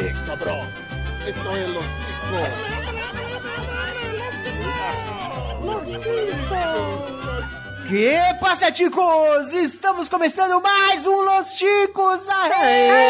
Eh, 0.00 0.14
cabrón. 0.26 0.70
Esto 1.26 1.56
es 1.56 1.70
los 1.70 1.84
Que 7.88 8.20
passa, 8.40 8.70
ticos? 8.70 9.52
Estamos 9.52 10.08
começando 10.08 10.60
mais 10.62 11.04
um 11.04 11.22
Los 11.22 11.52
Ticos! 11.54 12.28
Aê! 12.28 13.08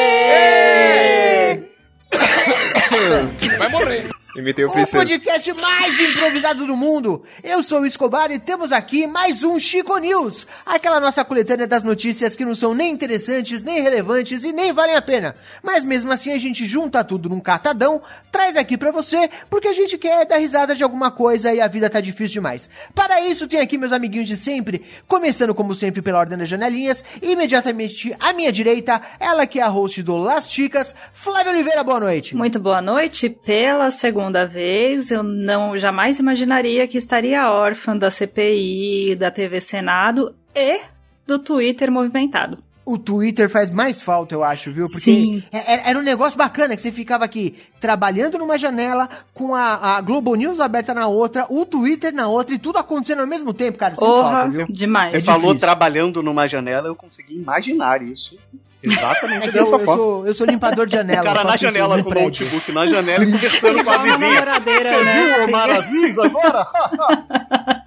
Vai 3.58 3.68
morrer. 3.68 4.17
Imitei 4.36 4.64
o 4.66 4.68
O 4.68 4.86
podcast 4.86 5.52
mais 5.54 6.00
improvisado 6.00 6.66
do 6.66 6.76
mundo. 6.76 7.22
Eu 7.42 7.62
sou 7.62 7.80
o 7.80 7.86
Escobar 7.86 8.30
e 8.30 8.38
temos 8.38 8.72
aqui 8.72 9.06
mais 9.06 9.42
um 9.42 9.58
Chico 9.58 9.96
News. 9.96 10.46
Aquela 10.66 11.00
nossa 11.00 11.24
coletânea 11.24 11.66
das 11.66 11.82
notícias 11.82 12.36
que 12.36 12.44
não 12.44 12.54
são 12.54 12.74
nem 12.74 12.92
interessantes, 12.92 13.62
nem 13.62 13.80
relevantes 13.80 14.44
e 14.44 14.52
nem 14.52 14.70
valem 14.70 14.96
a 14.96 15.00
pena. 15.02 15.34
Mas 15.62 15.82
mesmo 15.82 16.12
assim 16.12 16.30
a 16.32 16.38
gente 16.38 16.66
junta 16.66 17.02
tudo 17.02 17.30
num 17.30 17.40
catadão, 17.40 18.02
traz 18.30 18.54
aqui 18.58 18.76
pra 18.76 18.90
você, 18.90 19.30
porque 19.48 19.66
a 19.66 19.72
gente 19.72 19.96
quer 19.96 20.26
dar 20.26 20.36
risada 20.36 20.74
de 20.74 20.84
alguma 20.84 21.10
coisa 21.10 21.52
e 21.54 21.60
a 21.60 21.66
vida 21.66 21.88
tá 21.88 21.98
difícil 21.98 22.34
demais. 22.34 22.68
Para 22.94 23.22
isso 23.22 23.48
tem 23.48 23.60
aqui 23.60 23.78
meus 23.78 23.92
amiguinhos 23.92 24.28
de 24.28 24.36
sempre, 24.36 24.84
começando 25.08 25.54
como 25.54 25.74
sempre 25.74 26.02
pela 26.02 26.18
ordem 26.18 26.36
das 26.36 26.48
janelinhas, 26.48 27.02
imediatamente 27.22 28.14
à 28.20 28.34
minha 28.34 28.52
direita, 28.52 29.00
ela 29.18 29.46
que 29.46 29.58
é 29.58 29.62
a 29.62 29.68
host 29.68 30.02
do 30.02 30.18
Las 30.18 30.50
Chicas, 30.50 30.94
Flávia 31.14 31.52
Oliveira, 31.52 31.82
boa 31.82 31.98
noite. 31.98 32.36
Muito 32.36 32.60
boa 32.60 32.82
noite. 32.82 33.30
Pela 33.30 33.90
segunda 33.90 34.18
vez, 34.46 35.10
eu 35.10 35.22
não 35.22 35.76
jamais 35.76 36.18
imaginaria 36.18 36.86
que 36.86 36.98
estaria 36.98 37.50
órfã 37.50 37.96
da 37.96 38.10
CPI, 38.10 39.16
da 39.16 39.30
TV 39.30 39.60
Senado 39.60 40.34
e 40.54 40.80
do 41.26 41.38
Twitter 41.38 41.90
movimentado. 41.90 42.62
O 42.90 42.96
Twitter 42.96 43.50
faz 43.50 43.68
mais 43.70 44.00
falta, 44.00 44.34
eu 44.34 44.42
acho, 44.42 44.72
viu? 44.72 44.86
Porque 44.86 45.00
Sim. 45.00 45.42
é- 45.52 45.74
é- 45.74 45.82
era 45.90 45.98
um 45.98 46.02
negócio 46.02 46.38
bacana 46.38 46.74
que 46.74 46.80
você 46.80 46.90
ficava 46.90 47.22
aqui 47.24 47.54
trabalhando 47.78 48.38
numa 48.38 48.56
janela, 48.56 49.08
com 49.34 49.54
a, 49.54 49.96
a 49.96 50.00
Globo 50.00 50.34
News 50.34 50.58
aberta 50.58 50.94
na 50.94 51.06
outra, 51.06 51.44
o 51.50 51.66
Twitter 51.66 52.14
na 52.14 52.28
outra 52.28 52.54
e 52.54 52.58
tudo 52.58 52.78
acontecendo 52.78 53.20
ao 53.20 53.26
mesmo 53.26 53.52
tempo, 53.52 53.76
cara. 53.76 53.94
Sem 53.94 54.06
Porra, 54.08 54.30
falta, 54.30 54.48
viu? 54.48 54.66
demais. 54.70 55.10
Você 55.12 55.18
É 55.18 55.20
falou 55.20 55.40
difícil. 55.48 55.60
trabalhando 55.60 56.22
numa 56.22 56.46
janela, 56.46 56.88
eu 56.88 56.96
consegui 56.96 57.34
imaginar 57.36 58.00
isso. 58.02 58.38
Exatamente 58.82 59.48
É 59.58 59.60
eu, 59.60 59.66
eu 59.66 59.84
sou, 59.84 60.26
eu 60.26 60.32
sou 60.34 60.46
limpador 60.46 60.86
de 60.86 60.92
janela. 60.96 61.20
O 61.20 61.24
cara 61.24 61.44
na 61.44 61.56
janela 61.56 61.96
no 61.96 62.04
com 62.04 62.10
o 62.10 62.14
notebook 62.14 62.72
na 62.72 62.86
janela 62.86 63.24
e 63.24 63.26
conversando 63.32 63.84
com 63.84 63.90
a 63.90 63.98
vizinha. 63.98 64.40
Você 64.62 65.02
né? 65.04 65.22
viu 65.34 65.42
o 65.42 65.48
Omar 65.48 65.70
Aziz 65.70 66.18
agora? 66.18 66.68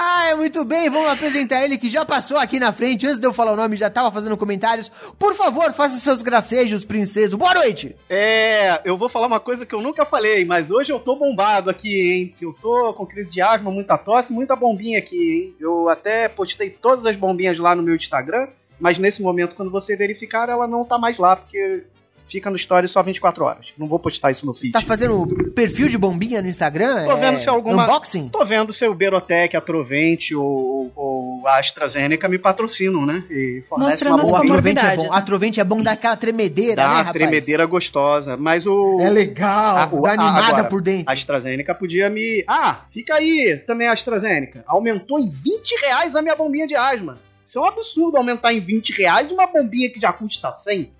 Ah, 0.00 0.28
é 0.28 0.34
muito 0.36 0.64
bem, 0.64 0.88
vamos 0.88 1.10
apresentar 1.10 1.64
ele 1.64 1.76
que 1.76 1.90
já 1.90 2.06
passou 2.06 2.36
aqui 2.36 2.60
na 2.60 2.72
frente, 2.72 3.04
antes 3.04 3.18
de 3.18 3.26
eu 3.26 3.34
falar 3.34 3.54
o 3.54 3.56
nome, 3.56 3.76
já 3.76 3.90
tava 3.90 4.12
fazendo 4.12 4.36
comentários. 4.36 4.88
Por 5.18 5.34
favor, 5.34 5.72
faça 5.72 5.98
seus 5.98 6.22
gracejos, 6.22 6.84
princeso. 6.84 7.36
Boa 7.36 7.52
noite! 7.52 7.96
É, 8.08 8.80
eu 8.84 8.96
vou 8.96 9.08
falar 9.08 9.26
uma 9.26 9.40
coisa 9.40 9.66
que 9.66 9.74
eu 9.74 9.82
nunca 9.82 10.06
falei, 10.06 10.44
mas 10.44 10.70
hoje 10.70 10.92
eu 10.92 11.00
tô 11.00 11.16
bombado 11.16 11.68
aqui, 11.68 12.12
hein? 12.12 12.34
Eu 12.40 12.54
tô 12.62 12.94
com 12.94 13.04
crise 13.04 13.32
de 13.32 13.42
asma, 13.42 13.72
muita 13.72 13.98
tosse, 13.98 14.32
muita 14.32 14.54
bombinha 14.54 15.00
aqui, 15.00 15.32
hein? 15.32 15.54
Eu 15.58 15.88
até 15.88 16.28
postei 16.28 16.70
todas 16.70 17.04
as 17.04 17.16
bombinhas 17.16 17.58
lá 17.58 17.74
no 17.74 17.82
meu 17.82 17.96
Instagram, 17.96 18.46
mas 18.78 18.98
nesse 18.98 19.20
momento, 19.20 19.56
quando 19.56 19.72
você 19.72 19.96
verificar, 19.96 20.48
ela 20.48 20.68
não 20.68 20.84
tá 20.84 20.96
mais 20.96 21.18
lá, 21.18 21.34
porque 21.34 21.82
fica 22.28 22.50
no 22.50 22.56
story 22.56 22.86
só 22.88 23.02
24 23.02 23.44
horas. 23.44 23.66
Não 23.78 23.86
vou 23.86 23.98
postar 23.98 24.30
isso 24.30 24.44
no 24.46 24.54
feed. 24.54 24.72
Tá 24.72 24.80
fazendo 24.80 25.26
perfil 25.54 25.88
de 25.88 25.96
bombinha 25.98 26.42
no 26.42 26.48
Instagram? 26.48 27.06
Tô 27.06 27.16
vendo 27.16 27.34
É, 27.34 27.36
se 27.36 27.48
alguma. 27.48 27.84
Unboxing? 27.84 28.28
Tô 28.28 28.44
vendo 28.44 28.72
se 28.72 28.86
o 28.86 28.94
Berotec, 28.94 29.56
a 29.56 29.60
Trovente 29.60 30.34
ou, 30.34 30.92
ou 30.94 31.46
a 31.46 31.58
AstraZeneca 31.58 32.28
me 32.28 32.38
patrocinam, 32.38 33.04
né? 33.06 33.24
E 33.30 33.62
Mostrando 33.70 34.14
uma 34.16 34.22
boa 34.22 34.38
Atrovente 34.38 34.78
é 34.78 34.82
bom. 34.82 34.88
comorbidades, 34.88 35.12
A 35.12 35.18
Atrovente 35.18 35.60
é 35.60 35.64
bom 35.64 35.82
dar 35.82 35.92
aquela 35.92 36.16
tremedeira, 36.16 36.76
Dá 36.76 36.88
né, 36.88 36.94
rapaz? 36.96 37.12
tremedeira 37.12 37.66
gostosa. 37.66 38.36
Mas 38.36 38.66
o. 38.66 38.98
É 39.00 39.10
legal, 39.10 39.76
Ah, 39.76 39.88
o- 39.90 40.02
dá 40.02 40.12
animada 40.12 40.46
agora, 40.48 40.64
por 40.64 40.82
dentro. 40.82 41.10
A 41.10 41.12
AstraZeneca 41.12 41.74
podia 41.74 42.08
me. 42.10 42.44
Ah, 42.46 42.82
fica 42.90 43.14
aí 43.14 43.62
também 43.66 43.86
a 43.88 43.92
AstraZeneca. 43.92 44.64
Aumentou 44.66 45.18
em 45.18 45.30
20 45.30 45.72
reais 45.82 46.14
a 46.16 46.22
minha 46.22 46.36
bombinha 46.36 46.66
de 46.66 46.74
asma. 46.76 47.18
Isso 47.46 47.58
é 47.58 47.62
um 47.62 47.66
absurdo 47.66 48.16
aumentar 48.18 48.52
em 48.52 48.60
20 48.60 48.92
reais 48.92 49.32
uma 49.32 49.46
bombinha 49.46 49.88
que 49.90 49.98
já 49.98 50.12
custa 50.12 50.52
100. 50.52 50.90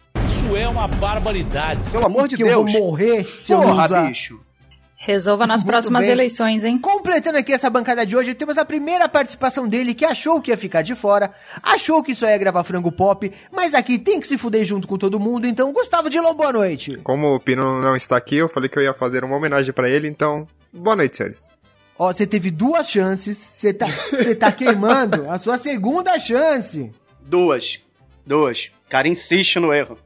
Isso 0.48 0.56
é 0.56 0.66
uma 0.66 0.88
barbaridade. 0.88 1.78
Pelo 1.91 2.06
amor 2.06 2.26
de 2.26 2.34
que 2.36 2.42
eu 2.42 2.47
Deus. 2.64 2.72
vou 2.72 2.81
morrer 2.82 3.22
se 3.25 3.53
eu 3.53 3.59
não 3.59 3.66
Porra, 3.69 3.84
usar. 3.84 4.09
bicho. 4.09 4.41
Resolva 4.97 5.47
nas 5.47 5.60
Muito 5.62 5.72
próximas 5.72 6.03
bem. 6.04 6.10
eleições, 6.10 6.64
hein? 6.64 6.78
Completando 6.78 7.36
aqui 7.36 7.53
essa 7.53 7.69
bancada 7.69 8.06
de 8.06 8.16
hoje, 8.16 8.34
temos 8.34 8.56
a 8.56 8.64
primeira 8.64 9.06
participação 9.10 9.69
dele 9.69 9.92
que 9.94 10.06
achou 10.06 10.41
que 10.41 10.50
ia 10.50 10.56
ficar 10.56 10.81
de 10.81 10.94
fora, 10.94 11.31
achou 11.62 12.03
que 12.03 12.14
só 12.14 12.26
ia 12.26 12.38
gravar 12.38 12.64
frango 12.64 12.91
pop, 12.91 13.31
mas 13.53 13.75
aqui 13.75 13.98
tem 13.98 14.19
que 14.20 14.26
se 14.26 14.38
fuder 14.38 14.64
junto 14.64 14.88
com 14.88 14.97
todo 14.97 15.20
mundo, 15.20 15.47
então 15.47 15.70
Gustavo 15.70 16.09
Dilon, 16.09 16.32
boa 16.34 16.50
noite. 16.53 16.97
Como 17.04 17.34
o 17.34 17.38
Pino 17.41 17.80
não 17.82 17.94
está 17.94 18.16
aqui, 18.16 18.36
eu 18.36 18.48
falei 18.48 18.70
que 18.70 18.78
eu 18.78 18.82
ia 18.82 18.94
fazer 18.94 19.22
uma 19.25 19.36
homenagem 19.36 19.72
pra 19.75 19.88
ele, 19.88 20.09
então. 20.09 20.48
Boa 20.72 20.97
noite, 20.97 21.19
senhores. 21.19 21.47
Ó, 21.98 22.10
você 22.10 22.26
teve 22.26 22.50
duas 22.50 22.88
chances, 22.88 23.36
você 23.36 23.72
tá, 23.75 23.86
você 24.10 24.34
tá 24.34 24.50
queimando 24.50 25.30
a 25.30 25.38
sua 25.38 25.59
segunda 25.59 26.19
chance. 26.19 26.91
Duas. 27.25 27.78
Duas. 28.26 28.70
O 28.86 28.91
cara 28.91 29.06
insiste 29.09 29.59
no 29.60 29.72
erro. 29.75 29.97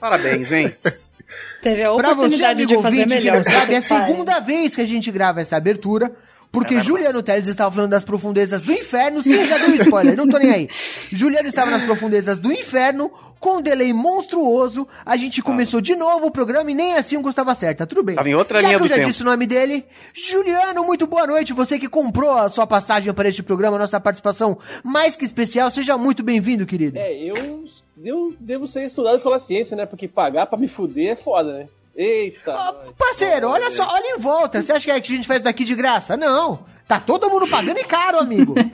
Parabéns, 0.00 0.52
hein? 0.52 0.74
Teve 1.62 1.82
a 1.82 1.92
Pra 1.94 2.08
você, 2.08 2.12
oportunidade 2.14 2.62
amigo 2.62 2.68
de 2.68 2.82
fazer 2.82 2.86
ouvinte, 3.00 3.08
que 3.08 3.14
melhor. 3.14 3.36
não 3.36 3.44
sabe, 3.44 3.74
é 3.74 3.78
a 3.78 3.82
segunda 3.82 4.40
vez 4.40 4.74
que 4.76 4.80
a 4.82 4.86
gente 4.86 5.10
grava 5.10 5.40
essa 5.40 5.56
abertura. 5.56 6.14
Porque 6.52 6.76
É. 6.76 6.82
Juliano 6.82 7.22
Teles 7.22 7.48
estava 7.48 7.74
falando 7.74 7.90
das 7.90 8.04
profundezas 8.04 8.62
do 8.62 8.72
inferno. 8.72 9.22
Sim, 9.22 9.44
já 9.46 9.58
deu 9.58 9.74
spoiler, 9.76 10.16
não 10.16 10.26
tô 10.28 10.38
nem 10.38 10.50
aí. 10.50 10.68
Juliano 11.12 11.48
estava 11.48 11.70
nas 11.70 11.82
profundezas 11.82 12.38
do 12.38 12.50
inferno, 12.50 13.10
com 13.38 13.58
um 13.58 13.60
delay 13.62 13.92
monstruoso. 13.92 14.88
A 15.04 15.16
gente 15.16 15.42
começou 15.42 15.80
de 15.82 15.94
novo 15.94 16.26
o 16.26 16.30
programa 16.30 16.70
e 16.70 16.74
nem 16.74 16.94
assim 16.94 17.16
o 17.16 17.20
Gustavo 17.22 17.50
acerta. 17.50 17.86
Tudo 17.86 18.02
bem. 18.02 18.16
Tava 18.16 18.28
em 18.28 18.34
outra 18.34 18.60
já 18.62 18.68
linha 18.68 18.78
que 18.78 18.84
eu 18.84 18.86
do 18.86 18.88
já 18.88 18.94
tempo. 18.96 19.08
disse 19.08 19.22
o 19.22 19.26
nome 19.26 19.46
dele, 19.46 19.84
Juliano, 20.14 20.82
muito 20.84 21.06
boa 21.06 21.26
noite. 21.26 21.52
Você 21.52 21.78
que 21.78 21.88
comprou 21.88 22.30
a 22.30 22.48
sua 22.48 22.66
passagem 22.66 23.12
para 23.12 23.28
este 23.28 23.42
programa, 23.42 23.78
nossa 23.78 24.00
participação 24.00 24.58
mais 24.82 25.14
que 25.14 25.24
especial. 25.24 25.70
Seja 25.70 25.98
muito 25.98 26.22
bem-vindo, 26.22 26.64
querido. 26.64 26.98
É, 26.98 27.12
eu, 27.14 27.64
eu 28.02 28.34
devo 28.40 28.66
ser 28.66 28.84
estudado 28.84 29.20
pela 29.20 29.38
ciência, 29.38 29.76
né? 29.76 29.84
Porque 29.84 30.08
pagar 30.08 30.46
pra 30.46 30.58
me 30.58 30.66
fuder 30.68 31.10
é 31.12 31.16
foda, 31.16 31.52
né? 31.52 31.68
Eita! 31.96 32.52
Nós. 32.52 32.96
parceiro, 32.96 33.48
olha 33.48 33.70
só, 33.70 33.88
olha 33.88 34.16
em 34.16 34.18
volta. 34.18 34.60
Você 34.60 34.72
acha 34.72 34.84
que 34.84 34.90
é 34.90 35.00
que 35.00 35.12
a 35.12 35.16
gente 35.16 35.26
faz 35.28 35.42
daqui 35.42 35.64
de 35.64 35.74
graça? 35.74 36.16
Não. 36.16 36.64
Tá 36.86 37.00
todo 37.00 37.30
mundo 37.30 37.48
pagando 37.48 37.78
e 37.78 37.84
caro, 37.84 38.18
amigo. 38.18 38.54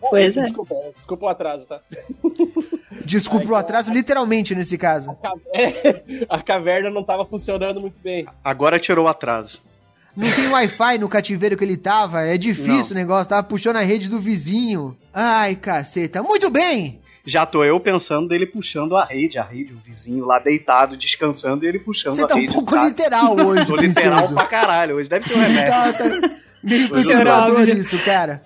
Pois 0.00 0.36
é. 0.36 0.42
Desculpa, 0.44 0.74
desculpa 0.96 1.26
o 1.26 1.28
atraso, 1.28 1.66
tá? 1.66 1.80
Desculpa 3.04 3.48
o 3.48 3.56
atraso, 3.56 3.92
literalmente, 3.92 4.54
nesse 4.54 4.78
caso. 4.78 5.10
É, 5.52 6.24
a 6.28 6.40
caverna 6.40 6.88
não 6.88 7.02
tava 7.02 7.24
funcionando 7.26 7.80
muito 7.80 7.96
bem. 8.00 8.26
Agora 8.44 8.78
tirou 8.78 9.06
o 9.06 9.08
atraso. 9.08 9.60
Não 10.16 10.30
tem 10.30 10.48
Wi-Fi 10.48 10.98
no 10.98 11.08
cativeiro 11.08 11.56
que 11.56 11.64
ele 11.64 11.76
tava. 11.76 12.22
É 12.22 12.38
difícil 12.38 12.74
Não. 12.74 12.90
o 12.92 12.94
negócio. 12.94 13.28
Tava 13.28 13.42
puxando 13.42 13.76
a 13.76 13.82
rede 13.82 14.08
do 14.08 14.20
vizinho. 14.20 14.96
Ai, 15.12 15.56
caceta. 15.56 16.22
Muito 16.22 16.48
bem. 16.50 17.00
Já 17.28 17.44
tô 17.44 17.62
eu 17.62 17.78
pensando 17.78 18.26
dele 18.26 18.46
puxando 18.46 18.96
a 18.96 19.04
rede, 19.04 19.38
a 19.38 19.42
rede, 19.42 19.74
o 19.74 19.78
vizinho 19.84 20.24
lá 20.24 20.38
deitado, 20.38 20.96
descansando 20.96 21.64
e 21.64 21.68
ele 21.68 21.78
puxando 21.78 22.14
Você 22.14 22.24
a 22.24 22.26
tá 22.26 22.34
um 22.34 22.38
rede. 22.38 22.52
pouco 22.54 22.74
tá? 22.74 22.84
literal 22.84 23.36
hoje, 23.38 23.66
Tô 23.66 23.76
literal 23.76 24.28
pra 24.32 24.46
caralho. 24.46 24.96
Hoje 24.96 25.10
deve 25.10 25.28
ser 25.28 25.36
um 25.36 25.40
remédio. 25.40 25.70
Tá, 25.70 25.92
tá 25.92 26.04
meio 26.62 27.78
isso, 27.78 27.98
cara. 28.04 28.42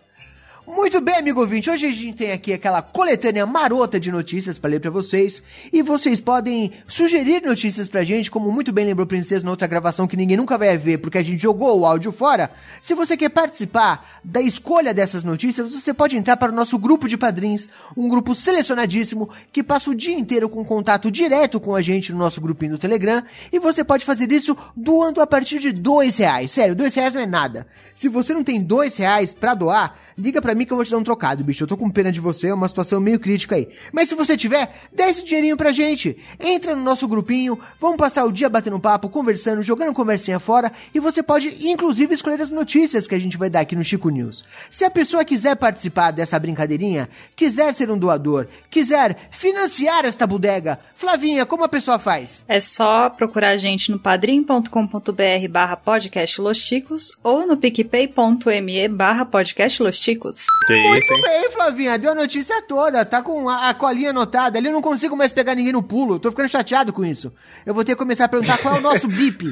Muito 0.65 1.01
bem, 1.01 1.17
amigo 1.17 1.41
ouvinte. 1.41 1.69
Hoje 1.69 1.87
a 1.87 1.91
gente 1.91 2.13
tem 2.13 2.31
aqui 2.31 2.53
aquela 2.53 2.81
coletânea 2.81 3.45
marota 3.45 3.99
de 3.99 4.13
notícias 4.13 4.61
pra 4.61 4.71
ler 4.71 4.79
pra 4.79 4.93
vocês. 4.93 5.43
E 5.73 5.83
vocês 5.83 6.21
podem 6.21 6.71
sugerir 6.87 7.43
notícias 7.43 7.89
pra 7.89 8.05
gente, 8.05 8.31
como 8.31 8.53
muito 8.53 8.73
bem 8.73 8.87
lembrou 8.87 9.05
o 9.05 9.09
Princesa 9.09 9.45
na 9.45 9.51
outra 9.51 9.67
gravação 9.67 10.07
que 10.07 10.17
ninguém 10.17 10.37
nunca 10.37 10.57
vai 10.57 10.79
ver 10.79 10.99
porque 10.99 11.19
a 11.19 11.23
gente 11.23 11.43
jogou 11.43 11.81
o 11.81 11.85
áudio 11.85 12.13
fora. 12.13 12.49
Se 12.81 12.95
você 12.95 13.17
quer 13.17 13.31
participar 13.31 14.21
da 14.23 14.41
escolha 14.41 14.95
dessas 14.95 15.25
notícias, 15.25 15.73
você 15.73 15.93
pode 15.93 16.17
entrar 16.17 16.37
para 16.37 16.53
o 16.53 16.55
nosso 16.55 16.79
grupo 16.79 17.09
de 17.09 17.19
padrinhos, 17.19 17.69
um 17.97 18.09
grupo 18.09 18.33
selecionadíssimo 18.33 19.31
que 19.53 19.65
passa 19.65 19.91
o 19.91 19.95
dia 19.97 20.17
inteiro 20.17 20.49
com 20.49 20.65
contato 20.65 21.11
direto 21.11 21.59
com 21.59 21.75
a 21.75 21.83
gente 21.83 22.13
no 22.13 22.19
nosso 22.19 22.41
grupinho 22.41 22.73
do 22.73 22.79
Telegram. 22.79 23.21
E 23.53 23.59
você 23.59 23.83
pode 23.83 24.05
fazer 24.05 24.31
isso 24.31 24.57
doando 24.77 25.21
a 25.21 25.27
partir 25.27 25.59
de 25.59 25.73
dois 25.73 26.19
reais. 26.19 26.53
Sério, 26.53 26.77
dois 26.77 26.95
reais 26.95 27.13
não 27.13 27.21
é 27.21 27.27
nada. 27.27 27.67
Se 27.93 28.09
você 28.09 28.33
não 28.33 28.45
tem 28.45 28.63
dois 28.63 28.97
reais 28.97 29.33
pra 29.33 29.55
doar, 29.55 29.99
liga 30.17 30.41
pra 30.41 30.52
mim 30.55 30.65
que 30.65 30.73
eu 30.73 30.77
vou 30.77 30.85
te 30.85 30.91
dar 30.91 30.99
um 30.99 31.03
trocado, 31.03 31.45
bicho. 31.45 31.63
Eu 31.63 31.69
tô 31.69 31.77
com 31.77 31.91
pena 31.91 32.13
de 32.13 32.21
você, 32.21 32.49
é 32.49 32.55
uma 32.55 32.69
situação 32.69 33.01
meio 33.01 33.19
crítica 33.19 33.57
aí. 33.57 33.69
Mas 33.93 34.09
se 34.09 34.15
você 34.15 34.37
tiver, 34.37 34.75
dá 34.93 35.09
esse 35.09 35.25
dinheirinho 35.25 35.57
pra 35.57 35.73
gente. 35.73 36.17
Entra 36.41 36.75
no 36.75 36.83
nosso 36.83 37.07
grupinho, 37.09 37.59
vamos 37.81 37.97
passar 37.97 38.25
o 38.25 38.33
dia 38.33 38.49
batendo 38.49 38.79
papo, 38.81 39.09
conversando, 39.09 39.63
jogando 39.63 39.95
conversinha 39.95 40.39
fora. 40.39 40.73
E 40.95 41.01
você 41.01 41.23
pode, 41.23 41.69
inclusive, 41.69 42.15
escolher 42.15 42.41
as 42.41 42.51
notícias 42.51 43.07
que 43.07 43.15
a 43.15 43.19
gente 43.19 43.37
vai 43.37 43.51
dar 43.51 43.61
aqui 43.61 43.77
no 43.77 43.85
Chico 43.85 44.11
News. 44.11 44.45
Se 44.71 44.85
a 44.85 44.91
pessoa 44.91 45.25
quiser 45.25 45.57
participar 45.57 46.11
dessa 46.11 46.39
brincadeirinha, 46.39 47.09
quiser 47.37 47.73
ser 47.75 47.91
um 47.91 47.99
doador, 47.99 48.47
quiser 48.71 49.17
financiar 49.31 50.05
esta 50.05 50.27
bodega, 50.27 50.79
Flavinha, 50.95 51.45
como 51.45 51.65
a 51.65 51.69
pessoa 51.69 51.99
faz? 51.99 52.45
É 52.47 52.61
só 52.61 53.11
procurar 53.11 53.51
a 53.51 53.57
gente 53.57 53.91
no 53.91 53.99
padrim.com.br 53.99 55.49
barra 55.51 55.77
podcast 55.77 56.41
Los 56.41 56.59
Chicos 56.59 57.13
ou 57.23 57.47
no 57.47 57.57
picpay.me 57.57 58.89
barra 58.89 59.25
podcast 59.25 59.83
Los 59.83 59.97
Chicos. 59.97 60.42
Que 60.67 60.75
isso, 60.75 60.89
Muito 61.13 61.13
hein? 61.15 61.23
bem, 61.23 61.51
Flavinha, 61.51 61.99
deu 61.99 62.13
a 62.13 62.15
notícia 62.15 62.63
toda, 62.63 63.05
tá 63.05 63.21
com 63.23 63.49
a, 63.49 63.69
a 63.71 63.75
colinha 63.75 64.11
anotada. 64.11 64.59
Ali 64.59 64.69
eu 64.69 64.73
não 64.73 64.83
consigo 64.83 65.17
mais 65.17 65.33
pegar 65.33 65.55
ninguém 65.55 65.73
no 65.73 65.83
pulo, 65.83 66.19
tô 66.19 66.31
ficando 66.31 66.49
chateado 66.49 66.93
com 66.93 67.05
isso. 67.05 67.33
Eu 67.67 67.75
vou 67.75 67.85
ter 67.85 67.93
que 67.93 67.99
começar 67.99 68.25
a 68.27 68.29
perguntar 68.29 68.59
qual 68.59 68.77
é 68.77 68.79
o 68.79 68.83
nosso 68.83 69.09
bip, 69.11 69.45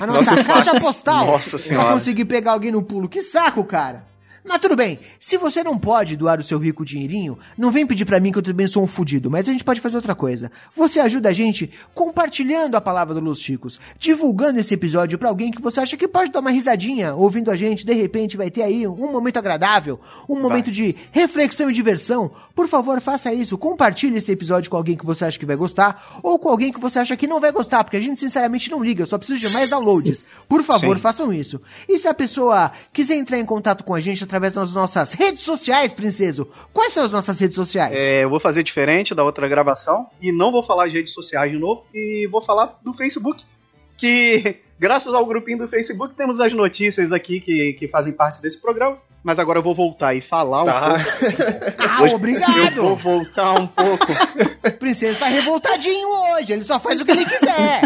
a 0.00 0.06
nossa 0.06 0.32
Nosso 0.34 0.44
caixa 0.46 0.70
fax. 0.72 0.82
postal. 0.82 1.26
Nossa 1.26 1.50
Pra 1.50 1.58
Senhora. 1.58 1.92
conseguir 1.94 2.24
pegar 2.26 2.52
alguém 2.52 2.70
no 2.72 2.82
pulo. 2.82 3.08
Que 3.08 3.22
saco, 3.22 3.64
cara. 3.64 4.04
Mas 4.48 4.60
tudo 4.60 4.74
bem, 4.74 4.98
se 5.20 5.36
você 5.36 5.62
não 5.62 5.76
pode 5.76 6.16
doar 6.16 6.40
o 6.40 6.42
seu 6.42 6.58
rico 6.58 6.82
dinheirinho, 6.82 7.38
não 7.56 7.70
vem 7.70 7.86
pedir 7.86 8.06
pra 8.06 8.18
mim 8.18 8.32
que 8.32 8.38
eu 8.38 8.42
também 8.42 8.66
sou 8.66 8.82
um 8.82 8.86
fudido, 8.86 9.30
mas 9.30 9.46
a 9.46 9.52
gente 9.52 9.62
pode 9.62 9.78
fazer 9.78 9.96
outra 9.96 10.14
coisa. 10.14 10.50
Você 10.74 10.98
ajuda 10.98 11.28
a 11.28 11.32
gente 11.32 11.70
compartilhando 11.94 12.74
a 12.74 12.80
palavra 12.80 13.14
do 13.14 13.20
Los 13.20 13.40
Chicos, 13.40 13.78
divulgando 13.98 14.58
esse 14.58 14.72
episódio 14.72 15.18
pra 15.18 15.28
alguém 15.28 15.50
que 15.50 15.60
você 15.60 15.80
acha 15.80 15.98
que 15.98 16.08
pode 16.08 16.32
dar 16.32 16.40
uma 16.40 16.50
risadinha 16.50 17.14
ouvindo 17.14 17.50
a 17.50 17.56
gente, 17.56 17.84
de 17.84 17.92
repente 17.92 18.38
vai 18.38 18.50
ter 18.50 18.62
aí 18.62 18.86
um 18.88 19.12
momento 19.12 19.36
agradável, 19.36 20.00
um 20.26 20.40
momento 20.40 20.70
de 20.70 20.96
reflexão 21.12 21.70
e 21.70 21.74
diversão. 21.74 22.30
Por 22.54 22.66
favor, 22.66 23.02
faça 23.02 23.32
isso, 23.34 23.58
compartilhe 23.58 24.16
esse 24.16 24.32
episódio 24.32 24.70
com 24.70 24.78
alguém 24.78 24.96
que 24.96 25.04
você 25.04 25.26
acha 25.26 25.38
que 25.38 25.44
vai 25.44 25.56
gostar, 25.56 26.18
ou 26.22 26.38
com 26.38 26.48
alguém 26.48 26.72
que 26.72 26.80
você 26.80 26.98
acha 26.98 27.18
que 27.18 27.26
não 27.26 27.38
vai 27.38 27.52
gostar, 27.52 27.84
porque 27.84 27.98
a 27.98 28.00
gente 28.00 28.18
sinceramente 28.18 28.70
não 28.70 28.82
liga, 28.82 29.02
eu 29.02 29.06
só 29.06 29.18
preciso 29.18 29.46
de 29.46 29.52
mais 29.52 29.68
downloads. 29.68 30.24
Por 30.48 30.62
favor, 30.62 30.96
Sim. 30.96 31.02
façam 31.02 31.32
isso. 31.32 31.60
E 31.86 31.98
se 31.98 32.08
a 32.08 32.14
pessoa 32.14 32.72
quiser 32.92 33.16
entrar 33.16 33.38
em 33.38 33.44
contato 33.44 33.84
com 33.84 33.94
a 33.94 34.00
gente 34.00 34.24
através 34.24 34.37
das 34.40 34.72
nossas 34.74 35.12
redes 35.12 35.42
sociais, 35.42 35.92
princeso, 35.92 36.48
quais 36.72 36.92
são 36.92 37.02
as 37.04 37.10
nossas 37.10 37.38
redes 37.40 37.54
sociais? 37.54 37.94
É, 37.94 38.24
eu 38.24 38.30
vou 38.30 38.40
fazer 38.40 38.62
diferente 38.62 39.14
da 39.14 39.24
outra 39.24 39.48
gravação 39.48 40.06
e 40.20 40.30
não 40.32 40.50
vou 40.52 40.62
falar 40.62 40.86
de 40.88 40.94
redes 40.94 41.12
sociais 41.12 41.50
de 41.52 41.58
novo 41.58 41.84
e 41.94 42.26
vou 42.30 42.40
falar 42.42 42.78
do 42.84 42.92
Facebook. 42.94 43.42
Que, 43.96 44.56
graças 44.78 45.12
ao 45.12 45.26
grupinho 45.26 45.58
do 45.58 45.68
Facebook, 45.68 46.14
temos 46.14 46.40
as 46.40 46.52
notícias 46.52 47.12
aqui 47.12 47.40
que, 47.40 47.72
que 47.74 47.88
fazem 47.88 48.12
parte 48.12 48.40
desse 48.40 48.60
programa. 48.60 48.98
Mas 49.24 49.38
agora 49.40 49.58
eu 49.58 49.62
vou 49.62 49.74
voltar 49.74 50.14
e 50.14 50.20
falar 50.20 50.62
um 50.62 50.66
Tá. 50.66 50.80
pouco. 50.80 51.02
Ah, 51.90 52.02
Hoje 52.02 52.14
obrigado! 52.14 52.76
Eu 52.76 52.94
vou 52.94 52.96
voltar 52.96 53.52
um 53.54 53.66
pouco. 53.66 54.06
O 54.64 54.70
princeso 54.78 55.18
tá 55.18 55.26
revoltadinho 55.26 56.08
hoje, 56.36 56.52
ele 56.52 56.62
só 56.62 56.78
faz 56.78 57.00
o 57.00 57.04
que 57.04 57.10
ele 57.10 57.24
quiser. 57.24 57.80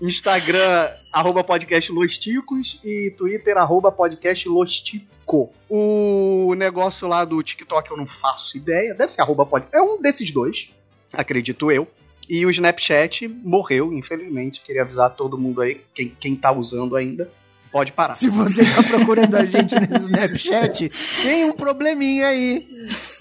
Instagram, 0.00 0.88
arroba 1.12 1.42
podcast 1.42 1.90
Losticos 1.90 2.80
e 2.84 3.12
Twitter, 3.16 3.56
arroba 3.56 3.90
podcast 3.90 4.48
Lostico. 4.48 5.52
O 5.68 6.54
negócio 6.54 7.08
lá 7.08 7.24
do 7.24 7.42
TikTok 7.42 7.90
eu 7.90 7.96
não 7.96 8.06
faço 8.06 8.56
ideia. 8.56 8.94
Deve 8.94 9.12
ser 9.12 9.22
arroba 9.22 9.46
pod... 9.46 9.66
É 9.72 9.80
um 9.80 10.00
desses 10.00 10.30
dois, 10.30 10.70
acredito 11.12 11.70
eu. 11.70 11.88
E 12.28 12.44
o 12.44 12.50
Snapchat 12.50 13.28
morreu, 13.28 13.92
infelizmente. 13.92 14.60
Queria 14.60 14.82
avisar 14.82 15.14
todo 15.14 15.38
mundo 15.38 15.62
aí, 15.62 15.80
quem, 15.94 16.08
quem 16.08 16.36
tá 16.36 16.52
usando 16.52 16.96
ainda, 16.96 17.30
pode 17.70 17.92
parar. 17.92 18.14
Se 18.14 18.28
você 18.28 18.64
tá 18.64 18.82
procurando 18.82 19.34
a 19.36 19.44
gente 19.44 19.74
no 19.74 19.96
Snapchat, 19.96 20.90
tem 21.22 21.44
um 21.44 21.52
probleminha 21.52 22.28
aí. 22.28 22.66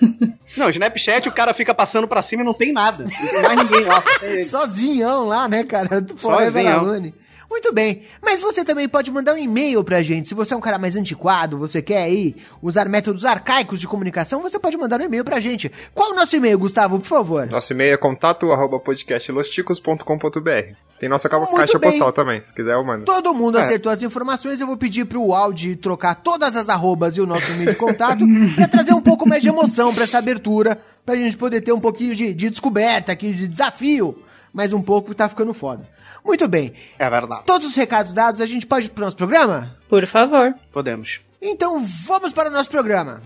Não, 0.58 0.70
Snapchat 0.70 1.28
o 1.28 1.32
cara 1.32 1.54
fica 1.54 1.74
passando 1.74 2.08
pra 2.08 2.22
cima 2.22 2.42
e 2.42 2.46
não 2.46 2.54
tem 2.54 2.72
nada. 2.72 3.04
Não 3.04 3.28
tem 3.28 3.42
mais 3.42 3.64
ninguém 3.64 3.84
lá. 3.84 4.04
Sozinhão 4.44 5.26
lá, 5.28 5.48
né, 5.48 5.64
cara? 5.64 6.02
Do 6.02 6.18
Sozinhão. 6.18 7.14
Muito 7.50 7.72
bem, 7.74 8.04
mas 8.22 8.42
você 8.42 8.64
também 8.66 8.88
pode 8.88 9.10
mandar 9.12 9.34
um 9.34 9.38
e-mail 9.38 9.84
pra 9.84 10.02
gente. 10.04 10.30
Se 10.30 10.36
você 10.36 10.54
é 10.54 10.58
um 10.58 10.62
cara 10.62 10.78
mais 10.78 10.96
antiquado, 10.96 11.58
você 11.58 11.82
quer 11.82 12.04
aí 12.04 12.36
usar 12.62 12.88
métodos 12.90 13.24
arcaicos 13.26 13.80
de 13.80 13.88
comunicação, 13.88 14.42
você 14.42 14.60
pode 14.60 14.78
mandar 14.78 15.00
um 15.00 15.06
e-mail 15.06 15.24
pra 15.24 15.40
gente. 15.40 15.72
Qual 15.94 16.10
é 16.10 16.14
o 16.14 16.16
nosso 16.16 16.36
e-mail, 16.36 16.58
Gustavo, 16.60 17.00
por 17.00 17.08
favor? 17.08 17.48
Nosso 17.50 17.72
e-mail 17.74 17.94
é 17.94 17.98
contato 17.98 18.52
arroba 18.52 18.80
podcastlosticos.com.br. 18.80 20.76
Tem 21.00 21.10
nossa 21.10 21.28
Muito 21.30 21.56
caixa 21.56 21.78
bem. 21.78 21.92
postal 21.92 22.14
também, 22.14 22.42
se 22.44 22.54
quiser 22.54 22.74
eu 22.74 22.84
mando. 22.84 23.04
Todo 23.06 23.34
mundo 23.34 23.58
É. 23.58 23.64
acertou 23.64 23.92
as 23.92 24.02
informações, 24.02 24.62
eu 24.62 24.68
vou 24.68 24.78
pedir 24.78 25.06
pro 25.06 25.34
Audi 25.34 25.76
trocar 25.76 26.16
todas 26.16 26.56
as 26.56 26.70
arrobas 26.70 27.18
e 27.18 27.22
o 27.22 27.26
nosso 27.26 27.52
e-mail 27.52 27.72
de 27.72 27.76
contato 27.76 28.26
pra 28.56 28.68
trazer 28.68 28.94
um 28.94 29.02
pouco 29.02 29.28
mais 29.28 29.42
de 29.42 29.50
emoção 29.50 29.94
pra 29.94 30.04
essa 30.04 30.18
abertura, 30.20 30.80
pra 31.06 31.16
gente 31.16 31.36
poder 31.36 31.60
ter 31.62 31.74
um 31.74 31.80
pouquinho 31.82 32.16
de, 32.16 32.34
de 32.34 32.50
descoberta 32.50 33.12
aqui, 33.12 33.34
de 33.34 33.48
desafio, 33.48 34.24
mas 34.54 34.72
um 34.72 34.82
pouco 34.82 35.14
tá 35.14 35.28
ficando 35.28 35.54
foda. 35.54 35.84
Muito 36.26 36.48
bem, 36.48 36.74
É 36.98 37.10
verdade. 37.10 37.44
todos 37.46 37.68
os 37.68 37.76
recados 37.76 38.12
dados, 38.14 38.42
a 38.42 38.46
gente 38.46 38.66
pode 38.66 38.88
ir 38.88 38.90
pro 38.90 39.06
nosso 39.06 39.16
programa? 39.16 39.78
Por 39.88 40.06
favor. 40.08 40.54
Podemos. 40.74 41.22
Então 41.42 41.86
vamos 41.86 42.34
para 42.34 42.50
o 42.50 42.52
nosso 42.52 42.70
programa. 42.70 43.22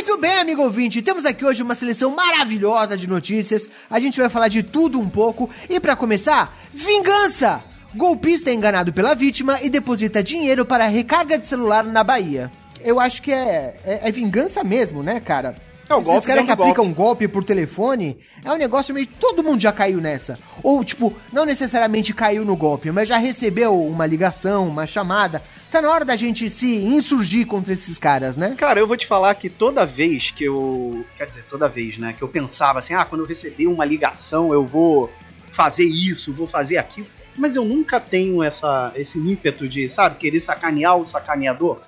Muito 0.00 0.16
bem, 0.16 0.38
amigo 0.38 0.62
ouvinte, 0.62 1.02
temos 1.02 1.26
aqui 1.26 1.44
hoje 1.44 1.62
uma 1.62 1.74
seleção 1.74 2.16
maravilhosa 2.16 2.96
de 2.96 3.06
notícias. 3.06 3.68
A 3.90 4.00
gente 4.00 4.18
vai 4.18 4.30
falar 4.30 4.48
de 4.48 4.62
tudo 4.62 4.98
um 4.98 5.10
pouco. 5.10 5.50
E 5.68 5.78
pra 5.78 5.94
começar, 5.94 6.56
vingança! 6.72 7.62
Golpista 7.94 8.48
é 8.48 8.54
enganado 8.54 8.94
pela 8.94 9.14
vítima 9.14 9.60
e 9.60 9.68
deposita 9.68 10.22
dinheiro 10.22 10.64
para 10.64 10.86
recarga 10.86 11.36
de 11.36 11.46
celular 11.46 11.84
na 11.84 12.02
Bahia. 12.02 12.50
Eu 12.82 12.98
acho 12.98 13.20
que 13.20 13.30
é, 13.30 13.78
é, 13.84 14.00
é 14.08 14.10
vingança 14.10 14.64
mesmo, 14.64 15.02
né, 15.02 15.20
cara? 15.20 15.54
É 15.90 15.94
um 15.96 15.98
Esses 15.98 16.12
golpe 16.12 16.26
caras 16.28 16.44
que 16.44 16.54
do 16.54 16.62
aplicam 16.62 16.92
golpe 16.92 17.26
por 17.26 17.42
telefone 17.42 18.16
é 18.44 18.52
um 18.52 18.56
negócio 18.56 18.94
meio. 18.94 19.08
Todo 19.08 19.42
mundo 19.42 19.60
já 19.60 19.72
caiu 19.72 20.00
nessa. 20.00 20.38
Ou, 20.62 20.84
tipo, 20.84 21.12
não 21.32 21.44
necessariamente 21.44 22.14
caiu 22.14 22.44
no 22.44 22.54
golpe, 22.54 22.92
mas 22.92 23.08
já 23.08 23.18
recebeu 23.18 23.76
uma 23.84 24.06
ligação, 24.06 24.68
uma 24.68 24.86
chamada. 24.86 25.42
Tá 25.68 25.82
na 25.82 25.90
hora 25.90 26.04
da 26.04 26.14
gente 26.14 26.48
se 26.48 26.76
insurgir 26.84 27.44
contra 27.44 27.72
esses 27.72 27.98
caras, 27.98 28.36
né? 28.36 28.54
Cara, 28.56 28.78
eu 28.78 28.86
vou 28.86 28.96
te 28.96 29.04
falar 29.04 29.34
que 29.34 29.50
toda 29.50 29.84
vez 29.84 30.30
que 30.30 30.44
eu. 30.44 31.04
Quer 31.16 31.26
dizer, 31.26 31.44
toda 31.50 31.68
vez, 31.68 31.98
né? 31.98 32.14
Que 32.16 32.22
eu 32.22 32.28
pensava 32.28 32.78
assim, 32.78 32.94
ah, 32.94 33.04
quando 33.04 33.22
eu 33.22 33.26
receber 33.26 33.66
uma 33.66 33.84
ligação, 33.84 34.52
eu 34.52 34.64
vou 34.64 35.10
fazer 35.50 35.86
isso, 35.86 36.32
vou 36.32 36.46
fazer 36.46 36.76
aquilo. 36.76 37.08
Mas 37.36 37.56
eu 37.56 37.64
nunca 37.64 37.98
tenho 37.98 38.44
essa, 38.44 38.92
esse 38.94 39.18
ímpeto 39.18 39.68
de, 39.68 39.88
sabe, 39.88 40.18
querer 40.18 40.40
sacanear 40.40 40.96
o 40.96 41.04
sacaneador. 41.04 41.80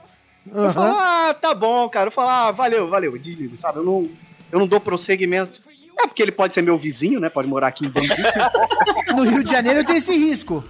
Eu 0.50 0.64
Aham. 0.64 0.72
falo, 0.72 0.96
ah, 0.98 1.36
tá 1.40 1.54
bom, 1.54 1.88
cara. 1.88 2.08
Eu 2.08 2.12
falo, 2.12 2.28
ah, 2.28 2.50
valeu, 2.50 2.88
valeu, 2.88 3.18
desligo, 3.18 3.56
sabe? 3.56 3.78
Eu 3.78 3.84
não, 3.84 4.08
eu 4.50 4.58
não 4.58 4.66
dou 4.66 4.80
prosseguimento. 4.80 5.60
É 5.98 6.06
porque 6.06 6.22
ele 6.22 6.32
pode 6.32 6.54
ser 6.54 6.62
meu 6.62 6.78
vizinho, 6.78 7.20
né? 7.20 7.28
Pode 7.28 7.46
morar 7.46 7.68
aqui 7.68 7.86
em 7.86 7.90
Bandido, 7.90 8.16
No 9.14 9.22
Rio 9.22 9.44
de 9.44 9.52
Janeiro 9.52 9.84
tem 9.84 9.96
esse 9.98 10.16
risco. 10.16 10.64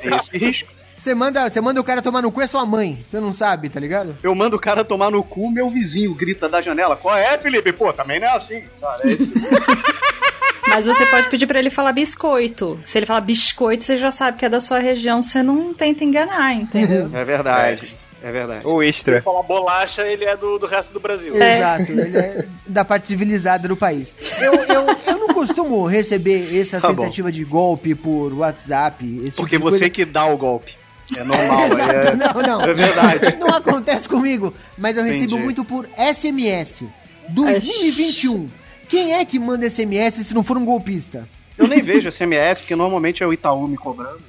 tem 0.00 0.16
esse 0.16 0.36
risco. 0.36 0.72
Você 0.96 1.14
manda, 1.14 1.48
você 1.48 1.60
manda 1.60 1.80
o 1.80 1.84
cara 1.84 2.00
tomar 2.00 2.22
no 2.22 2.32
cu 2.32 2.40
é 2.40 2.46
sua 2.46 2.64
mãe. 2.64 3.04
Você 3.04 3.20
não 3.20 3.32
sabe, 3.32 3.68
tá 3.68 3.78
ligado? 3.78 4.16
Eu 4.22 4.34
mando 4.34 4.56
o 4.56 4.60
cara 4.60 4.84
tomar 4.84 5.10
no 5.10 5.22
cu, 5.22 5.50
meu 5.50 5.68
vizinho 5.70 6.14
grita 6.14 6.48
da 6.48 6.62
janela. 6.62 6.96
Qual 6.96 7.16
é, 7.16 7.36
Felipe? 7.38 7.72
Pô, 7.72 7.92
também 7.92 8.20
não 8.20 8.26
é 8.26 8.36
assim, 8.36 8.62
sabe? 8.80 9.02
É 9.04 9.12
esse 9.12 9.32
Mas 10.66 10.86
você 10.86 11.04
pode 11.06 11.28
pedir 11.28 11.46
pra 11.46 11.58
ele 11.58 11.70
falar 11.70 11.92
biscoito. 11.92 12.80
Se 12.84 12.98
ele 12.98 13.06
falar 13.06 13.20
biscoito, 13.20 13.82
você 13.84 13.98
já 13.98 14.10
sabe 14.10 14.38
que 14.38 14.44
é 14.44 14.48
da 14.48 14.60
sua 14.60 14.78
região, 14.78 15.22
você 15.22 15.42
não 15.42 15.74
tenta 15.74 16.02
enganar, 16.04 16.52
entendeu? 16.54 17.10
É 17.12 17.24
verdade. 17.24 17.96
É 18.24 18.32
verdade. 18.32 18.66
Ou 18.66 18.82
extra. 18.82 19.20
Falar 19.20 19.42
bolacha, 19.42 20.00
ele 20.06 20.24
é 20.24 20.34
do, 20.34 20.58
do 20.58 20.66
resto 20.66 20.94
do 20.94 21.00
Brasil. 21.00 21.34
Exato, 21.36 21.92
ele 21.92 22.16
é 22.16 22.46
da 22.66 22.82
parte 22.82 23.06
civilizada 23.08 23.68
do 23.68 23.76
país. 23.76 24.16
Eu, 24.40 24.54
eu, 24.54 24.86
eu 25.06 25.18
não 25.18 25.34
costumo 25.34 25.84
receber 25.86 26.58
essas 26.58 26.80
Tá 26.80 26.88
bom. 26.90 27.02
tentativas 27.02 27.34
de 27.34 27.44
golpe 27.44 27.94
por 27.94 28.32
WhatsApp. 28.32 29.20
Esse 29.24 29.36
Porque 29.36 29.56
tipo 29.56 29.64
você 29.70 29.78
coisa. 29.80 29.90
que 29.90 30.04
dá 30.06 30.24
o 30.26 30.38
golpe. 30.38 30.74
É 31.14 31.22
normal, 31.22 31.66
Exato, 31.68 32.08
é, 32.08 32.16
não, 32.16 32.42
não. 32.42 32.62
é 32.62 32.72
verdade. 32.72 33.36
Não 33.36 33.48
acontece 33.48 34.08
comigo, 34.08 34.54
mas 34.78 34.96
eu 34.96 35.04
recebo 35.04 35.24
Entendi. 35.34 35.42
muito 35.42 35.62
por 35.62 35.86
SMS. 35.98 36.84
2021. 37.28 38.48
Quem 38.88 39.12
é 39.12 39.24
que 39.24 39.38
manda 39.38 39.68
SMS 39.68 40.14
se 40.26 40.34
não 40.34 40.42
for 40.42 40.56
um 40.56 40.64
golpista? 40.64 41.28
Eu 41.58 41.68
nem 41.68 41.82
vejo 41.82 42.10
SMS, 42.10 42.60
porque 42.62 42.74
normalmente 42.74 43.22
é 43.22 43.26
o 43.26 43.32
Itaú 43.32 43.68
me 43.68 43.76
cobrando. 43.76 44.22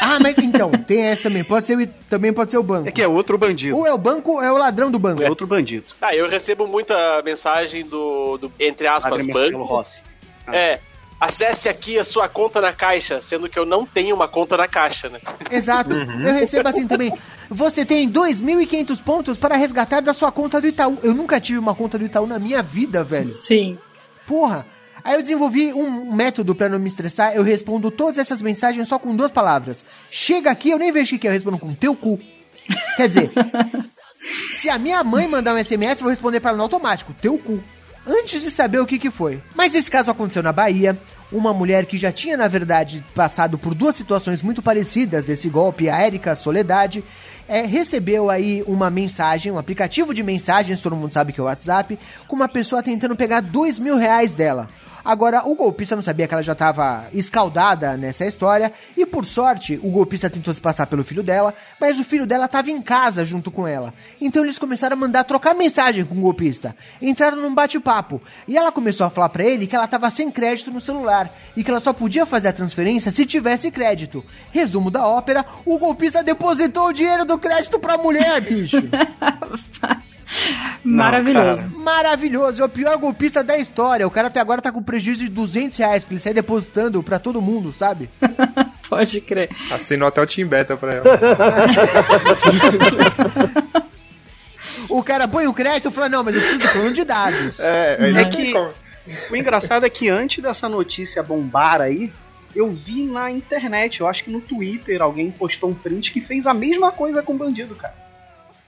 Ah, 0.00 0.18
mas 0.20 0.36
então, 0.38 0.70
tem 0.70 1.02
essa 1.02 1.24
também. 1.24 1.44
Pode 1.44 1.66
ser 1.66 1.76
o, 1.76 1.86
também 2.08 2.32
pode 2.32 2.50
ser 2.50 2.58
o 2.58 2.62
banco. 2.62 2.88
É 2.88 2.92
que 2.92 3.02
é 3.02 3.08
outro 3.08 3.36
bandido. 3.38 3.76
Ou 3.76 3.86
é 3.86 3.92
o 3.92 3.98
banco 3.98 4.32
ou 4.32 4.42
é 4.42 4.50
o 4.50 4.56
ladrão 4.56 4.90
do 4.90 4.98
banco. 4.98 5.22
É 5.22 5.28
outro 5.28 5.46
bandido. 5.46 5.86
Ah, 6.00 6.14
eu 6.14 6.28
recebo 6.28 6.66
muita 6.66 7.22
mensagem 7.24 7.86
do, 7.86 8.38
do 8.38 8.52
entre 8.58 8.86
aspas, 8.86 9.26
Padre 9.26 9.52
banco. 9.52 9.64
Rossi. 9.64 10.02
É, 10.52 10.80
acesse 11.20 11.68
aqui 11.68 11.98
a 11.98 12.04
sua 12.04 12.28
conta 12.28 12.60
na 12.60 12.72
caixa, 12.72 13.20
sendo 13.20 13.48
que 13.48 13.58
eu 13.58 13.66
não 13.66 13.84
tenho 13.84 14.14
uma 14.14 14.28
conta 14.28 14.56
na 14.56 14.68
caixa, 14.68 15.08
né? 15.08 15.20
Exato. 15.50 15.92
Eu 15.92 16.34
recebo 16.34 16.68
assim 16.68 16.86
também. 16.86 17.12
Você 17.50 17.84
tem 17.84 18.10
2.500 18.10 19.02
pontos 19.02 19.38
para 19.38 19.56
resgatar 19.56 20.00
da 20.00 20.12
sua 20.12 20.30
conta 20.30 20.60
do 20.60 20.66
Itaú. 20.66 20.98
Eu 21.02 21.14
nunca 21.14 21.40
tive 21.40 21.58
uma 21.58 21.74
conta 21.74 21.98
do 21.98 22.04
Itaú 22.04 22.26
na 22.26 22.38
minha 22.38 22.62
vida, 22.62 23.02
velho. 23.02 23.26
Sim. 23.26 23.78
Porra. 24.26 24.66
Aí 25.04 25.14
eu 25.14 25.22
desenvolvi 25.22 25.72
um 25.72 26.14
método 26.14 26.54
pra 26.54 26.68
não 26.68 26.78
me 26.78 26.88
estressar. 26.88 27.34
Eu 27.34 27.42
respondo 27.42 27.90
todas 27.90 28.18
essas 28.18 28.42
mensagens 28.42 28.88
só 28.88 28.98
com 28.98 29.14
duas 29.14 29.30
palavras. 29.30 29.84
Chega 30.10 30.50
aqui, 30.50 30.70
eu 30.70 30.78
nem 30.78 30.92
vejo 30.92 31.16
o 31.16 31.18
que 31.18 31.26
é. 31.26 31.30
Eu 31.30 31.34
respondo 31.34 31.58
com 31.58 31.74
teu 31.74 31.94
cu. 31.94 32.18
Quer 32.96 33.08
dizer, 33.08 33.32
se 34.56 34.68
a 34.68 34.78
minha 34.78 35.02
mãe 35.02 35.28
mandar 35.28 35.54
um 35.54 35.64
SMS, 35.64 36.00
eu 36.00 36.04
vou 36.04 36.10
responder 36.10 36.40
pra 36.40 36.50
ela 36.50 36.56
no 36.56 36.64
automático. 36.64 37.14
Teu 37.20 37.38
cu. 37.38 37.62
Antes 38.06 38.40
de 38.40 38.50
saber 38.50 38.80
o 38.80 38.86
que 38.86 38.98
que 38.98 39.10
foi. 39.10 39.42
Mas 39.54 39.74
esse 39.74 39.90
caso 39.90 40.10
aconteceu 40.10 40.42
na 40.42 40.52
Bahia. 40.52 40.96
Uma 41.30 41.52
mulher 41.52 41.84
que 41.84 41.98
já 41.98 42.10
tinha, 42.10 42.38
na 42.38 42.48
verdade, 42.48 43.04
passado 43.14 43.58
por 43.58 43.74
duas 43.74 43.94
situações 43.94 44.42
muito 44.42 44.62
parecidas 44.62 45.26
desse 45.26 45.50
golpe, 45.50 45.90
a 45.90 46.00
Érica 46.00 46.34
Soledade, 46.34 47.04
é, 47.46 47.62
recebeu 47.62 48.30
aí 48.30 48.64
uma 48.66 48.88
mensagem, 48.88 49.52
um 49.52 49.58
aplicativo 49.58 50.14
de 50.14 50.22
mensagens, 50.22 50.80
todo 50.80 50.96
mundo 50.96 51.12
sabe 51.12 51.34
que 51.34 51.40
é 51.40 51.42
o 51.42 51.46
WhatsApp, 51.46 51.98
com 52.26 52.34
uma 52.34 52.48
pessoa 52.48 52.82
tentando 52.82 53.14
pegar 53.14 53.40
dois 53.40 53.78
mil 53.78 53.96
reais 53.96 54.32
dela. 54.32 54.68
Agora, 55.08 55.48
o 55.48 55.54
golpista 55.54 55.96
não 55.96 56.02
sabia 56.02 56.28
que 56.28 56.34
ela 56.34 56.42
já 56.42 56.52
estava 56.52 57.06
escaldada 57.14 57.96
nessa 57.96 58.26
história, 58.26 58.70
e 58.94 59.06
por 59.06 59.24
sorte, 59.24 59.80
o 59.82 59.88
golpista 59.88 60.28
tentou 60.28 60.52
se 60.52 60.60
passar 60.60 60.86
pelo 60.86 61.02
filho 61.02 61.22
dela, 61.22 61.54
mas 61.80 61.98
o 61.98 62.04
filho 62.04 62.26
dela 62.26 62.44
estava 62.44 62.70
em 62.70 62.82
casa 62.82 63.24
junto 63.24 63.50
com 63.50 63.66
ela. 63.66 63.94
Então 64.20 64.44
eles 64.44 64.58
começaram 64.58 64.94
a 64.94 65.00
mandar 65.00 65.24
trocar 65.24 65.54
mensagem 65.54 66.04
com 66.04 66.14
o 66.14 66.20
golpista. 66.20 66.76
Entraram 67.00 67.38
num 67.38 67.54
bate-papo, 67.54 68.20
e 68.46 68.58
ela 68.58 68.70
começou 68.70 69.06
a 69.06 69.10
falar 69.10 69.30
pra 69.30 69.44
ele 69.44 69.66
que 69.66 69.74
ela 69.74 69.86
estava 69.86 70.10
sem 70.10 70.30
crédito 70.30 70.70
no 70.70 70.78
celular, 70.78 71.34
e 71.56 71.64
que 71.64 71.70
ela 71.70 71.80
só 71.80 71.94
podia 71.94 72.26
fazer 72.26 72.48
a 72.48 72.52
transferência 72.52 73.10
se 73.10 73.24
tivesse 73.24 73.70
crédito. 73.70 74.22
Resumo 74.52 74.90
da 74.90 75.06
ópera, 75.06 75.42
o 75.64 75.78
golpista 75.78 76.22
depositou 76.22 76.88
o 76.88 76.92
dinheiro 76.92 77.24
do 77.24 77.38
crédito 77.38 77.78
pra 77.78 77.96
mulher, 77.96 78.42
bicho. 78.42 78.76
Maravilhoso. 80.84 81.56
cara. 81.56 81.70
Maravilhoso, 81.74 82.62
é 82.62 82.64
o 82.64 82.68
pior 82.68 82.96
golpista 82.98 83.42
da 83.42 83.56
história. 83.56 84.06
O 84.06 84.10
cara 84.10 84.28
até 84.28 84.40
agora 84.40 84.60
tá 84.60 84.70
com 84.70 84.82
prejuízo 84.82 85.24
de 85.24 85.30
200 85.30 85.76
reais 85.78 86.04
pra 86.04 86.14
ele 86.14 86.20
sair 86.20 86.34
depositando 86.34 87.02
pra 87.02 87.18
todo 87.18 87.40
mundo, 87.42 87.72
sabe? 87.72 88.08
Pode 88.88 89.20
crer. 89.20 89.50
Assinou 89.70 90.08
até 90.08 90.22
o 90.22 90.26
Team 90.26 90.48
Beta 90.48 90.76
pra 90.76 90.94
ela. 90.94 91.04
O 94.88 95.02
cara 95.02 95.28
põe 95.28 95.46
o 95.46 95.52
crédito 95.52 95.88
e 95.88 95.92
fala: 95.92 96.08
Não, 96.08 96.24
mas 96.24 96.34
eu 96.34 96.40
preciso 96.40 96.60
do 96.62 96.68
plano 96.72 96.92
de 96.94 97.04
dados. 97.04 97.60
É, 97.60 97.96
É 98.00 98.10
não 98.10 98.30
que-. 98.30 98.54
O 99.30 99.36
engraçado 99.36 99.86
é 99.86 99.90
que 99.90 100.08
antes 100.08 100.42
dessa 100.42 100.68
notícia 100.68 101.22
bombar 101.22 101.80
aí, 101.80 102.12
eu 102.54 102.70
vi 102.70 103.06
na 103.06 103.30
internet, 103.30 104.00
eu 104.00 104.08
acho 104.08 104.24
que 104.24 104.30
no 104.30 104.40
Twitter, 104.40 105.00
alguém 105.00 105.30
postou 105.30 105.70
um 105.70 105.74
print 105.74 106.10
que 106.10 106.20
fez 106.20 106.46
a 106.46 106.54
mesma 106.54 106.92
coisa 106.92 107.22
com 107.22 107.34
o 107.34 107.38
bandido, 107.38 107.74
cara. 107.74 107.94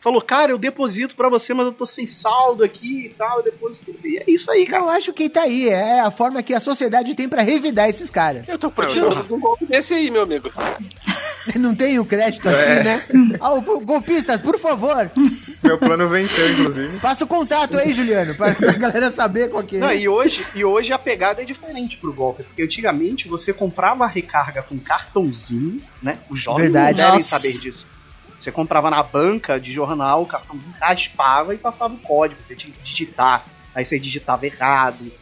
Falou, 0.01 0.23
cara, 0.23 0.51
eu 0.53 0.57
deposito 0.59 1.15
pra 1.15 1.29
você, 1.29 1.53
mas 1.53 1.67
eu 1.67 1.73
tô 1.73 1.85
sem 1.85 2.07
saldo 2.07 2.65
aqui 2.65 3.07
e 3.07 3.09
tal, 3.11 3.39
eu 3.39 3.45
deposito. 3.45 3.95
E 4.03 4.17
é 4.17 4.25
isso 4.27 4.51
aí, 4.51 4.65
cara. 4.65 4.83
Eu 4.83 4.89
acho 4.89 5.13
que 5.13 5.29
tá 5.29 5.43
aí, 5.43 5.69
é 5.69 6.01
a 6.01 6.11
forma 6.11 6.43
que 6.43 6.55
a 6.55 6.61
sociedade 6.61 7.15
tem 7.15 7.29
pra 7.29 7.43
revidar 7.43 7.89
esses 7.89 8.09
caras. 8.09 8.49
Eu 8.49 8.59
tô 8.59 8.71
precisando 8.71 9.23
de 9.27 9.33
um 9.33 9.39
golpe 9.39 9.67
desse 9.67 9.93
aí, 9.93 10.11
meu 10.11 10.23
amigo. 10.23 10.49
Não 11.57 11.75
tem 11.75 11.99
o 11.99 12.05
crédito 12.05 12.49
aqui, 12.49 12.85
né? 12.85 13.03
Ah, 13.41 13.53
o- 13.55 13.63
golpistas, 13.63 14.41
por 14.43 14.59
favor, 14.59 15.11
Meu 15.63 15.79
plano 15.79 16.09
venceu, 16.09 16.51
inclusive. 16.53 16.99
passa 17.01 17.25
o 17.25 17.27
contato 17.27 17.79
aí, 17.79 17.95
Juliano, 17.95 18.35
pra, 18.35 18.55
pra 18.55 18.73
galera 18.73 19.11
saber 19.11 19.49
qual 19.51 19.63
que 19.63 19.77
é. 19.77 19.79
Não, 19.81 19.93
e 19.93 20.07
hoje, 20.09 20.45
e 20.55 20.65
hoje 20.65 20.93
a 20.93 20.99
pegada 20.99 21.41
é 21.41 21.45
diferente 21.45 21.97
pro 21.97 22.13
golpe, 22.13 22.43
porque 22.43 22.63
antigamente 22.63 23.29
você 23.29 23.53
comprava 23.53 24.05
a 24.05 24.09
recarga 24.09 24.63
com 24.63 24.79
cartãozinho, 24.79 25.83
né? 26.03 26.19
Os 26.29 26.41
jovens 26.43 26.65
Verdade. 26.65 26.99
não 26.99 27.05
devem 27.05 27.19
Nossa. 27.21 27.37
saber 27.39 27.53
disso. 27.59 27.87
Você 28.41 28.51
comprava 28.51 28.91
na 28.91 29.03
banca 29.03 29.61
de 29.61 29.71
jornal, 29.71 30.23
o 30.23 30.27
cartãozinho 30.27 30.73
raspava 30.81 31.55
e 31.55 31.59
passava 31.59 31.93
o 31.95 31.99
código, 31.99 32.43
você 32.43 32.57
tinha 32.57 32.73
que 32.73 32.81
digitar, 32.83 33.45
aí 33.75 33.85
você 33.85 33.99
digitava 33.99 34.47
errado. 34.47 35.13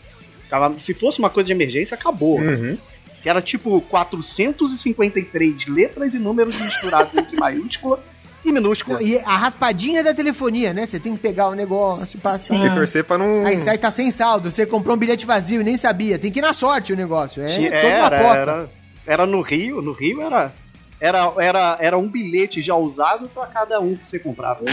Ficava- 0.45 0.79
se 0.79 0.95
fosse 0.95 1.19
uma 1.19 1.29
coisa 1.29 1.49
de 1.49 1.53
emergência, 1.53 1.95
acabou. 1.97 2.39
Uhum. 2.39 2.79
Que 3.21 3.29
era 3.29 3.43
tipo 3.43 3.81
453 3.83 5.67
letras 5.67 6.15
e 6.15 6.19
números 6.19 6.61
misturados 6.61 7.15
entre 7.15 7.37
maiúscula 7.39 8.01
e 8.45 8.53
minúscula. 8.53 9.03
E 9.03 9.19
a 9.19 9.37
raspadinha 9.37 10.03
da 10.05 10.15
telefonia, 10.15 10.73
né? 10.73 10.87
Você 10.87 11.01
tem 11.01 11.13
que 11.15 11.19
pegar 11.19 11.49
o 11.49 11.55
negócio, 11.55 12.19
passar. 12.21 12.55
E 12.65 12.73
torcer 12.73 13.03
pra 13.05 13.19
não. 13.19 13.45
Aí 13.45 13.59
sai, 13.59 13.77
tá 13.77 13.91
sem 13.91 14.11
saldo. 14.11 14.51
Você 14.51 14.65
comprou 14.65 14.95
um 14.95 14.99
bilhete 14.99 15.27
vazio 15.27 15.61
e 15.61 15.65
nem 15.65 15.77
sabia. 15.77 16.19
Tem 16.19 16.31
que 16.31 16.39
ir 16.39 16.43
na 16.43 16.53
sorte 16.53 16.93
o 16.93 16.97
negócio. 16.97 17.43
É 17.43 17.49
Tinha- 17.49 17.71
toda 17.71 17.87
uma 17.89 18.07
era, 18.07 18.17
aposta. 18.17 18.39
era, 18.41 18.71
era 19.07 19.27
no 19.27 19.41
Rio, 19.41 19.83
no 19.83 19.93
Rio 19.93 20.23
era, 20.23 20.53
era, 21.01 21.33
era, 21.39 21.77
era 21.81 21.99
um 21.99 22.09
bilhete 22.11 22.61
já 22.61 22.75
usado 22.75 23.29
pra 23.29 23.47
cada 23.47 23.81
um 23.81 23.95
que 23.97 24.07
você 24.07 24.19
comprava. 24.19 24.65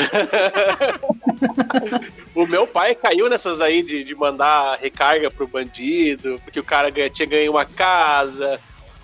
O 2.34 2.46
meu 2.46 2.68
pai 2.68 2.96
caiu 2.96 3.30
nessas 3.30 3.62
aí 3.62 3.82
de, 3.82 4.04
de 4.04 4.16
mandar 4.16 4.78
recarga 4.80 5.32
pro 5.32 5.48
bandido, 5.48 6.40
porque 6.44 6.60
o 6.60 6.64
cara 6.64 6.90
ganha- 6.90 7.10
tinha 7.10 7.28
ganho 7.28 7.52
uma 7.52 7.66
casa, 7.66 8.60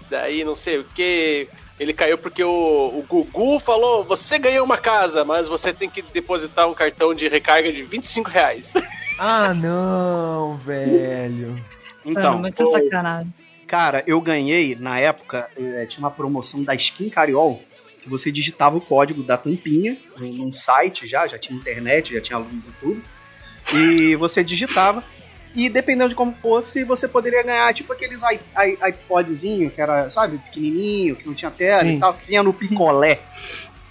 daí 0.10 0.44
não 0.44 0.56
sei 0.56 0.80
o 0.80 0.84
que. 0.84 1.48
Ele 1.80 1.94
caiu 1.94 2.18
porque 2.18 2.44
o, 2.44 2.50
o 2.50 3.06
Gugu 3.08 3.60
falou: 3.60 4.04
você 4.04 4.38
ganhou 4.38 4.66
uma 4.66 4.78
casa, 4.78 5.24
mas 5.26 5.48
você 5.48 5.74
tem 5.74 5.90
que 5.90 6.02
depositar 6.02 6.68
um 6.70 6.74
cartão 6.74 7.14
de 7.14 7.28
recarga 7.28 7.72
de 7.72 7.84
25 7.84 8.30
reais. 8.30 8.74
Ah, 9.20 9.54
não, 9.54 10.58
velho. 10.58 11.56
Então, 12.06 12.22
Então, 12.22 12.38
muita 12.40 12.66
sacanagem. 12.66 13.34
Cara, 13.72 14.04
eu 14.06 14.20
ganhei, 14.20 14.76
na 14.78 15.00
época, 15.00 15.48
eh, 15.58 15.86
tinha 15.86 16.00
uma 16.04 16.12
promoção 16.12 16.62
da 16.62 16.76
Skin 16.76 17.10
Cariol, 17.10 17.62
que 18.02 18.10
você 18.10 18.30
digitava 18.30 18.76
o 18.78 18.82
código 18.82 19.24
da 19.24 19.38
tampinha 19.38 19.98
num 20.18 20.52
site 20.54 21.08
já, 21.08 21.26
já 21.26 21.38
tinha 21.40 21.58
internet, 21.58 22.14
já 22.14 22.20
tinha 22.20 22.38
luz 22.38 22.68
e 22.68 22.72
tudo. 22.82 23.02
E 23.74 24.16
você 24.18 24.44
digitava. 24.44 25.02
E 25.56 25.70
dependendo 25.70 26.10
de 26.10 26.16
como 26.16 26.34
fosse, 26.42 26.84
você 26.84 27.08
poderia 27.08 27.44
ganhar 27.44 27.74
tipo 27.74 27.94
aqueles 27.94 28.22
iPodzinho, 28.90 29.70
que 29.72 29.80
era, 29.82 30.10
sabe, 30.10 30.38
pequenininho, 30.38 31.16
que 31.16 31.26
não 31.26 31.34
tinha 31.34 31.52
tela 31.52 31.84
Sim. 31.84 31.96
e 31.96 32.00
tal, 32.00 32.14
que 32.14 32.28
vinha 32.28 32.44
no 32.44 32.54
picolé. 32.54 33.20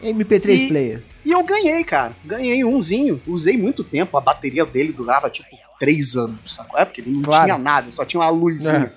MP3 0.03 0.49
E- 0.65 0.69
player. 0.69 1.03
E 1.25 1.33
eu 1.33 1.43
ganhei, 1.45 1.85
cara. 1.85 2.13
Ganhei 2.25 2.65
umzinho. 2.65 3.21
Usei 3.27 3.57
muito 3.57 3.85
tempo. 3.85 4.17
A 4.17 4.21
bateria 4.23 4.65
dele 4.65 4.93
durava 4.93 5.29
tipo 5.29 5.55
três 5.79 6.17
anos, 6.17 6.55
sabe? 6.55 6.71
É 6.77 6.85
porque 6.85 7.01
ele 7.03 7.11
não 7.11 7.23
Claro. 7.23 7.45
tinha 7.45 7.59
nada, 7.59 7.91
só 7.91 8.05
tinha 8.05 8.21
uma 8.21 8.31
luzinha. 8.31 8.93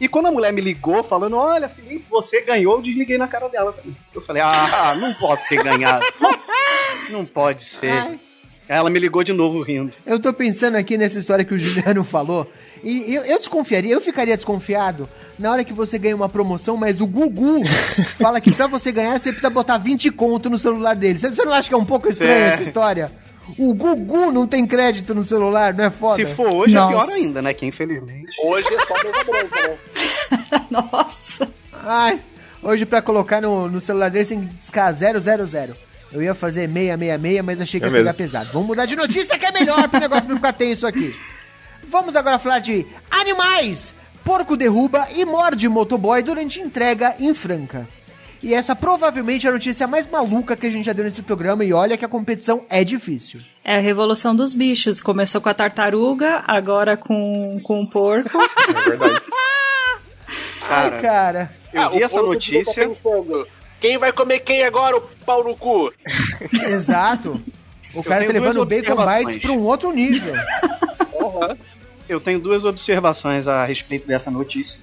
E 0.00 0.06
quando 0.08 0.26
a 0.26 0.30
mulher 0.30 0.52
me 0.52 0.60
ligou 0.60 1.02
falando, 1.02 1.36
olha, 1.36 1.68
Felipe, 1.68 2.04
você 2.08 2.40
ganhou, 2.42 2.76
eu 2.76 2.82
desliguei 2.82 3.18
na 3.18 3.26
cara 3.26 3.48
dela 3.48 3.72
também. 3.72 3.96
Eu 4.14 4.20
falei, 4.20 4.42
ah, 4.42 4.96
não 5.00 5.12
posso 5.14 5.48
ter 5.48 5.62
ganhado. 5.62 6.04
não 7.10 7.24
pode 7.24 7.62
ser. 7.62 7.90
Ai. 7.90 8.20
Ela 8.68 8.90
me 8.90 8.98
ligou 8.98 9.24
de 9.24 9.32
novo 9.32 9.62
rindo. 9.62 9.94
Eu 10.04 10.20
tô 10.20 10.30
pensando 10.30 10.76
aqui 10.76 10.98
nessa 10.98 11.18
história 11.18 11.42
que 11.42 11.54
o 11.54 11.58
Juliano 11.58 12.04
falou. 12.04 12.46
E 12.84 13.12
eu, 13.14 13.22
eu 13.24 13.38
desconfiaria, 13.38 13.94
eu 13.94 14.00
ficaria 14.00 14.36
desconfiado 14.36 15.08
na 15.38 15.50
hora 15.50 15.64
que 15.64 15.72
você 15.72 15.98
ganha 15.98 16.14
uma 16.14 16.28
promoção, 16.28 16.76
mas 16.76 17.00
o 17.00 17.06
Gugu 17.06 17.64
fala 18.18 18.40
que 18.42 18.52
pra 18.52 18.66
você 18.66 18.92
ganhar 18.92 19.18
você 19.18 19.30
precisa 19.30 19.48
botar 19.48 19.78
20 19.78 20.10
conto 20.10 20.50
no 20.50 20.58
celular 20.58 20.94
dele. 20.94 21.18
Você, 21.18 21.30
você 21.30 21.44
não 21.46 21.54
acha 21.54 21.66
que 21.68 21.74
é 21.74 21.78
um 21.78 21.84
pouco 21.84 22.08
estranha 22.08 22.34
É. 22.34 22.48
essa 22.48 22.62
história? 22.62 23.10
O 23.56 23.72
Gugu 23.74 24.30
não 24.32 24.46
tem 24.46 24.66
crédito 24.66 25.14
no 25.14 25.24
celular, 25.24 25.72
não 25.72 25.84
é 25.84 25.90
foda? 25.90 26.16
Se 26.26 26.34
for 26.34 26.48
hoje, 26.50 26.74
Nossa. 26.74 26.94
é 26.94 27.06
pior 27.06 27.14
ainda, 27.14 27.42
né? 27.42 27.54
Que 27.54 27.66
infelizmente. 27.66 28.32
Hoje 28.44 28.68
é 28.74 28.80
só 28.80 28.94
mesa 28.94 29.24
branca, 29.24 29.68
né? 29.68 29.78
Nossa. 30.70 31.48
Ai, 31.72 32.20
hoje 32.62 32.84
pra 32.84 33.00
colocar 33.00 33.40
no, 33.40 33.68
no 33.68 33.80
celular 33.80 34.10
dele 34.10 34.24
você 34.24 34.34
tem 34.34 34.44
que 34.44 34.54
discar 34.54 34.92
000. 34.92 35.18
Eu 36.12 36.22
ia 36.22 36.34
fazer 36.34 36.68
666, 36.68 37.42
mas 37.44 37.60
achei 37.60 37.78
que 37.80 37.86
É 37.86 37.88
ia 37.88 37.92
pegar 37.92 38.04
mesmo. 38.04 38.16
pesado. 38.18 38.50
Vamos 38.52 38.68
mudar 38.68 38.86
de 38.86 38.96
notícia 38.96 39.38
que 39.38 39.44
é 39.46 39.52
melhor 39.52 39.88
pro 39.88 40.00
negócio 40.00 40.28
não 40.28 40.36
ficar 40.36 40.52
tenso 40.52 40.86
aqui. 40.86 41.14
Vamos 41.88 42.16
agora 42.16 42.38
falar 42.38 42.58
de 42.58 42.86
animais. 43.10 43.94
Porco 44.24 44.56
derruba 44.56 45.08
e 45.14 45.24
morde 45.24 45.68
motoboy 45.68 46.22
durante 46.22 46.60
entrega 46.60 47.14
em 47.18 47.32
Franca. 47.34 47.88
E 48.42 48.54
essa 48.54 48.74
provavelmente 48.76 49.46
é 49.46 49.50
a 49.50 49.52
notícia 49.52 49.86
mais 49.86 50.08
maluca 50.08 50.56
que 50.56 50.66
a 50.66 50.70
gente 50.70 50.86
já 50.86 50.92
deu 50.92 51.04
nesse 51.04 51.22
programa 51.22 51.64
e 51.64 51.72
olha 51.72 51.96
que 51.96 52.04
a 52.04 52.08
competição 52.08 52.64
é 52.70 52.84
difícil. 52.84 53.40
É 53.64 53.76
a 53.76 53.80
revolução 53.80 54.34
dos 54.34 54.54
bichos. 54.54 55.00
Começou 55.00 55.40
com 55.40 55.48
a 55.48 55.54
tartaruga, 55.54 56.44
agora 56.46 56.96
com, 56.96 57.60
com 57.64 57.82
o 57.82 57.88
porco. 57.90 58.38
É 58.68 58.88
verdade. 58.90 59.20
Cara, 60.68 60.94
Ai, 60.96 61.00
cara. 61.00 61.56
eu 61.72 61.80
Ah, 61.82 61.88
vi 61.88 62.02
essa 62.02 62.20
notícia. 62.20 62.90
Quem 63.80 63.96
vai 63.96 64.12
comer 64.12 64.40
quem 64.40 64.64
agora, 64.64 64.98
o 64.98 65.00
pau 65.24 65.42
no 65.42 65.56
cu? 65.56 65.90
Exato. 66.68 67.40
O 67.94 68.02
cara 68.04 68.20
tá 68.24 68.30
tenho 68.30 68.42
levando 68.42 68.60
o 68.60 68.66
duas 68.66 68.82
Bacon 68.82 68.92
observações. 68.92 69.26
Bites 69.26 69.42
pra 69.42 69.52
um 69.52 69.62
outro 69.64 69.90
nível. 69.92 70.34
Eu 72.06 72.20
tenho 72.20 72.38
duas 72.38 72.64
observações 72.66 73.48
a 73.48 73.64
respeito 73.64 74.06
dessa 74.06 74.30
notícia. 74.30 74.78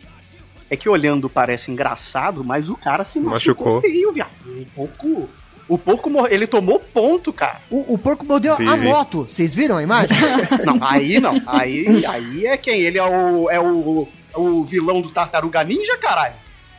É 0.69 0.75
que 0.75 0.89
olhando 0.89 1.29
parece 1.29 1.71
engraçado, 1.71 2.43
mas 2.43 2.69
o 2.69 2.75
cara 2.75 3.05
se 3.05 3.19
machucou, 3.19 3.31
Machucou. 3.75 3.81
feio, 3.81 4.11
viado. 4.11 4.31
O 4.47 4.65
porco, 4.75 5.29
o 5.67 5.77
porco 5.77 6.09
mor- 6.09 6.31
ele 6.31 6.47
tomou 6.47 6.79
ponto, 6.79 7.31
cara. 7.31 7.59
O, 7.69 7.93
o 7.93 7.97
porco 7.97 8.25
mordeu 8.25 8.53
a 8.53 8.55
Vi, 8.55 8.65
vi. 8.65 8.87
moto. 8.87 9.27
Vocês 9.29 9.53
viram 9.53 9.77
a 9.77 9.83
imagem? 9.83 10.17
Não, 10.65 10.83
aí 10.83 11.19
não. 11.19 11.39
Aí, 11.45 12.03
aí 12.05 12.47
é 12.47 12.57
quem? 12.57 12.81
Ele 12.81 12.97
é 12.97 13.03
o 13.05 13.49
é 13.49 13.59
o, 13.59 14.07
o 14.35 14.63
vilão 14.63 15.01
do 15.01 15.11
Tartaruga 15.11 15.63
Ninja, 15.63 15.97
caralho. 15.97 16.33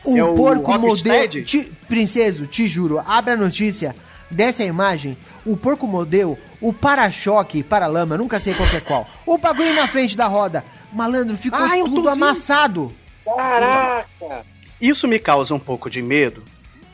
O 0.05 0.17
É 0.17 0.23
o 0.23 0.35
porco 0.35 0.69
mordeu. 0.71 0.89
Rocksteady? 0.89 1.43
Ti, 1.43 1.71
princeso, 1.87 2.45
te 2.45 2.67
juro, 2.67 3.01
abre 3.05 3.33
a 3.33 3.37
notícia, 3.37 3.95
desce 4.29 4.63
a 4.63 4.65
imagem. 4.65 5.17
O 5.45 5.55
porco 5.55 5.87
mordeu 5.87 6.37
o 6.59 6.73
para-choque, 6.73 7.63
para-lama, 7.63 8.17
nunca 8.17 8.37
sei 8.37 8.53
qual 8.53 8.67
que 8.69 8.75
é 8.77 8.81
qual. 8.81 9.05
O 9.25 9.37
bagulho 9.37 9.73
na 9.75 9.87
frente 9.87 10.15
da 10.17 10.27
roda. 10.27 10.63
Malandro, 10.91 11.37
ficou 11.37 11.57
Ah, 11.59 11.77
eu 11.77 11.85
tô 11.85 11.91
tudo 11.91 12.03
vendo. 12.03 12.23
amassado. 12.23 12.93
Caraca! 13.35 14.45
Isso 14.79 15.07
me 15.07 15.19
causa 15.19 15.53
um 15.53 15.59
pouco 15.59 15.89
de 15.89 16.01
medo. 16.01 16.43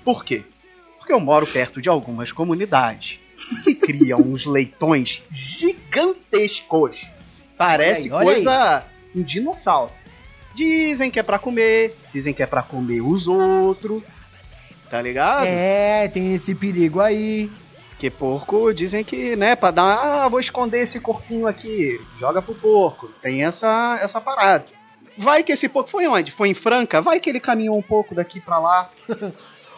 Por 0.04 0.24
quê? 0.24 0.44
Porque 0.98 1.12
eu 1.12 1.20
moro 1.20 1.46
perto 1.46 1.82
de 1.82 1.90
algumas 1.90 2.32
comunidades 2.32 3.20
que 3.63 3.75
criam 3.86 4.20
uns 4.20 4.46
leitões 4.46 5.22
gigantescos. 5.32 7.08
Parece 7.58 8.10
Olha 8.10 8.22
aí, 8.22 8.25
olha 8.25 8.34
coisa 8.34 8.84
um 9.16 9.22
dinossauro. 9.22 9.92
Dizem 10.56 11.10
que 11.12 11.20
é 11.20 11.24
pra 11.24 11.40
comer, 11.40 11.96
dizem 12.12 12.34
que 12.34 12.44
é 12.44 12.46
pra 12.46 12.62
comer 12.62 13.02
os 13.02 13.28
outros. 13.28 14.04
Tá 14.90 15.02
ligado? 15.02 15.46
É, 15.46 16.08
tem 16.08 16.34
esse 16.34 16.54
perigo 16.54 17.00
aí. 17.00 17.52
Porque 17.90 18.10
porco 18.10 18.74
dizem 18.74 19.04
que, 19.04 19.36
né, 19.36 19.56
pra 19.56 19.72
dar, 19.72 19.96
ah, 19.96 20.28
vou 20.28 20.40
esconder 20.40 20.82
esse 20.82 21.00
corpinho 21.00 21.48
aqui, 21.48 22.00
joga 22.20 22.42
pro 22.42 22.54
porco. 22.54 23.08
Tem 23.22 23.44
essa, 23.44 23.98
essa 24.02 24.20
parada. 24.20 24.66
Vai 25.17 25.43
que 25.43 25.51
esse 25.51 25.70
porco 25.70 25.89
foi 25.89 26.08
onde? 26.08 26.32
Foi 26.32 26.50
em 26.50 26.53
Franca? 26.53 27.01
Vai 27.01 27.20
que 27.20 27.29
ele 27.29 27.39
caminhou 27.39 27.77
um 27.77 27.82
pouco 27.82 28.15
daqui 28.15 28.39
pra 28.39 28.60
lá. 28.60 28.89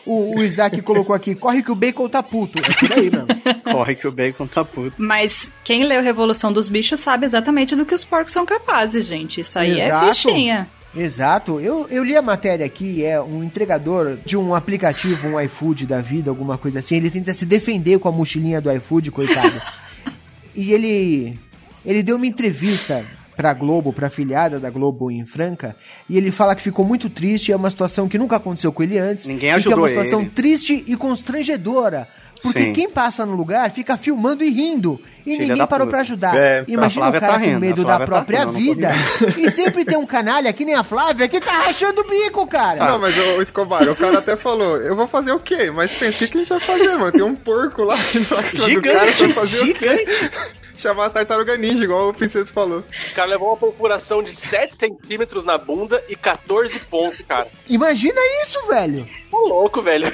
O, 0.05 0.37
o 0.37 0.43
Isaac 0.43 0.83
colocou 0.83 1.15
aqui, 1.15 1.33
corre 1.33 1.63
que 1.63 1.71
o 1.71 1.75
bacon 1.75 2.07
tá 2.07 2.21
puto. 2.21 2.59
É 2.59 2.61
por 2.61 2.93
aí 2.93 3.09
mesmo. 3.09 3.25
Corre 3.65 3.95
que 3.95 4.07
o 4.07 4.11
bacon 4.11 4.45
tá 4.45 4.63
puto. 4.63 4.93
Mas 4.99 5.51
quem 5.63 5.83
leu 5.83 5.99
Revolução 5.99 6.53
dos 6.53 6.69
Bichos 6.69 6.99
sabe 6.99 7.25
exatamente 7.25 7.75
do 7.75 7.87
que 7.87 7.95
os 7.95 8.03
porcos 8.03 8.31
são 8.31 8.45
capazes, 8.45 9.07
gente. 9.07 9.41
Isso 9.41 9.57
aí 9.57 9.81
Exato. 9.81 10.05
é 10.05 10.13
fichinha. 10.13 10.67
Exato. 10.95 11.59
Eu, 11.59 11.87
eu 11.89 12.03
li 12.03 12.15
a 12.15 12.21
matéria 12.21 12.65
aqui, 12.65 13.03
é 13.03 13.19
um 13.19 13.43
entregador 13.43 14.17
de 14.23 14.37
um 14.37 14.53
aplicativo, 14.53 15.27
um 15.27 15.41
iFood 15.41 15.87
da 15.87 16.01
vida, 16.01 16.29
alguma 16.29 16.55
coisa 16.55 16.79
assim. 16.79 16.97
Ele 16.97 17.09
tenta 17.09 17.33
se 17.33 17.45
defender 17.45 17.97
com 17.97 18.07
a 18.07 18.11
mochilinha 18.11 18.61
do 18.61 18.71
iFood, 18.71 19.09
coitado. 19.09 19.59
e 20.53 20.71
ele 20.71 21.39
ele 21.83 22.01
deu 22.01 22.15
uma 22.15 22.27
entrevista 22.27 23.03
pra 23.35 23.53
Globo, 23.53 23.91
pra 23.91 24.07
afiliada 24.07 24.59
da 24.59 24.69
Globo 24.69 25.11
em 25.11 25.25
Franca, 25.25 25.75
e 26.09 26.17
ele 26.17 26.31
fala 26.31 26.55
que 26.55 26.61
ficou 26.61 26.85
muito 26.85 27.09
triste, 27.09 27.51
é 27.51 27.55
uma 27.55 27.69
situação 27.69 28.07
que 28.07 28.17
nunca 28.17 28.35
aconteceu 28.35 28.71
com 28.71 28.83
ele 28.83 28.97
antes. 28.97 29.27
Ninguém 29.27 29.49
e 29.49 29.51
que 29.51 29.53
é 29.53 29.53
ajudou 29.55 29.79
uma 29.79 29.89
situação 29.89 30.21
ele. 30.21 30.29
triste 30.29 30.83
e 30.87 30.95
constrangedora. 30.95 32.07
Porque 32.45 32.63
Sim. 32.65 32.73
quem 32.73 32.89
passa 32.89 33.25
no 33.25 33.35
lugar 33.35 33.71
fica 33.71 33.97
filmando 33.97 34.43
e 34.43 34.51
rindo. 34.51 35.01
E 35.25 35.31
Filha 35.31 35.47
ninguém 35.47 35.65
parou 35.65 35.87
puta. 35.87 35.97
pra 35.97 36.01
ajudar. 36.01 36.37
É, 36.37 36.63
Imagina 36.67 37.09
o 37.09 37.11
cara 37.13 37.27
tá 37.27 37.39
com 37.39 37.45
rindo, 37.45 37.59
medo 37.59 37.83
da 37.83 37.97
tá 37.97 38.05
própria 38.05 38.45
tô 38.45 38.51
vida. 38.51 38.91
e 39.35 39.49
sempre 39.49 39.83
tem 39.83 39.97
um 39.97 40.05
canalha 40.05 40.53
que 40.53 40.63
nem 40.63 40.75
a 40.75 40.83
Flávia 40.83 41.27
que 41.27 41.39
tá 41.39 41.51
rachando 41.51 42.01
o 42.01 42.07
bico, 42.07 42.45
cara. 42.45 42.91
Não, 42.91 42.99
mas 42.99 43.17
o 43.17 43.41
Escobar, 43.41 43.89
o 43.89 43.95
cara 43.95 44.19
até 44.19 44.37
falou, 44.37 44.77
eu 44.77 44.95
vou 44.95 45.07
fazer 45.07 45.31
o 45.31 45.39
quê? 45.39 45.71
Mas 45.71 45.97
pensa, 45.97 46.23
o 46.23 46.27
que, 46.27 46.37
a 46.37 46.39
gente 46.39 46.49
vai 46.49 46.59
fazer, 46.59 46.95
mano? 46.95 47.11
Tem 47.11 47.23
um 47.23 47.35
porco 47.35 47.83
lá 47.83 47.95
que 47.97 48.23
cima 48.23 48.69
do 48.69 48.81
cara, 48.83 48.99
vai 48.99 49.11
Gigante, 49.11 49.33
fazer 49.33 49.61
o 49.61 49.73
quê? 49.73 49.97
gigante. 49.97 50.31
Chamar 50.77 51.05
a 51.05 51.09
tartaruga 51.09 51.57
ninja, 51.57 51.83
igual 51.83 52.09
o 52.09 52.13
Princesa 52.13 52.51
falou. 52.51 52.79
O 52.79 53.15
cara 53.15 53.29
levou 53.29 53.47
uma 53.47 53.57
perfuração 53.57 54.21
de 54.21 54.33
7 54.33 54.75
centímetros 54.75 55.45
na 55.45 55.57
bunda 55.57 56.03
e 56.09 56.15
14 56.15 56.77
pontos, 56.79 57.21
cara. 57.27 57.47
Imagina 57.69 58.19
isso, 58.43 58.67
velho. 58.67 59.07
Tá 59.35 59.49
louco, 59.49 59.81
velho. 59.81 60.11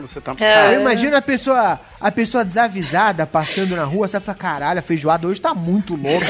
Você 0.00 0.20
tá... 0.20 0.34
É. 0.38 0.74
Eu 0.76 0.80
imagino 0.80 1.16
a 1.16 1.22
pessoa, 1.22 1.78
a 2.00 2.10
pessoa 2.10 2.44
desavisada 2.44 3.26
passando 3.26 3.76
na 3.76 3.84
rua, 3.84 4.08
sabe? 4.08 4.24
Fala, 4.24 4.38
caralho, 4.38 4.78
a 4.78 4.82
feijoada 4.82 5.26
hoje 5.26 5.40
tá 5.40 5.54
muito 5.54 5.94
louca. 5.94 6.26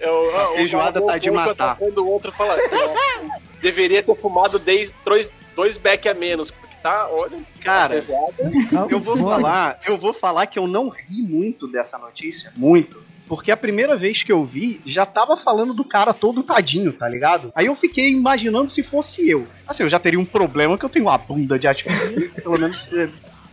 Eu, 0.00 0.10
eu, 0.12 0.52
o 0.52 0.56
feijoada 0.56 1.00
cara 1.00 1.12
tá 1.12 1.18
de 1.18 1.30
matar. 1.30 1.72
atacando 1.72 2.02
o 2.04 2.08
outro 2.10 2.32
fala, 2.32 2.56
"Não, 2.56 3.30
deveria 3.60 4.02
ter 4.02 4.16
fumado 4.16 4.58
10, 4.58 4.94
dois, 5.04 5.30
dois 5.54 5.76
beck 5.76 6.08
a 6.08 6.14
menos. 6.14 6.50
Porque 6.50 6.76
tá, 6.82 7.08
olha, 7.10 7.38
Cara, 7.62 8.02
feijoada. 8.02 8.34
Eu 8.90 8.98
vou 8.98 9.16
falar, 9.18 9.78
eu 9.86 9.98
vou 9.98 10.12
falar 10.14 10.46
que 10.46 10.58
eu 10.58 10.66
não 10.66 10.88
ri 10.88 11.20
muito 11.22 11.68
dessa 11.68 11.98
notícia, 11.98 12.50
muito. 12.56 13.02
Porque 13.30 13.52
a 13.52 13.56
primeira 13.56 13.96
vez 13.96 14.24
que 14.24 14.32
eu 14.32 14.44
vi, 14.44 14.80
já 14.84 15.06
tava 15.06 15.36
falando 15.36 15.72
do 15.72 15.84
cara 15.84 16.12
todo 16.12 16.42
tadinho, 16.42 16.92
tá 16.92 17.08
ligado? 17.08 17.52
Aí 17.54 17.66
eu 17.66 17.76
fiquei 17.76 18.10
imaginando 18.10 18.68
se 18.68 18.82
fosse 18.82 19.30
eu. 19.30 19.46
Assim, 19.68 19.84
eu 19.84 19.88
já 19.88 20.00
teria 20.00 20.18
um 20.18 20.24
problema 20.24 20.76
que 20.76 20.84
eu 20.84 20.88
tenho 20.88 21.04
uma 21.04 21.16
bunda 21.16 21.56
de 21.56 21.68
aspirin, 21.68 22.28
pelo 22.42 22.58
menos 22.58 22.92
eh, 22.92 23.08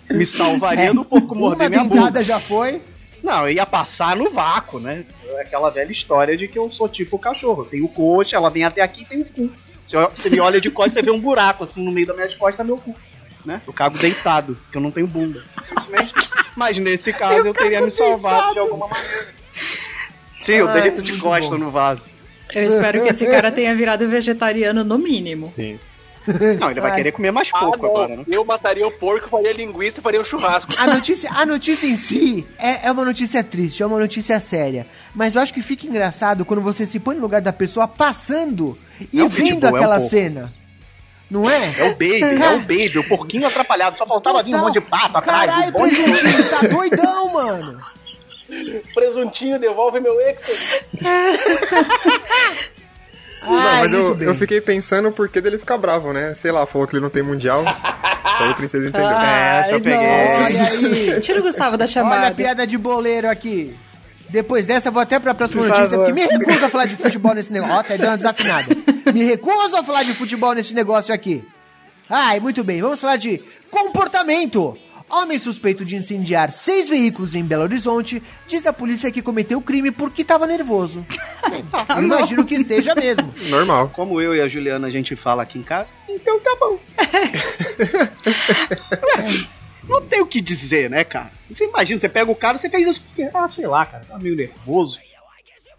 me 0.10 0.25
salvaria 0.25 0.91
do 0.91 1.05
morder 1.36 1.67
É. 1.67 1.79
Uma 1.79 1.86
minha 1.86 2.05
bunda. 2.05 2.24
já 2.24 2.39
foi. 2.39 2.81
Não, 3.22 3.43
eu 3.48 3.51
ia 3.51 3.67
passar 3.67 4.15
no 4.15 4.31
vácuo, 4.31 4.79
né? 4.79 5.05
Aquela 5.39 5.69
velha 5.69 5.91
história 5.91 6.36
de 6.36 6.48
que 6.48 6.57
eu 6.57 6.72
sou 6.72 6.89
tipo 6.89 7.19
cachorro. 7.19 7.62
Eu 7.62 7.69
tenho 7.69 7.88
coxa, 7.88 8.36
ela 8.36 8.50
vem 8.50 8.63
até 8.63 8.81
aqui 8.81 9.03
e 9.03 9.05
tem 9.05 9.22
o 9.22 9.25
cu. 9.25 9.51
Se 9.86 9.96
você 9.96 10.27
me 10.31 10.39
olha 10.39 10.60
de 10.60 10.72
costas, 10.72 10.93
você 10.93 11.01
vê 11.03 11.12
um 11.12 11.22
buraco 11.22 11.63
assim 11.63 11.86
no 11.86 11.91
meio 11.91 12.07
das 12.07 12.15
minhas 12.15 12.34
costas, 12.34 12.62
é 12.62 12.63
meu 12.63 12.77
cu. 12.77 12.96
Né? 13.46 13.62
Eu 13.67 13.72
cago 13.72 14.00
deitado, 14.00 14.55
porque 14.55 14.77
eu 14.79 14.81
não 14.81 14.89
tenho 14.89 15.05
bunda. 15.05 15.39
Simplesmente. 15.69 16.15
Mas 16.55 16.79
nesse 16.79 17.13
caso 17.13 17.46
eu, 17.46 17.53
teria 17.53 17.79
me 17.79 17.91
salvado 17.91 18.53
de 18.53 18.60
alguma 18.60 18.88
maneira. 18.88 19.37
Sim, 20.48 20.62
Ai, 20.68 20.82
deito 20.82 21.01
de 21.01 21.18
costa 21.18 21.51
bom. 21.51 21.58
no 21.58 21.70
vaso. 21.70 22.04
Eu 22.53 22.64
espero 22.64 23.03
que 23.03 23.10
esse 23.10 23.25
cara 23.27 23.51
tenha 23.51 23.75
virado 23.75 24.07
vegetariano 24.10 24.83
no 24.83 24.98
mínimo. 24.98 25.48
Sim. 25.48 25.79
Não, 26.60 26.70
ele 26.72 26.81
vai 26.81 26.92
Ai. 26.92 26.98
querer 26.98 27.12
comer 27.14 27.31
mais 27.31 27.50
Ah, 27.53 27.60
pouco 27.60 27.77
não. 27.83 27.90
agora, 27.90 28.18
né? 28.18 28.24
Eu 28.27 28.44
mataria 28.44 28.86
o 28.86 28.92
porco, 28.92 29.29
faria 29.29 29.53
linguiça 29.53 30.00
e 30.00 30.03
faria 30.03 30.20
um 30.20 30.25
churrasco. 30.25 30.74
A 30.77 30.86
notícia, 30.88 31.29
a 31.33 31.46
notícia 31.46 31.88
em 31.88 31.96
si 31.96 32.46
é, 32.57 32.88
é 32.88 32.92
uma 32.92 33.05
notícia 33.05 33.42
triste, 33.44 33.81
é 33.81 33.86
uma 33.86 33.98
notícia 34.00 34.38
séria. 34.42 34.86
Mas 35.16 35.36
eu 35.36 35.42
acho 35.42 35.53
que 35.53 35.62
fica 35.62 35.88
engraçado 35.88 36.44
quando 36.44 36.62
você 36.62 36.86
se 36.86 37.00
põe 37.00 37.16
no 37.16 37.22
lugar 37.22 37.40
da 37.42 37.53
pessoa 37.53 37.88
passando 37.88 38.77
e 39.14 39.22
É 39.22 39.27
vendo 39.27 39.31
pitbull, 39.62 39.70
é 39.70 39.72
um 39.72 39.75
aquela 39.75 39.96
porco. 40.00 40.10
cena. 40.10 40.53
Não 41.29 41.50
é? 41.50 41.79
É 41.79 41.83
o 41.86 41.92
baby, 41.92 42.24
é 42.24 42.50
o 42.55 42.60
baby, 42.60 42.98
o 43.00 43.03
porquinho 43.07 43.48
atrapalhado. 43.48 43.98
Só 43.98 44.05
faltava 44.05 44.42
vir 44.44 44.55
um 44.55 44.60
monte 44.60 44.79
de. 44.79 44.81
Caralho, 44.81 45.75
um 45.75 45.79
monte 45.79 45.96
de- 45.96 46.03
presuntinho, 46.03 46.50
tá 46.50 46.68
doidão, 46.68 47.33
mano. 47.33 47.79
Presuntinho, 48.94 49.60
devolve 49.60 50.00
meu 50.00 50.20
extra. 50.22 50.53
Não, 53.44 53.57
Ai, 53.60 53.81
mas 53.83 53.94
eu, 53.94 54.22
eu 54.22 54.36
fiquei 54.36 54.60
pensando 54.60 55.12
por 55.12 55.29
que 55.29 55.40
dele 55.40 55.57
ficar 55.57 55.77
bravo, 55.77 56.12
né? 56.12 56.33
Sei 56.36 56.51
lá, 56.51 56.66
falou 56.66 56.88
que 56.88 56.96
ele 56.96 57.01
não 57.03 57.10
tem 57.10 57.24
mundial. 57.24 57.64
Aí 57.66 58.51
o 58.51 58.55
Princesa 58.55 58.88
entendeu. 58.90 59.07
É, 59.10 59.60
essa 59.60 59.72
eu 59.72 59.75
Ai, 59.75 59.81
peguei. 59.81 59.98
Olha 59.98 60.70
aí. 61.16 61.20
Tira 61.22 61.40
o 61.40 61.44
Gustavo 61.44 61.77
da 61.77 61.83
Olha 61.83 61.86
a 61.86 61.88
chamada. 61.88 62.36
piada 62.36 62.68
de 62.68 62.77
boleiro 62.77 63.29
aqui. 63.29 63.75
Depois 64.29 64.68
dessa, 64.68 64.92
vou 64.92 65.01
até 65.01 65.18
pra 65.20 65.33
próxima 65.33 65.62
Por 65.62 65.70
notícia, 65.70 65.92
favor. 65.92 66.05
porque 66.07 66.27
me 66.27 66.27
recuso 66.38 66.66
a 66.66 66.70
falar 66.70 66.86
de 66.86 66.96
futebol 66.98 67.33
nesse 67.33 67.53
negócio. 67.53 67.75
Ó, 67.77 67.83
tá 67.83 67.96
dando 67.96 68.07
uma 68.10 68.18
desafinada. 68.18 68.75
Me 69.14 69.24
recuso 69.24 69.75
a 69.77 69.83
falar 69.83 70.03
de 70.03 70.14
futebol 70.14 70.53
nesse 70.53 70.74
negócio 70.74 71.14
aqui. 71.14 71.46
Ai, 72.10 72.40
muito 72.42 72.62
bem, 72.64 72.81
vamos 72.81 73.00
falar 73.00 73.16
de 73.16 73.42
comportamento. 73.72 74.77
Homem 75.09 75.39
suspeito 75.39 75.85
de 75.85 75.96
incendiar 75.96 76.51
seis 76.51 76.89
veículos 76.89 77.33
em 77.33 77.43
Belo 77.43 77.63
Horizonte 77.63 78.22
diz 78.46 78.67
à 78.67 78.74
polícia 78.74 79.09
que 79.09 79.22
cometeu 79.22 79.59
o 79.59 79.61
crime 79.61 79.89
porque 79.89 80.22
estava 80.22 80.46
nervoso. 80.46 81.05
Eu 81.89 82.03
imagino 82.03 82.46
que 82.46 82.55
esteja 82.55 82.93
mesmo. 82.93 83.33
Normal. 83.50 83.89
Como 83.89 84.20
eu 84.20 84.35
e 84.35 84.41
a 84.41 84.50
Juliana 84.50 84.87
a 84.87 84.91
gente 84.91 85.15
fala 85.15 85.43
aqui 85.43 85.57
em 85.57 85.63
casa, 85.63 85.89
então 86.09 86.39
tá 86.41 86.57
bom. 86.59 86.77
Não 89.87 90.01
tem 90.01 90.22
o 90.22 90.27
que 90.27 90.41
dizer, 90.41 90.89
né, 90.89 91.05
cara? 91.05 91.31
Você 91.50 91.65
imagina, 91.65 91.98
você 91.98 92.09
pega 92.09 92.29
o 92.29 92.35
cara, 92.35 92.57
você 92.57 92.70
fez 92.70 92.85
isso 92.85 93.01
porque, 93.01 93.29
ah, 93.33 93.48
sei 93.48 93.65
lá, 93.65 93.85
cara, 93.85 94.03
tá 94.03 94.20
meio 94.20 94.35
nervoso. 94.35 95.00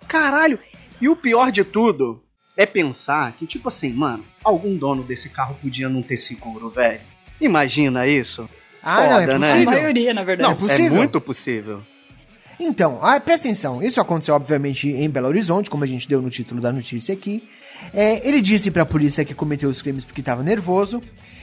Caralho, 0.09 0.59
e 0.99 1.09
o 1.09 1.15
pior 1.15 1.53
de 1.53 1.63
tudo 1.63 2.23
é 2.57 2.65
pensar 2.65 3.31
que, 3.33 3.47
tipo 3.47 3.69
assim, 3.69 3.93
mano, 3.93 4.25
algum 4.43 4.75
dono 4.75 5.03
desse 5.03 5.29
carro 5.29 5.59
podia 5.61 5.91
não 5.91 6.03
ter 6.03 6.17
seguro, 6.17 6.71
velho. 6.71 7.03
Imagina 7.39 8.07
isso. 8.07 8.49
Ah, 8.83 9.07
não, 9.07 9.21
é 9.21 9.25
Foda, 9.27 9.39
né? 9.39 9.51
A 9.51 9.55
possível. 9.55 9.71
maioria, 9.73 10.15
na 10.15 10.23
verdade. 10.25 10.49
Não, 10.49 10.57
É 10.57 10.69
possível. 10.69 10.97
muito 10.97 11.21
possível. 11.21 11.83
Então, 12.61 12.99
ah, 13.03 13.19
presta 13.21 13.47
atenção. 13.47 13.83
Isso 13.83 14.01
aconteceu, 14.01 14.35
obviamente, 14.35 14.89
em 14.89 15.09
Belo 15.09 15.29
Horizonte, 15.29 15.71
como 15.71 15.85
a 15.85 15.87
gente 15.87 16.09
deu 16.09 16.21
no 16.21 16.29
título 16.31 16.61
da 16.61 16.73
notícia 16.73 17.15
aqui. 17.15 17.49
É, 17.95 18.27
ele 18.27 18.41
disse 18.41 18.71
pra 18.71 18.85
polícia 18.85 19.25
que 19.25 19.33
cometeu 19.35 19.69
os 19.71 19.81
crimes 19.81 20.05
porque 20.05 20.21
estava 20.21 20.43
nervoso. 20.43 21.01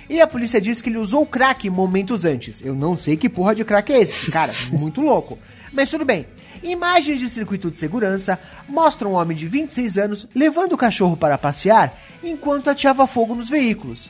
E 0.09 0.21
a 0.21 0.27
polícia 0.27 0.59
disse 0.61 0.83
que 0.83 0.89
ele 0.89 0.97
usou 0.97 1.25
crack 1.25 1.69
momentos 1.69 2.25
antes. 2.25 2.61
Eu 2.63 2.75
não 2.75 2.97
sei 2.97 3.15
que 3.17 3.29
porra 3.29 3.55
de 3.55 3.63
crack 3.63 3.91
é 3.93 4.01
esse. 4.01 4.29
Cara, 4.31 4.51
muito 4.71 5.01
louco. 5.01 5.39
Mas 5.71 5.89
tudo 5.89 6.03
bem. 6.05 6.25
Imagens 6.61 7.19
de 7.19 7.29
circuito 7.29 7.71
de 7.71 7.77
segurança 7.77 8.37
mostram 8.67 9.11
um 9.11 9.15
homem 9.15 9.35
de 9.37 9.47
26 9.47 9.97
anos 9.97 10.27
levando 10.35 10.73
o 10.73 10.77
cachorro 10.77 11.15
para 11.17 11.37
passear 11.37 11.97
enquanto 12.23 12.69
ateava 12.69 13.07
fogo 13.07 13.33
nos 13.35 13.49
veículos. 13.49 14.09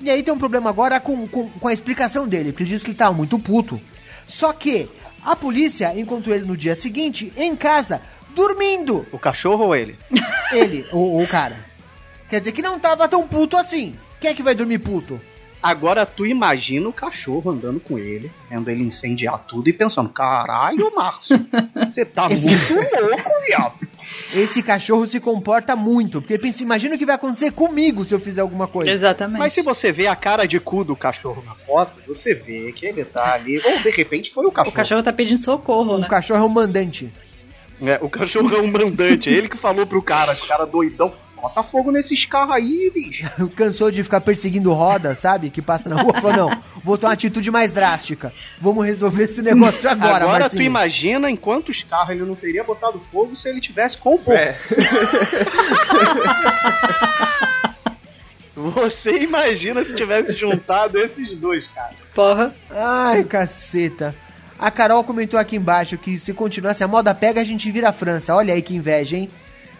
E 0.00 0.10
aí 0.10 0.22
tem 0.22 0.32
um 0.32 0.38
problema 0.38 0.70
agora 0.70 1.00
com, 1.00 1.26
com, 1.26 1.48
com 1.48 1.68
a 1.68 1.72
explicação 1.72 2.28
dele, 2.28 2.52
porque 2.52 2.62
ele 2.62 2.70
disse 2.70 2.84
que 2.84 2.90
ele 2.90 2.98
tava 2.98 3.14
muito 3.14 3.38
puto. 3.38 3.80
Só 4.26 4.52
que 4.52 4.88
a 5.24 5.34
polícia 5.34 5.98
encontrou 5.98 6.34
ele 6.34 6.44
no 6.44 6.56
dia 6.56 6.74
seguinte, 6.74 7.32
em 7.36 7.56
casa, 7.56 8.00
dormindo. 8.34 9.06
O 9.10 9.18
cachorro 9.18 9.66
ou 9.66 9.74
ele? 9.74 9.98
Ele, 10.52 10.86
o, 10.92 11.22
o 11.22 11.26
cara. 11.26 11.64
Quer 12.28 12.40
dizer 12.40 12.52
que 12.52 12.62
não 12.62 12.78
tava 12.78 13.08
tão 13.08 13.26
puto 13.26 13.56
assim. 13.56 13.96
Quem 14.20 14.30
é 14.30 14.34
que 14.34 14.42
vai 14.42 14.54
dormir 14.54 14.78
puto? 14.78 15.20
Agora 15.68 16.06
tu 16.06 16.24
imagina 16.24 16.88
o 16.88 16.92
cachorro 16.92 17.50
andando 17.50 17.80
com 17.80 17.98
ele, 17.98 18.30
vendo 18.48 18.70
ele 18.70 18.84
incendiar 18.84 19.38
tudo 19.48 19.68
e 19.68 19.72
pensando: 19.72 20.08
caralho, 20.08 20.94
Márcio, 20.94 21.36
você 21.74 22.04
tá 22.04 22.28
Esse- 22.30 22.44
muito 22.46 22.72
louco, 23.02 23.30
viado. 23.48 23.72
Esse 24.32 24.62
cachorro 24.62 25.06
se 25.06 25.18
comporta 25.18 25.74
muito, 25.74 26.20
porque 26.20 26.34
ele 26.34 26.42
pensa, 26.42 26.62
imagina 26.62 26.94
o 26.94 26.98
que 26.98 27.04
vai 27.06 27.16
acontecer 27.16 27.50
comigo 27.50 28.04
se 28.04 28.14
eu 28.14 28.20
fizer 28.20 28.42
alguma 28.42 28.68
coisa. 28.68 28.90
Exatamente. 28.90 29.38
Mas 29.40 29.52
se 29.52 29.62
você 29.62 29.90
vê 29.90 30.06
a 30.06 30.14
cara 30.14 30.46
de 30.46 30.60
cu 30.60 30.84
do 30.84 30.94
cachorro 30.94 31.42
na 31.44 31.54
foto, 31.56 31.98
você 32.06 32.32
vê 32.32 32.70
que 32.72 32.86
ele 32.86 33.04
tá 33.04 33.34
ali. 33.34 33.58
Ou 33.64 33.78
de 33.82 33.90
repente 33.90 34.32
foi 34.32 34.44
o 34.44 34.48
O 34.48 34.52
cachorro. 34.52 34.76
cachorro 34.76 35.02
tá 35.02 35.12
pedindo 35.12 35.38
socorro, 35.40 35.94
O 35.94 35.98
né? 35.98 36.06
cachorro 36.06 36.40
é 36.40 36.46
um 36.46 36.48
mandante. 36.48 37.10
É, 37.82 37.98
o 38.00 38.08
cachorro 38.08 38.54
é 38.54 38.60
um 38.60 38.68
mandante. 38.70 39.28
ele 39.28 39.48
que 39.48 39.56
falou 39.56 39.84
pro 39.86 40.00
cara, 40.00 40.32
o 40.32 40.46
cara 40.46 40.64
doidão. 40.64 41.12
Bota 41.46 41.62
fogo 41.62 41.92
nesses 41.92 42.24
carros 42.26 42.54
aí, 42.56 42.90
bicho. 42.92 43.24
Cansou 43.54 43.88
de 43.90 44.02
ficar 44.02 44.20
perseguindo 44.20 44.72
roda, 44.72 45.14
sabe? 45.14 45.48
Que 45.48 45.62
passa 45.62 45.88
na 45.88 46.02
rua. 46.02 46.12
Falou, 46.14 46.50
não, 46.50 46.62
vou 46.82 46.98
ter 46.98 47.06
uma 47.06 47.12
atitude 47.12 47.52
mais 47.52 47.70
drástica. 47.70 48.32
Vamos 48.60 48.84
resolver 48.84 49.24
esse 49.24 49.40
negócio 49.42 49.88
agora, 49.88 50.24
Agora, 50.24 50.38
tu 50.38 50.54
Marcinho. 50.56 50.62
imagina 50.64 51.30
em 51.30 51.36
quantos 51.36 51.84
carros 51.84 52.10
ele 52.10 52.24
não 52.24 52.34
teria 52.34 52.64
botado 52.64 53.00
fogo 53.12 53.36
se 53.36 53.48
ele 53.48 53.60
tivesse 53.60 53.96
com 53.96 54.14
o 54.14 54.18
porco. 54.18 54.32
É. 54.32 54.58
Você 58.56 59.18
imagina 59.22 59.84
se 59.84 59.94
tivesse 59.94 60.34
juntado 60.34 60.98
esses 60.98 61.36
dois, 61.36 61.68
cara. 61.68 61.94
Porra. 62.14 62.54
Ai, 62.70 63.22
caceta. 63.22 64.14
A 64.58 64.70
Carol 64.70 65.04
comentou 65.04 65.38
aqui 65.38 65.56
embaixo 65.56 65.98
que 65.98 66.18
se 66.18 66.32
continuasse 66.32 66.82
a 66.82 66.88
moda 66.88 67.14
pega, 67.14 67.40
a 67.40 67.44
gente 67.44 67.70
vira 67.70 67.90
a 67.90 67.92
França. 67.92 68.34
Olha 68.34 68.54
aí 68.54 68.62
que 68.62 68.74
inveja, 68.74 69.16
hein? 69.16 69.30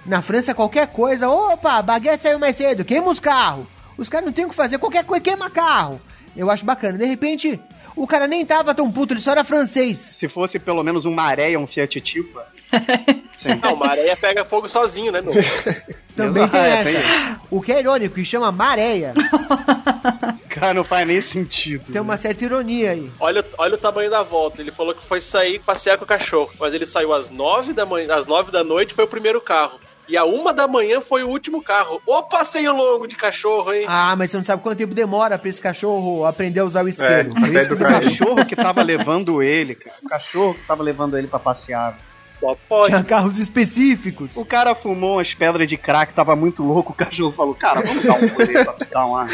Na 0.07 0.23
França, 0.23 0.55
qualquer 0.55 0.87
coisa. 0.89 1.29
Opa, 1.29 1.83
baguete 1.83 2.23
saiu 2.23 2.39
mais 2.39 2.57
cedo, 2.57 2.85
queima 2.85 3.11
os 3.11 3.21
carros. 3.21 3.67
Os 3.99 4.09
caras 4.09 4.27
não 4.27 4.33
tem 4.33 4.45
o 4.45 4.51
que 4.51 4.55
fazer, 4.55 4.79
qualquer 4.79 5.05
coisa 5.05 5.23
queima 5.23 5.51
carro. 5.51 6.01
Eu 6.37 6.51
acho 6.51 6.65
bacana. 6.65 6.99
De 6.99 7.05
repente, 7.05 7.61
o 7.97 8.07
cara 8.07 8.29
nem 8.29 8.45
tava 8.45 8.75
tão 8.75 8.93
puto, 8.93 9.15
ele 9.15 9.21
só 9.21 9.33
era 9.33 9.43
francês. 9.43 9.99
Se 9.99 10.29
fosse 10.29 10.59
pelo 10.59 10.83
menos 10.83 11.07
um 11.07 11.13
maré, 11.13 11.57
um 11.57 11.67
Fiat 11.67 12.01
Tipo. 12.01 12.41
Sim. 13.39 13.61
Não, 13.63 13.77
maréia 13.77 14.17
pega 14.17 14.45
fogo 14.45 14.69
sozinho, 14.69 15.13
né, 15.13 15.21
meu? 15.21 15.33
Também 16.15 16.43
Exato, 16.45 16.53
tem 16.53 16.61
é, 16.61 16.81
essa. 16.81 16.91
tem 16.91 17.41
O 17.51 17.61
que 17.61 17.73
é 17.73 17.81
irônico, 17.81 18.15
que 18.15 18.25
chama 18.25 18.51
maréia. 18.51 19.15
Cara, 20.49 20.75
não 20.75 20.85
faz 20.85 21.07
nem 21.07 21.21
sentido. 21.21 21.93
Tem 21.93 22.01
uma 22.01 22.17
certa 22.17 22.45
ironia 22.45 22.93
aí. 22.93 23.11
Olha, 23.21 23.45
olha 23.59 23.75
o 23.75 23.79
tamanho 23.79 24.11
da 24.11 24.23
volta. 24.23 24.63
Ele 24.63 24.71
falou 24.71 24.95
que 24.95 25.05
foi 25.05 25.21
sair 25.21 25.59
passear 25.59 25.99
com 25.99 26.05
o 26.05 26.09
cachorro. 26.09 26.51
Mas 26.59 26.73
ele 26.73 26.87
saiu 26.87 27.13
às 27.13 27.29
nove 27.29 27.75
da 27.75 27.85
manhã, 27.85 28.15
às 28.15 28.27
nove 28.27 28.51
da 28.51 28.65
noite 28.65 28.95
foi 28.95 29.05
o 29.05 29.09
primeiro 29.09 29.41
carro. 29.41 29.79
E 30.09 30.17
a 30.17 30.25
uma 30.25 30.53
da 30.55 30.69
manhã 30.69 31.01
foi 31.01 31.25
o 31.25 31.29
último 31.29 31.63
carro. 31.63 32.01
Ô 32.07 32.23
passeio 32.23 32.73
longo 32.75 33.07
de 33.09 33.17
cachorro, 33.17 33.73
hein? 33.73 33.85
Ah, 33.89 34.15
mas 34.17 34.31
você 34.31 34.37
não 34.37 34.45
sabe 34.45 34.63
quanto 34.63 34.79
tempo 34.79 34.95
demora 34.95 35.39
pra 35.39 35.49
esse 35.49 35.61
cachorro 35.61 36.25
aprender 36.25 36.61
a 36.61 36.65
usar 36.65 36.85
o 36.85 36.89
isqueiro. 36.89 37.15
É, 37.15 37.25
que 37.25 37.69
do 37.69 37.75
O 37.75 37.79
carro. 37.79 38.01
cachorro 38.03 38.47
que 38.47 38.55
tava 38.57 38.83
levando 38.83 39.43
ele, 39.43 39.75
cara. 39.75 39.97
O 40.03 40.09
cachorro 40.09 40.55
que 40.55 40.67
tava 40.67 40.83
levando 40.83 41.17
ele 41.19 41.27
pra 41.27 41.39
passear. 41.39 41.99
Só 42.39 42.55
pode. 42.69 42.89
Tinha 42.91 43.03
carros 43.03 43.39
específicos. 43.39 44.37
O 44.37 44.45
cara 44.45 44.75
fumou 44.75 45.15
umas 45.17 45.33
pedras 45.35 45.67
de 45.67 45.77
crack, 45.77 46.13
tava 46.13 46.37
muito 46.37 46.63
louco. 46.63 46.93
O 46.93 46.95
cachorro 46.97 47.33
falou: 47.33 47.55
Cara, 47.55 47.81
vamos 47.81 48.05
dar 48.05 48.13
um 48.15 48.29
rolê 48.29 48.63
pra 48.65 48.73
ficar 48.75 49.07
lá. 49.07 49.27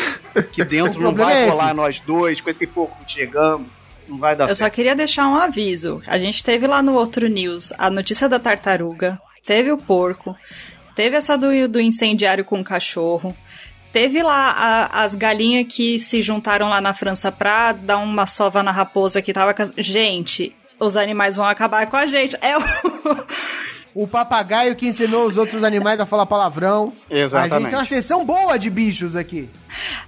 Que 0.52 0.62
dentro 0.64 1.00
O 1.00 1.02
não 1.02 1.12
vai 1.14 1.42
é 1.44 1.48
rolar 1.50 1.74
nós 1.74 1.98
dois, 2.00 2.40
com 2.40 2.48
esse 2.48 2.66
porco 2.66 2.96
chegando. 3.06 3.66
Não 4.08 4.18
vai 4.18 4.34
dar 4.36 4.44
Eu 4.44 4.48
só 4.54 4.64
certo. 4.64 4.74
queria 4.74 4.94
deixar 4.96 5.26
um 5.28 5.34
aviso. 5.34 6.00
A 6.06 6.16
gente 6.18 6.42
teve 6.44 6.66
lá 6.66 6.80
no 6.82 6.94
outro 6.94 7.28
news 7.28 7.72
a 7.78 7.90
notícia 7.90 8.28
da 8.28 8.38
tartaruga, 8.38 9.20
teve 9.44 9.70
o 9.72 9.76
porco, 9.78 10.36
teve 10.94 11.16
essa 11.16 11.36
do, 11.36 11.68
do 11.68 11.80
incendiário 11.80 12.44
com 12.44 12.60
o 12.60 12.64
cachorro, 12.64 13.36
teve 13.92 14.22
lá 14.22 14.50
a- 14.50 15.02
as 15.04 15.14
galinhas 15.14 15.66
que 15.72 15.98
se 15.98 16.22
juntaram 16.22 16.68
lá 16.68 16.80
na 16.80 16.94
França 16.94 17.30
pra 17.32 17.72
dar 17.72 17.98
uma 17.98 18.26
sova 18.26 18.62
na 18.62 18.70
raposa 18.70 19.20
que 19.22 19.32
tava. 19.32 19.52
com 19.54 19.62
as- 19.62 19.72
Gente, 19.76 20.54
os 20.80 20.96
animais 20.96 21.36
vão 21.36 21.46
acabar 21.46 21.86
com 21.88 21.96
a 21.96 22.06
gente. 22.06 22.36
É 22.40 22.56
o. 22.56 22.62
O 23.94 24.08
papagaio 24.08 24.74
que 24.74 24.86
ensinou 24.86 25.26
os 25.26 25.36
outros 25.36 25.62
animais 25.62 26.00
a 26.00 26.06
falar 26.06 26.24
palavrão. 26.24 26.94
A 27.10 27.14
gente 27.14 27.24
Exatamente. 27.24 27.68
tem 27.68 27.78
uma 27.78 27.84
sessão 27.84 28.24
boa 28.24 28.58
de 28.58 28.70
bichos 28.70 29.14
aqui. 29.14 29.50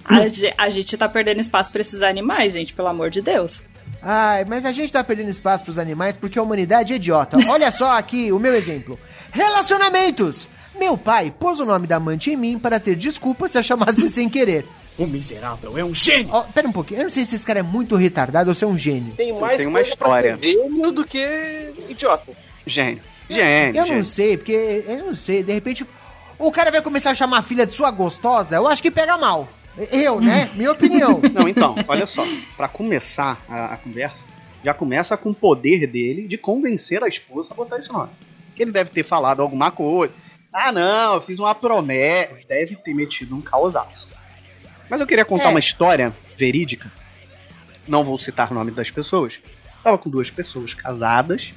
A, 0.03 0.64
a 0.64 0.70
gente 0.70 0.97
tá 0.97 1.07
perdendo 1.07 1.38
espaço 1.42 1.70
pra 1.70 1.83
esses 1.83 2.01
animais, 2.01 2.55
gente, 2.55 2.73
pelo 2.73 2.88
amor 2.88 3.11
de 3.11 3.20
Deus. 3.20 3.62
Ai, 4.01 4.47
mas 4.47 4.64
a 4.64 4.73
gente 4.73 4.90
tá 4.90 5.05
perdendo 5.05 5.29
espaço 5.29 5.64
pros 5.64 5.77
animais 5.79 6.16
porque 6.16 6.38
a 6.38 6.42
humanidade 6.42 6.94
é 6.94 6.97
idiota. 6.97 7.37
Olha 7.47 7.70
só 7.70 7.99
aqui 7.99 8.33
o 8.33 8.38
meu 8.38 8.55
exemplo. 8.55 8.99
Relacionamentos! 9.35 10.49
Meu 10.79 10.97
pai 10.97 11.35
pôs 11.37 11.59
o 11.59 11.64
nome 11.64 11.88
da 11.88 11.97
amante 11.97 12.31
em 12.31 12.37
mim 12.37 12.57
para 12.57 12.79
ter 12.79 12.94
desculpa 12.94 13.49
se 13.49 13.59
a 13.59 13.62
chamasse 13.62 14.09
sem 14.09 14.29
querer. 14.29 14.64
O 14.97 15.09
miserável 15.09 15.77
é 15.77 15.85
um 15.85 15.92
gênio. 15.92 16.29
Ó, 16.33 16.42
pera 16.42 16.68
um 16.68 16.73
pouquinho, 16.73 17.01
eu 17.01 17.03
não 17.03 17.11
sei 17.11 17.25
se 17.25 17.35
esse 17.35 17.44
cara 17.44 17.59
é 17.59 17.62
muito 17.64 17.97
retardado 17.97 18.51
ou 18.51 18.55
se 18.55 18.62
é 18.62 18.66
um 18.68 18.79
gênio. 18.79 19.12
Tem 19.16 19.33
mais 19.33 19.57
tenho 19.57 19.70
uma 19.70 19.81
história. 19.81 20.38
gênio 20.40 20.92
do 20.92 21.05
que 21.05 21.18
idiota. 21.88 22.33
Gênio. 22.64 23.03
Gênio. 23.29 23.77
Eu 23.77 23.87
não 23.87 23.88
gênio. 23.88 24.05
sei, 24.05 24.37
porque 24.37 24.85
eu 24.87 25.07
não 25.07 25.14
sei, 25.16 25.42
de 25.42 25.53
repente 25.53 25.85
o 26.38 26.53
cara 26.53 26.70
vai 26.70 26.81
começar 26.81 27.11
a 27.11 27.14
chamar 27.16 27.38
a 27.38 27.42
filha 27.42 27.66
de 27.66 27.73
sua 27.73 27.90
gostosa, 27.90 28.55
eu 28.55 28.68
acho 28.68 28.81
que 28.81 28.88
pega 28.88 29.18
mal. 29.18 29.49
Eu, 29.90 30.20
né? 30.20 30.49
Minha 30.55 30.70
opinião. 30.70 31.20
Não, 31.35 31.49
então, 31.49 31.75
olha 31.88 32.07
só. 32.07 32.25
Pra 32.57 32.68
começar 32.68 33.44
a, 33.49 33.75
a 33.75 33.77
conversa, 33.77 34.25
já 34.62 34.73
começa 34.73 35.16
com 35.16 35.31
o 35.31 35.35
poder 35.35 35.88
dele 35.88 36.29
de 36.29 36.38
convencer 36.38 37.03
a 37.03 37.09
esposa 37.09 37.53
a 37.53 37.57
botar 37.57 37.79
esse 37.79 37.92
nome. 37.92 38.11
Que 38.54 38.62
ele 38.62 38.72
deve 38.72 38.90
ter 38.90 39.04
falado 39.04 39.40
alguma 39.42 39.70
coisa. 39.70 40.12
Ah, 40.52 40.70
não, 40.70 41.14
eu 41.14 41.20
fiz 41.20 41.38
uma 41.38 41.54
promessa. 41.54 42.36
Deve 42.48 42.76
ter 42.76 42.94
metido 42.94 43.34
um 43.34 43.40
causaço. 43.40 44.08
Mas 44.88 45.00
eu 45.00 45.06
queria 45.06 45.24
contar 45.24 45.46
É. 45.46 45.48
uma 45.48 45.58
história 45.58 46.14
verídica. 46.36 46.90
Não 47.88 48.04
vou 48.04 48.16
citar 48.18 48.50
o 48.50 48.54
nome 48.54 48.70
das 48.70 48.90
pessoas. 48.90 49.40
Tava 49.82 49.98
com 49.98 50.08
duas 50.08 50.30
pessoas 50.30 50.72
casadas. 50.74 51.52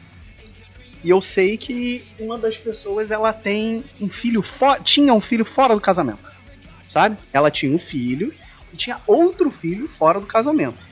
E 1.03 1.09
eu 1.09 1.21
sei 1.21 1.57
que 1.57 2.03
uma 2.19 2.37
das 2.37 2.57
pessoas 2.57 3.11
ela 3.11 3.31
tem 3.31 3.83
um 4.01 4.09
filho 4.09 4.41
fora. 4.41 4.81
Tinha 4.81 5.13
um 5.13 5.21
filho 5.21 5.45
fora 5.45 5.75
do 5.75 5.81
casamento. 5.81 6.31
Sabe? 6.89 7.17
Ela 7.31 7.51
tinha 7.51 7.71
um 7.73 7.77
filho 7.79 8.33
e 8.73 8.77
tinha 8.77 8.99
outro 9.05 9.51
filho 9.51 9.87
fora 9.87 10.19
do 10.19 10.25
casamento. 10.25 10.87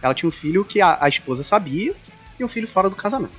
Ela 0.00 0.14
tinha 0.14 0.28
um 0.28 0.32
filho 0.32 0.64
que 0.64 0.80
a, 0.80 0.96
a 1.00 1.08
esposa 1.08 1.42
sabia 1.42 1.94
e 2.38 2.44
um 2.44 2.48
filho 2.48 2.66
fora 2.68 2.88
do 2.88 2.96
casamento. 2.96 3.34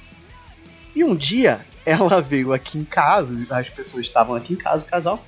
E 0.95 1.03
um 1.03 1.15
dia 1.15 1.65
ela 1.86 2.21
veio 2.21 2.52
aqui 2.52 2.80
em 2.80 2.84
casa, 2.84 3.32
as 3.50 3.69
pessoas 3.69 4.06
estavam 4.06 4.36
aqui 4.36 4.54
em 4.54 4.58
casa, 4.58 4.86
o 4.86 4.89
casal, 4.89 5.26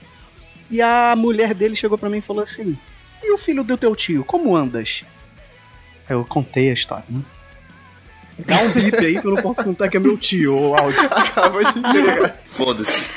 e 0.70 0.82
a 0.82 1.16
mulher 1.16 1.54
dele 1.54 1.76
chegou 1.76 1.98
pra 1.98 2.10
mim 2.10 2.18
e 2.18 2.22
falou 2.22 2.44
assim: 2.44 2.78
E 3.24 3.32
o 3.32 3.38
filho 3.38 3.64
do 3.64 3.78
teu 3.78 3.96
tio, 3.96 4.24
como 4.26 4.56
andas? 4.56 5.04
Eu 6.10 6.26
contei 6.26 6.70
a 6.70 6.74
história, 6.74 7.06
né? 7.10 7.22
Dá 8.46 8.60
um 8.60 8.72
bip 8.72 8.98
aí 8.98 9.20
que 9.20 9.26
eu 9.26 9.34
não 9.34 9.42
posso 9.42 9.64
contar 9.64 9.90
que 9.90 9.98
é 9.98 10.00
meu 10.00 10.18
tio, 10.18 10.56
o 10.56 10.76
áudio. 10.76 11.00
Acaba 11.10 11.64
de 11.64 11.80
entregar. 11.80 12.38
Foda-se. 12.46 13.10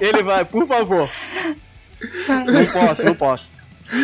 Ele 0.00 0.22
vai, 0.22 0.44
por 0.44 0.66
favor. 0.66 1.08
Não 2.28 2.66
posso, 2.66 3.04
não 3.04 3.14
posso. 3.14 3.50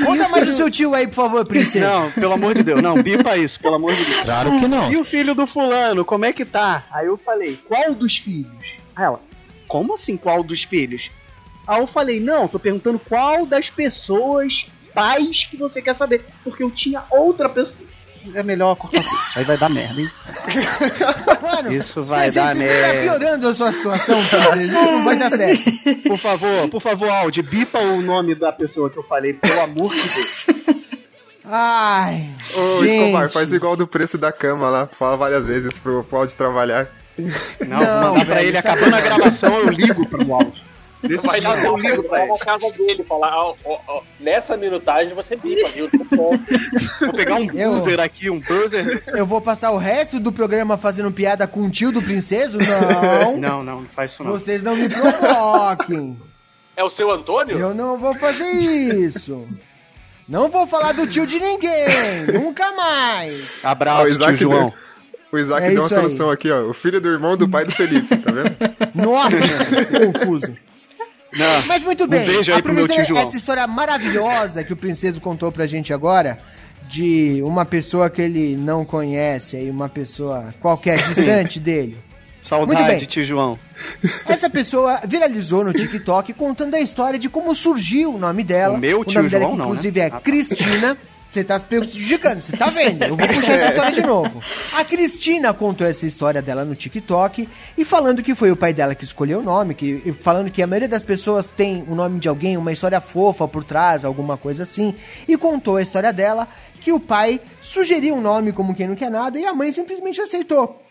Conta 0.04 0.28
mais 0.28 0.46
do 0.46 0.52
seu 0.52 0.70
tio 0.70 0.94
aí, 0.94 1.06
por 1.06 1.14
favor, 1.14 1.44
princesa. 1.46 1.88
Não, 1.88 2.10
pelo 2.12 2.32
amor 2.32 2.54
de 2.54 2.62
Deus, 2.62 2.82
não, 2.82 3.02
bipa 3.02 3.36
isso, 3.36 3.58
pelo 3.60 3.76
amor 3.76 3.92
de 3.94 4.04
Deus. 4.04 4.20
Claro 4.20 4.58
que 4.58 4.68
não. 4.68 4.92
E 4.92 4.96
o 4.96 5.04
filho 5.04 5.34
do 5.34 5.46
fulano, 5.46 6.04
como 6.04 6.24
é 6.24 6.32
que 6.32 6.44
tá? 6.44 6.84
Aí 6.92 7.06
eu 7.06 7.16
falei, 7.16 7.58
qual 7.66 7.94
dos 7.94 8.16
filhos? 8.16 8.74
Aí 8.94 9.04
ela, 9.04 9.20
como 9.66 9.94
assim 9.94 10.16
qual 10.16 10.42
dos 10.42 10.64
filhos? 10.64 11.10
Aí 11.66 11.80
eu 11.80 11.86
falei, 11.86 12.20
não, 12.20 12.48
tô 12.48 12.58
perguntando 12.58 12.98
qual 12.98 13.46
das 13.46 13.70
pessoas, 13.70 14.66
pais 14.92 15.44
que 15.44 15.56
você 15.56 15.80
quer 15.80 15.94
saber. 15.94 16.24
Porque 16.42 16.62
eu 16.62 16.70
tinha 16.70 17.04
outra 17.10 17.48
pessoa. 17.48 17.88
É 18.34 18.42
melhor 18.42 18.76
cortar 18.76 19.02
tudo. 19.02 19.18
Aí 19.36 19.44
vai 19.44 19.56
dar 19.56 19.70
merda, 19.70 20.00
hein? 20.00 20.10
Mano, 21.42 21.72
Isso 21.72 22.04
vai 22.04 22.30
dar 22.30 22.54
cê 22.54 22.58
merda. 22.62 22.94
Tá 22.94 23.00
piorando 23.00 23.48
a 23.48 23.54
sua 23.54 23.72
situação, 23.72 24.16
princesa. 24.16 24.62
Isso 24.62 24.72
não 24.74 25.04
vai 25.04 25.16
dar 25.18 25.30
certo. 25.30 26.02
Por 26.08 26.18
favor, 26.18 26.68
por 26.68 26.82
favor, 26.82 27.08
Aldi, 27.08 27.42
bipa 27.42 27.78
o 27.78 28.02
nome 28.02 28.34
da 28.34 28.52
pessoa 28.52 28.90
que 28.90 28.98
eu 28.98 29.02
falei, 29.02 29.32
pelo 29.32 29.60
amor 29.60 29.90
de 29.90 30.00
Deus. 30.02 30.46
Ai. 31.44 32.30
Ô, 32.54 32.84
gente. 32.84 32.94
Escobar, 32.94 33.30
faz 33.30 33.52
igual 33.52 33.74
do 33.76 33.86
preço 33.86 34.16
da 34.16 34.30
cama 34.30 34.68
lá. 34.68 34.86
Fala 34.86 35.16
várias 35.16 35.46
vezes 35.46 35.72
pro 35.78 36.04
Claudio 36.04 36.36
trabalhar. 36.36 36.88
Não, 37.66 37.78
Não, 37.80 38.12
mandar 38.14 38.26
pra 38.26 38.42
ele, 38.42 38.56
isso 38.56 38.68
acabando 38.68 38.94
a 38.96 39.00
gravação, 39.00 39.58
eu 39.58 39.68
ligo 39.70 40.06
pro 40.06 40.32
Aldi. 40.34 40.69
Desse 41.02 41.26
Vai 41.26 41.40
lá 41.40 41.58
eu 41.64 41.76
ligo 41.78 42.02
pra 42.04 42.26
na 42.26 42.36
casa 42.38 42.70
dele 42.72 43.02
falar, 43.02 43.34
ó, 43.34 43.54
ó, 43.64 43.78
ó, 43.88 44.02
nessa 44.20 44.56
minutagem 44.56 45.14
você 45.14 45.34
bipa, 45.34 45.66
viu? 45.70 45.88
Vou 47.00 47.12
pegar 47.14 47.36
um 47.36 47.50
Eu- 47.52 47.72
buzzer 47.76 47.98
aqui, 48.00 48.28
um 48.28 48.38
buzzer. 48.38 49.02
Eu 49.06 49.24
vou 49.24 49.40
passar 49.40 49.70
o 49.70 49.78
resto 49.78 50.20
do 50.20 50.30
programa 50.30 50.76
fazendo 50.76 51.10
piada 51.10 51.46
com 51.46 51.60
o 51.62 51.70
tio 51.70 51.90
do 51.90 52.02
princeso? 52.02 52.58
Não. 52.58 53.36
Não, 53.40 53.62
não, 53.62 53.80
não 53.80 53.86
faz 53.88 54.12
isso 54.12 54.22
não. 54.24 54.32
Vocês 54.32 54.62
não 54.62 54.76
me 54.76 54.88
provoquem. 54.88 56.18
É 56.76 56.84
o 56.84 56.90
seu 56.90 57.10
Antônio? 57.10 57.58
Eu 57.58 57.74
não 57.74 57.98
vou 57.98 58.14
fazer 58.14 58.50
isso. 58.50 59.46
Não 60.28 60.48
vou 60.48 60.66
falar 60.66 60.92
do 60.92 61.06
tio 61.06 61.26
de 61.26 61.40
ninguém. 61.40 61.86
Nunca 62.32 62.72
mais. 62.72 63.44
Abraço, 63.64 64.06
tio 64.36 64.36
João. 64.36 64.68
deu, 64.70 64.74
o 65.32 65.38
Isaac 65.38 65.66
É 65.66 65.70
deu 65.70 65.80
uma 65.80 65.86
isso 65.86 65.94
aí. 65.94 66.00
solução 66.02 66.30
aqui, 66.30 66.50
ó. 66.50 66.62
O 66.68 66.72
filho 66.72 67.00
do 67.00 67.08
irmão 67.08 67.36
do 67.36 67.48
pai 67.48 67.64
do 67.64 67.72
Felipe, 67.72 68.16
tá 68.16 68.30
vendo? 68.30 68.56
Nossa, 68.94 69.36
que 69.36 70.12
confuso. 70.12 70.56
Não. 71.36 71.66
Mas 71.66 71.82
muito 71.82 72.06
bem. 72.06 72.26
beijo 72.26 72.52
aí 72.52 72.62
pro 72.62 72.72
meu 72.72 72.84
aproveitando 72.84 73.06
tio 73.06 73.16
João. 73.16 73.28
essa 73.28 73.36
história 73.36 73.66
maravilhosa 73.66 74.64
que 74.64 74.72
o 74.72 74.76
Princeso 74.76 75.20
contou 75.20 75.52
pra 75.52 75.66
gente 75.66 75.92
agora, 75.92 76.38
de 76.88 77.40
uma 77.44 77.64
pessoa 77.64 78.10
que 78.10 78.20
ele 78.20 78.56
não 78.56 78.84
conhece, 78.84 79.56
aí 79.56 79.70
uma 79.70 79.88
pessoa 79.88 80.54
qualquer 80.60 80.96
distante 81.02 81.60
dele. 81.60 81.98
Saudade, 82.40 83.06
tio 83.06 83.22
João. 83.22 83.58
Essa 84.26 84.48
pessoa 84.48 85.00
viralizou 85.06 85.62
no 85.62 85.72
TikTok 85.74 86.32
contando 86.32 86.74
a 86.74 86.80
história 86.80 87.18
de 87.18 87.28
como 87.28 87.54
surgiu 87.54 88.14
o 88.14 88.18
nome 88.18 88.42
dela. 88.42 88.76
O 88.76 88.78
meu 88.78 89.04
tio 89.04 89.18
nome 89.18 89.30
dela, 89.30 89.44
João 89.44 89.52
que, 89.52 89.58
não, 89.58 89.64
inclusive, 89.66 90.00
né? 90.00 90.06
é 90.06 90.08
Ah, 90.08 90.10
tá. 90.12 90.20
Cristina. 90.20 90.96
Você 91.30 91.44
tá 91.44 91.60
se 91.60 91.64
prejudicando, 91.64 92.40
você 92.40 92.56
tá 92.56 92.66
vendo? 92.70 93.04
Eu 93.04 93.16
vou 93.16 93.28
puxar 93.28 93.52
essa 93.52 93.68
história 93.68 93.92
de 93.92 94.02
novo. 94.02 94.42
A 94.74 94.84
Cristina 94.84 95.54
contou 95.54 95.86
essa 95.86 96.04
história 96.04 96.42
dela 96.42 96.64
no 96.64 96.74
TikTok 96.74 97.48
e 97.78 97.84
falando 97.84 98.20
que 98.20 98.34
foi 98.34 98.50
o 98.50 98.56
pai 98.56 98.74
dela 98.74 98.96
que 98.96 99.04
escolheu 99.04 99.38
o 99.38 99.42
nome, 99.42 99.74
que, 99.74 100.12
falando 100.20 100.50
que 100.50 100.60
a 100.60 100.66
maioria 100.66 100.88
das 100.88 101.04
pessoas 101.04 101.48
tem 101.48 101.84
o 101.86 101.94
nome 101.94 102.18
de 102.18 102.28
alguém, 102.28 102.56
uma 102.56 102.72
história 102.72 103.00
fofa 103.00 103.46
por 103.46 103.62
trás, 103.62 104.04
alguma 104.04 104.36
coisa 104.36 104.64
assim, 104.64 104.92
e 105.28 105.36
contou 105.36 105.76
a 105.76 105.82
história 105.82 106.12
dela 106.12 106.48
que 106.80 106.90
o 106.90 106.98
pai 106.98 107.40
sugeriu 107.60 108.16
um 108.16 108.20
nome 108.20 108.52
como 108.52 108.74
quem 108.74 108.88
não 108.88 108.96
quer 108.96 109.10
nada 109.10 109.38
e 109.38 109.46
a 109.46 109.54
mãe 109.54 109.70
simplesmente 109.70 110.20
aceitou. 110.20 110.82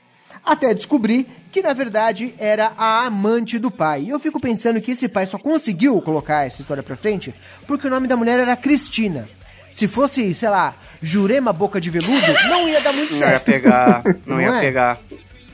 Até 0.45 0.73
descobrir 0.73 1.27
que 1.51 1.61
na 1.61 1.73
verdade 1.73 2.33
era 2.37 2.71
a 2.77 3.05
amante 3.05 3.59
do 3.59 3.69
pai. 3.69 4.03
E 4.03 4.09
eu 4.09 4.19
fico 4.21 4.39
pensando 4.39 4.79
que 4.79 4.91
esse 4.91 5.09
pai 5.09 5.25
só 5.25 5.37
conseguiu 5.37 6.01
colocar 6.01 6.45
essa 6.45 6.61
história 6.61 6.81
pra 6.81 6.95
frente 6.95 7.35
porque 7.67 7.87
o 7.87 7.89
nome 7.89 8.07
da 8.07 8.15
mulher 8.15 8.39
era 8.39 8.55
Cristina. 8.55 9.27
Se 9.69 9.87
fosse, 9.87 10.33
sei 10.33 10.49
lá, 10.49 10.75
Jurema 11.01 11.53
Boca 11.53 11.79
de 11.79 11.89
Veludo, 11.89 12.25
não 12.49 12.67
ia 12.67 12.81
dar 12.81 12.91
muito 12.93 13.11
Não 13.13 13.19
ia 13.19 13.25
certo. 13.27 13.45
pegar, 13.45 14.01
não, 14.25 14.35
Não 14.37 14.41
ia 14.41 14.55
é? 14.55 14.59
pegar. 14.59 14.97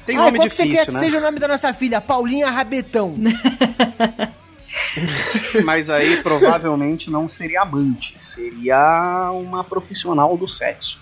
Tem 0.05 0.15
ah, 0.17 0.21
nome 0.21 0.37
qual 0.39 0.49
que 0.49 0.55
você 0.55 0.63
difícil, 0.63 0.85
quer 0.85 0.89
que 0.91 0.93
né? 0.93 0.99
seja 1.01 1.17
o 1.17 1.21
nome 1.21 1.39
da 1.39 1.47
nossa 1.47 1.73
filha? 1.73 1.99
Paulinha 1.99 2.49
Rabetão. 2.51 3.15
Mas 5.63 5.89
aí 5.89 6.17
provavelmente 6.17 7.09
não 7.09 7.27
seria 7.27 7.61
amante, 7.61 8.15
seria 8.19 9.31
uma 9.31 9.63
profissional 9.63 10.35
do 10.37 10.47
sexo. 10.47 10.99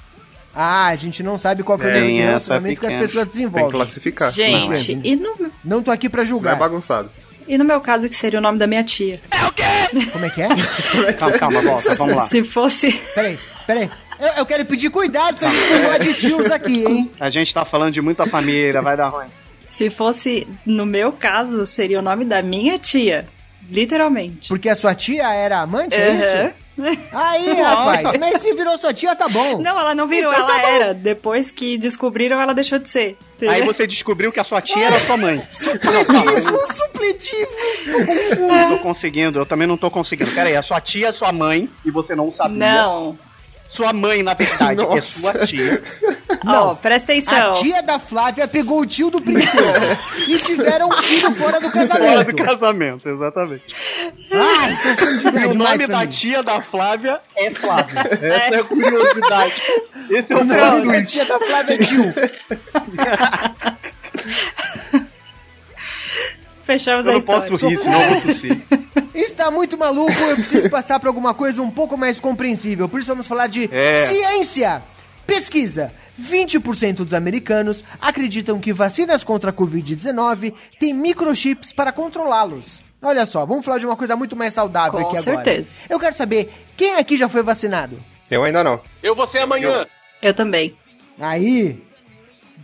Ah, 0.56 0.88
a 0.88 0.95
gente 0.95 1.23
não 1.23 1.38
sabe 1.38 1.63
qual 1.63 1.80
que 1.80 1.86
é 1.86 1.88
o 1.88 1.91
nível 1.93 2.08
de 2.10 2.21
relacionamento 2.21 2.80
que 2.80 2.86
as 2.86 2.93
pessoas 2.93 3.13
Tem 3.23 3.26
que 3.26 3.32
desenvolvem. 3.32 3.71
classificar. 3.71 4.32
Gente, 4.32 4.67
Não, 4.67 4.73
é. 4.73 4.82
e, 5.04 5.15
no, 5.15 5.52
Não 5.65 5.82
tô 5.82 5.89
aqui 5.89 6.08
pra 6.08 6.19
Não 6.21 6.26
é 6.26 6.30
julgar. 6.30 6.56
bagunçado. 6.56 7.10
E 7.47 7.58
no 7.58 7.63
meu 7.65 7.82
caso, 7.82 8.10
que 8.10 8.15
seria 8.15 8.39
o 8.39 8.41
nome 8.41 8.58
da 8.58 8.67
minha 8.67 8.84
tia? 8.84 9.19
Como 10.12 10.25
é 10.25 10.29
que 10.29 10.41
é? 10.41 10.47
Calma, 11.13 11.38
calma, 11.38 11.62
volta, 11.62 11.95
vamos 11.95 12.15
lá. 12.15 12.21
Se 12.21 12.43
fosse. 12.43 12.91
Peraí, 13.13 13.38
peraí. 13.67 13.89
Eu, 14.19 14.27
eu 14.38 14.45
quero 14.45 14.65
pedir 14.65 14.89
cuidado 14.89 15.38
se 15.39 15.45
a 15.45 15.49
gente 15.49 15.82
falar 15.82 15.97
de 15.97 16.13
tios 16.13 16.51
aqui, 16.51 16.86
hein? 16.86 17.12
A 17.19 17.29
gente 17.29 17.53
tá 17.53 17.65
falando 17.65 17.93
de 17.93 18.01
muita 18.01 18.25
família, 18.25 18.82
vai 18.82 18.95
dar 18.95 19.10
ruim. 19.10 19.27
Se 19.63 19.89
fosse, 19.89 20.47
no 20.65 20.86
meu 20.86 21.12
caso, 21.12 21.65
seria 21.65 21.99
o 21.99 22.01
nome 22.01 22.25
da 22.25 22.41
minha 22.41 22.77
tia. 22.77 23.27
Literalmente. 23.69 24.49
Porque 24.49 24.67
a 24.69 24.75
sua 24.75 24.93
tia 24.93 25.34
era 25.34 25.62
amante, 25.62 25.95
é 25.95 26.12
isso? 26.49 26.56
Aí, 27.13 27.47
Nossa. 27.49 27.63
rapaz, 27.63 28.19
mas 28.19 28.41
se 28.41 28.51
virou 28.53 28.77
sua 28.77 28.93
tia, 28.93 29.15
tá 29.15 29.27
bom. 29.29 29.59
Não, 29.62 29.79
ela 29.79 29.93
não 29.93 30.07
virou, 30.07 30.31
Então 30.33 30.47
tá 30.47 30.53
ela 30.59 30.62
bom. 30.67 30.75
era. 30.75 30.93
Depois 30.93 31.51
que 31.51 31.77
descobriram, 31.77 32.41
ela 32.41 32.53
deixou 32.53 32.79
de 32.79 32.89
ser. 32.89 33.17
Aí 33.47 33.62
você 33.63 33.86
descobriu 33.86 34.31
que 34.31 34.39
a 34.39 34.43
sua 34.43 34.62
tia 34.62 34.86
era 34.86 34.99
sua 35.01 35.17
mãe. 35.17 35.38
Supletivo, 35.53 36.73
supletivo. 36.73 38.47
Não 38.47 38.77
tô 38.77 38.83
conseguindo, 38.83 39.38
eu 39.38 39.45
também 39.45 39.67
não 39.67 39.77
tô 39.77 39.91
conseguindo. 39.91 40.31
Pera 40.31 40.49
aí, 40.49 40.55
a 40.55 40.62
sua 40.62 40.79
tia 40.81 41.09
é 41.09 41.12
sua 41.12 41.31
mãe 41.31 41.69
e 41.86 41.91
você 41.91 42.15
não 42.15 42.31
sabia. 42.31 42.57
Não. 42.57 43.17
Sua 43.73 43.91
mãe, 43.91 44.21
na 44.21 44.36
verdade, 44.36 44.81
é 44.81 45.01
sua 45.01 45.33
tia. 45.47 45.81
Ó, 46.45 46.75
presta 46.75 47.12
atenção. 47.12 47.51
A 47.51 47.55
tia 47.55 47.81
da 47.81 47.97
Flávia 47.97 48.47
pegou 48.47 48.81
o 48.81 48.86
tio 48.86 49.09
do 49.09 49.19
princesa 49.19 49.73
e 50.29 50.38
tiveram 50.38 50.89
um 50.89 50.97
filho 50.97 51.33
fora 51.36 51.59
do 51.59 51.71
Fora 51.71 51.88
casamento. 51.88 52.31
do 52.31 52.38
casamento, 52.43 53.09
exatamente. 53.09 53.75
Ai, 54.31 54.77
E 55.25 55.31
velho 55.31 55.51
o 55.51 55.53
nome 55.55 55.88
da 55.88 56.01
mim. 56.01 56.07
tia 56.07 56.43
da 56.43 56.62
Flávia 56.62 57.19
é 57.36 57.49
Flávia. 57.51 57.99
Essa 58.21 58.55
é 58.55 58.59
a 58.59 58.63
curiosidade. 58.63 59.62
Esse 60.12 60.33
é 60.33 60.36
o 60.36 60.41
O 60.41 60.43
nome 60.43 60.59
da 60.59 60.81
twist. 60.81 61.05
tia 61.07 61.25
da 61.25 61.39
Flávia 61.39 61.73
é 61.73 61.77
tio. 61.77 62.13
Fechamos 66.65 67.06
Eu 67.06 67.12
a 67.12 67.13
não 67.13 67.19
história. 67.19 67.49
posso 67.49 67.67
rir, 67.67 67.78
senão 67.78 68.02
eu 68.02 68.10
vou 68.12 68.21
tossir. 68.21 68.62
Está 69.13 69.52
muito 69.52 69.78
maluco, 69.78 70.12
eu 70.12 70.36
preciso 70.36 70.69
passar 70.69 70.99
para 70.99 71.10
alguma 71.10 71.34
coisa 71.34 71.62
um 71.62 71.69
pouco 71.69 71.97
mais 71.97 72.19
compreensível. 72.19 72.88
Por 72.89 72.99
isso 72.99 73.10
vamos 73.10 73.28
falar 73.28 73.47
de 73.47 73.69
É. 73.71 74.08
ciência. 74.08 74.82
Pesquisa. 75.28 75.91
20% 76.21 76.97
dos 77.04 77.13
americanos 77.13 77.84
acreditam 77.99 78.60
que 78.60 78.71
vacinas 78.71 79.23
contra 79.23 79.49
a 79.49 79.54
Covid-19 79.54 80.54
têm 80.80 80.93
microchips 80.93 81.73
para 81.73 81.91
controlá-los. 81.91 82.82
Olha 83.02 83.26
só, 83.26 83.45
vamos 83.45 83.65
falar 83.65 83.80
de 83.80 83.86
uma 83.86 83.95
coisa 83.97 84.15
muito 84.15 84.36
mais 84.36 84.54
saudável 84.54 85.02
Com 85.02 85.08
aqui 85.08 85.17
agora. 85.17 85.43
certeza. 85.43 85.71
Eu 85.89 85.99
quero 85.99 86.15
saber, 86.15 86.54
quem 86.78 86.95
aqui 86.95 87.17
já 87.17 87.28
foi 87.28 87.41
vacinado? 87.43 87.99
Eu 88.30 88.43
ainda 88.43 88.63
não. 88.63 88.80
Eu 89.02 89.15
vou 89.15 89.26
ser 89.28 89.39
amanhã. 89.39 89.86
Eu 90.21 90.34
também. 90.34 90.78
Aí. 91.19 91.82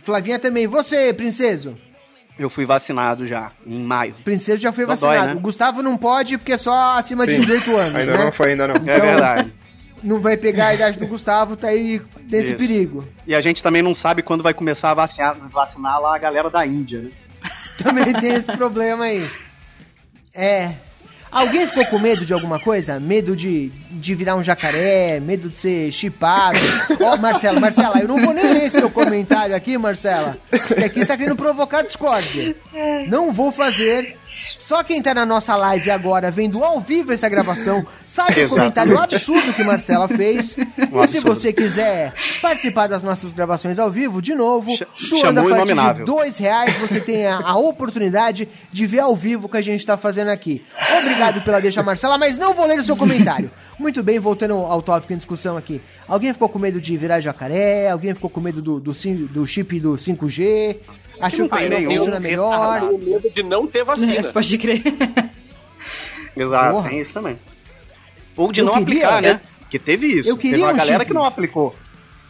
Flavinha 0.02 0.38
também. 0.38 0.66
Você, 0.66 1.12
princeso? 1.12 1.76
Eu 2.38 2.48
fui 2.48 2.64
vacinado 2.64 3.26
já, 3.26 3.52
em 3.66 3.82
maio. 3.84 4.14
Princeso 4.24 4.58
já 4.62 4.72
foi 4.72 4.86
Dodói, 4.86 4.96
vacinado. 5.16 5.26
né? 5.34 5.34
O 5.34 5.40
Gustavo 5.40 5.82
não 5.82 5.96
pode 5.96 6.38
porque 6.38 6.52
é 6.52 6.58
só 6.58 6.96
acima 6.96 7.26
de 7.26 7.34
Sim. 7.34 7.40
18 7.40 7.76
anos, 7.76 7.94
Ainda 7.96 8.16
né? 8.18 8.24
não 8.24 8.32
foi, 8.32 8.50
ainda 8.52 8.68
não. 8.68 8.74
É 8.76 8.78
Então- 8.78 9.00
verdade. 9.00 9.52
Não 10.02 10.18
vai 10.18 10.34
pegar 10.38 10.68
a 10.68 10.74
idade 10.74 10.98
do 10.98 11.06
Gustavo, 11.06 11.56
tá 11.56 11.68
aí 11.68 12.00
nesse 12.30 12.48
Isso. 12.50 12.56
perigo. 12.56 13.06
E 13.26 13.34
a 13.34 13.40
gente 13.42 13.62
também 13.62 13.82
não 13.82 13.94
sabe 13.94 14.22
quando 14.22 14.42
vai 14.42 14.54
começar 14.54 14.90
a 14.90 14.94
vacinar, 14.94 15.36
vacinar 15.50 16.00
lá 16.00 16.14
a 16.14 16.18
galera 16.18 16.48
da 16.48 16.66
Índia, 16.66 17.02
né? 17.02 17.10
Também 17.82 18.10
tem 18.14 18.32
esse 18.34 18.50
problema 18.56 19.04
aí. 19.04 19.26
É. 20.34 20.72
Alguém 21.30 21.66
ficou 21.66 21.86
com 21.86 21.98
medo 21.98 22.24
de 22.24 22.32
alguma 22.32 22.58
coisa? 22.58 22.98
Medo 22.98 23.36
de, 23.36 23.68
de 23.90 24.14
virar 24.14 24.36
um 24.36 24.42
jacaré? 24.42 25.20
Medo 25.20 25.48
de 25.48 25.56
ser 25.58 25.92
chipado? 25.92 26.58
Ó, 27.00 27.16
Marcela, 27.16 27.60
Marcela, 27.60 27.98
eu 28.00 28.08
não 28.08 28.20
vou 28.20 28.34
nem 28.34 28.52
ler 28.52 28.70
seu 28.70 28.90
comentário 28.90 29.54
aqui, 29.54 29.78
Marcela. 29.78 30.36
Porque 30.50 30.84
aqui 30.84 31.00
você 31.00 31.06
tá 31.06 31.16
querendo 31.16 31.36
provocar 31.36 31.82
discórdia. 31.82 32.56
Não 33.08 33.32
vou 33.32 33.52
fazer. 33.52 34.16
Só 34.58 34.82
quem 34.82 35.02
tá 35.02 35.12
na 35.14 35.26
nossa 35.26 35.54
live 35.56 35.90
agora, 35.90 36.30
vendo 36.30 36.62
ao 36.64 36.80
vivo 36.80 37.12
essa 37.12 37.28
gravação, 37.28 37.84
sabe 38.04 38.32
o 38.44 38.48
comentário 38.48 38.98
absurdo 38.98 39.52
que 39.52 39.64
Marcela 39.64 40.08
fez. 40.08 40.56
Um 40.92 41.04
e 41.04 41.08
se 41.08 41.20
você 41.20 41.52
quiser 41.52 42.12
participar 42.40 42.86
das 42.88 43.02
nossas 43.02 43.32
gravações 43.32 43.78
ao 43.78 43.90
vivo, 43.90 44.20
de 44.22 44.34
novo, 44.34 44.70
Ch- 44.72 44.84
doando 45.10 45.40
a 45.40 45.42
partir 45.56 45.66
de 45.98 46.04
dois 46.04 46.38
reais, 46.38 46.74
você 46.76 47.00
tem 47.00 47.26
a, 47.26 47.36
a 47.38 47.56
oportunidade 47.56 48.48
de 48.72 48.86
ver 48.86 49.00
ao 49.00 49.14
vivo 49.14 49.46
o 49.46 49.48
que 49.48 49.56
a 49.56 49.62
gente 49.62 49.84
tá 49.84 49.96
fazendo 49.96 50.28
aqui. 50.28 50.64
Obrigado 50.98 51.40
pela 51.42 51.60
deixa, 51.60 51.82
Marcela, 51.82 52.16
mas 52.18 52.36
não 52.38 52.54
vou 52.54 52.66
ler 52.66 52.78
o 52.78 52.82
seu 52.82 52.96
comentário. 52.96 53.50
Muito 53.80 54.02
bem, 54.02 54.18
voltando 54.18 54.52
ao 54.52 54.82
tópico 54.82 55.10
em 55.14 55.16
discussão 55.16 55.56
aqui. 55.56 55.80
Alguém 56.06 56.34
ficou 56.34 56.50
com 56.50 56.58
medo 56.58 56.78
de 56.78 56.94
virar 56.98 57.18
jacaré? 57.22 57.88
Alguém 57.88 58.12
ficou 58.12 58.28
com 58.28 58.38
medo 58.38 58.60
do, 58.60 58.78
do, 58.78 58.92
do 58.92 59.46
chip 59.46 59.80
do 59.80 59.92
5G? 59.94 60.76
Achou 61.18 61.48
que 61.48 61.54
não 61.54 61.58
tem 61.58 61.66
o 61.66 61.70
nenhum 61.70 61.90
funciona 61.96 62.20
melhor? 62.20 62.50
retardado. 62.52 62.98
Tenho 62.98 63.10
medo 63.10 63.30
de 63.30 63.42
não 63.42 63.66
ter 63.66 63.82
vacina. 63.82 64.32
Pode 64.34 64.58
crer. 64.58 64.82
Exato, 66.36 66.74
Porra. 66.74 66.90
tem 66.90 67.00
isso 67.00 67.14
também. 67.14 67.38
Ou 68.36 68.52
de 68.52 68.60
Eu 68.60 68.66
não 68.66 68.74
queria- 68.84 69.08
aplicar, 69.08 69.24
eu- 69.24 69.32
né? 69.34 69.40
Que 69.70 69.78
teve 69.78 70.06
isso. 70.08 70.28
eu 70.28 70.36
queria 70.36 70.50
teve 70.58 70.62
uma 70.64 70.72
um 70.72 70.76
galera 70.76 70.98
chip. 70.98 71.06
que 71.06 71.14
não 71.14 71.24
aplicou. 71.24 71.74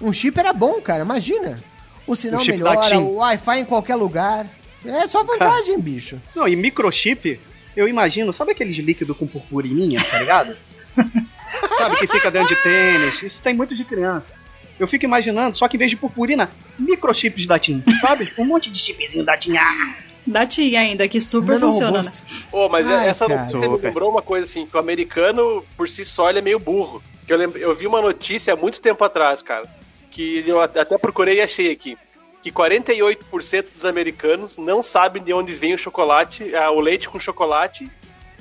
Um 0.00 0.12
chip 0.12 0.38
era 0.38 0.52
bom, 0.52 0.80
cara, 0.80 1.02
imagina. 1.02 1.58
O 2.06 2.14
sinal 2.14 2.40
Um 2.40 2.44
chip 2.44 2.58
da 2.58 2.70
melhora, 2.70 2.98
o 3.00 3.16
Wi-Fi 3.16 3.58
em 3.58 3.64
qualquer 3.64 3.96
lugar. 3.96 4.46
É 4.84 5.08
só 5.08 5.24
vantagem, 5.24 5.80
bicho. 5.80 6.20
Não, 6.34 6.46
e 6.46 6.54
microchip, 6.54 7.40
eu 7.76 7.88
imagino, 7.88 8.32
sabe 8.32 8.52
aqueles 8.52 8.76
líquidos 8.76 9.16
com 9.16 9.26
purpurininha, 9.26 10.00
tá 10.04 10.18
ligado? 10.20 10.56
sabe, 11.78 11.96
que 11.96 12.06
fica 12.06 12.30
dentro 12.30 12.54
de 12.54 12.62
tênis. 12.62 13.22
Isso 13.22 13.40
tem 13.42 13.54
muito 13.54 13.74
de 13.74 13.84
criança. 13.84 14.34
Eu 14.78 14.88
fico 14.88 15.04
imaginando, 15.04 15.56
só 15.56 15.68
que 15.68 15.76
em 15.76 15.78
vez 15.78 15.90
de 15.90 15.96
purpurina, 15.96 16.50
microchips 16.78 17.46
da 17.46 17.58
TIM, 17.58 17.82
sabe? 18.00 18.32
Um 18.38 18.44
monte 18.46 18.70
de 18.70 18.78
chipzinho 18.78 19.24
da 19.24 19.36
TIM. 19.36 19.56
Ah, 19.56 19.94
Da 20.26 20.46
tia 20.46 20.80
ainda, 20.80 21.06
que 21.08 21.20
super 21.20 21.60
funciona, 21.60 22.02
né? 22.02 22.10
Nanorobôs. 22.10 22.22
Ô, 22.52 22.68
mas 22.68 22.88
Ai, 22.88 23.08
essa 23.08 23.26
cara. 23.26 23.40
notícia 23.40 23.58
me 23.58 23.76
lembrou 23.78 24.10
uma 24.10 24.22
coisa 24.22 24.44
assim, 24.46 24.64
que 24.66 24.74
o 24.76 24.80
americano, 24.80 25.64
por 25.76 25.88
si 25.88 26.04
só, 26.04 26.30
ele 26.30 26.38
é 26.38 26.42
meio 26.42 26.58
burro. 26.58 27.02
Que 27.26 27.32
eu, 27.32 27.36
lembro, 27.36 27.58
eu 27.58 27.74
vi 27.74 27.86
uma 27.86 28.00
notícia 28.00 28.54
há 28.54 28.56
muito 28.56 28.80
tempo 28.80 29.04
atrás, 29.04 29.42
cara, 29.42 29.68
que 30.10 30.42
eu 30.46 30.60
at- 30.60 30.76
até 30.78 30.96
procurei 30.96 31.36
e 31.36 31.40
achei 31.42 31.70
aqui. 31.70 31.96
Que 32.42 32.50
48% 32.50 33.72
dos 33.74 33.84
americanos 33.84 34.56
não 34.56 34.82
sabem 34.82 35.22
de 35.22 35.32
onde 35.32 35.52
vem 35.52 35.74
o 35.74 35.78
chocolate, 35.78 36.54
ah, 36.54 36.70
o 36.70 36.80
leite 36.80 37.08
com 37.08 37.18
chocolate, 37.18 37.90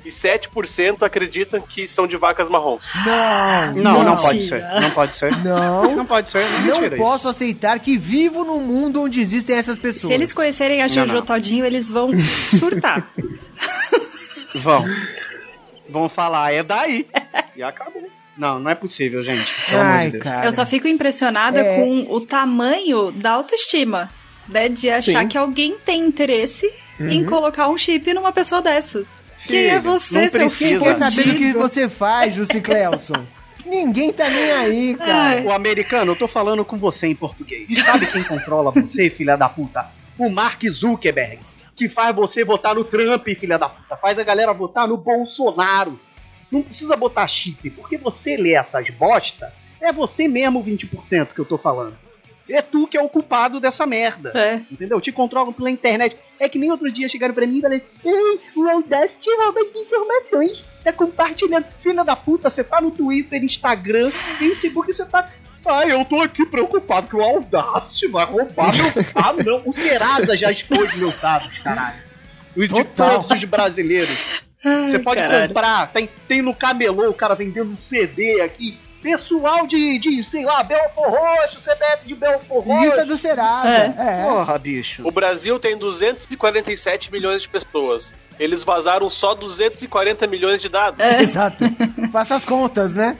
e 0.04 0.08
7% 0.10 1.02
acreditam 1.02 1.60
que 1.60 1.86
são 1.88 2.06
de 2.06 2.16
vacas 2.16 2.48
marrons. 2.48 2.88
Não, 3.04 3.74
Não, 3.74 3.92
não, 3.94 4.04
Não. 4.04 4.16
pode 4.16 4.48
ser. 4.48 4.62
Não 4.80 4.90
pode 4.90 5.14
ser. 5.16 5.36
Não, 5.44 5.96
Não 5.96 6.06
pode 6.06 6.30
ser. 6.30 6.38
Não, 6.44 6.66
não 6.66 6.80
mentira 6.82 6.96
posso 6.96 7.28
aceitar 7.28 7.78
que 7.78 7.96
vivo 7.96 8.44
num 8.44 8.60
mundo 8.60 9.02
onde 9.02 9.20
existem 9.20 9.56
essas 9.56 9.78
pessoas. 9.78 10.08
Se 10.08 10.12
eles 10.12 10.32
conhecerem 10.32 10.80
a 10.82 10.86
Não, 10.88 10.94
Jojo 10.94 11.12
não. 11.14 11.22
Todinho, 11.22 11.64
eles 11.64 11.88
vão 11.90 12.10
surtar. 12.18 13.06
isso. 13.18 14.58
Vão. 14.60 14.84
Vão 15.88 16.08
falar, 16.08 16.52
é 16.52 16.62
daí. 16.62 17.06
E 17.56 17.62
acabou. 17.62 18.02
Não, 18.36 18.58
não 18.58 18.70
é 18.70 18.74
possível, 18.74 19.22
gente. 19.22 19.44
Pelo 19.68 19.80
amor 19.82 19.92
de 19.92 19.98
Ai, 19.98 20.10
Deus. 20.12 20.24
cara. 20.24 20.46
Eu 20.46 20.52
só 20.52 20.64
fico 20.64 20.88
impressionada 20.88 21.60
É. 21.60 21.76
com 21.76 22.06
o 22.14 22.20
tamanho 22.20 23.10
da 23.12 23.32
autoestima. 23.32 24.08
Né, 24.48 24.68
de 24.68 24.90
achar 24.90 25.22
Sim. 25.22 25.28
que 25.28 25.38
alguém 25.38 25.76
tem 25.84 26.00
interesse 26.00 26.68
em 26.98 27.24
colocar 27.24 27.68
um 27.68 27.78
chip 27.78 28.12
numa 28.12 28.32
pessoa 28.32 28.60
dessas. 28.60 29.06
Quem 29.46 29.66
é 29.66 29.80
Filho, 29.80 29.82
você, 29.82 30.20
não 30.20 30.28
seu 30.28 30.40
precisa. 30.40 30.80
Quer 30.80 31.10
saber 31.10 31.30
o 31.30 31.36
que 31.36 31.52
você 31.52 31.88
faz, 31.88 32.34
Jussi 32.34 32.60
Clelson? 32.60 33.26
Ninguém 33.64 34.12
tá 34.12 34.28
nem 34.28 34.52
aí, 34.52 34.94
cara. 34.96 35.12
Ai. 35.12 35.44
O 35.44 35.52
americano, 35.52 36.12
eu 36.12 36.16
tô 36.16 36.26
falando 36.26 36.64
com 36.64 36.76
você 36.76 37.06
em 37.06 37.14
português. 37.14 37.66
Sabe 37.84 38.06
quem 38.06 38.24
controla 38.24 38.70
você, 38.70 39.08
filha 39.08 39.36
da 39.36 39.48
puta? 39.48 39.88
O 40.18 40.28
Mark 40.28 40.62
Zuckerberg. 40.68 41.38
Que 41.76 41.88
faz 41.88 42.14
você 42.14 42.44
votar 42.44 42.74
no 42.74 42.84
Trump, 42.84 43.26
filha 43.38 43.58
da 43.58 43.68
puta. 43.68 43.96
Faz 43.96 44.18
a 44.18 44.24
galera 44.24 44.52
votar 44.52 44.88
no 44.88 44.96
Bolsonaro. 44.96 45.98
Não 46.50 46.62
precisa 46.62 46.96
botar 46.96 47.26
chip, 47.28 47.70
porque 47.70 47.96
você 47.96 48.36
lê 48.36 48.54
essas 48.54 48.90
bosta, 48.90 49.52
é 49.80 49.92
você 49.92 50.26
mesmo 50.26 50.58
o 50.58 50.64
20% 50.64 51.28
que 51.32 51.38
eu 51.38 51.44
tô 51.44 51.56
falando. 51.56 51.96
É 52.50 52.62
tu 52.62 52.86
que 52.86 52.96
é 52.96 53.02
o 53.02 53.08
culpado 53.08 53.60
dessa 53.60 53.86
merda. 53.86 54.32
É. 54.34 54.60
Entendeu? 54.70 55.00
Te 55.00 55.12
controlam 55.12 55.52
pela 55.52 55.70
internet. 55.70 56.16
É 56.38 56.48
que 56.48 56.58
nem 56.58 56.70
outro 56.70 56.90
dia 56.90 57.08
chegaram 57.08 57.34
pra 57.34 57.46
mim 57.46 57.58
e 57.58 57.60
falaram: 57.60 57.82
Ei, 58.04 58.40
o 58.56 58.68
Audacity 58.68 59.28
rouba 59.38 59.60
as 59.60 59.74
informações. 59.76 60.64
Tá 60.82 60.92
compartilhando. 60.92 61.66
Filha 61.78 62.04
da 62.04 62.16
puta, 62.16 62.50
você 62.50 62.64
tá 62.64 62.80
no 62.80 62.90
Twitter, 62.90 63.42
Instagram, 63.42 64.10
Facebook, 64.10 64.92
você 64.92 65.04
tá. 65.04 65.30
Ah, 65.66 65.86
eu 65.86 66.04
tô 66.06 66.20
aqui 66.20 66.46
preocupado 66.46 67.06
que 67.06 67.16
o 67.16 67.22
Audacity 67.22 68.08
vai 68.08 68.24
roubar 68.24 68.74
meu. 68.74 68.86
Ah, 69.14 69.32
não. 69.32 69.62
O 69.66 69.72
Serasa 69.72 70.36
já 70.36 70.50
expôs 70.50 70.96
meus 70.96 71.18
dados, 71.20 71.58
caralho. 71.58 71.98
Os 72.56 72.68
de 72.68 72.84
todos 72.84 73.30
os 73.30 73.44
brasileiros. 73.44 74.40
Você 74.62 74.98
pode 74.98 75.22
caralho. 75.22 75.48
comprar, 75.48 75.90
tem, 75.92 76.08
tem 76.28 76.42
no 76.42 76.54
camelô 76.54 77.08
o 77.08 77.14
cara 77.14 77.34
vendendo 77.34 77.72
um 77.72 77.78
CD 77.78 78.40
aqui. 78.40 78.78
Pessoal 79.02 79.66
de, 79.66 79.98
de, 79.98 80.24
sei 80.24 80.44
lá, 80.44 80.62
Belfor 80.62 81.08
Roxo, 81.08 81.58
CBF 81.58 82.06
de 82.06 82.14
Belfor 82.14 82.62
Roxo. 82.62 82.84
Lista 82.84 83.06
do 83.06 83.16
Serasa. 83.16 83.68
É. 83.68 84.24
Porra, 84.28 84.58
bicho. 84.58 85.02
O 85.06 85.10
Brasil 85.10 85.58
tem 85.58 85.76
247 85.76 87.10
milhões 87.10 87.42
de 87.42 87.48
pessoas. 87.48 88.12
Eles 88.38 88.62
vazaram 88.62 89.08
só 89.08 89.34
240 89.34 90.26
milhões 90.26 90.60
de 90.60 90.68
dados. 90.68 91.00
Exato. 91.04 91.64
Faça 92.12 92.34
as 92.36 92.44
contas, 92.44 92.94
né? 92.94 93.16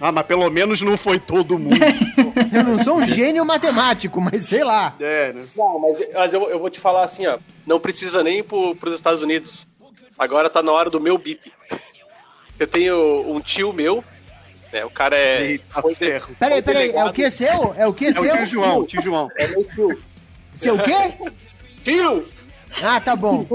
Ah, 0.00 0.10
mas 0.10 0.26
pelo 0.26 0.50
menos 0.50 0.82
não 0.82 0.98
foi 0.98 1.20
todo 1.20 1.58
mundo. 1.58 1.76
Eu 2.52 2.64
não 2.64 2.82
sou 2.82 2.96
um 2.96 3.06
gênio 3.06 3.44
matemático, 3.44 4.20
mas 4.20 4.44
sei 4.46 4.64
lá. 4.64 4.94
é, 4.98 5.32
né? 5.32 5.44
Não, 5.56 5.78
mas, 5.78 6.02
mas 6.12 6.34
eu, 6.34 6.50
eu 6.50 6.58
vou 6.58 6.68
te 6.68 6.80
falar 6.80 7.04
assim, 7.04 7.26
ó. 7.26 7.38
Não 7.66 7.78
precisa 7.78 8.22
nem 8.22 8.38
ir 8.40 8.42
pro, 8.42 8.74
pros 8.74 8.94
Estados 8.94 9.22
Unidos. 9.22 9.66
Agora 10.18 10.50
tá 10.50 10.62
na 10.62 10.72
hora 10.72 10.90
do 10.90 11.00
meu 11.00 11.16
bip. 11.16 11.52
Eu 12.58 12.66
tenho 12.66 13.24
um 13.32 13.40
tio 13.40 13.72
meu, 13.72 14.04
né? 14.72 14.84
O 14.84 14.90
cara 14.90 15.16
é. 15.16 15.42
Eita, 15.52 15.82
foi 15.82 15.92
de- 15.92 15.98
ferro. 15.98 16.36
Peraí, 16.38 16.62
foi 16.62 16.74
peraí, 16.74 16.90
é 16.90 17.04
o 17.04 17.12
que 17.12 17.30
seu? 17.30 17.74
É 17.76 17.86
o 17.86 17.92
que 17.94 18.06
É 18.06 18.10
o 18.10 18.14
tio 18.14 18.24
seu? 18.24 18.46
João, 18.46 18.78
o 18.80 18.86
tio 18.86 19.02
João. 19.02 19.28
É 19.36 19.48
meu 19.48 19.64
tio. 19.64 20.02
Seu 20.54 20.78
quê? 20.78 21.32
Tio! 21.82 22.28
Ah, 22.82 23.00
tá 23.00 23.14
bom. 23.14 23.46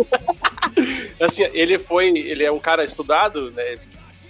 Assim, 1.20 1.48
ele 1.54 1.80
foi. 1.80 2.08
Ele 2.10 2.44
é 2.44 2.52
um 2.52 2.60
cara 2.60 2.84
estudado, 2.84 3.52
né? 3.52 3.78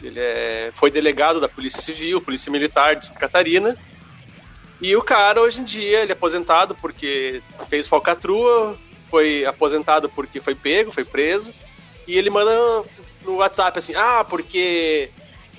Ele 0.02 0.20
é, 0.20 0.72
foi 0.76 0.92
delegado 0.92 1.40
da 1.42 1.50
Polícia 1.50 1.82
Civil, 1.82 2.22
Polícia 2.22 2.52
Militar 2.52 2.96
de 2.96 3.08
Santa 3.08 3.20
Catarina. 3.20 3.76
E 4.80 4.96
o 4.96 5.02
cara, 5.02 5.42
hoje 5.42 5.62
em 5.62 5.64
dia, 5.64 6.02
ele 6.02 6.12
é 6.12 6.14
aposentado 6.14 6.76
porque 6.76 7.42
fez 7.68 7.88
falcatrua, 7.88 8.78
foi 9.10 9.44
aposentado 9.44 10.08
porque 10.08 10.40
foi 10.40 10.54
pego, 10.54 10.92
foi 10.92 11.04
preso. 11.04 11.52
E 12.08 12.16
ele 12.18 12.30
manda 12.30 12.56
no 13.24 13.38
WhatsApp 13.38 13.80
assim: 13.80 13.96
ah, 13.96 14.24
porque 14.24 15.10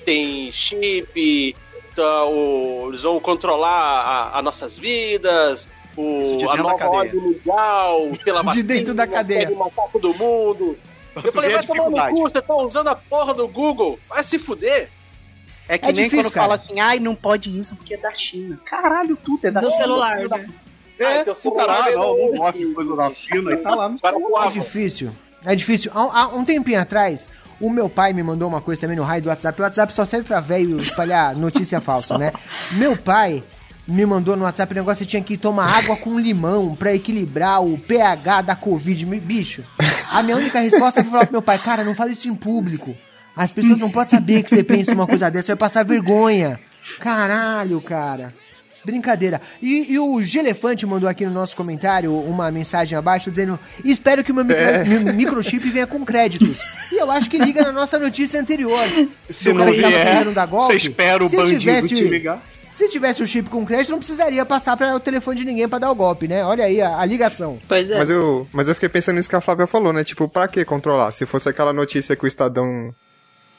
tem 0.09 0.51
chip, 0.51 1.55
tá, 1.95 2.25
o, 2.25 2.87
eles 2.89 3.03
vão 3.03 3.19
controlar 3.19 4.31
as 4.33 4.43
nossas 4.43 4.77
vidas, 4.79 5.69
o, 5.95 6.37
de 6.37 6.45
a 6.47 6.55
nova 6.55 6.77
cadeia. 6.77 6.89
ordem 6.97 7.21
mundial, 7.21 8.11
pela 8.25 8.39
De 8.39 8.45
vacina, 8.47 8.63
dentro 8.67 8.93
da 8.95 9.05
cadeia. 9.05 9.51
matar 9.51 9.87
todo 9.91 10.11
mundo. 10.15 10.77
Eu 11.23 11.31
falei, 11.33 11.51
vai 11.51 11.63
tomar 11.65 11.89
no 11.89 12.15
cu, 12.15 12.21
você 12.21 12.41
tá 12.41 12.55
usando 12.55 12.87
a 12.87 12.95
porra 12.95 13.33
do 13.35 13.47
Google, 13.47 13.99
vai 14.09 14.23
se 14.23 14.39
fuder. 14.39 14.89
É 15.67 15.77
que 15.77 15.85
É 15.85 15.91
nem 15.91 16.05
difícil, 16.05 16.23
quando 16.25 16.33
cara. 16.33 16.43
fala 16.45 16.55
assim, 16.55 16.79
ai, 16.79 16.99
não 16.99 17.13
pode 17.13 17.49
isso 17.59 17.75
porque 17.75 17.93
é 17.93 17.97
da 17.97 18.11
China. 18.13 18.59
Caralho, 18.65 19.15
tudo 19.15 19.45
é 19.45 19.51
da 19.51 19.59
Do 19.59 19.67
China. 19.69 19.77
celular, 19.83 20.17
né? 20.27 20.47
Ah, 20.99 21.03
É, 21.03 21.23
teu 21.23 21.35
celular 21.35 21.67
caralho, 21.67 21.93
é 21.93 21.95
não, 21.97 22.15
do- 22.15 22.33
não 22.35 22.51
de 22.51 22.65
coisa 22.73 22.95
da 22.95 23.11
China 23.11 23.53
e 23.53 23.57
tá 23.57 23.75
lá 23.75 23.87
no 23.89 23.99
Para 23.99 24.17
o 24.17 24.43
É 24.43 24.49
difícil. 24.49 25.11
É 25.45 25.55
difícil. 25.55 25.91
Há, 25.93 26.23
há 26.23 26.27
um 26.29 26.43
tempinho 26.43 26.81
atrás, 26.81 27.29
o 27.59 27.69
meu 27.69 27.89
pai 27.89 28.13
me 28.13 28.23
mandou 28.23 28.47
uma 28.47 28.61
coisa 28.61 28.81
também 28.81 28.97
no 28.97 29.03
raio 29.03 29.23
do 29.23 29.29
WhatsApp. 29.29 29.59
O 29.59 29.63
WhatsApp 29.63 29.93
só 29.93 30.05
serve 30.05 30.27
pra 30.27 30.39
velho 30.39 30.77
espalhar 30.77 31.35
notícia 31.37 31.81
falsa, 31.81 32.17
né? 32.17 32.31
Meu 32.73 32.95
pai 32.95 33.43
me 33.87 34.05
mandou 34.05 34.37
no 34.37 34.43
WhatsApp 34.43 34.71
o 34.71 34.75
negócio 34.75 35.05
que 35.05 35.11
tinha 35.11 35.23
que 35.23 35.37
tomar 35.37 35.77
água 35.77 35.97
com 35.97 36.19
limão 36.19 36.75
pra 36.75 36.93
equilibrar 36.93 37.63
o 37.63 37.77
pH 37.77 38.43
da 38.43 38.55
Covid. 38.55 39.05
Bicho, 39.05 39.63
a 40.11 40.21
minha 40.21 40.37
única 40.37 40.59
resposta 40.59 41.01
foi 41.01 41.11
falar 41.11 41.25
pro 41.25 41.33
meu 41.33 41.41
pai, 41.41 41.57
cara, 41.57 41.83
não 41.83 41.95
fala 41.95 42.11
isso 42.11 42.27
em 42.27 42.35
público. 42.35 42.95
As 43.35 43.51
pessoas 43.51 43.79
não 43.79 43.89
podem 43.89 44.11
saber 44.11 44.43
que 44.43 44.49
você 44.49 44.63
pensa 44.63 44.93
uma 44.93 45.07
coisa 45.07 45.29
dessa, 45.31 45.47
vai 45.47 45.55
passar 45.55 45.83
vergonha. 45.83 46.59
Caralho, 46.99 47.81
cara. 47.81 48.33
Brincadeira. 48.89 49.41
E, 49.61 49.93
e 49.93 49.99
o 49.99 50.21
Gelefante 50.23 50.85
mandou 50.85 51.07
aqui 51.09 51.25
no 51.25 51.31
nosso 51.31 51.55
comentário 51.55 52.13
uma 52.13 52.49
mensagem 52.51 52.97
abaixo 52.97 53.29
dizendo: 53.29 53.59
Espero 53.83 54.23
que 54.23 54.31
o 54.31 54.35
meu 54.35 54.43
micro- 54.45 54.61
É. 54.63 54.83
mi- 54.83 55.13
microchip 55.13 55.69
venha 55.69 55.87
com 55.87 56.03
créditos. 56.05 56.59
E 56.91 56.97
eu 56.97 57.09
acho 57.11 57.29
que 57.29 57.37
liga 57.37 57.61
na 57.63 57.71
nossa 57.71 57.97
notícia 57.99 58.39
anterior. 58.41 58.79
Se 59.29 59.49
o 59.49 59.53
não 59.53 59.65
cara 59.65 59.75
tava 59.75 59.87
vier, 59.89 60.05
tentando 60.17 60.31
dar 60.33 60.45
golpe, 60.47 60.73
você 60.79 60.87
espera 60.89 61.23
o 61.23 61.29
se 61.29 61.35
bandido 61.35 61.59
tivesse- 61.59 61.87
te 61.89 62.03
ligar. 62.05 62.41
Se 62.71 62.87
tivesse 62.87 63.21
o 63.21 63.27
chip 63.27 63.49
com 63.49 63.65
crédito, 63.65 63.91
não 63.91 63.97
precisaria 63.97 64.45
passar 64.45 64.77
para 64.77 64.95
o 64.95 64.99
telefone 65.01 65.37
de 65.39 65.43
ninguém 65.43 65.67
para 65.67 65.79
dar 65.79 65.91
o 65.91 65.95
golpe, 65.95 66.29
né? 66.29 66.45
Olha 66.45 66.63
aí 66.63 66.81
a, 66.81 66.97
a 66.99 67.05
ligação. 67.05 67.59
Pois 67.67 67.91
é. 67.91 67.97
Mas 67.97 68.09
eu, 68.09 68.47
mas 68.53 68.67
eu 68.69 68.73
fiquei 68.73 68.87
pensando 68.87 69.17
nisso 69.17 69.29
que 69.29 69.35
a 69.35 69.41
Flávia 69.41 69.67
falou, 69.67 69.91
né? 69.91 70.01
Tipo, 70.03 70.29
pra 70.29 70.47
que 70.47 70.63
controlar? 70.63 71.11
Se 71.11 71.25
fosse 71.25 71.49
aquela 71.49 71.73
notícia 71.73 72.15
que 72.15 72.23
o 72.23 72.27
Estadão 72.27 72.93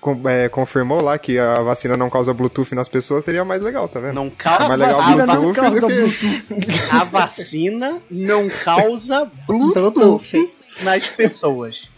com- 0.00 0.28
é, 0.28 0.48
confirmou 0.48 1.02
lá 1.02 1.18
que 1.18 1.38
a 1.38 1.54
vacina 1.60 1.96
não 1.96 2.08
causa 2.10 2.32
Bluetooth 2.34 2.74
nas 2.74 2.88
pessoas, 2.88 3.24
seria 3.24 3.44
mais 3.44 3.62
legal, 3.62 3.88
tá 3.88 4.00
vendo? 4.00 4.14
Não 4.14 4.30
causa 4.30 4.64
É 4.64 4.68
mais 4.68 4.80
legal 4.80 4.96
vacina 4.98 5.26
não 5.26 5.42
Bluetooth 5.52 5.60
causa 5.60 5.80
do 5.80 5.86
que... 5.86 6.26
Bluetooth. 6.54 6.80
A 6.90 7.04
vacina 7.04 7.98
não 8.10 8.48
causa 8.48 9.30
Bluetooth 9.46 9.92
Bluetooth. 9.92 10.52
nas 10.82 11.06
pessoas. 11.08 11.88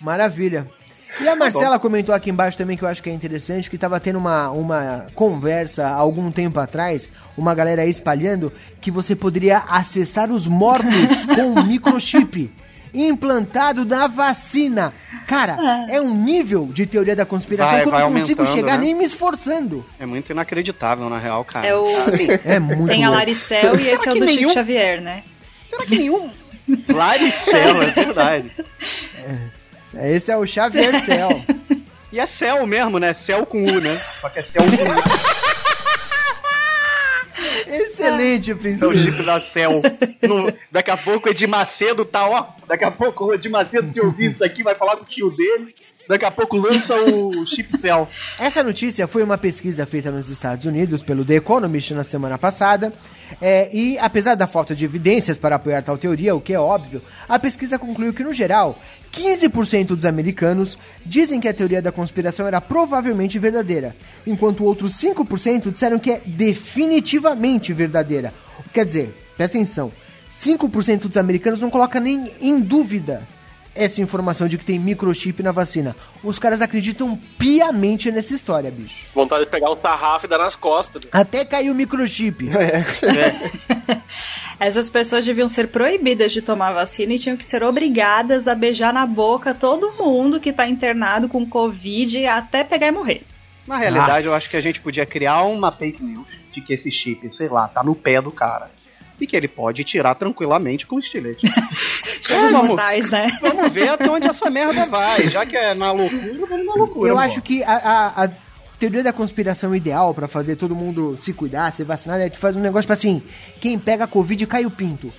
Maravilha. 0.00 0.66
E 1.22 1.26
a 1.26 1.34
Marcela 1.34 1.78
comentou 1.78 2.14
aqui 2.14 2.28
embaixo 2.30 2.58
também 2.58 2.76
que 2.76 2.84
eu 2.84 2.88
acho 2.88 3.02
que 3.02 3.08
é 3.08 3.12
interessante, 3.12 3.70
que 3.70 3.78
tava 3.78 3.98
tendo 3.98 4.18
uma, 4.18 4.50
uma 4.50 5.06
conversa 5.14 5.86
há 5.88 5.94
algum 5.94 6.30
tempo 6.30 6.60
atrás, 6.60 7.08
uma 7.36 7.54
galera 7.54 7.80
aí 7.82 7.88
espalhando, 7.90 8.52
que 8.80 8.90
você 8.90 9.16
poderia 9.16 9.58
acessar 9.68 10.30
os 10.30 10.46
mortos 10.46 11.24
com 11.34 11.42
um 11.58 11.64
microchip 11.64 12.50
implantado 12.94 13.84
na 13.84 14.06
vacina. 14.06 14.92
Cara, 15.26 15.56
é 15.90 16.00
um 16.00 16.14
nível 16.24 16.66
de 16.72 16.86
teoria 16.86 17.14
da 17.14 17.26
conspiração 17.26 17.72
Vai- 17.72 17.82
que 17.82 17.88
eu 17.88 18.10
não 18.10 18.20
consigo 18.20 18.46
chegar 18.46 18.78
né? 18.78 18.84
nem 18.84 18.94
me 18.94 19.04
esforçando. 19.04 19.84
É 19.98 20.06
muito 20.06 20.30
inacreditável, 20.32 21.08
na 21.10 21.18
real, 21.18 21.44
cara. 21.44 21.66
É 21.66 21.74
o- 21.74 21.86
É 22.44 22.58
muito 22.58 22.86
Tem 22.86 23.04
a 23.04 23.08
louco. 23.08 23.18
Laricel 23.20 23.78
e 23.78 23.88
esse 23.88 24.08
é 24.08 24.12
o 24.12 24.14
do 24.14 24.20
Chico 24.26 24.40
nenhum- 24.40 24.48
Xavier, 24.54 25.00
né? 25.00 25.22
será 25.68 25.84
que 25.84 25.98
nenhum... 25.98 26.30
Laricel, 26.88 27.82
é 27.82 27.86
verdade. 27.90 28.50
Esse 29.94 30.30
é 30.30 30.36
o 30.36 30.46
Xavier 30.46 31.00
Cell. 31.04 31.42
E 32.12 32.18
é 32.20 32.26
céu 32.26 32.66
mesmo, 32.66 32.98
né? 32.98 33.12
Céu 33.14 33.44
com 33.46 33.62
U, 33.62 33.80
né? 33.80 33.94
Só 34.20 34.28
que 34.28 34.38
é 34.38 34.42
céu 34.42 34.62
com 34.62 34.68
U. 34.68 34.68
Excelente, 37.66 38.50
É 38.50 38.54
o 38.54 38.56
princesa. 38.56 38.96
Chico 38.96 39.22
da 39.22 39.40
Céu. 39.40 39.70
No- 40.22 40.52
daqui 40.70 40.90
a 40.90 40.96
pouco 40.96 41.28
o 41.28 41.30
Edir 41.30 41.48
Macedo 41.48 42.04
tá, 42.04 42.28
ó. 42.28 42.46
Daqui 42.66 42.84
a 42.84 42.90
pouco 42.90 43.26
o 43.26 43.34
Edir 43.34 43.50
Macedo, 43.50 43.92
se 43.92 44.00
ouvir 44.00 44.32
isso 44.32 44.44
aqui, 44.44 44.62
vai 44.62 44.74
falar 44.74 44.96
com 44.96 45.02
o 45.04 45.06
tio 45.06 45.30
dele. 45.30 45.74
Daqui 46.08 46.24
a 46.24 46.30
pouco 46.30 46.56
lança 46.56 46.94
o 46.94 47.46
Chip 47.46 47.76
Cell. 47.78 48.08
Essa 48.38 48.62
notícia 48.62 49.06
foi 49.06 49.22
uma 49.22 49.36
pesquisa 49.36 49.84
feita 49.84 50.10
nos 50.10 50.30
Estados 50.30 50.64
Unidos 50.64 51.02
pelo 51.02 51.22
The 51.22 51.34
Economist 51.34 51.92
na 51.92 52.02
semana 52.02 52.38
passada. 52.38 52.92
É, 53.40 53.68
e 53.72 53.98
apesar 53.98 54.34
da 54.34 54.46
falta 54.46 54.74
de 54.74 54.84
evidências 54.84 55.38
para 55.38 55.56
apoiar 55.56 55.82
tal 55.82 55.98
teoria, 55.98 56.34
o 56.34 56.40
que 56.40 56.54
é 56.54 56.58
óbvio, 56.58 57.02
a 57.28 57.38
pesquisa 57.38 57.78
concluiu 57.78 58.12
que, 58.12 58.24
no 58.24 58.32
geral, 58.32 58.78
15% 59.12 59.88
dos 59.88 60.04
americanos 60.04 60.78
dizem 61.04 61.40
que 61.40 61.48
a 61.48 61.54
teoria 61.54 61.82
da 61.82 61.92
conspiração 61.92 62.46
era 62.46 62.60
provavelmente 62.60 63.38
verdadeira, 63.38 63.94
enquanto 64.26 64.64
outros 64.64 64.92
5% 64.94 65.70
disseram 65.72 65.98
que 65.98 66.10
é 66.10 66.20
definitivamente 66.24 67.72
verdadeira. 67.72 68.32
Quer 68.72 68.84
dizer, 68.84 69.14
presta 69.36 69.56
atenção, 69.56 69.92
5% 70.28 71.08
dos 71.08 71.16
americanos 71.16 71.60
não 71.60 71.70
coloca 71.70 71.98
nem 71.98 72.32
em 72.40 72.60
dúvida 72.60 73.26
essa 73.78 74.02
informação 74.02 74.48
de 74.48 74.58
que 74.58 74.64
tem 74.64 74.78
microchip 74.78 75.42
na 75.42 75.52
vacina. 75.52 75.96
Os 76.22 76.38
caras 76.38 76.60
acreditam 76.60 77.18
piamente 77.38 78.10
nessa 78.10 78.34
história, 78.34 78.70
bicho. 78.70 79.10
Vontade 79.14 79.44
de 79.44 79.50
pegar 79.50 79.70
uns 79.70 79.80
tarrafos 79.80 80.24
e 80.24 80.28
dar 80.28 80.38
nas 80.38 80.56
costas. 80.56 81.04
Até 81.12 81.44
caiu 81.44 81.72
o 81.72 81.76
microchip. 81.76 82.48
Essas 84.58 84.90
pessoas 84.90 85.24
deviam 85.24 85.48
ser 85.48 85.68
proibidas 85.68 86.32
de 86.32 86.42
tomar 86.42 86.72
vacina 86.72 87.14
e 87.14 87.18
tinham 87.18 87.36
que 87.36 87.44
ser 87.44 87.62
obrigadas 87.62 88.48
a 88.48 88.54
beijar 88.54 88.92
na 88.92 89.06
boca 89.06 89.54
todo 89.54 89.92
mundo 89.92 90.40
que 90.40 90.52
tá 90.52 90.66
internado 90.66 91.28
com 91.28 91.46
Covid 91.46 92.26
até 92.26 92.64
pegar 92.64 92.88
e 92.88 92.92
morrer. 92.92 93.22
Na 93.68 93.76
realidade, 93.76 94.26
eu 94.26 94.34
acho 94.34 94.48
que 94.48 94.56
a 94.56 94.60
gente 94.60 94.80
podia 94.80 95.06
criar 95.06 95.42
uma 95.42 95.70
fake 95.70 96.02
news 96.02 96.28
de 96.50 96.60
que 96.60 96.72
esse 96.72 96.90
chip, 96.90 97.30
sei 97.30 97.48
lá, 97.48 97.68
tá 97.68 97.84
no 97.84 97.94
pé 97.94 98.20
do 98.20 98.30
cara. 98.30 98.70
E 99.20 99.26
que 99.26 99.36
ele 99.36 99.48
pode 99.48 99.84
tirar 99.84 100.14
tranquilamente 100.14 100.86
com 100.86 100.96
o 100.96 100.98
estilete. 100.98 101.46
Somos 102.28 102.50
vamos, 102.52 102.68
mortais, 102.68 103.10
né? 103.10 103.26
vamos 103.40 103.72
ver 103.72 103.88
até 103.88 104.08
onde 104.10 104.26
essa 104.28 104.48
merda 104.50 104.86
vai. 104.86 105.28
Já 105.28 105.44
que 105.46 105.56
é 105.56 105.74
na 105.74 105.90
loucura, 105.92 106.46
vamos 106.48 106.66
na 106.66 106.74
loucura. 106.74 107.08
Eu 107.10 107.14
pô. 107.14 107.20
acho 107.20 107.42
que 107.42 107.62
a, 107.64 107.72
a- 107.76 108.24
a 108.24 108.28
teoria 108.78 109.02
da 109.02 109.12
conspiração 109.12 109.74
ideal 109.74 110.14
pra 110.14 110.28
fazer 110.28 110.56
todo 110.56 110.74
mundo 110.74 111.16
se 111.18 111.32
cuidar, 111.32 111.72
se 111.72 111.82
vacinar, 111.84 112.20
é 112.20 112.28
de 112.28 112.38
fazer 112.38 112.58
um 112.58 112.62
negócio 112.62 112.82
tipo 112.82 112.92
assim: 112.92 113.22
quem 113.60 113.78
pega 113.78 114.06
Covid 114.06 114.46
cai 114.46 114.64
o 114.66 114.70
pinto. 114.70 115.12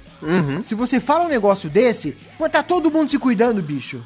Se 0.63 0.75
você 0.75 0.99
fala 0.99 1.25
um 1.25 1.29
negócio 1.29 1.69
desse, 1.69 2.15
pô, 2.37 2.49
tá 2.49 2.61
todo 2.61 2.91
mundo 2.91 3.09
se 3.09 3.17
cuidando, 3.17 3.61
bicho. 3.61 4.01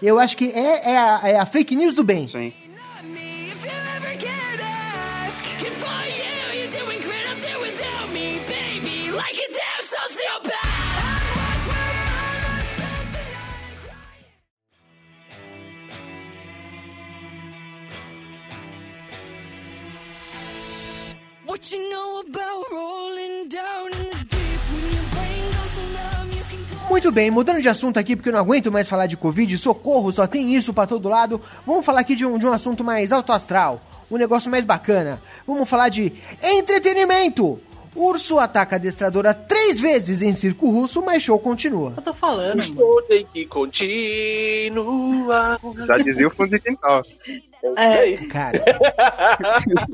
Eu 0.00 0.20
acho 0.20 0.36
que 0.36 0.52
é, 0.52 0.92
é 0.92 0.96
a, 0.96 1.20
é 1.24 1.38
a 1.40 1.44
fake 1.46 1.74
news 1.74 1.94
do 1.94 2.04
bem. 2.04 2.28
Sim. 2.28 2.52
Muito 26.90 27.12
bem, 27.12 27.30
mudando 27.30 27.60
de 27.60 27.68
assunto 27.68 27.98
aqui, 27.98 28.16
porque 28.16 28.28
eu 28.28 28.32
não 28.32 28.40
aguento 28.40 28.72
mais 28.72 28.88
falar 28.88 29.06
de 29.06 29.16
Covid, 29.16 29.56
socorro, 29.56 30.12
só 30.12 30.26
tem 30.26 30.54
isso 30.54 30.74
pra 30.74 30.86
todo 30.86 31.08
lado. 31.08 31.40
Vamos 31.66 31.84
falar 31.84 32.00
aqui 32.00 32.14
de 32.14 32.26
um, 32.26 32.38
de 32.38 32.46
um 32.46 32.52
assunto 32.52 32.82
mais 32.82 33.12
alto 33.12 33.32
astral. 33.32 33.80
um 34.10 34.16
negócio 34.16 34.50
mais 34.50 34.64
bacana. 34.64 35.20
Vamos 35.46 35.68
falar 35.68 35.90
de 35.90 36.12
entretenimento. 36.42 37.60
Urso 37.98 38.38
ataca 38.38 38.76
adestradora 38.76 39.34
três 39.34 39.80
vezes 39.80 40.22
em 40.22 40.32
circo 40.32 40.70
russo, 40.70 41.02
mas 41.04 41.22
show 41.22 41.38
continua. 41.38 41.92
Eu 41.96 42.02
tô 42.02 42.14
falando, 42.14 42.54
O 42.54 42.58
mano. 42.58 42.62
show 42.62 43.02
tem 43.02 43.26
que 43.32 43.44
continuar. 43.46 45.58
Já 45.86 45.98
dizia 45.98 46.28
o 46.28 46.30
fundo 46.30 46.50
de 46.50 46.60
quintal. 46.60 47.02
É. 47.76 47.84
Aí? 47.84 48.16
Cara, 48.28 48.64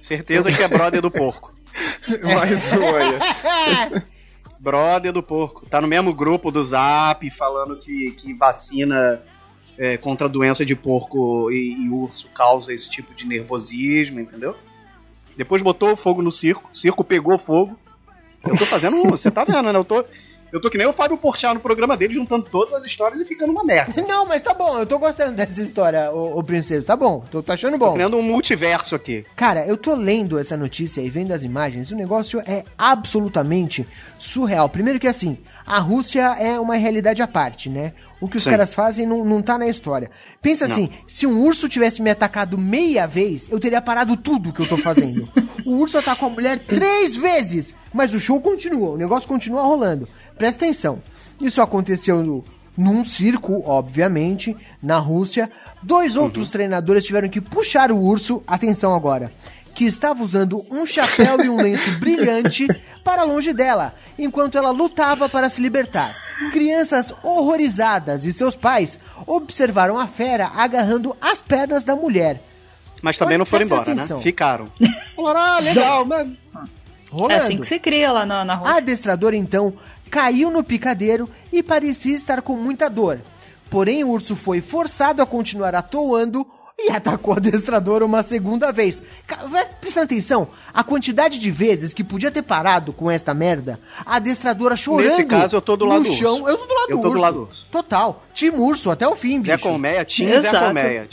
Certeza 0.00 0.52
que 0.52 0.62
é 0.62 0.68
brother 0.68 1.00
do 1.00 1.10
porco. 1.10 1.52
Mais 2.22 2.72
um, 2.72 2.84
olha. 2.84 4.04
Brother 4.60 5.12
do 5.12 5.22
porco. 5.22 5.66
Tá 5.66 5.80
no 5.80 5.88
mesmo 5.88 6.14
grupo 6.14 6.52
do 6.52 6.62
Zap 6.62 7.28
falando 7.30 7.80
que, 7.80 8.12
que 8.12 8.32
vacina 8.34 9.20
é, 9.76 9.96
contra 9.96 10.26
a 10.26 10.30
doença 10.30 10.64
de 10.64 10.76
porco 10.76 11.50
e, 11.50 11.86
e 11.86 11.88
urso 11.88 12.28
causa 12.30 12.72
esse 12.72 12.88
tipo 12.90 13.12
de 13.14 13.26
nervosismo, 13.26 14.20
entendeu? 14.20 14.54
Depois 15.36 15.62
botou 15.62 15.96
fogo 15.96 16.22
no 16.22 16.30
circo, 16.30 16.68
o 16.72 16.76
circo 16.76 17.04
pegou 17.04 17.38
fogo. 17.38 17.78
Eu 18.44 18.56
tô 18.56 18.66
fazendo. 18.66 19.02
Você 19.04 19.30
tá 19.30 19.44
vendo, 19.44 19.72
né? 19.72 19.78
Eu 19.78 19.84
tô, 19.84 20.04
eu 20.52 20.60
tô 20.60 20.68
que 20.68 20.76
nem 20.76 20.86
o 20.86 20.92
Fábio 20.92 21.16
Porchat 21.16 21.54
no 21.54 21.60
programa 21.60 21.96
dele, 21.96 22.12
juntando 22.12 22.44
todas 22.44 22.74
as 22.74 22.84
histórias 22.84 23.20
e 23.20 23.24
ficando 23.24 23.52
uma 23.52 23.64
merda. 23.64 24.00
não, 24.06 24.26
mas 24.26 24.42
tá 24.42 24.52
bom, 24.52 24.78
eu 24.78 24.86
tô 24.86 24.98
gostando 24.98 25.34
dessa 25.34 25.62
história, 25.62 26.12
ô, 26.12 26.38
ô 26.38 26.42
princesa, 26.42 26.86
tá 26.86 26.94
bom, 26.94 27.24
tô, 27.30 27.42
tô 27.42 27.52
achando 27.52 27.78
bom. 27.78 27.94
Criando 27.94 28.18
um 28.18 28.22
multiverso 28.22 28.94
aqui. 28.94 29.24
Cara, 29.34 29.66
eu 29.66 29.78
tô 29.78 29.94
lendo 29.94 30.38
essa 30.38 30.56
notícia 30.56 31.00
e 31.00 31.08
vendo 31.08 31.32
as 31.32 31.42
imagens, 31.42 31.90
o 31.90 31.96
negócio 31.96 32.40
é 32.40 32.64
absolutamente 32.76 33.86
surreal. 34.18 34.68
Primeiro 34.68 35.00
que 35.00 35.08
assim, 35.08 35.38
a 35.66 35.78
Rússia 35.78 36.36
é 36.38 36.60
uma 36.60 36.74
realidade 36.74 37.22
à 37.22 37.26
parte, 37.26 37.70
né? 37.70 37.94
O 38.20 38.28
que 38.28 38.36
os 38.36 38.44
Sim. 38.44 38.50
caras 38.50 38.74
fazem 38.74 39.06
não, 39.06 39.24
não 39.24 39.42
tá 39.42 39.58
na 39.58 39.66
história. 39.66 40.10
Pensa 40.40 40.66
assim, 40.66 40.90
se 41.08 41.26
um 41.26 41.42
urso 41.42 41.68
tivesse 41.68 42.00
me 42.00 42.10
atacado 42.10 42.56
meia 42.56 43.06
vez, 43.06 43.50
eu 43.50 43.58
teria 43.58 43.80
parado 43.80 44.16
tudo 44.16 44.52
que 44.52 44.60
eu 44.60 44.68
tô 44.68 44.76
fazendo. 44.76 45.28
o 45.66 45.72
urso 45.78 45.98
atacou 45.98 46.28
a 46.28 46.32
mulher 46.32 46.58
três 46.58 47.16
vezes, 47.16 47.74
mas 47.92 48.14
o 48.14 48.20
show 48.20 48.40
continua, 48.40 48.90
o 48.90 48.96
negócio 48.96 49.28
continua 49.28 49.62
rolando. 49.62 50.08
Presta 50.42 50.64
atenção, 50.64 51.00
isso 51.40 51.62
aconteceu 51.62 52.20
no, 52.20 52.42
num 52.76 53.04
circo, 53.04 53.62
obviamente, 53.64 54.56
na 54.82 54.98
Rússia. 54.98 55.48
Dois 55.80 56.16
outros 56.16 56.48
treinadores 56.50 57.04
tiveram 57.04 57.28
que 57.28 57.40
puxar 57.40 57.92
o 57.92 57.96
urso, 58.02 58.42
atenção 58.44 58.92
agora, 58.92 59.30
que 59.72 59.84
estava 59.84 60.20
usando 60.20 60.66
um 60.68 60.84
chapéu 60.84 61.44
e 61.44 61.48
um 61.48 61.62
lenço 61.62 61.88
brilhante 62.00 62.66
para 63.04 63.22
longe 63.22 63.52
dela, 63.52 63.94
enquanto 64.18 64.58
ela 64.58 64.72
lutava 64.72 65.28
para 65.28 65.48
se 65.48 65.60
libertar. 65.60 66.12
Crianças 66.50 67.14
horrorizadas 67.22 68.24
e 68.24 68.32
seus 68.32 68.56
pais 68.56 68.98
observaram 69.24 69.96
a 69.96 70.08
fera 70.08 70.50
agarrando 70.56 71.16
as 71.20 71.40
pernas 71.40 71.84
da 71.84 71.94
mulher. 71.94 72.42
Mas 73.00 73.16
também 73.16 73.34
Olha, 73.34 73.38
não 73.38 73.46
foram 73.46 73.64
embora, 73.64 73.82
atenção. 73.82 74.16
né? 74.16 74.24
Ficaram. 74.24 74.66
Falaram, 75.14 75.40
ah, 75.40 75.60
legal. 75.60 76.04
Rolando. 77.12 77.32
É 77.34 77.36
assim 77.36 77.58
que 77.58 77.66
se 77.66 77.78
cria 77.78 78.10
lá 78.10 78.24
na, 78.24 78.42
na 78.42 78.54
A 78.54 78.56
Rússia. 78.56 78.76
adestradora 78.78 79.36
então 79.36 79.74
caiu 80.12 80.50
no 80.50 80.62
picadeiro 80.62 81.26
e 81.50 81.62
parecia 81.62 82.14
estar 82.14 82.42
com 82.42 82.54
muita 82.54 82.90
dor. 82.90 83.18
Porém, 83.70 84.04
o 84.04 84.10
urso 84.10 84.36
foi 84.36 84.60
forçado 84.60 85.22
a 85.22 85.26
continuar 85.26 85.74
atoando 85.74 86.46
e 86.78 86.90
atacou 86.90 87.32
a 87.32 87.38
adestradora 87.38 88.04
uma 88.04 88.22
segunda 88.22 88.70
vez. 88.70 89.02
Prestando 89.80 90.04
atenção, 90.04 90.48
a 90.74 90.84
quantidade 90.84 91.38
de 91.38 91.50
vezes 91.50 91.94
que 91.94 92.04
podia 92.04 92.30
ter 92.30 92.42
parado 92.42 92.92
com 92.92 93.10
esta 93.10 93.32
merda, 93.32 93.80
a 94.04 94.16
adestradora 94.16 94.76
chorando. 94.76 95.08
Nesse 95.08 95.24
caso, 95.24 95.56
eu 95.56 95.62
tô 95.62 95.76
do 95.78 95.86
lado 95.86 96.02
no 96.04 96.10
do 96.10 96.14
chão. 96.14 96.42
urso. 96.42 96.48
Eu 96.50 96.58
tô 96.58 96.66
do 96.66 96.74
lado 96.74 96.90
Eu 96.90 96.96
do 96.98 97.02
tô 97.02 97.08
do 97.08 97.12
urso. 97.12 97.22
lado 97.22 97.34
do 97.34 97.42
urso. 97.44 97.66
Total. 97.72 98.22
Time 98.34 98.58
urso 98.58 98.90
até 98.90 99.08
o 99.08 99.16
fim, 99.16 99.42
Zé 99.42 99.56
bicho. 99.56 99.66
Colmeia, 99.66 100.04
tinha 100.04 100.42
Zé. 100.42 100.50
Colmeia. 100.60 101.08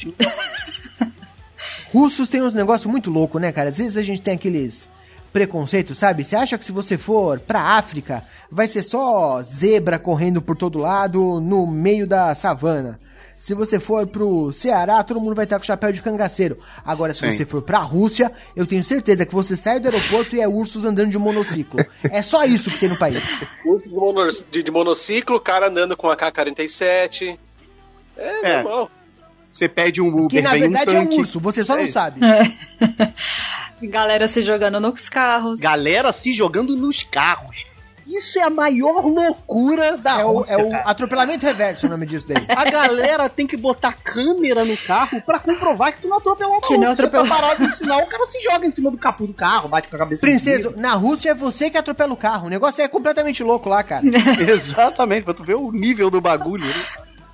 Russos 1.93 2.27
têm 2.27 2.41
uns 2.41 2.53
negócios 2.53 2.91
muito 2.91 3.09
loucos, 3.09 3.41
né, 3.41 3.51
cara? 3.53 3.69
Às 3.69 3.77
vezes 3.77 3.95
a 3.95 4.01
gente 4.03 4.21
tem 4.21 4.33
aqueles 4.35 4.89
preconceitos, 5.31 5.97
sabe? 5.97 6.23
Você 6.23 6.35
acha 6.35 6.57
que 6.57 6.65
se 6.65 6.71
você 6.71 6.97
for 6.97 7.39
pra 7.39 7.61
África, 7.77 8.23
vai 8.51 8.67
ser 8.67 8.83
só 8.83 9.41
zebra 9.43 9.99
correndo 9.99 10.41
por 10.41 10.55
todo 10.57 10.79
lado 10.79 11.39
no 11.39 11.65
meio 11.67 12.05
da 12.07 12.33
savana. 12.35 12.99
Se 13.39 13.53
você 13.53 13.79
for 13.79 14.05
pro 14.05 14.51
Ceará, 14.51 15.01
todo 15.01 15.21
mundo 15.21 15.33
vai 15.33 15.45
estar 15.45 15.57
com 15.57 15.63
chapéu 15.65 15.93
de 15.93 16.01
cangaceiro. 16.01 16.57
Agora, 16.85 17.13
se 17.13 17.21
Sim. 17.21 17.31
você 17.31 17.45
for 17.45 17.61
pra 17.61 17.79
Rússia, 17.79 18.29
eu 18.53 18.65
tenho 18.65 18.83
certeza 18.83 19.25
que 19.25 19.33
você 19.33 19.55
sai 19.55 19.79
do 19.79 19.85
aeroporto 19.87 20.35
e 20.35 20.41
é 20.41 20.47
ursos 20.47 20.83
andando 20.83 21.09
de 21.11 21.17
monociclo. 21.17 21.79
é 22.03 22.21
só 22.21 22.43
isso 22.43 22.69
que 22.69 22.77
tem 22.79 22.89
no 22.89 22.99
país. 22.99 23.23
Urso 23.65 23.87
de, 23.87 23.95
mono- 23.95 24.29
de- 24.51 24.63
de 24.63 24.71
monociclo, 24.71 25.39
cara 25.39 25.69
andando 25.69 25.95
com 25.95 26.09
a 26.09 26.17
K-47. 26.17 27.39
É, 28.17 28.51
É. 28.51 28.61
normal. 28.63 28.91
Você 29.53 29.69
pede 29.69 30.01
um 30.01 30.09
Uber, 30.09 30.27
Que 30.27 30.41
na 30.41 30.51
vem 30.51 30.61
verdade 30.61 30.91
um 30.91 30.97
é 30.97 31.01
um 31.01 31.19
urso, 31.19 31.39
você 31.39 31.63
só 31.63 31.77
É 31.77 31.83
não 31.83 31.87
sabe. 31.89 32.19
Galera 33.81 34.27
se 34.27 34.41
jogando 34.41 34.79
nos 34.79 35.07
carros. 35.09 35.59
Galera 35.59 36.11
se 36.11 36.31
jogando 36.33 36.75
nos 36.75 37.03
carros. 37.03 37.65
Isso 38.07 38.39
é 38.39 38.41
a 38.41 38.49
maior 38.49 39.05
loucura 39.05 39.95
da 39.95 40.21
É 40.21 40.25
o, 40.25 40.37
Rússia, 40.37 40.53
é 40.55 40.57
o 40.63 40.71
cara. 40.71 40.83
atropelamento 40.89 41.45
reverso 41.45 41.85
o 41.85 41.89
nome 41.91 42.07
disso 42.07 42.27
daí. 42.27 42.43
A 42.49 42.67
galera 42.67 43.29
tem 43.29 43.45
que 43.45 43.55
botar 43.55 43.93
câmera 43.93 44.65
no 44.65 44.75
carro 44.77 45.21
pra 45.21 45.37
comprovar 45.37 45.93
que 45.93 46.01
tu 46.01 46.07
não 46.07 46.17
atropelou 46.17 46.59
Que 46.61 46.73
não 46.73 46.79
maluco. 46.85 46.95
Você 46.95 47.05
atropelou. 47.05 47.27
tá 47.27 47.35
parado 47.35 47.63
no 47.63 47.71
sinal, 47.71 48.01
o 48.01 48.07
cara 48.07 48.25
se 48.25 48.41
joga 48.41 48.65
em 48.65 48.71
cima 48.71 48.89
do 48.89 48.97
capô 48.97 49.27
do 49.27 49.33
carro, 49.33 49.69
bate 49.69 49.87
com 49.89 49.95
a 49.95 49.99
cabeça 49.99 50.21
Princeso, 50.21 50.71
no 50.71 50.81
na 50.81 50.93
Rússia 50.95 51.29
é 51.29 51.33
você 51.35 51.69
que 51.69 51.77
atropela 51.77 52.11
o 52.11 52.17
carro. 52.17 52.47
O 52.47 52.49
negócio 52.49 52.81
é 52.83 52.87
completamente 52.87 53.43
louco 53.43 53.69
lá, 53.69 53.83
cara. 53.83 54.03
Exatamente, 54.41 55.23
pra 55.25 55.35
tu 55.35 55.43
ver 55.43 55.55
o 55.55 55.71
nível 55.71 56.09
do 56.09 56.19
bagulho. 56.19 56.65
né? 56.65 56.73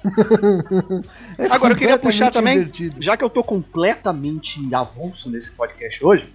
É 1.37 1.47
Agora 1.49 1.73
eu 1.73 1.77
queria 1.77 1.97
puxar 1.97 2.31
também, 2.31 2.57
divertido. 2.59 3.01
já 3.01 3.17
que 3.17 3.23
eu 3.23 3.29
tô 3.29 3.43
completamente 3.43 4.59
avulso 4.73 5.29
nesse 5.29 5.51
podcast 5.51 6.05
hoje, 6.05 6.31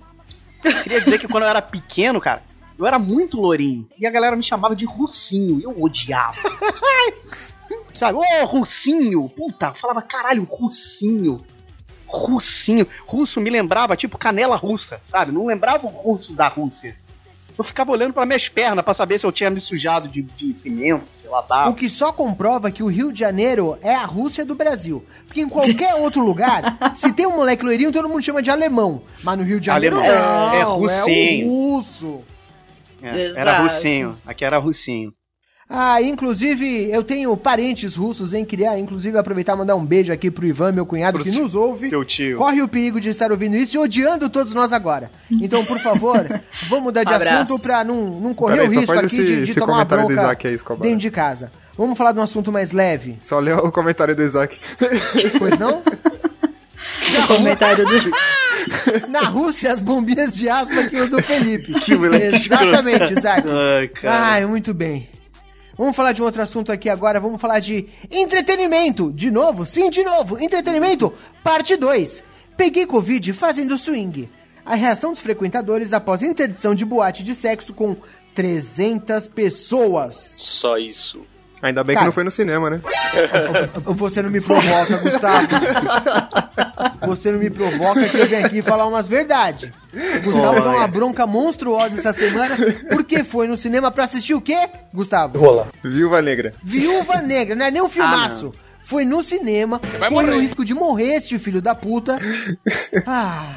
queria 0.61 1.01
dizer 1.01 1.19
que 1.19 1.29
quando 1.29 1.45
eu 1.45 1.49
era 1.49 1.63
pequeno, 1.63 2.21
cara, 2.21 2.43
eu 2.79 2.87
era 2.87 2.99
muito 2.99 3.41
lourinho. 3.41 3.89
E 3.99 4.07
a 4.07 4.11
galera 4.11 4.37
me 4.37 4.43
chamava 4.43 4.75
de 4.75 4.85
Russinho. 4.85 5.61
Eu 5.63 5.83
odiava. 5.83 6.37
Sabe, 7.95 8.19
ô 8.19 8.45
Russinho! 8.47 9.29
Puta, 9.29 9.67
eu 9.67 9.75
falava, 9.75 10.01
caralho, 10.03 10.45
Russinho. 10.45 11.41
Russinho. 12.07 12.87
Russo 13.07 13.41
me 13.41 13.51
lembrava, 13.51 13.97
tipo, 13.97 14.19
canela 14.19 14.57
russa, 14.57 15.01
sabe? 15.07 15.31
Não 15.31 15.47
lembrava 15.47 15.87
o 15.87 15.91
russo 15.91 16.33
da 16.33 16.49
Rússia. 16.49 16.97
Eu 17.61 17.65
ficava 17.65 17.93
olhando 17.93 18.15
para 18.15 18.25
minhas 18.25 18.49
pernas 18.49 18.83
pra 18.83 18.95
saber 18.95 19.19
se 19.19 19.27
eu 19.27 19.31
tinha 19.33 19.51
me 19.51 19.61
sujado 19.61 20.09
de, 20.09 20.23
de 20.23 20.55
cimento, 20.55 21.05
sei 21.15 21.29
lá. 21.29 21.69
O 21.69 21.75
que 21.75 21.91
só 21.91 22.11
comprova 22.11 22.71
que 22.71 22.83
o 22.83 22.87
Rio 22.87 23.13
de 23.13 23.21
Janeiro 23.21 23.79
é 23.83 23.95
a 23.95 24.07
Rússia 24.07 24.47
do 24.47 24.55
Brasil. 24.55 25.05
Porque 25.27 25.43
em 25.43 25.49
qualquer 25.49 25.95
outro 26.01 26.25
lugar, 26.25 26.63
se 26.97 27.13
tem 27.13 27.27
um 27.27 27.37
moleque 27.37 27.63
loirinho, 27.63 27.93
todo 27.93 28.09
mundo 28.09 28.23
chama 28.23 28.43
de 28.43 28.49
alemão. 28.51 29.03
Mas 29.23 29.37
no 29.37 29.45
Rio 29.45 29.61
de 29.61 29.67
Janeiro 29.67 29.99
Alemão. 29.99 30.17
não, 30.17 30.53
É, 30.55 30.57
é 30.57 30.61
é, 30.61 30.65
russinho. 30.65 31.49
o 31.49 31.75
russo. 31.77 32.21
É, 33.03 33.33
era 33.39 33.61
russinho. 33.61 34.19
Aqui 34.27 34.43
era 34.43 34.57
russinho. 34.57 35.13
Ah, 35.73 36.03
inclusive, 36.03 36.91
eu 36.91 37.05
tenho 37.05 37.37
parentes 37.37 37.95
russos, 37.95 38.35
hein? 38.35 38.45
Queria, 38.45 38.77
inclusive, 38.77 39.17
aproveitar 39.17 39.55
e 39.55 39.57
mandar 39.59 39.77
um 39.77 39.85
beijo 39.87 40.13
aqui 40.13 40.29
pro 40.29 40.45
Ivan, 40.45 40.73
meu 40.73 40.85
cunhado, 40.85 41.19
Pro 41.19 41.25
que 41.25 41.31
nos 41.31 41.55
ouve. 41.55 41.89
teu 41.89 42.05
tio. 42.05 42.39
Corre 42.39 42.61
o 42.61 42.67
perigo 42.67 43.01
de 43.01 43.09
estar 43.09 43.31
ouvindo 43.31 43.55
isso 43.57 43.77
e 43.77 43.79
odiando 43.79 44.29
todos 44.29 44.53
nós 44.53 44.73
agora. 44.73 45.09
Então, 45.31 45.65
por 45.65 45.79
favor, 45.79 46.27
vamos 46.69 46.85
mudar 46.87 47.05
de 47.05 47.15
Abraço. 47.15 47.53
assunto 47.53 47.63
pra 47.63 47.85
não, 47.85 48.19
não 48.21 48.35
correr 48.35 48.57
Peraí, 48.57 48.69
o 48.69 48.81
risco 48.81 48.93
aqui 48.93 49.07
esse- 49.07 49.17
de, 49.25 49.45
de 49.45 49.51
esse 49.53 49.61
tomar 49.61 49.75
uma 49.75 49.85
bronca 49.85 50.13
Isaac 50.13 50.47
aí, 50.49 50.59
dentro 50.81 50.99
de 50.99 51.11
casa. 51.13 51.53
Vamos 51.79 51.97
falar 51.97 52.11
de 52.13 52.19
um 52.19 52.23
assunto 52.23 52.51
mais 52.51 52.73
leve, 52.73 53.17
Só 53.21 53.39
leu 53.39 53.59
o 53.59 53.71
comentário 53.71 54.17
do 54.17 54.23
Isaac. 54.25 54.59
pois 55.39 55.57
não? 55.57 55.83
Comentário 57.29 57.85
do. 57.87 58.11
Na 59.09 59.21
Rússia, 59.21 59.73
as 59.73 59.81
bombinhas 59.81 60.35
de 60.35 60.49
asma 60.49 60.83
que 60.85 60.97
usa 60.97 61.17
o 61.17 61.23
Felipe. 61.23 61.73
Que 61.81 61.93
Exatamente, 61.93 63.13
Isaac. 63.17 63.45
Ai, 63.49 63.89
cara. 63.89 64.25
Ai, 64.27 64.45
muito 64.47 64.75
bem. 64.75 65.09
Vamos 65.81 65.97
falar 65.97 66.13
de 66.13 66.21
um 66.21 66.27
outro 66.27 66.43
assunto 66.43 66.71
aqui 66.71 66.91
agora. 66.91 67.19
Vamos 67.19 67.41
falar 67.41 67.59
de 67.59 67.89
entretenimento. 68.11 69.11
De 69.11 69.31
novo? 69.31 69.65
Sim, 69.65 69.89
de 69.89 70.03
novo. 70.03 70.39
Entretenimento, 70.39 71.11
parte 71.43 71.75
2. 71.75 72.23
Peguei 72.55 72.85
Covid 72.85 73.33
fazendo 73.33 73.79
swing. 73.79 74.29
A 74.63 74.75
reação 74.75 75.13
dos 75.13 75.23
frequentadores 75.23 75.95
após 75.95 76.21
interdição 76.21 76.75
de 76.75 76.85
boate 76.85 77.25
de 77.25 77.35
sexo 77.35 77.73
com 77.73 77.97
300 78.35 79.27
pessoas. 79.29 80.17
Só 80.37 80.77
isso. 80.77 81.23
Ainda 81.63 81.83
bem 81.83 81.95
Cara. 81.95 82.05
que 82.05 82.09
não 82.09 82.13
foi 82.13 82.25
no 82.25 82.31
cinema, 82.31 82.69
né? 82.69 82.83
Você 83.97 84.21
não 84.21 84.29
me 84.29 84.43
provoca, 84.43 84.99
Gustavo. 84.99 85.49
Você 87.07 87.31
não 87.33 87.39
me 87.39 87.51
provoca 87.51 88.09
que 88.09 88.17
eu 88.19 88.29
venho 88.29 88.47
aqui 88.47 88.63
falar 88.63 88.87
umas 88.87 89.07
verdades. 89.07 89.71
Gustavo 90.23 90.49
Olha. 90.53 90.61
deu 90.63 90.71
uma 90.73 90.89
bronca 90.89 91.27
monstruosa 91.27 91.99
essa 91.99 92.13
semana 92.13 92.57
porque 92.91 93.25
foi 93.25 93.47
no 93.49 93.57
cinema 93.57 93.91
pra 93.91 94.05
assistir 94.05 94.35
o 94.35 94.41
quê, 94.41 94.69
Gustavo? 94.93 95.39
Viúva 95.83 96.21
Negra. 96.23 96.53
Viúva 96.63 97.21
Negra, 97.23 97.55
não 97.57 97.67
é 97.67 97.71
nem 97.71 97.83
um 97.83 97.89
filmaço. 97.89 98.53
foi 98.83 99.05
no 99.05 99.23
cinema, 99.23 99.81
correu 100.09 100.37
o 100.37 100.41
risco 100.41 100.65
de 100.65 100.75
morrer 100.75 101.15
este 101.17 101.39
filho 101.39 101.61
da 101.63 101.75
puta. 101.75 102.17
Ah, 103.07 103.55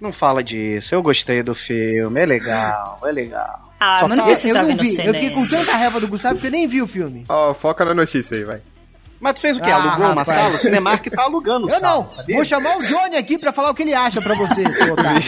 Não 0.00 0.12
fala 0.12 0.42
disso. 0.42 0.94
Eu 0.94 1.02
gostei 1.02 1.42
do 1.42 1.54
filme. 1.54 2.20
É 2.20 2.26
legal, 2.26 2.98
é 3.04 3.12
legal. 3.12 3.62
Ah, 3.78 3.98
Só 4.00 4.08
mas 4.08 4.16
não 4.18 4.24
tá- 4.24 4.30
eu 4.30 4.34
precisava 4.34 4.68
não 4.68 4.76
vi. 4.76 4.88
Eu 5.06 5.14
fiquei 5.14 5.30
com 5.30 5.46
tanta 5.46 5.72
raiva 5.72 6.00
do 6.00 6.08
Gustavo 6.08 6.38
que 6.38 6.46
eu 6.46 6.50
nem 6.50 6.66
vi 6.68 6.82
o 6.82 6.86
filme. 6.86 7.24
Ó, 7.28 7.52
foca 7.54 7.84
na 7.84 7.94
notícia 7.94 8.36
aí, 8.36 8.44
vai. 8.44 8.60
Mas 9.22 9.34
tu 9.36 9.40
fez 9.40 9.56
o 9.56 9.60
quê? 9.60 9.70
Ah, 9.70 9.76
Alugou 9.76 9.98
uma 10.06 10.08
rapaz. 10.22 10.26
sala? 10.28 10.54
O 10.54 10.58
Cinemark 10.58 11.06
tá 11.08 11.22
alugando 11.22 11.70
Eu 11.70 11.78
sala, 11.78 11.94
não, 12.02 12.10
sabia? 12.10 12.34
vou 12.34 12.44
chamar 12.44 12.76
o 12.76 12.82
Johnny 12.82 13.16
aqui 13.16 13.38
pra 13.38 13.52
falar 13.52 13.70
o 13.70 13.74
que 13.74 13.82
ele 13.82 13.94
acha 13.94 14.20
pra 14.20 14.34
você, 14.34 14.70
seu 14.74 14.92
otário. 14.98 15.22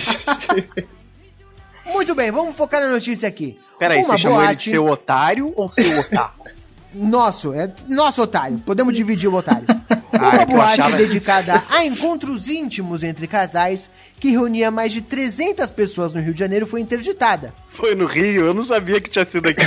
Muito 1.86 2.14
bem, 2.14 2.30
vamos 2.30 2.56
focar 2.56 2.80
na 2.80 2.88
notícia 2.88 3.28
aqui. 3.28 3.58
Peraí, 3.78 4.00
Uma 4.02 4.08
você 4.16 4.18
chamou 4.18 4.38
ele 4.42 4.48
de 4.48 4.54
boate- 4.54 4.70
seu 4.70 4.86
otário 4.86 5.52
ou 5.54 5.70
seu 5.70 6.00
otaku? 6.00 6.44
Nosso, 6.96 7.52
é 7.52 7.68
nosso 7.88 8.22
otário. 8.22 8.56
Podemos 8.60 8.94
dividir 8.94 9.28
o 9.28 9.34
otário. 9.34 9.66
Ah, 10.16 10.28
Uma 10.28 10.36
é 10.38 10.42
eu 10.42 10.46
boate 10.46 10.80
achava- 10.80 10.96
dedicada 10.96 11.64
a 11.68 11.84
encontros 11.84 12.48
íntimos 12.48 13.02
entre 13.02 13.26
casais, 13.26 13.90
que 14.20 14.30
reunia 14.30 14.70
mais 14.70 14.92
de 14.92 15.00
300 15.02 15.68
pessoas 15.70 16.12
no 16.12 16.20
Rio 16.20 16.32
de 16.32 16.38
Janeiro, 16.38 16.66
foi 16.68 16.80
interditada. 16.80 17.52
Foi 17.70 17.96
no 17.96 18.06
Rio, 18.06 18.46
eu 18.46 18.54
não 18.54 18.62
sabia 18.62 19.00
que 19.00 19.10
tinha 19.10 19.24
sido 19.28 19.48
aqui. 19.48 19.60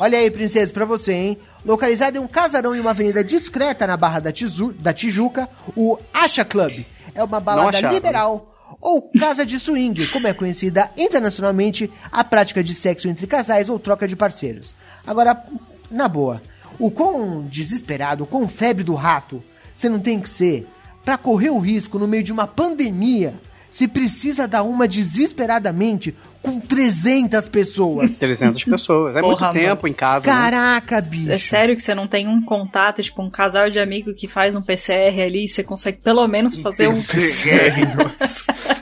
Olha 0.00 0.16
aí, 0.18 0.30
princesa, 0.30 0.72
pra 0.72 0.86
você, 0.86 1.12
hein? 1.12 1.38
Localizado 1.66 2.16
em 2.16 2.20
um 2.20 2.28
casarão 2.28 2.74
em 2.74 2.80
uma 2.80 2.90
avenida 2.90 3.24
discreta 3.24 3.86
na 3.86 3.96
Barra 3.96 4.20
da, 4.20 4.32
Tizu- 4.32 4.72
da 4.72 4.92
Tijuca, 4.92 5.48
o 5.76 5.98
Acha 6.14 6.44
Club. 6.44 6.84
É 7.14 7.22
uma 7.24 7.40
balada 7.40 7.80
liberal. 7.92 8.52
Ou 8.80 9.10
casa 9.18 9.44
de 9.44 9.58
swing, 9.58 10.06
como 10.08 10.26
é 10.28 10.32
conhecida 10.34 10.90
internacionalmente 10.96 11.90
a 12.12 12.22
prática 12.22 12.62
de 12.62 12.74
sexo 12.74 13.08
entre 13.08 13.26
casais 13.26 13.68
ou 13.68 13.78
troca 13.78 14.06
de 14.06 14.14
parceiros. 14.14 14.74
Agora, 15.06 15.42
na 15.90 16.06
boa, 16.08 16.40
o 16.78 16.90
quão 16.90 17.42
desesperado, 17.46 18.24
o 18.24 18.26
quão 18.26 18.46
febre 18.48 18.84
do 18.84 18.94
rato 18.94 19.42
você 19.74 19.88
não 19.88 19.98
tem 19.98 20.20
que 20.20 20.28
ser 20.30 20.66
pra 21.04 21.16
correr 21.18 21.50
o 21.50 21.58
risco 21.58 21.98
no 21.98 22.06
meio 22.08 22.22
de 22.22 22.32
uma 22.32 22.46
pandemia 22.46 23.34
se 23.76 23.86
precisa 23.86 24.48
dar 24.48 24.62
uma 24.62 24.88
desesperadamente 24.88 26.14
com 26.40 26.58
300 26.58 27.46
pessoas? 27.48 28.16
300 28.18 28.64
pessoas. 28.64 29.16
É 29.16 29.20
Porra, 29.20 29.26
muito 29.28 29.40
mano. 29.42 29.52
tempo 29.52 29.86
em 29.88 29.92
casa, 29.92 30.26
né? 30.26 30.32
Caraca, 30.32 31.00
bicho. 31.02 31.30
É 31.30 31.36
sério 31.38 31.76
que 31.76 31.82
você 31.82 31.94
não 31.94 32.06
tem 32.06 32.26
um 32.26 32.40
contato, 32.42 33.02
tipo, 33.02 33.22
um 33.22 33.28
casal 33.30 33.68
de 33.68 33.78
amigo 33.78 34.14
que 34.14 34.26
faz 34.26 34.54
um 34.56 34.62
PCR 34.62 35.20
ali 35.22 35.44
e 35.44 35.48
você 35.48 35.62
consegue 35.62 35.98
pelo 36.02 36.26
menos 36.26 36.56
fazer 36.56 36.88
um. 36.88 36.94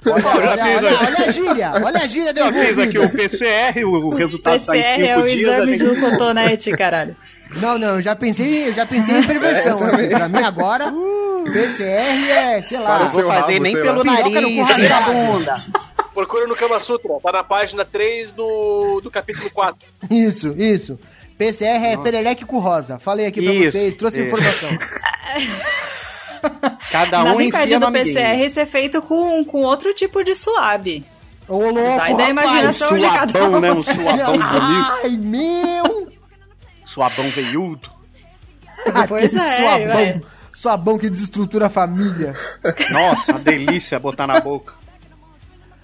Olha, 0.06 0.22
já 0.22 0.30
olha, 0.34 0.62
olha, 0.76 0.90
aqui. 0.90 1.04
olha 1.04 1.18
a 1.28 1.30
gíria, 1.32 1.72
olha 1.82 1.98
a 2.00 2.06
gíria 2.06 2.32
da 2.34 2.44
Já 2.52 2.52
fiz 2.52 2.78
aqui 2.78 2.98
o. 2.98 3.08
PCR, 3.10 3.84
o, 3.84 3.90
o 4.06 4.14
resultado 4.14 4.60
sai 4.60 4.78
em 4.78 4.82
PCR 4.82 4.96
5 5.00 5.06
é 5.08 5.18
o 5.18 5.26
dias. 5.26 5.40
exame 5.40 5.78
gente- 5.78 5.84
de 5.84 5.90
um 5.90 6.00
cotonete, 6.10 6.70
caralho. 6.72 7.16
Não, 7.60 7.78
não, 7.78 7.88
eu 7.96 8.02
já 8.02 8.14
pensei, 8.16 8.68
eu 8.68 8.72
já 8.74 8.84
pensei 8.86 9.16
em 9.18 9.22
perversão. 9.22 9.82
aqui. 9.84 10.08
pra 10.08 10.28
mim 10.28 10.42
agora, 10.42 10.92
PCR 11.60 12.30
é, 12.30 12.62
sei 12.62 12.78
lá. 12.78 12.88
Não 12.90 12.96
Para 12.98 13.06
vou 13.06 13.22
fazer 13.26 13.52
rabo, 13.52 13.62
nem 13.62 13.72
pelo 13.74 13.98
lá. 13.98 14.04
Nariz, 14.04 14.88
da 14.88 15.00
bunda. 15.00 15.56
Procura 16.14 16.46
no 16.46 16.54
Kama 16.54 16.78
Sutra, 16.78 17.10
tá 17.20 17.32
na 17.32 17.42
página 17.42 17.84
3 17.84 18.30
do, 18.32 19.00
do 19.02 19.10
capítulo 19.10 19.50
4. 19.50 19.76
Isso, 20.10 20.54
isso. 20.56 20.98
PCR 21.36 21.84
é 21.86 21.96
pereleque 21.96 22.44
com 22.44 22.60
rosa. 22.60 23.00
Falei 23.00 23.26
aqui 23.26 23.42
pra 23.42 23.52
Isso, 23.52 23.72
vocês, 23.72 23.96
trouxe 23.96 24.20
isso. 24.20 24.28
informação. 24.28 24.68
Cada 26.92 27.22
um 27.22 27.24
Nada 27.24 27.42
impede 27.42 27.78
do. 27.78 27.90
PCR 27.90 28.48
ser 28.50 28.66
feito 28.66 29.02
com, 29.02 29.44
com 29.44 29.62
outro 29.62 29.92
tipo 29.94 30.22
de 30.22 30.34
suave. 30.36 31.04
Ô, 31.48 31.58
louco, 31.70 31.96
Vai 31.96 32.14
da 32.16 32.30
imaginação 32.30 32.96
de 32.96 33.04
cada 33.04 33.32
Suabão, 33.38 33.58
um. 33.58 33.60
né? 33.60 33.72
Um 33.72 33.82
suabão 33.82 34.38
bonito. 34.38 34.92
Ai, 35.02 35.16
meu. 35.18 36.08
Suabão 36.86 37.28
veiudo. 37.30 37.90
Pois 39.08 39.34
Aquele 39.34 39.40
é, 39.40 39.56
suabão, 39.56 40.20
ué. 40.64 40.72
suabão 40.72 40.98
que 40.98 41.10
desestrutura 41.10 41.66
a 41.66 41.70
família. 41.70 42.34
Nossa, 42.90 43.32
uma 43.32 43.40
delícia 43.40 44.00
botar 44.00 44.26
na 44.26 44.40
boca. 44.40 44.72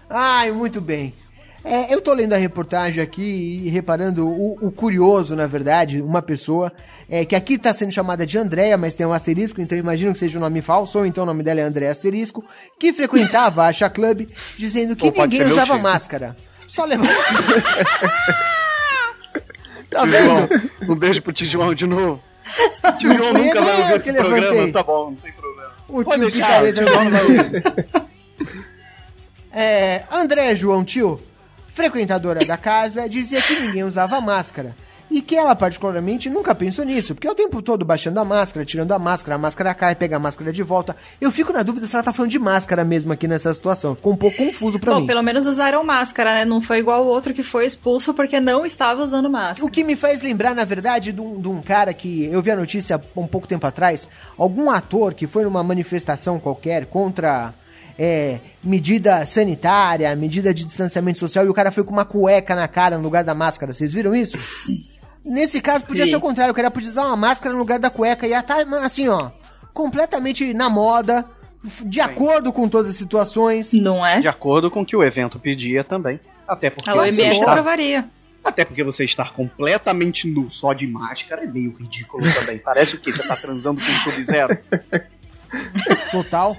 Ai, 0.09 0.51
muito 0.51 0.81
bem. 0.81 1.15
É, 1.63 1.93
eu 1.93 2.01
tô 2.01 2.15
lendo 2.15 2.33
a 2.33 2.39
reportagem 2.39 3.03
aqui 3.03 3.61
e 3.65 3.69
reparando 3.69 4.27
o, 4.27 4.67
o 4.67 4.73
curioso, 4.73 5.37
na 5.37 5.47
verdade, 5.47 6.01
uma 6.01 6.23
pessoa 6.23 6.73
é, 7.09 7.25
que 7.25 7.37
aqui 7.37 7.59
tá 7.59 7.73
sendo 7.75 7.93
chamada 7.93 8.25
de 8.25 8.39
Andréia, 8.39 8.79
mas 8.79 8.95
tem 8.95 9.05
um 9.05 9.13
asterisco, 9.13 9.61
então 9.61 9.77
imagino 9.77 10.15
que 10.15 10.19
seja 10.19 10.39
um 10.39 10.41
nome 10.41 10.63
falso, 10.63 10.99
ou 10.99 11.05
então 11.05 11.25
o 11.25 11.27
nome 11.27 11.43
dela 11.43 11.61
é 11.61 11.65
André 11.65 11.89
Asterisco, 11.89 12.43
que 12.79 12.95
frequentava 12.95 13.67
a 13.67 13.73
Chá 13.73 13.91
Club 13.91 14.27
dizendo 14.57 14.97
que 14.97 15.11
ninguém 15.11 15.45
usava 15.45 15.77
máscara. 15.77 16.35
Só 16.67 16.85
levava. 16.85 17.11
tá 19.91 20.07
vendo? 20.07 20.25
João, 20.25 20.49
um 20.89 20.95
beijo 20.95 21.21
pro 21.21 21.33
tio 21.33 21.47
João 21.47 21.75
de 21.75 21.87
novo. 21.87 22.23
Tio 22.99 23.17
João 23.17 23.33
nunca 23.33 23.61
vai 23.61 23.83
ouvir 23.83 24.03
que 24.03 24.11
esse 24.11 24.19
programa, 24.19 24.49
levantei. 24.49 24.73
tá 24.73 24.83
bom, 24.83 25.11
não 25.11 25.17
tem 25.17 25.33
problema. 25.33 25.71
O 25.89 26.05
Pode 26.05 26.21
tio 26.21 26.31
deixar, 26.31 26.47
Picareta 26.47 26.85
tio 26.85 26.95
não 26.95 27.11
vai. 27.11 28.11
É, 29.53 30.05
André 30.13 30.55
João 30.55 30.85
Tio, 30.85 31.21
frequentadora 31.75 32.45
da 32.45 32.57
casa, 32.57 33.09
dizia 33.09 33.43
que 33.43 33.61
ninguém 33.61 33.83
usava 33.83 34.21
máscara. 34.21 34.77
E 35.11 35.21
que 35.21 35.35
ela, 35.35 35.57
particularmente, 35.57 36.31
nunca 36.31 36.55
pensou 36.55 36.85
nisso, 36.85 37.15
porque 37.15 37.27
é 37.27 37.31
o 37.31 37.35
tempo 37.35 37.61
todo 37.61 37.85
baixando 37.85 38.21
a 38.21 38.25
máscara, 38.25 38.65
tirando 38.65 38.93
a 38.93 38.99
máscara, 38.99 39.35
a 39.35 39.39
máscara 39.39 39.75
cai, 39.75 39.95
pega 39.95 40.17
a 40.17 40.21
máscara 40.21 40.53
de 40.53 40.63
volta. 40.63 40.95
Eu 41.21 41.33
fico 41.33 41.53
na 41.53 41.65
dúvida 41.65 41.87
se 41.87 41.97
ela 41.97 42.03
tá 42.05 42.13
falando 42.13 42.31
de 42.31 42.39
máscara 42.39 42.85
mesmo 42.85 43.13
aqui 43.13 43.27
nessa 43.27 43.53
situação. 43.53 43.97
Ficou 43.97 44.13
um 44.13 44.17
pouco 44.17 44.37
confuso 44.37 44.79
pra 44.79 44.95
Bom, 44.95 45.01
mim. 45.01 45.07
pelo 45.07 45.23
menos 45.23 45.47
usaram 45.47 45.83
máscara, 45.83 46.35
né? 46.35 46.45
Não 46.45 46.61
foi 46.61 46.79
igual 46.79 47.05
o 47.05 47.09
outro 47.09 47.35
que 47.35 47.43
foi 47.43 47.67
expulso 47.67 48.15
porque 48.15 48.39
não 48.39 48.65
estava 48.65 49.03
usando 49.03 49.29
máscara. 49.29 49.67
O 49.67 49.71
que 49.71 49.83
me 49.83 49.97
faz 49.97 50.23
lembrar, 50.23 50.55
na 50.55 50.65
verdade, 50.65 51.13
de 51.13 51.21
um, 51.21 51.41
de 51.41 51.49
um 51.49 51.61
cara 51.61 51.93
que 51.93 52.27
eu 52.27 52.41
vi 52.41 52.53
a 52.53 52.57
notícia 52.57 53.01
um 53.17 53.27
pouco 53.27 53.49
tempo 53.49 53.67
atrás, 53.67 54.09
algum 54.39 54.71
ator 54.71 55.15
que 55.15 55.27
foi 55.27 55.43
numa 55.43 55.65
manifestação 55.65 56.39
qualquer 56.39 56.87
contra 56.87 57.53
é, 57.99 58.39
medida 58.63 59.27
sanitária, 59.27 60.15
medida 60.15 60.55
de 60.55 60.65
distanciamento 60.65 61.19
social, 61.19 61.45
e 61.45 61.49
o 61.49 61.55
cara 61.55 61.71
foi 61.71 61.85
com 61.85 61.93
uma 61.93 62.05
cueca 62.05 62.55
na 62.55 62.67
cara 62.69 62.97
no 62.97 63.03
lugar 63.03 63.25
da 63.25 63.35
máscara. 63.35 63.73
Vocês 63.73 63.93
viram 63.93 64.15
isso? 64.15 64.39
Nesse 65.25 65.61
caso, 65.61 65.85
podia 65.85 66.05
Sim. 66.05 66.11
ser 66.11 66.17
o 66.17 66.21
contrário, 66.21 66.53
o 66.53 66.55
cara 66.55 66.71
podia 66.71 66.89
usar 66.89 67.05
uma 67.07 67.17
máscara 67.17 67.53
no 67.53 67.59
lugar 67.59 67.79
da 67.79 67.91
cueca 67.91 68.27
e 68.27 68.31
ia 68.31 68.41
estar, 68.41 68.61
assim, 68.83 69.09
ó, 69.09 69.31
completamente 69.75 70.53
na 70.55 70.71
moda, 70.71 71.27
de 71.83 72.01
acordo 72.01 72.53
com 72.53 72.69
todas 72.69 72.91
as 72.91 72.97
situações. 72.97 73.73
Não 73.75 74.05
é? 74.05 74.21
De 74.21 74.29
acordo 74.29 74.71
com 74.71 74.81
o 74.81 74.87
que 74.87 74.97
o 74.97 75.05
evento 75.05 75.39
pedia 75.39 75.85
também. 75.85 76.19
Até 76.49 76.71
porque, 76.71 76.89
A 76.91 76.95
você 76.95 77.23
OMS 77.23 77.39
estar, 77.39 77.51
aprovaria. 77.53 78.09
até 78.43 78.65
porque 78.65 78.83
você 78.83 79.05
estar 79.05 79.33
completamente 79.35 80.27
nu 80.27 80.51
só 80.51 80.73
de 80.73 80.87
máscara 80.87 81.45
é 81.45 81.47
meio 81.47 81.77
ridículo 81.77 82.25
também. 82.33 82.59
Parece 82.59 82.97
o 82.97 82.99
quê? 82.99 83.13
Você 83.13 83.29
tá 83.29 83.37
transando 83.37 83.81
com 83.81 83.91
um 83.91 83.95
sub-zero? 84.11 84.59
Total. 86.11 86.57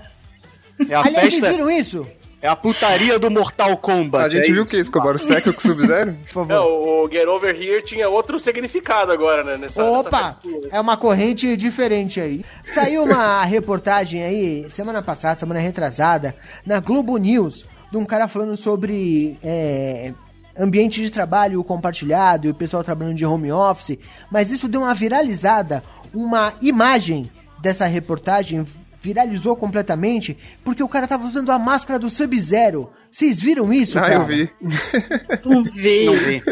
É 0.88 0.95
a 0.95 1.01
Aliás, 1.01 1.16
vocês 1.30 1.34
festa, 1.39 1.49
viram 1.51 1.70
isso? 1.70 2.07
É 2.41 2.47
a 2.47 2.55
putaria 2.55 3.19
do 3.19 3.29
Mortal 3.29 3.77
Kombat. 3.77 4.25
A 4.25 4.29
gente 4.29 4.49
é 4.49 4.53
viu 4.53 4.63
o 4.63 4.65
que, 4.65 4.77
Escobar? 4.77 5.15
O 5.15 5.19
Seco 5.19 5.53
com 5.53 5.59
o 5.59 5.61
Sub-Zero? 5.61 6.13
Por 6.25 6.27
favor. 6.27 6.47
Não, 6.47 6.65
o 6.65 7.09
Get 7.09 7.27
Over 7.27 7.55
Here 7.55 7.83
tinha 7.83 8.09
outro 8.09 8.39
significado 8.39 9.11
agora, 9.11 9.43
né? 9.43 9.57
Nessa, 9.57 9.83
Opa! 9.83 10.39
nessa 10.43 10.75
É 10.75 10.79
uma 10.79 10.97
corrente 10.97 11.55
diferente 11.55 12.19
aí. 12.19 12.43
Saiu 12.65 13.03
uma 13.03 13.43
reportagem 13.45 14.23
aí, 14.23 14.69
semana 14.69 15.03
passada, 15.03 15.39
semana 15.39 15.59
retrasada, 15.59 16.35
na 16.65 16.79
Globo 16.79 17.15
News, 17.17 17.63
de 17.91 17.97
um 17.97 18.05
cara 18.05 18.27
falando 18.27 18.57
sobre 18.57 19.37
é, 19.43 20.11
ambiente 20.57 20.99
de 21.01 21.11
trabalho 21.11 21.63
compartilhado 21.63 22.47
e 22.47 22.49
o 22.49 22.55
pessoal 22.55 22.83
trabalhando 22.83 23.17
de 23.17 23.25
home 23.25 23.51
office, 23.51 23.99
mas 24.31 24.51
isso 24.51 24.67
deu 24.67 24.81
uma 24.81 24.95
viralizada, 24.95 25.83
uma 26.11 26.53
imagem 26.59 27.29
dessa 27.59 27.85
reportagem 27.85 28.65
viralizou 29.01 29.55
completamente, 29.55 30.37
porque 30.63 30.83
o 30.83 30.87
cara 30.87 31.07
tava 31.07 31.25
usando 31.25 31.51
a 31.51 31.57
máscara 31.59 31.97
do 31.99 32.09
Sub-Zero. 32.09 32.89
Vocês 33.11 33.41
viram 33.41 33.73
isso, 33.73 33.97
Ah, 33.97 34.01
cara? 34.03 34.13
eu 34.15 34.25
vi. 34.25 34.49
Não 35.45 35.63
vi. 35.63 36.05
Não 36.05 36.13
vi. 36.13 36.43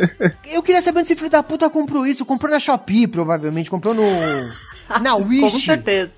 Eu 0.51 0.63
queria 0.63 0.81
saber 0.81 1.01
esse 1.01 1.15
filho 1.15 1.29
da 1.29 1.43
puta 1.43 1.69
comprou 1.69 2.05
isso. 2.07 2.25
Comprou 2.25 2.51
na 2.51 2.59
Shopee, 2.59 3.07
provavelmente. 3.07 3.69
Comprou 3.69 3.93
no. 3.93 4.03
Na 5.01 5.15
Wish. 5.15 5.51
Com 5.51 5.59
certeza. 5.59 6.11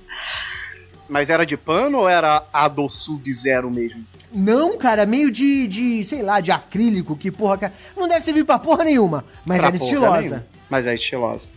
Mas 1.09 1.29
era 1.29 1.45
de 1.45 1.57
pano 1.57 1.97
ou 1.99 2.09
era 2.09 2.45
a 2.53 2.67
do 2.69 2.87
Sub-Zero 2.87 3.69
mesmo? 3.69 4.01
Não, 4.33 4.77
cara, 4.77 5.05
meio 5.05 5.29
de, 5.29 5.67
de, 5.67 6.05
sei 6.05 6.21
lá, 6.21 6.39
de 6.39 6.51
acrílico, 6.51 7.17
que 7.17 7.29
porra. 7.29 7.57
cara, 7.57 7.73
Não 7.97 8.07
deve 8.07 8.21
servir 8.23 8.45
pra 8.45 8.57
porra 8.57 8.85
nenhuma. 8.85 9.25
Mas 9.45 9.59
Pra 9.59 9.67
era 9.67 9.75
estilosa. 9.75 10.19
nenhuma. 10.21 10.45
Mas 10.69 10.87
é 10.87 10.95
estilosa. 10.95 11.47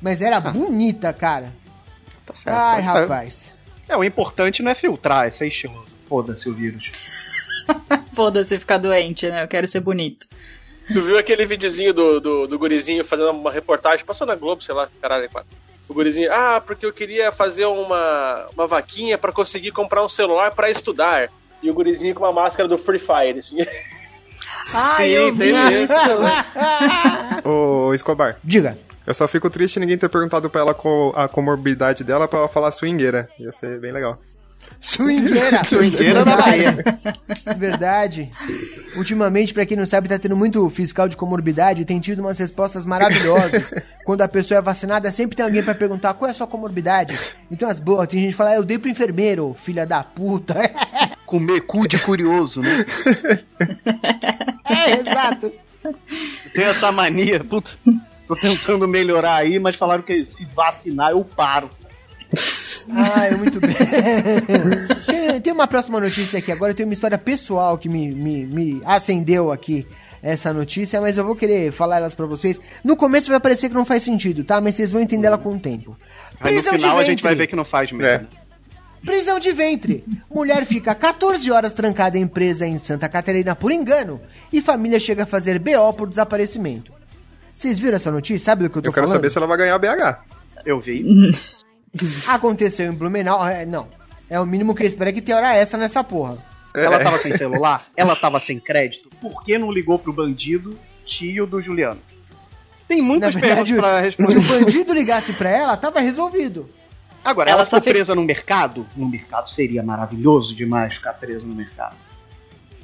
Mas 0.00 0.22
era 0.22 0.40
bonita, 0.40 1.12
cara. 1.12 1.52
Tá 2.24 2.34
certo. 2.34 2.56
Ai, 2.56 2.80
É- 2.80 2.82
rapaz. 2.82 3.52
É, 3.88 3.96
o 3.96 4.04
importante 4.04 4.62
não 4.62 4.70
é 4.70 4.74
filtrar, 4.74 5.26
é 5.26 5.30
ser 5.30 5.46
estiloso. 5.46 5.94
Foda-se 6.08 6.48
o 6.48 6.54
vírus. 6.54 6.92
Foda-se 8.14 8.58
ficar 8.58 8.78
doente, 8.78 9.28
né? 9.28 9.42
Eu 9.44 9.48
quero 9.48 9.66
ser 9.66 9.80
bonito. 9.80 10.26
Tu 10.92 11.02
viu 11.02 11.18
aquele 11.18 11.46
videozinho 11.46 11.94
do, 11.94 12.20
do, 12.20 12.46
do 12.46 12.58
gurizinho 12.58 13.04
fazendo 13.04 13.30
uma 13.30 13.50
reportagem? 13.50 14.04
Passou 14.04 14.26
na 14.26 14.34
Globo, 14.34 14.62
sei 14.62 14.74
lá, 14.74 14.88
caralho, 15.00 15.24
é 15.24 15.28
quatro. 15.28 15.50
O 15.88 15.94
gurizinho, 15.94 16.32
ah, 16.32 16.60
porque 16.60 16.84
eu 16.84 16.92
queria 16.92 17.30
fazer 17.32 17.66
uma, 17.66 18.46
uma 18.54 18.66
vaquinha 18.66 19.18
pra 19.18 19.32
conseguir 19.32 19.70
comprar 19.70 20.04
um 20.04 20.08
celular 20.08 20.54
pra 20.54 20.70
estudar. 20.70 21.30
E 21.62 21.70
o 21.70 21.74
gurizinho 21.74 22.14
com 22.14 22.24
uma 22.24 22.32
máscara 22.32 22.68
do 22.68 22.76
Free 22.76 22.98
Fire, 22.98 23.38
assim. 23.38 23.56
Ai, 24.72 25.08
Sim, 25.08 25.12
eu 25.12 25.34
vi 25.34 25.50
isso. 25.50 25.94
Ô, 27.48 27.94
Escobar, 27.94 28.38
Diga. 28.42 28.78
Eu 29.06 29.14
só 29.14 29.28
fico 29.28 29.50
triste 29.50 29.78
ninguém 29.78 29.98
ter 29.98 30.08
perguntado 30.08 30.48
pra 30.48 30.62
ela 30.62 30.76
a 31.14 31.28
comorbidade 31.28 32.02
dela 32.04 32.26
pra 32.26 32.40
ela 32.40 32.48
falar 32.48 32.70
swingueira. 32.72 33.28
Ia 33.38 33.52
ser 33.52 33.78
bem 33.78 33.92
legal. 33.92 34.18
Swingueira. 34.80 35.64
Swingueira 35.64 36.24
da 36.24 36.36
Bahia. 36.36 36.76
Verdade. 37.56 38.30
Ultimamente, 38.96 39.52
pra 39.52 39.66
quem 39.66 39.76
não 39.76 39.86
sabe, 39.86 40.08
tá 40.08 40.18
tendo 40.18 40.36
muito 40.36 40.68
fiscal 40.70 41.08
de 41.08 41.16
comorbidade 41.16 41.82
e 41.82 41.84
tem 41.84 42.00
tido 42.00 42.20
umas 42.20 42.38
respostas 42.38 42.84
maravilhosas. 42.84 43.72
Quando 44.04 44.22
a 44.22 44.28
pessoa 44.28 44.58
é 44.58 44.62
vacinada, 44.62 45.10
sempre 45.10 45.36
tem 45.36 45.44
alguém 45.44 45.62
pra 45.62 45.74
perguntar 45.74 46.14
qual 46.14 46.28
é 46.28 46.32
a 46.32 46.34
sua 46.34 46.46
comorbidade. 46.46 47.18
Então 47.50 47.68
as 47.68 47.80
boas, 47.80 48.06
tem 48.08 48.20
gente 48.20 48.32
que 48.32 48.36
fala, 48.36 48.50
ah, 48.50 48.56
eu 48.56 48.64
dei 48.64 48.78
pro 48.78 48.90
enfermeiro, 48.90 49.56
filha 49.64 49.86
da 49.86 50.02
puta. 50.02 50.54
Comer 51.26 51.62
cu 51.62 51.88
de 51.88 51.98
curioso, 51.98 52.60
né? 52.60 52.84
é, 54.68 54.92
exato. 55.00 55.50
Tem 56.52 56.64
essa 56.64 56.92
mania, 56.92 57.42
puta. 57.42 57.72
Tô 58.26 58.34
tentando 58.34 58.88
melhorar 58.88 59.36
aí, 59.36 59.58
mas 59.58 59.76
falaram 59.76 60.02
que 60.02 60.24
se 60.24 60.44
vacinar 60.46 61.10
eu 61.10 61.24
paro. 61.24 61.68
Ah, 62.90 63.26
é 63.26 63.36
muito 63.36 63.60
bem. 63.60 63.74
tem, 65.06 65.40
tem 65.40 65.52
uma 65.52 65.66
próxima 65.66 66.00
notícia 66.00 66.38
aqui. 66.38 66.50
Agora 66.50 66.72
eu 66.72 66.76
tenho 66.76 66.88
uma 66.88 66.94
história 66.94 67.18
pessoal 67.18 67.78
que 67.78 67.88
me, 67.88 68.12
me, 68.12 68.46
me 68.46 68.82
acendeu 68.84 69.52
aqui 69.52 69.86
essa 70.22 70.52
notícia, 70.52 71.00
mas 71.00 71.18
eu 71.18 71.24
vou 71.24 71.36
querer 71.36 71.70
falar 71.70 71.98
elas 71.98 72.14
pra 72.14 72.24
vocês. 72.24 72.60
No 72.82 72.96
começo 72.96 73.30
vai 73.30 73.38
parecer 73.38 73.68
que 73.68 73.74
não 73.74 73.84
faz 73.84 74.02
sentido, 74.02 74.42
tá? 74.42 74.60
Mas 74.60 74.74
vocês 74.74 74.90
vão 74.90 75.02
entender 75.02 75.26
ela 75.26 75.38
com 75.38 75.54
o 75.54 75.60
tempo. 75.60 75.96
Aí 76.40 76.56
no 76.56 76.62
Prisão 76.62 76.72
de 76.72 76.78
final 76.78 76.98
a 76.98 77.04
gente 77.04 77.10
ventre. 77.10 77.24
vai 77.24 77.34
ver 77.34 77.46
que 77.46 77.56
não 77.56 77.64
faz 77.64 77.92
mesmo. 77.92 78.26
Prisão 79.04 79.38
de 79.38 79.52
ventre. 79.52 80.02
Mulher 80.32 80.64
fica 80.64 80.94
14 80.94 81.50
horas 81.50 81.74
trancada 81.74 82.16
em 82.16 82.26
presa 82.26 82.66
em 82.66 82.78
Santa 82.78 83.06
Catarina 83.06 83.54
por 83.54 83.70
engano 83.70 84.18
e 84.50 84.62
família 84.62 84.98
chega 84.98 85.24
a 85.24 85.26
fazer 85.26 85.58
BO 85.58 85.92
por 85.92 86.08
desaparecimento. 86.08 86.90
Vocês 87.54 87.78
viram 87.78 87.96
essa 87.96 88.10
notícia? 88.10 88.44
Sabe 88.44 88.64
do 88.64 88.70
que 88.70 88.78
eu 88.78 88.82
tô 88.82 88.88
Eu 88.88 88.92
quero 88.92 89.06
falando? 89.06 89.18
saber 89.18 89.30
se 89.30 89.38
ela 89.38 89.46
vai 89.46 89.56
ganhar 89.56 89.74
a 89.74 89.78
BH. 89.78 90.18
Eu 90.66 90.80
vi. 90.80 91.04
Aconteceu 92.26 92.90
em 92.90 92.94
Blumenau. 92.94 93.46
É, 93.46 93.64
não. 93.64 93.88
É 94.28 94.40
o 94.40 94.46
mínimo 94.46 94.74
que 94.74 94.82
eu 94.82 94.86
espero 94.86 95.10
é 95.10 95.12
que 95.12 95.22
tenha 95.22 95.36
hora 95.38 95.54
essa 95.54 95.76
nessa 95.76 96.02
porra. 96.02 96.38
Ela 96.74 96.98
tava 96.98 97.18
sem 97.18 97.32
celular, 97.36 97.86
ela 97.96 98.16
tava 98.16 98.40
sem 98.40 98.58
crédito. 98.58 99.08
Por 99.20 99.44
que 99.44 99.56
não 99.56 99.70
ligou 99.70 99.98
pro 99.98 100.12
bandido, 100.12 100.76
tio 101.04 101.46
do 101.46 101.60
Juliano? 101.60 102.00
Tem 102.88 103.00
muitas 103.00 103.32
verdade, 103.34 103.72
perguntas 103.74 103.80
pra 103.80 103.98
se 103.98 104.04
responder. 104.04 104.38
o 104.38 104.42
bandido 104.64 104.92
ligasse 104.92 105.32
pra 105.34 105.48
ela, 105.48 105.76
tava 105.76 106.00
resolvido. 106.00 106.68
Agora, 107.24 107.50
Ela 107.50 107.62
ela, 107.70 107.80
presa 107.80 108.14
no 108.14 108.22
mercado? 108.22 108.86
No 108.94 109.08
mercado 109.08 109.48
seria 109.48 109.82
maravilhoso 109.82 110.54
demais 110.54 110.94
ficar 110.94 111.14
presa 111.14 111.46
no 111.46 111.54
mercado. 111.54 111.96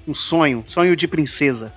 Um 0.09 0.14
sonho, 0.14 0.64
sonho 0.66 0.97
de 0.97 1.07
princesa. 1.07 1.73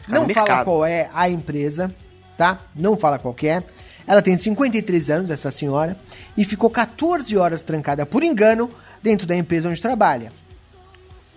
Ficar 0.00 0.20
Não 0.20 0.28
fala 0.30 0.64
qual 0.64 0.86
é 0.86 1.10
a 1.12 1.28
empresa, 1.28 1.94
tá? 2.36 2.58
Não 2.74 2.96
fala 2.96 3.18
qual 3.18 3.34
que 3.34 3.48
é. 3.48 3.62
Ela 4.06 4.22
tem 4.22 4.36
53 4.36 5.10
anos, 5.10 5.30
essa 5.30 5.50
senhora, 5.50 5.96
e 6.36 6.44
ficou 6.44 6.68
14 6.68 7.36
horas 7.36 7.62
trancada 7.62 8.04
por 8.04 8.22
engano 8.22 8.68
dentro 9.02 9.26
da 9.26 9.36
empresa 9.36 9.68
onde 9.68 9.80
trabalha. 9.80 10.32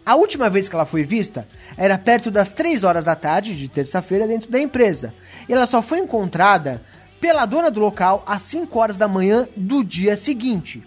A 0.06 0.16
última 0.16 0.50
vez 0.50 0.68
que 0.68 0.76
ela 0.76 0.86
foi 0.86 1.04
vista 1.04 1.48
era 1.78 1.98
perto 1.98 2.30
das 2.30 2.52
3 2.54 2.84
horas 2.84 3.06
da 3.06 3.16
tarde 3.16 3.56
de 3.56 3.68
terça-feira 3.68 4.28
dentro 4.28 4.52
da 4.52 4.60
empresa. 4.60 5.14
E 5.50 5.54
ela 5.54 5.66
só 5.66 5.82
foi 5.82 6.00
encontrada 6.00 6.82
pela 7.20 7.46
dona 7.46 7.72
do 7.72 7.80
local 7.80 8.24
às 8.28 8.44
5 8.44 8.80
horas 8.80 8.98
da 8.98 9.08
manhã 9.08 9.48
do 9.56 9.84
dia 9.84 10.16
seguinte. 10.16 10.84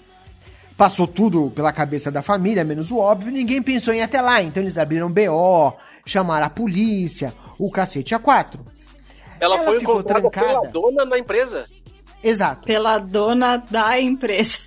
Passou 0.77 1.09
tudo 1.09 1.51
pela 1.51 1.73
cabeça 1.73 2.13
da 2.13 2.23
família, 2.23 2.63
menos 2.63 2.93
o 2.93 2.99
óbvio, 2.99 3.33
ninguém 3.33 3.61
pensou 3.61 3.93
em 3.93 3.99
ir 3.99 4.03
até 4.03 4.21
lá, 4.21 4.41
então 4.41 4.63
eles 4.63 4.79
abriram 4.79 5.11
BO, 5.11 5.77
chamaram 6.07 6.47
a 6.47 6.51
polícia, 6.51 7.35
o 7.59 7.69
cacete 7.69 8.15
a 8.15 8.21
quatro. 8.21 8.65
Ela, 9.41 9.57
Ela 9.57 9.65
foi 9.65 9.79
ficou 9.79 9.95
encontrada 9.97 10.31
trancada. 10.31 10.47
pela 10.47 10.69
dona 10.73 11.05
na 11.05 11.19
empresa. 11.19 11.65
Exato. 12.23 12.67
Pela 12.67 12.99
dona 12.99 13.57
da 13.57 14.01
empresa. 14.01 14.59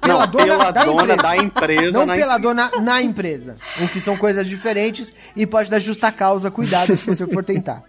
Pela 0.00 0.20
Não, 0.26 0.32
dona, 0.32 0.44
pela 0.46 0.70
da, 0.70 0.84
dona 0.84 1.02
empresa. 1.02 1.22
da 1.22 1.36
empresa 1.36 1.98
Não 1.98 2.06
na 2.06 2.14
pela 2.14 2.38
dona 2.38 2.70
na 2.80 3.02
empresa. 3.02 3.56
O 3.82 3.88
que 3.88 4.00
são 4.00 4.16
coisas 4.16 4.46
diferentes 4.48 5.12
e 5.36 5.46
pode 5.46 5.68
dar 5.70 5.78
justa 5.78 6.10
causa. 6.12 6.50
Cuidado 6.50 6.96
se 6.96 7.06
você 7.06 7.26
for 7.26 7.44
tentar. 7.44 7.82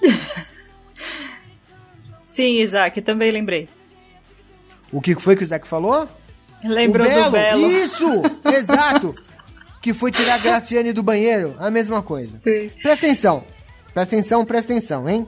Sim, 2.22 2.58
Isaac, 2.60 3.00
também 3.02 3.30
lembrei. 3.30 3.68
O 4.92 5.00
que 5.00 5.14
foi 5.16 5.34
que 5.36 5.42
o 5.42 5.44
Isaac 5.44 5.66
falou? 5.66 6.06
Lembrou 6.62 7.06
o 7.06 7.24
do 7.24 7.30
Belo. 7.30 7.70
Isso! 7.70 8.06
Exato! 8.54 9.14
Que 9.82 9.94
foi 9.94 10.12
tirar 10.12 10.34
a 10.34 10.38
Graciane 10.38 10.92
do 10.92 11.02
banheiro. 11.02 11.56
A 11.58 11.70
mesma 11.70 12.02
coisa. 12.02 12.38
Sim. 12.38 12.70
Presta 12.82 13.06
atenção. 13.06 13.44
Presta 13.94 14.14
atenção, 14.14 14.44
presta 14.44 14.72
atenção, 14.72 15.08
hein? 15.08 15.26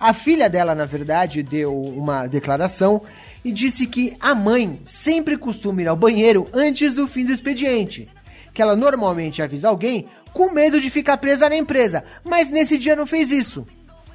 A 0.00 0.12
filha 0.12 0.48
dela, 0.48 0.74
na 0.74 0.84
verdade, 0.84 1.42
deu 1.42 1.76
uma 1.76 2.26
declaração 2.26 3.02
e 3.44 3.50
disse 3.50 3.86
que 3.86 4.14
a 4.20 4.34
mãe 4.34 4.80
sempre 4.84 5.36
costuma 5.36 5.82
ir 5.82 5.88
ao 5.88 5.96
banheiro 5.96 6.46
antes 6.52 6.94
do 6.94 7.08
fim 7.08 7.24
do 7.24 7.32
expediente. 7.32 8.08
Que 8.54 8.62
ela 8.62 8.76
normalmente 8.76 9.42
avisa 9.42 9.68
alguém 9.68 10.08
com 10.32 10.52
medo 10.52 10.80
de 10.80 10.88
ficar 10.88 11.16
presa 11.16 11.48
na 11.48 11.56
empresa, 11.56 12.04
mas 12.24 12.48
nesse 12.48 12.78
dia 12.78 12.94
não 12.94 13.06
fez 13.06 13.32
isso. 13.32 13.66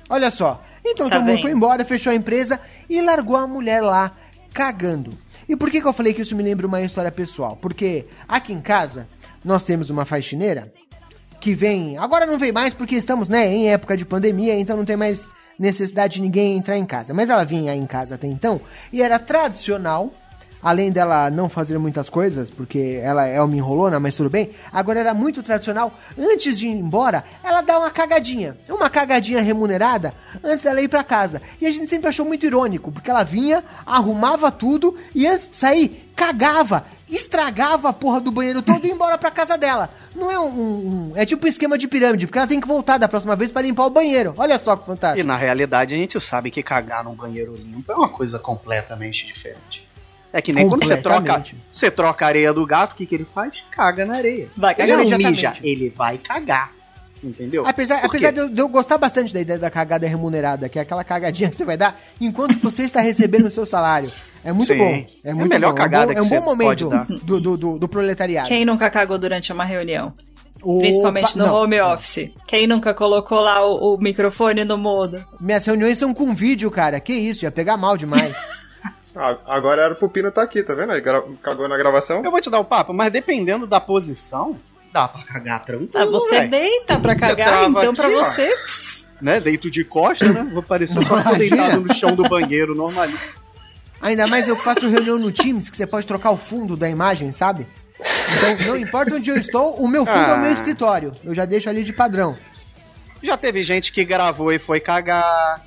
Olha 0.10 0.32
só. 0.32 0.64
Então 0.86 1.10
Tá 1.10 1.18
todo 1.18 1.26
mundo 1.26 1.42
foi 1.42 1.52
embora, 1.52 1.84
fechou 1.84 2.12
a 2.12 2.16
empresa 2.16 2.60
e 2.90 3.02
largou 3.02 3.36
a 3.36 3.48
mulher 3.48 3.82
lá 3.82 4.12
cagando. 4.54 5.18
E 5.48 5.56
por 5.56 5.70
que, 5.70 5.82
que 5.82 5.88
eu 5.88 5.94
falei 5.94 6.14
que 6.14 6.22
isso 6.22 6.36
me 6.36 6.44
lembra 6.44 6.68
uma 6.68 6.82
história 6.82 7.12
pessoal? 7.12 7.58
Porque 7.62 8.06
aqui 8.28 8.54
em 8.54 8.62
casa 8.62 9.08
nós 9.44 9.64
temos 9.64 9.90
uma 9.90 10.06
faxineira 10.06 10.72
que 11.42 11.54
vem. 11.54 11.98
Agora 11.98 12.26
não 12.26 12.40
vem 12.40 12.52
mais 12.52 12.74
porque 12.74 12.96
estamos 12.96 13.28
né, 13.28 13.48
em 13.48 13.70
época 13.70 13.98
de 13.98 14.06
pandemia, 14.06 14.58
então 14.58 14.78
não 14.78 14.86
tem 14.86 14.96
mais 14.96 15.28
necessidade 15.58 16.16
de 16.16 16.22
ninguém 16.22 16.58
entrar 16.58 16.78
em 16.78 16.86
casa. 16.86 17.14
Mas 17.14 17.30
ela 17.30 17.44
vinha 17.44 17.76
em 17.76 17.86
casa 17.86 18.16
até 18.16 18.28
então 18.28 18.62
e 18.92 19.02
era 19.02 19.20
tradicional. 19.20 20.12
Além 20.62 20.94
dela 20.94 21.30
não 21.30 21.50
fazer 21.50 21.78
muitas 21.78 22.10
coisas, 22.10 22.50
porque 22.50 22.98
ela 23.04 23.26
é 23.26 23.42
uma 23.42 23.54
enrolona, 23.54 24.00
mas 24.00 24.16
tudo 24.16 24.30
bem. 24.30 24.52
Agora 24.72 24.98
era 24.98 25.14
muito 25.14 25.44
tradicional, 25.44 25.94
antes 26.18 26.58
de 26.58 26.68
ir 26.68 26.72
embora, 26.72 27.26
ela 27.44 27.60
dá 27.60 27.78
uma 27.78 27.92
cagadinha. 27.92 28.56
Uma 28.70 28.90
cagadinha 28.90 29.42
remunerada 29.42 30.14
antes 30.42 30.64
dela 30.64 30.82
ir 30.82 30.88
pra 30.88 31.04
casa. 31.04 31.42
E 31.60 31.68
a 31.68 31.72
gente 31.72 31.88
sempre 31.88 32.08
achou 32.08 32.26
muito 32.26 32.46
irônico, 32.46 32.94
porque 32.94 33.12
ela 33.12 33.26
vinha, 33.26 33.62
arrumava 33.86 34.50
tudo 34.54 34.98
e 35.14 35.28
antes 35.28 35.50
de 35.52 35.58
sair, 35.58 36.10
cagava, 36.16 36.86
estragava 37.16 37.90
a 37.90 37.94
porra 37.94 38.20
do 38.22 38.32
banheiro 38.32 38.62
todo 38.62 38.84
e 38.84 38.88
ia 38.88 38.94
embora 38.94 39.18
pra 39.18 39.32
casa 39.32 39.58
dela. 39.58 39.90
Não 40.16 40.30
é 40.32 40.40
um, 40.40 40.46
um- 40.46 41.12
um- 41.12 41.14
É 41.16 41.26
tipo 41.26 41.46
um 41.46 41.50
esquema 41.50 41.78
de 41.78 41.88
pirâmide, 41.88 42.28
porque 42.28 42.38
ela 42.38 42.48
tem 42.48 42.60
que 42.62 42.68
voltar 42.68 42.98
da 42.98 43.08
próxima 43.08 43.36
vez 43.36 43.52
pra 43.52 43.62
limpar 43.62 43.86
o 43.86 43.90
banheiro. 43.90 44.34
Olha 44.38 44.58
só 44.60 44.76
que 44.76 44.84
E 44.84 44.86
fantástico. 44.86 45.28
na 45.28 45.36
realidade 45.38 45.94
a 45.94 45.98
gente 45.98 46.20
sabe 46.22 46.52
que 46.52 46.62
cagar 46.64 47.04
num 47.04 47.14
banheiro 47.16 47.56
limpo 47.56 47.92
é 47.92 47.96
uma 47.96 48.10
coisa 48.10 48.38
completamente 48.40 49.26
diferente. 49.28 49.88
É 50.32 50.42
que 50.42 50.52
nem 50.52 50.68
quando 50.68 50.84
você 50.84 50.98
troca, 50.98 51.44
você 51.72 51.92
troca 51.92 52.26
a 52.26 52.28
areia 52.28 52.52
do 52.52 52.66
gato, 52.66 52.94
o 52.94 52.96
que, 52.96 53.06
que 53.06 53.14
ele 53.16 53.28
faz? 53.36 53.64
Caga 53.70 54.04
na 54.06 54.16
areia. 54.16 54.50
Vai 54.58 54.72
Ele 54.74 54.78
cagar. 54.82 54.98
não 54.98 55.04
Imediatamente. 55.04 55.36
mija, 55.36 55.54
ele 55.64 55.90
vai 55.96 56.18
cagar. 56.18 56.72
Entendeu? 57.24 57.66
Apesar, 57.66 58.04
apesar 58.04 58.32
de, 58.32 58.40
eu, 58.40 58.50
de 58.50 58.60
eu 58.62 58.68
gostar 58.68 58.98
bastante 58.98 59.34
da 59.34 59.40
ideia 59.40 59.58
da 59.58 59.70
cagada 59.70 60.06
remunerada, 60.06 60.68
que 60.68 60.78
é 60.78 60.82
aquela 60.82 61.04
cagadinha 61.04 61.50
que 61.50 61.56
você 61.56 61.64
vai 61.64 61.78
dar 61.78 61.98
enquanto 62.20 62.60
você 62.60 62.84
está 62.84 63.00
recebendo 63.00 63.46
o 63.46 63.52
seu 63.52 63.66
salário. 63.66 64.12
É 64.44 64.52
muito 64.52 64.74
Sim. 64.74 64.78
bom. 64.78 65.06
É, 65.24 65.30
É 65.30 65.34
muito 65.34 65.50
melhor 65.50 65.70
bom. 65.72 65.76
cagada 65.78 66.12
é 66.14 66.22
um 66.22 66.24
bom, 66.24 66.30
que 66.30 66.36
é 66.36 66.40
um 66.40 66.44
bom 66.44 66.50
momento 66.50 66.90
do, 67.24 67.40
do, 67.40 67.58
do, 67.58 67.80
do 67.80 67.88
proletariado. 67.88 68.50
Quem 68.50 68.66
nunca 68.66 68.90
cagou 68.90 69.18
durante 69.18 69.54
uma 69.54 69.64
reunião? 69.64 70.14
Opa, 70.62 70.80
Principalmente 70.82 71.38
no 71.38 71.46
não. 71.46 71.56
home 71.56 71.80
office. 71.82 72.30
Quem 72.48 72.68
nunca 72.68 72.94
colocou 72.94 73.40
lá 73.40 73.66
o, 73.66 73.96
o 73.96 73.98
microfone 73.98 74.64
no 74.66 74.78
mudo? 74.78 75.24
Minhas 75.40 75.66
reuniões 75.66 75.98
são 75.98 76.14
com 76.14 76.34
vídeo, 76.34 76.70
cara. 76.72 77.00
Que 77.00 77.14
isso, 77.14 77.46
ia 77.46 77.52
pegar 77.52 77.78
mal 77.78 77.96
demais. 77.98 78.36
Ah, 79.16 79.38
agora 79.46 79.84
era 79.84 79.94
pro 79.94 80.10
Pino 80.10 80.32
tá 80.32 80.42
aqui, 80.42 80.64
tá 80.64 80.74
vendo? 80.74 80.92
Ele 80.92 81.02
cagou 81.40 81.68
na 81.68 81.78
gravação. 81.78 82.24
Eu 82.26 82.32
vou 82.32 82.42
te 82.42 82.50
dar 82.50 82.60
o 82.60 82.66
papo, 82.66 82.96
mas 82.96 83.14
dependendo 83.14 83.68
da 83.68 83.80
posição, 83.80 84.58
dá 84.94 85.08
pra 85.08 85.24
cagar 85.24 85.66
tranquilo. 85.66 85.90
Ah, 85.96 86.06
você 86.06 86.36
velho. 86.40 86.52
deita 86.52 87.00
pra 87.00 87.16
cagar, 87.16 87.70
então 87.70 87.82
aqui, 87.90 87.96
pra 87.96 88.10
ó. 88.10 88.12
você. 88.12 88.50
Né? 89.22 89.40
Deito 89.40 89.70
de 89.72 89.84
costa, 89.84 90.32
né? 90.32 90.50
Vou 90.54 90.62
parecer 90.64 91.02
só 91.02 91.18
que 91.22 91.24
tô 91.30 91.36
deitado 91.36 91.80
no 91.82 91.94
chão 91.94 92.14
do 92.16 92.24
banheiro, 92.30 92.76
normalíssimo. 92.76 93.42
Ainda 94.02 94.28
mais 94.28 94.48
eu 94.48 94.56
faço 94.58 94.88
reunião 94.90 95.18
no 95.18 95.32
Teams, 95.32 95.70
que 95.70 95.78
você 95.78 95.88
pode 95.88 96.06
trocar 96.06 96.32
o 96.32 96.38
fundo 96.38 96.76
da 96.76 96.90
imagem, 96.90 97.32
sabe? 97.32 97.66
Então, 98.00 98.68
não 98.68 98.78
importa 98.78 99.16
onde 99.16 99.30
eu 99.30 99.38
estou, 99.38 99.76
o 99.78 99.88
meu 99.88 100.06
fundo 100.06 100.18
é 100.18 100.34
o 100.34 100.40
meu 100.40 100.50
Ah. 100.50 100.54
escritório. 100.54 101.14
Eu 101.24 101.34
já 101.34 101.46
deixo 101.46 101.70
ali 101.70 101.84
de 101.84 101.94
padrão. 101.94 102.36
Já 103.22 103.38
teve 103.38 103.64
gente 103.64 103.94
que 103.94 104.04
gravou 104.04 104.52
e 104.52 104.60
foi 104.60 104.82
cagar. 104.82 105.64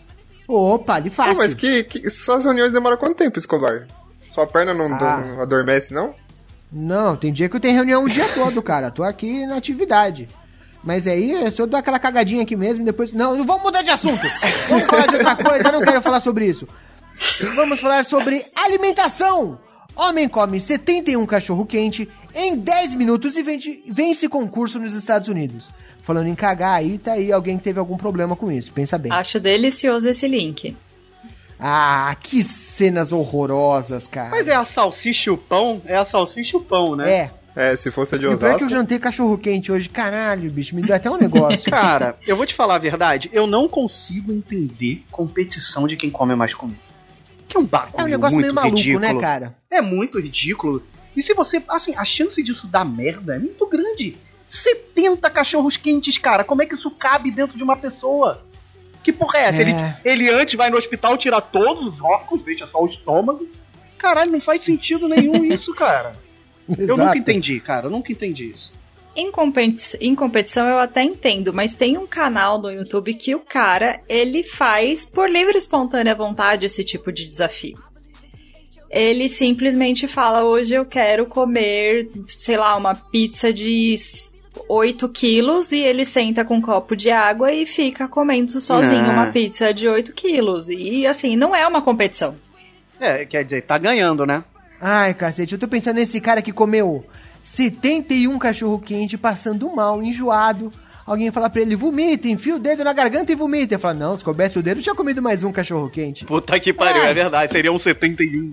Opa, 0.47 0.95
ali 0.97 1.09
Pô, 1.09 1.17
fácil. 1.17 1.39
mas 1.39 1.55
que, 1.55 1.83
que 1.85 2.11
suas 2.11 2.45
reuniões 2.45 2.71
demoram 2.73 2.99
quanto 2.99 3.15
tempo, 3.17 3.39
Escobar? 3.39 3.87
Sua 4.29 4.47
perna 4.47 4.75
não, 4.75 4.85
Ah. 4.95 5.17
não 5.17 5.41
adormece, 5.41 5.95
não? 5.95 6.15
Não, 6.73 7.17
tem 7.17 7.33
dia 7.33 7.49
que 7.49 7.57
eu 7.57 7.61
tenho 7.61 7.75
reunião 7.75 8.05
o 8.05 8.09
dia 8.09 8.29
todo, 8.35 8.61
cara. 8.63 8.91
Tô 8.91 9.03
aqui 9.03 9.47
na 9.47 9.57
atividade. 9.57 10.29
Mas 10.83 11.07
aí, 11.07 11.33
é 11.35 11.51
se 11.51 11.61
eu 11.61 11.67
dou 11.67 11.79
aquela 11.79 11.99
cagadinha 11.99 12.43
aqui 12.43 12.55
mesmo, 12.57 12.85
depois. 12.85 13.13
Não, 13.13 13.45
vamos 13.45 13.63
mudar 13.63 13.83
de 13.83 13.91
assunto! 13.91 14.23
Vamos 14.69 14.87
falar 14.87 15.07
de 15.07 15.17
outra 15.17 15.37
coisa, 15.37 15.69
eu 15.69 15.73
não 15.73 15.81
quero 15.83 16.03
falar 16.03 16.21
sobre 16.21 16.47
isso. 16.47 16.69
Vamos 17.55 17.81
falar 17.81 18.05
sobre 18.05 18.45
alimentação! 18.55 19.59
Homem 19.97 20.29
come 20.29 20.61
71 20.61 21.25
cachorro-quente 21.25 22.07
em 22.35 22.55
10 22.57 22.93
minutos 22.95 23.35
e 23.37 23.43
vende- 23.43 23.83
vence 23.89 24.29
concurso 24.29 24.79
nos 24.79 24.93
Estados 24.93 25.27
Unidos. 25.29 25.71
Falando 26.03 26.27
em 26.29 26.35
cagar 26.35 26.77
aí, 26.77 26.99
tá 26.99 27.13
aí 27.15 27.33
alguém 27.33 27.57
que 27.57 27.65
teve 27.65 27.79
algum 27.79 27.97
problema 27.97 28.37
com 28.37 28.53
isso, 28.53 28.71
pensa 28.73 28.99
bem. 28.99 29.11
Acho 29.11 29.41
delicioso 29.41 30.07
esse 30.07 30.29
link. 30.29 30.77
Ah, 31.59 32.15
que 32.23 32.43
cenas 32.43 33.13
horrorosas, 33.13 34.07
cara. 34.07 34.31
Mas 34.31 34.47
é 34.49 34.55
a 34.55 34.65
salsicha 34.65 35.31
e 35.31 35.33
o 35.33 35.39
pão? 35.39 35.81
É 35.87 35.97
a 35.97 36.05
salsicha 36.05 36.57
e 36.57 36.61
o 36.61 36.63
pão, 36.63 36.95
né? 36.97 37.11
É, 37.11 37.31
É, 37.73 37.77
se 37.77 37.91
fosse 37.91 38.15
a 38.15 38.19
de 38.19 38.25
E 38.25 38.29
o 38.29 38.37
pior 38.37 38.49
é 38.49 38.57
que 38.59 38.63
eu 38.63 38.67
Osasco. 38.67 38.71
jantei 38.83 38.99
cachorro 38.99 39.39
quente 39.39 39.73
hoje. 39.73 39.89
Caralho, 39.89 40.51
bicho, 40.51 40.75
me 40.77 40.83
deu 40.83 40.95
até 40.95 41.11
um 41.11 41.17
negócio. 41.17 41.65
Cara, 41.71 42.19
eu 42.27 42.37
vou 42.37 42.45
te 42.45 42.55
falar 42.55 42.75
a 42.75 42.79
verdade, 42.79 43.31
eu 43.33 43.47
não 43.47 43.67
consigo 43.69 44.31
entender 44.31 45.03
competição 45.11 45.87
de 45.87 45.97
quem 45.97 46.11
come 46.11 46.35
mais 46.35 46.53
comida. 46.53 46.79
Que 47.49 47.57
é 47.57 47.61
um 47.61 47.65
bagulho 47.65 47.95
É 48.01 48.05
um 48.05 48.09
negócio 48.09 48.35
muito 48.35 48.45
meio 48.45 48.55
maluco, 48.55 48.77
ridículo. 48.77 49.01
né, 49.01 49.15
cara? 49.19 49.57
É 49.71 49.81
muito 49.81 50.21
ridículo. 50.21 50.83
E 51.17 51.23
se 51.23 51.33
você, 51.33 51.63
assim, 51.71 51.95
a 51.97 52.05
chance 52.05 52.43
disso 52.43 52.67
dar 52.67 52.85
merda 52.85 53.37
é 53.37 53.39
muito 53.39 53.67
grande. 53.67 54.19
70 54.47 55.29
cachorros 55.31 55.77
quentes, 55.77 56.19
cara, 56.19 56.45
como 56.45 56.63
é 56.63 56.67
que 56.67 56.75
isso 56.75 56.91
cabe 56.91 57.31
dentro 57.31 57.57
de 57.57 57.65
uma 57.65 57.77
pessoa? 57.77 58.43
Que 59.07 59.13
porra 59.13 59.39
é 59.39 59.43
essa? 59.45 59.63
É. 59.63 60.01
Ele, 60.05 60.27
ele 60.27 60.31
antes 60.31 60.55
vai 60.57 60.69
no 60.69 60.77
hospital 60.77 61.17
tirar 61.17 61.41
todos 61.41 61.85
os 61.87 62.01
órgãos, 62.01 62.43
deixa 62.43 62.67
só 62.67 62.83
o 62.83 62.87
estômago. 62.87 63.47
Caralho, 63.97 64.33
não 64.33 64.41
faz 64.41 64.63
sentido 64.63 65.07
nenhum 65.09 65.45
isso, 65.47 65.73
cara. 65.73 66.11
Eu 66.77 66.97
nunca 66.97 67.17
entendi, 67.17 67.61
cara, 67.61 67.87
eu 67.87 67.91
nunca 67.91 68.11
entendi 68.11 68.47
isso. 68.51 68.73
Em, 69.15 69.31
competi- 69.31 69.97
em 70.01 70.13
competição 70.13 70.67
eu 70.67 70.81
até 70.81 71.05
entendo, 71.05 71.53
mas 71.55 71.73
tem 71.73 71.97
um 71.97 72.05
canal 72.05 72.61
no 72.61 72.69
YouTube 72.69 73.15
que 73.15 73.33
o 73.33 73.39
cara, 73.39 74.01
ele 74.09 74.43
faz 74.43 75.07
por 75.07 75.31
livre 75.31 75.55
e 75.55 75.59
espontânea 75.59 76.17
vontade 76.17 76.67
esse 76.67 76.83
tipo 76.83 77.13
de 77.13 77.25
desafio. 77.27 77.79
Ele 78.91 79.29
simplesmente 79.29 80.09
fala, 80.09 80.45
hoje 80.45 80.75
eu 80.75 80.85
quero 80.85 81.27
comer, 81.27 82.11
sei 82.37 82.57
lá, 82.57 82.75
uma 82.77 82.97
pizza 82.97 83.53
de 83.53 83.95
8 84.69 85.09
quilos 85.09 85.73
e 85.73 85.79
ele 85.81 86.05
senta 86.05 86.45
com 86.45 86.57
um 86.57 86.61
copo 86.61 86.95
de 86.97 87.11
água 87.11 87.53
e 87.53 87.67
fica 87.67 88.07
comendo 88.09 88.59
sozinho 88.61 89.05
Ah. 89.07 89.13
uma 89.13 89.27
pizza 89.33 89.73
de 89.75 89.89
8 89.89 90.13
quilos. 90.13 90.69
E 90.69 91.07
assim, 91.07 91.37
não 91.37 91.55
é 91.55 91.67
uma 91.67 91.83
competição. 91.83 92.35
É, 93.01 93.25
quer 93.25 93.45
dizer, 93.45 93.63
tá 93.63 93.77
ganhando, 93.79 94.25
né? 94.27 94.43
Ai, 94.81 95.15
cacete, 95.15 95.53
eu 95.55 95.59
tô 95.59 95.69
pensando 95.69 95.97
nesse 95.97 96.21
cara 96.21 96.41
que 96.43 96.53
comeu 96.53 97.05
71 97.43 98.39
cachorro 98.39 98.79
quente, 98.79 99.17
passando 99.17 99.71
mal, 99.75 100.03
enjoado. 100.03 100.73
Alguém 101.07 101.31
fala 101.31 101.49
pra 101.49 101.63
ele, 101.63 101.77
vomita, 101.77 102.27
enfia 102.27 102.57
o 102.57 102.59
dedo 102.59 102.83
na 102.83 102.93
garganta 102.93 103.31
e 103.31 103.35
vomita. 103.37 103.75
Ele 103.75 103.81
fala, 103.81 103.95
não, 103.95 104.17
se 104.19 104.25
coubesse 104.25 104.59
o 104.59 104.63
dedo, 104.63 104.79
eu 104.81 104.83
tinha 104.83 104.95
comido 104.95 105.23
mais 105.23 105.45
um 105.45 105.53
cachorro 105.53 105.89
quente. 105.89 106.25
Puta 106.25 106.59
que 106.59 106.73
pariu, 106.73 107.03
É. 107.03 107.11
é 107.11 107.15
verdade, 107.15 107.53
seria 107.53 107.71
um 107.73 107.79
71. 107.79 108.51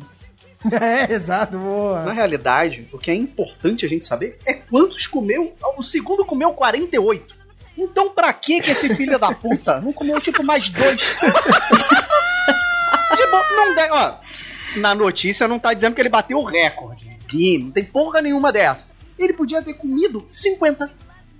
é, 0.82 1.12
exato, 1.14 1.58
Na 1.58 1.64
boa. 1.64 2.14
realidade, 2.14 2.88
o 2.92 2.98
que 2.98 3.12
é 3.12 3.16
importante 3.16 3.86
a 3.86 3.90
gente 3.90 4.06
saber 4.06 4.38
é 4.46 4.54
quantos 4.54 5.08
comeu. 5.08 5.54
O 5.78 5.84
segundo 5.84 6.26
comeu 6.26 6.54
48. 6.54 7.36
Então, 7.78 8.12
pra 8.12 8.32
que 8.34 8.62
que 8.62 8.72
esse 8.72 8.94
filho 8.96 9.18
da 9.18 9.34
puta 9.34 9.82
não 9.82 9.92
comeu, 9.92 10.22
tipo, 10.22 10.44
mais 10.44 10.70
dois? 10.70 11.02
tipo, 13.16 13.56
não 13.56 13.76
deve. 13.76 13.92
Ó, 13.94 14.14
na 14.78 14.94
notícia 14.96 15.48
não 15.48 15.60
tá 15.60 15.74
dizendo 15.74 15.96
que 15.96 16.02
ele 16.02 16.10
bateu 16.10 16.38
o 16.38 16.44
recorde. 16.44 17.14
Não 17.64 17.72
tem 17.72 17.84
porra 17.84 18.22
nenhuma 18.22 18.52
dessa. 18.52 18.88
Ele 19.18 19.34
podia 19.34 19.62
ter 19.62 19.74
comido 19.74 20.26
50. 20.30 20.90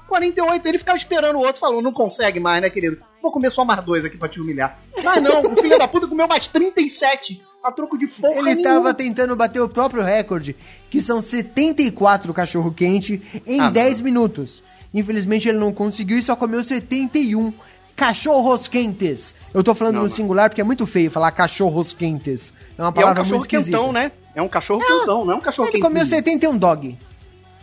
48, 0.08 0.68
ele 0.68 0.78
ficava 0.78 0.98
esperando 0.98 1.38
o 1.38 1.40
outro, 1.40 1.60
falou, 1.60 1.82
não 1.82 1.92
consegue 1.94 2.40
mais, 2.40 2.62
né, 2.62 2.70
querido? 2.70 3.02
Vou 3.22 3.32
comer 3.32 3.50
só 3.52 3.64
mais 3.64 3.84
dois 3.84 4.04
aqui 4.04 4.18
pra 4.18 4.28
te 4.28 4.40
humilhar. 4.40 4.78
Mas 5.04 5.24
não, 5.24 5.42
o 5.42 5.56
filho 5.56 5.78
da 5.78 5.88
puta 5.88 6.08
comeu 6.08 6.28
mais 6.28 6.48
37, 6.48 7.42
a 7.64 7.72
troco 7.72 7.98
de 7.98 8.08
porra 8.08 8.34
Ele 8.40 8.56
nenhuma. 8.56 8.64
tava 8.76 8.94
tentando 8.94 9.36
bater 9.36 9.62
o 9.62 9.70
próprio 9.70 10.04
recorde, 10.04 10.56
que 10.90 11.00
são 11.00 11.22
74 11.22 12.34
cachorro 12.34 12.72
quente 12.74 13.22
em 13.48 13.62
Ah, 13.62 13.70
10 13.70 14.02
minutos. 14.02 14.62
Infelizmente 14.94 15.48
ele 15.50 15.58
não 15.58 15.72
conseguiu 15.74 16.20
e 16.20 16.24
só 16.24 16.36
comeu 16.36 16.64
71 16.64 17.54
cachorros 17.96 18.68
quentes. 18.68 19.34
Eu 19.54 19.64
tô 19.64 19.74
falando 19.74 19.96
Não, 19.96 20.02
no 20.04 20.08
não. 20.10 20.14
singular 20.16 20.50
porque 20.50 20.62
é 20.62 20.64
muito 20.64 20.86
feio 20.86 21.10
falar 21.10 21.32
cachorros 21.32 21.94
quentes. 21.94 22.54
É 22.78 22.82
uma 22.82 22.88
E 22.88 22.88
é 22.88 22.90
um 22.90 22.94
palavra 22.94 23.16
cachorro 23.16 23.40
muito 23.40 23.52
esquisita. 23.56 23.78
quentão, 23.78 23.92
né? 23.94 24.12
É 24.36 24.42
um 24.42 24.48
cachorro 24.48 24.82
quentão, 24.86 25.26
não 25.26 25.34
é 25.34 25.36
um 25.38 25.42
cachorro 25.42 25.68
Ele 25.68 25.74
quentinho. 25.74 25.90
comeu 25.90 26.06
71 26.06 26.58
dog. 26.58 26.98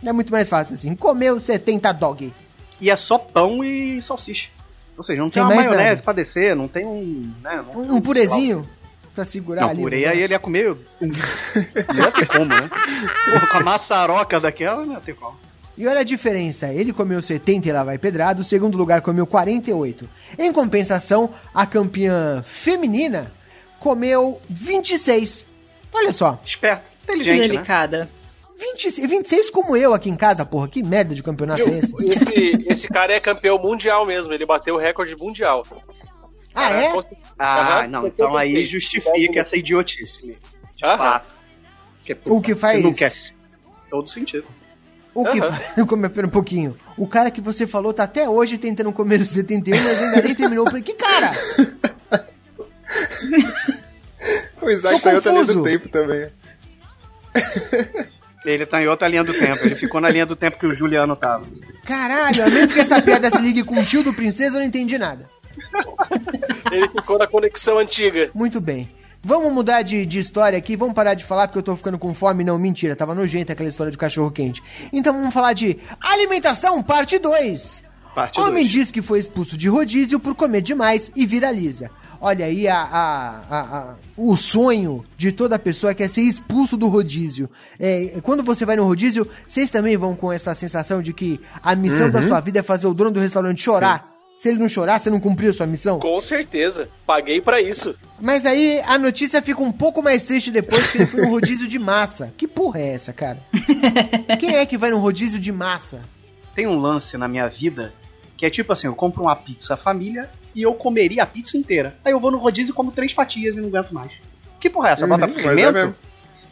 É 0.03 0.11
muito 0.11 0.31
mais 0.31 0.49
fácil 0.49 0.73
assim. 0.73 0.95
Comeu 0.95 1.39
70 1.39 1.91
dog. 1.93 2.33
E 2.79 2.89
é 2.89 2.95
só 2.95 3.17
pão 3.19 3.63
e 3.63 4.01
salsicha. 4.01 4.49
Ou 4.97 5.03
seja, 5.03 5.21
não 5.21 5.29
tem 5.29 5.33
Sem 5.33 5.43
uma 5.43 5.53
maionese 5.55 5.77
nada. 5.83 6.01
pra 6.03 6.13
descer, 6.13 6.55
não 6.55 6.67
tem 6.67 6.85
um. 6.85 7.31
Né, 7.43 7.63
não 7.67 7.83
tem 7.83 7.91
Um, 7.91 7.95
um 7.97 8.01
purezinho 8.01 8.63
pra 9.13 9.25
segurar 9.25 9.61
Não, 9.61 9.69
ali. 9.69 9.81
purê 9.81 10.05
o 10.05 10.09
aí 10.09 10.21
ele 10.21 10.33
ia 10.33 10.39
comer. 10.39 10.71
um- 10.71 10.77
Não 11.93 11.99
ia 12.03 12.11
ter 12.11 12.27
como, 12.27 12.45
né? 12.45 12.69
Porra, 13.31 13.47
com 13.47 13.57
a 13.57 13.63
maçaroca 13.63 14.39
daquela, 14.39 14.85
não 14.85 14.93
ia 14.93 14.99
ter 15.01 15.13
como. 15.15 15.37
E 15.77 15.87
olha 15.87 16.01
a 16.01 16.03
diferença, 16.03 16.67
ele 16.71 16.93
comeu 16.93 17.21
70 17.21 17.67
e 17.67 17.71
lá 17.71 17.83
vai 17.83 17.97
pedrado, 17.97 18.41
o 18.41 18.43
segundo 18.43 18.77
lugar 18.77 19.01
comeu 19.01 19.25
48. 19.25 20.07
Em 20.37 20.51
compensação, 20.53 21.33
a 21.53 21.65
campeã 21.65 22.43
feminina 22.45 23.31
comeu 23.79 24.39
26. 24.49 25.47
Olha 25.93 26.13
só, 26.13 26.39
Esperto, 26.45 26.83
Que 27.05 27.13
inteligente, 27.13 27.41
né? 27.41 27.47
delicada. 27.47 28.09
26, 28.59 29.09
26 29.09 29.49
como 29.49 29.75
eu 29.75 29.91
aqui 29.93 30.07
em 30.09 30.15
casa, 30.15 30.45
porra, 30.45 30.67
que 30.67 30.83
merda 30.83 31.15
de 31.15 31.23
campeonato 31.23 31.63
é 31.63 31.79
esse? 31.79 31.95
Esse, 32.05 32.65
esse 32.69 32.87
cara 32.87 33.11
é 33.11 33.19
campeão 33.19 33.57
mundial 33.57 34.05
mesmo, 34.05 34.31
ele 34.33 34.45
bateu 34.45 34.75
o 34.75 34.77
recorde 34.77 35.15
mundial. 35.15 35.65
Ah, 36.53 36.69
é? 36.71 36.93
Ah, 37.39 37.87
não, 37.87 38.05
então 38.07 38.35
aí 38.35 38.65
justifica 38.65 39.39
essa 39.39 39.55
idiotice. 39.55 40.25
mesmo. 40.25 40.41
De 40.75 40.85
Aham. 40.85 40.97
fato. 40.97 41.35
Porque, 42.05 42.17
O 42.25 42.41
que 42.41 42.55
faz- 42.55 42.83
Não 42.83 42.93
quer 42.93 43.11
todo 43.89 44.09
sentido. 44.09 44.45
O 45.13 45.25
que 45.25 45.39
Aham. 45.39 45.53
faz... 45.55 45.75
Come, 45.87 46.09
pera 46.09 46.27
um 46.27 46.29
pouquinho. 46.29 46.77
O 46.97 47.07
cara 47.07 47.29
que 47.31 47.39
você 47.41 47.65
falou 47.67 47.93
tá 47.93 48.03
até 48.03 48.27
hoje 48.27 48.57
tentando 48.57 48.91
comer 48.91 49.21
os 49.21 49.29
71, 49.29 49.77
mas 49.81 50.01
ainda 50.01 50.21
nem 50.21 50.35
terminou. 50.35 50.65
Eu 50.65 50.69
falei, 50.71 50.83
que 50.83 50.93
cara? 50.93 51.31
O 54.61 54.69
Isaac 54.69 54.95
Tô 54.97 55.01
tá 55.01 55.11
em 55.11 55.15
outra 55.15 55.31
linha 55.31 55.45
do 55.45 55.63
tempo 55.63 55.89
também. 55.89 56.27
Ele 58.45 58.65
tá 58.65 58.81
em 58.81 58.87
outra 58.87 59.07
linha 59.07 59.23
do 59.23 59.33
tempo. 59.33 59.65
Ele 59.65 59.75
ficou 59.75 59.99
na 60.01 60.09
linha 60.09 60.25
do 60.25 60.35
tempo 60.35 60.59
que 60.59 60.65
o 60.67 60.73
Juliano 60.73 61.15
tava. 61.15 61.45
Caralho, 61.85 62.43
a 62.45 62.49
menos 62.49 62.71
que 62.73 62.79
essa 62.79 63.01
piada 63.01 63.29
se 63.31 63.41
ligue 63.41 63.63
com 63.63 63.79
o 63.79 63.85
tio 63.85 64.03
do 64.03 64.13
princesa, 64.13 64.57
eu 64.57 64.59
não 64.59 64.67
entendi 64.67 64.97
nada. 64.97 65.27
Ele 66.71 66.87
ficou 66.87 67.17
na 67.17 67.27
conexão 67.27 67.77
antiga. 67.77 68.29
Muito 68.33 68.59
bem. 68.61 68.89
Vamos 69.23 69.53
mudar 69.53 69.83
de, 69.83 70.03
de 70.05 70.17
história 70.17 70.57
aqui, 70.57 70.75
vamos 70.75 70.95
parar 70.95 71.13
de 71.13 71.23
falar 71.23 71.47
porque 71.47 71.59
eu 71.59 71.63
tô 71.63 71.75
ficando 71.75 71.99
com 71.99 72.11
fome. 72.13 72.43
Não, 72.43 72.57
mentira, 72.57 72.95
tava 72.95 73.13
nojenta 73.13 73.53
aquela 73.53 73.69
história 73.69 73.91
de 73.91 73.97
cachorro 73.97 74.31
quente. 74.31 74.63
Então 74.91 75.13
vamos 75.13 75.31
falar 75.33 75.53
de 75.53 75.77
alimentação, 75.99 76.81
parte 76.81 77.19
2. 77.19 77.83
Parte 78.15 78.39
Homem 78.39 78.63
dois. 78.63 78.71
diz 78.71 78.91
que 78.91 79.01
foi 79.01 79.19
expulso 79.19 79.55
de 79.55 79.69
rodízio 79.69 80.19
por 80.19 80.33
comer 80.35 80.61
demais 80.61 81.11
e 81.15 81.25
viraliza. 81.25 81.89
Olha 82.19 82.45
aí 82.45 82.67
a, 82.67 82.77
a- 82.81 83.41
a- 83.49 83.95
o 84.17 84.35
sonho 84.35 85.03
de 85.17 85.31
toda 85.31 85.57
pessoa 85.57 85.93
que 85.93 86.03
é 86.03 86.07
ser 86.07 86.21
expulso 86.21 86.75
do 86.75 86.87
rodízio. 86.87 87.49
É, 87.79 88.19
quando 88.21 88.43
você 88.43 88.65
vai 88.65 88.75
no 88.75 88.83
rodízio, 88.83 89.27
vocês 89.47 89.71
também 89.71 89.97
vão 89.97 90.15
com 90.15 90.31
essa 90.31 90.53
sensação 90.53 91.01
de 91.01 91.13
que 91.13 91.39
a 91.63 91.73
missão 91.75 92.09
da 92.09 92.21
sua 92.27 92.39
vida 92.41 92.59
é 92.59 92.63
fazer 92.63 92.85
o 92.87 92.93
dono 92.93 93.11
do 93.11 93.19
restaurante 93.19 93.61
chorar. 93.61 94.05
Se 94.41 94.49
ele 94.49 94.57
não 94.57 94.67
chorar, 94.67 94.99
você 94.99 95.07
não 95.11 95.19
cumpriu 95.19 95.51
a 95.51 95.53
sua 95.53 95.67
missão? 95.67 95.99
Com 95.99 96.19
certeza. 96.19 96.89
Paguei 97.05 97.39
pra 97.39 97.61
isso. 97.61 97.95
Mas 98.19 98.43
aí 98.43 98.81
a 98.87 98.97
notícia 98.97 99.39
fica 99.39 99.61
um 99.61 99.71
pouco 99.71 100.01
mais 100.01 100.23
triste 100.23 100.49
depois 100.49 100.91
que 100.91 100.97
ele 100.97 101.05
foi 101.05 101.21
um 101.27 101.29
rodízio 101.29 101.67
de 101.67 101.77
massa. 101.77 102.33
Que 102.35 102.47
porra 102.47 102.79
é 102.79 102.87
essa, 102.87 103.13
cara? 103.13 103.37
Quem 104.39 104.55
é 104.55 104.65
que 104.65 104.79
vai 104.79 104.89
num 104.89 104.97
rodízio 104.97 105.39
de 105.39 105.51
massa? 105.51 106.01
Tem 106.55 106.65
um 106.65 106.79
lance 106.79 107.19
na 107.19 107.27
minha 107.27 107.47
vida 107.47 107.93
que 108.35 108.43
é 108.43 108.49
tipo 108.49 108.73
assim: 108.73 108.87
eu 108.87 108.95
compro 108.95 109.21
uma 109.21 109.35
pizza 109.35 109.77
família 109.77 110.27
e 110.55 110.63
eu 110.63 110.73
comeria 110.73 111.21
a 111.21 111.27
pizza 111.27 111.55
inteira. 111.55 111.95
Aí 112.03 112.11
eu 112.11 112.19
vou 112.19 112.31
no 112.31 112.39
rodízio 112.39 112.71
e 112.71 112.75
como 112.75 112.91
três 112.91 113.11
fatias 113.11 113.57
e 113.57 113.61
não 113.61 113.67
aguento 113.67 113.91
mais. 113.91 114.11
Que 114.59 114.71
porra 114.71 114.89
é 114.89 114.93
essa? 114.93 115.05
Bota 115.05 115.27
Uhum, 115.27 115.37
é 115.37 115.39
fermento? 115.39 115.73
mesmo. 115.73 115.95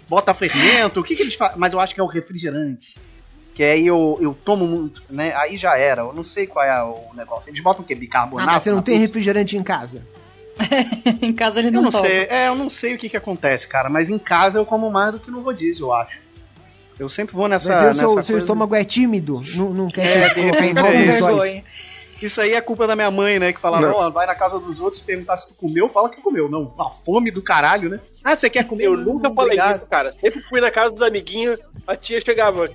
Bota 0.08 0.32
fermento? 0.36 1.00
O 1.00 1.04
que, 1.04 1.16
que 1.16 1.24
eles 1.24 1.34
fazem? 1.34 1.58
Mas 1.58 1.74
eu 1.74 1.80
acho 1.80 1.96
que 1.96 2.00
é 2.00 2.04
o 2.04 2.08
refrigerante. 2.08 2.94
Que 3.60 3.64
aí 3.66 3.88
eu, 3.88 4.18
eu 4.22 4.34
tomo 4.46 4.66
muito, 4.66 5.04
né? 5.10 5.36
Aí 5.36 5.58
já 5.58 5.78
era. 5.78 6.04
Eu 6.04 6.14
não 6.14 6.24
sei 6.24 6.48
qual 6.48 6.64
é 6.64 6.82
o 6.82 7.14
negócio. 7.14 7.50
Eles 7.50 7.62
botam 7.62 7.84
o 7.84 7.86
quê? 7.86 7.94
Ah, 7.94 7.98
Bicarbonato? 7.98 8.50
mas 8.50 8.64
você 8.64 8.72
não 8.72 8.82
tem 8.82 8.94
pizza? 8.96 9.08
refrigerante 9.08 9.58
em 9.58 9.64
casa. 9.64 10.02
em 11.22 11.34
casa 11.34 11.60
ele 11.60 11.68
Eu 11.68 11.72
não, 11.74 11.82
não 11.82 11.92
toma. 11.92 12.08
sei. 12.08 12.24
É, 12.30 12.48
eu 12.48 12.56
não 12.56 12.70
sei 12.70 12.96
o 12.96 12.98
que 12.98 13.10
que 13.10 13.18
acontece, 13.18 13.68
cara. 13.68 13.90
Mas 13.90 14.10
em 14.10 14.18
casa 14.18 14.60
eu 14.60 14.66
como 14.66 14.90
mais 14.90 15.12
do 15.12 15.20
que 15.20 15.30
no 15.30 15.42
rodízio, 15.42 15.88
eu 15.88 15.94
acho. 15.94 16.22
Eu 16.98 17.10
sempre 17.10 17.36
vou 17.36 17.50
nessa. 17.50 17.66
Seu, 17.66 17.82
nessa 17.82 18.00
seu 18.00 18.14
coisa- 18.14 18.38
estômago 18.38 18.74
é 18.74 18.86
tímido, 18.86 19.42
não, 19.54 19.74
não 19.74 19.88
quer 19.90 20.06
É, 20.06 20.34
colocar 20.36 20.66
em 20.66 20.74
é 20.78 21.64
isso. 22.22 22.40
aí 22.40 22.54
é 22.54 22.62
culpa 22.62 22.88
da 22.88 22.96
minha 22.96 23.12
mãe, 23.12 23.40
né? 23.40 23.52
Que 23.52 23.60
falava, 23.60 23.88
Não. 23.90 23.94
ó, 23.96 24.10
vai 24.10 24.26
na 24.26 24.36
casa 24.36 24.58
dos 24.58 24.80
outros 24.80 25.02
perguntar 25.02 25.36
se 25.36 25.50
tu 25.50 25.54
comeu, 25.56 25.90
fala 25.90 26.10
que 26.10 26.22
comeu. 26.22 26.50
Não, 26.50 26.74
a 26.80 26.92
fome 26.92 27.30
do 27.30 27.42
caralho, 27.42 27.90
né? 27.90 28.00
Ah, 28.24 28.38
você 28.38 28.50
quer 28.50 28.66
comer? 28.66 28.86
Eu 28.86 28.96
Não, 28.96 29.16
nunca 29.16 29.28
não, 29.28 29.36
falei 29.36 29.50
obrigado. 29.60 29.72
isso, 29.76 29.86
cara. 29.86 30.14
Sempre 30.14 30.42
fui 30.44 30.62
na 30.62 30.72
casa 30.72 30.92
dos 30.96 31.02
amiguinhos, 31.04 31.60
a 31.86 31.98
tia 31.98 32.22
chegava. 32.22 32.70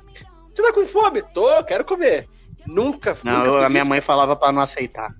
Você 0.55 0.62
tá 0.62 0.72
com 0.72 0.86
fome? 0.86 1.22
Tô, 1.34 1.62
quero 1.64 1.84
comer. 1.84 2.28
Nunca, 2.66 3.16
Não, 3.24 3.38
nunca 3.38 3.48
eu- 3.48 3.62
a 3.64 3.68
minha 3.68 3.80
isso. 3.80 3.88
mãe 3.88 4.00
falava 4.00 4.34
pra 4.36 4.52
não 4.52 4.62
aceitar. 4.62 5.12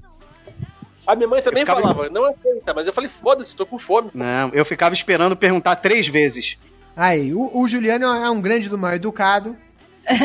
A 1.07 1.14
minha 1.14 1.28
mãe 1.28 1.43
também 1.43 1.64
ficava- 1.66 1.80
falava, 1.82 2.09
não 2.09 2.24
aceita, 2.24 2.72
mas 2.74 2.87
eu 2.87 2.93
falei, 2.93 3.11
foda-se, 3.11 3.55
tô 3.55 3.66
com 3.66 3.76
fome. 3.76 4.11
Não, 4.14 4.49
eu 4.55 4.64
ficava 4.64 4.95
esperando 4.95 5.37
perguntar 5.37 5.76
três 5.76 6.09
vezes. 6.09 6.57
Aí, 6.97 7.35
o, 7.35 7.51
o 7.59 7.68
Juliano 7.68 8.07
é 8.07 8.30
um 8.30 8.41
grande 8.41 8.68
do 8.68 8.78
mal 8.78 8.95
educado. 8.95 9.55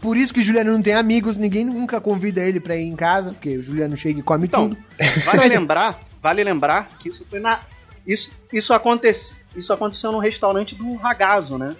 Por 0.00 0.16
isso 0.16 0.32
que 0.34 0.40
o 0.40 0.42
Juliano 0.42 0.72
não 0.72 0.82
tem 0.82 0.94
amigos, 0.94 1.36
ninguém 1.36 1.64
nunca 1.64 2.00
convida 2.00 2.42
ele 2.42 2.60
pra 2.60 2.76
ir 2.76 2.84
em 2.86 2.94
casa, 2.96 3.32
porque 3.32 3.56
o 3.56 3.62
Juliano 3.62 3.96
chega 3.96 4.20
e 4.20 4.22
come 4.22 4.46
Então, 4.46 4.68
tudo. 4.70 4.80
vale 5.24 5.48
lembrar, 5.48 5.98
vale 6.20 6.44
lembrar 6.44 6.88
que 6.98 7.08
isso 7.08 7.24
foi 7.28 7.40
na. 7.40 7.60
Isso, 8.06 8.30
isso, 8.52 8.74
acontece, 8.74 9.34
isso 9.56 9.72
aconteceu 9.72 10.12
no 10.12 10.18
restaurante 10.18 10.74
do 10.74 10.94
Ragazzo, 10.96 11.56
né? 11.56 11.74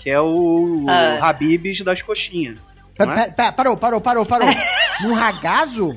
Que 0.00 0.08
é 0.10 0.20
o 0.20 0.86
Ah. 0.88 1.28
Habibs 1.28 1.82
das 1.82 2.00
coxinhas. 2.00 2.58
Pa- 2.96 3.06
Não 3.06 3.12
é? 3.12 3.26
pa- 3.28 3.32
pa- 3.44 3.52
parou, 3.52 3.76
parou, 3.76 4.00
parou, 4.00 4.24
parou. 4.26 4.48
Num 5.02 5.14
ragazo? 5.14 5.88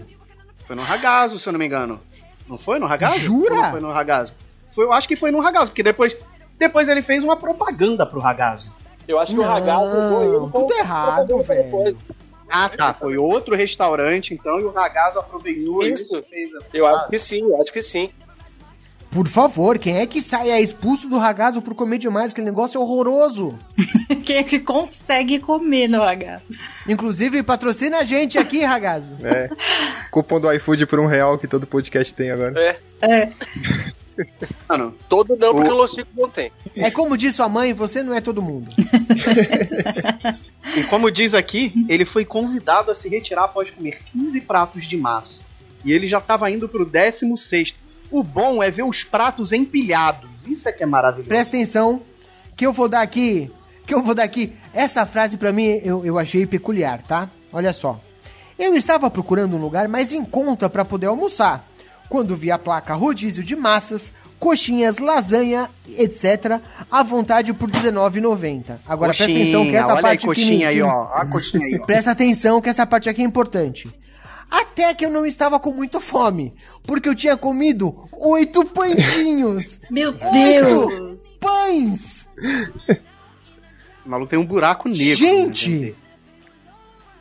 Foi 0.67 0.75
no 0.75 0.81
Ragazo, 0.81 1.37
se 1.39 1.47
eu 1.47 1.53
não 1.53 1.59
me 1.59 1.65
engano. 1.65 1.99
Não 2.47 2.57
foi 2.57 2.79
no 2.79 2.85
Ragazo? 2.85 3.19
Jura? 3.19 3.55
Não 3.55 3.71
foi 3.71 3.79
no 3.81 3.91
Ragazo? 3.91 4.33
Foi, 4.73 4.85
eu 4.85 4.93
acho 4.93 5.07
que 5.07 5.15
foi 5.15 5.29
no 5.31 5.41
Ragazo, 5.41 5.71
porque 5.71 5.83
depois, 5.83 6.15
depois 6.57 6.87
ele 6.87 7.01
fez 7.01 7.21
uma 7.23 7.35
propaganda 7.35 8.05
pro 8.05 8.19
Ragazo. 8.21 8.71
Eu 9.07 9.19
acho 9.19 9.33
que 9.33 9.39
o 9.39 9.43
Ragazzo 9.43 9.91
foi 9.91 10.27
Não, 10.27 10.49
tudo 10.49 10.73
errado, 10.73 11.41
velho. 11.43 11.97
Ah, 12.49 12.69
tá. 12.69 12.93
Foi 12.93 13.17
outro 13.17 13.55
restaurante, 13.55 14.33
então, 14.33 14.57
e 14.59 14.63
o 14.63 14.71
Ragazo 14.71 15.19
aproveitou 15.19 15.83
Isso. 15.83 16.17
e 16.17 16.21
fez 16.23 16.53
essa 16.53 16.69
Eu 16.73 16.87
acho 16.87 17.07
que 17.09 17.19
sim, 17.19 17.41
eu 17.41 17.61
acho 17.61 17.73
que 17.73 17.81
sim. 17.81 18.09
Por 19.13 19.27
favor, 19.27 19.77
quem 19.77 19.97
é 19.97 20.07
que 20.07 20.21
sai 20.21 20.49
é 20.49 20.59
expulso 20.59 21.07
do 21.07 21.17
ragazo 21.17 21.61
por 21.61 21.75
comer 21.75 21.99
demais? 21.99 22.31
Aquele 22.31 22.47
negócio 22.47 22.77
é 22.79 22.81
horroroso. 22.81 23.57
Quem 24.25 24.37
é 24.37 24.43
que 24.43 24.59
consegue 24.59 25.37
comer 25.39 25.87
no 25.87 26.01
H? 26.01 26.41
Inclusive, 26.87 27.43
patrocina 27.43 27.97
a 27.99 28.03
gente 28.03 28.37
aqui, 28.39 28.63
ragazo. 28.63 29.13
É. 29.23 29.49
Cupom 30.09 30.39
do 30.39 30.51
iFood 30.53 30.85
por 30.87 30.99
um 30.99 31.05
real 31.05 31.37
que 31.37 31.47
todo 31.47 31.67
podcast 31.67 32.11
tem 32.13 32.31
agora. 32.31 32.59
É. 32.59 32.77
É. 33.01 33.29
Mano, 34.69 34.95
Todo 35.09 35.35
não, 35.35 35.53
porque 35.53 35.69
O- 35.69 35.73
o 35.73 35.77
Los 35.77 35.91
Chicos 35.91 36.13
não 36.15 36.29
tem. 36.29 36.51
É 36.75 36.89
como 36.91 37.17
disse 37.17 37.37
sua 37.37 37.49
mãe, 37.49 37.73
você 37.73 38.01
não 38.01 38.13
é 38.13 38.21
todo 38.21 38.41
mundo. 38.41 38.69
E 40.75 40.83
como 40.85 41.11
diz 41.11 41.33
aqui, 41.35 41.71
ele 41.87 42.03
foi 42.05 42.25
convidado 42.25 42.89
a 42.89 42.95
se 42.95 43.07
retirar 43.07 43.43
após 43.43 43.69
comer 43.69 43.99
15 44.11 44.41
pratos 44.41 44.85
de 44.87 44.97
massa. 44.97 45.41
E 45.85 45.91
ele 45.91 46.07
já 46.07 46.17
estava 46.17 46.49
indo 46.49 46.67
pro 46.67 46.83
16. 46.85 47.75
O 48.13 48.21
bom 48.23 48.61
é 48.61 48.69
ver 48.69 48.83
os 48.83 49.03
pratos 49.03 49.51
empilhados. 49.51 50.29
Isso 50.45 50.69
é 50.69 50.71
que 50.71 50.83
é 50.83 50.85
maravilhoso. 50.85 51.27
Presta 51.29 51.55
atenção, 51.57 51.99
que 52.55 52.65
eu 52.65 52.71
vou 52.71 52.87
dar 52.87 53.01
aqui. 53.01 53.49
Que 53.87 53.93
eu 53.93 54.01
vou 54.03 54.13
dar 54.13 54.23
aqui. 54.23 54.53
Essa 54.73 55.05
frase 55.05 55.35
pra 55.35 55.51
mim 55.51 55.81
eu, 55.83 56.05
eu 56.05 56.17
achei 56.19 56.45
peculiar, 56.45 57.01
tá? 57.01 57.27
Olha 57.51 57.73
só. 57.73 57.99
Eu 58.57 58.75
estava 58.75 59.09
procurando 59.09 59.55
um 59.55 59.59
lugar 59.59 59.87
mais 59.87 60.13
em 60.13 60.23
conta 60.23 60.69
pra 60.69 60.85
poder 60.85 61.07
almoçar. 61.07 61.65
Quando 62.07 62.35
vi 62.35 62.51
a 62.51 62.57
placa 62.59 62.93
rodízio 62.93 63.43
de 63.43 63.55
massas, 63.55 64.13
coxinhas, 64.39 64.99
lasanha, 64.99 65.67
etc. 65.97 66.59
à 66.91 67.01
vontade 67.01 67.51
por 67.53 67.69
R$19,90. 67.69 68.75
Agora 68.87 69.11
presta 69.13 69.23
atenção 69.25 69.63
que 69.69 69.75
essa 69.75 69.87
olha 69.87 69.95
aí, 69.95 70.01
parte 70.03 70.25
coxinha 70.27 70.57
me- 70.59 70.65
aí, 70.65 70.81
ó. 70.83 71.03
A 71.13 71.25
coxinha 71.25 71.65
aí, 71.65 71.79
ó. 71.81 71.85
Presta 71.87 72.11
atenção 72.11 72.61
que 72.61 72.69
essa 72.69 72.85
parte 72.85 73.09
aqui 73.09 73.21
é 73.21 73.25
importante. 73.25 73.89
Até 74.55 74.93
que 74.93 75.03
eu 75.03 75.09
não 75.09 75.25
estava 75.25 75.59
com 75.59 75.71
muito 75.71 75.99
fome, 75.99 76.53
porque 76.83 77.09
eu 77.09 77.15
tinha 77.15 77.35
comido 77.35 78.07
oito 78.11 78.63
pãezinhos. 78.65 79.79
Meu 79.89 80.09
Oito 80.11 80.31
Deus! 80.31 81.37
pães! 81.39 82.25
O 84.05 84.09
maluco 84.09 84.29
tem 84.29 84.37
um 84.37 84.45
buraco 84.45 84.87
negro. 84.87 85.15
Gente! 85.17 85.69
né, 85.69 85.93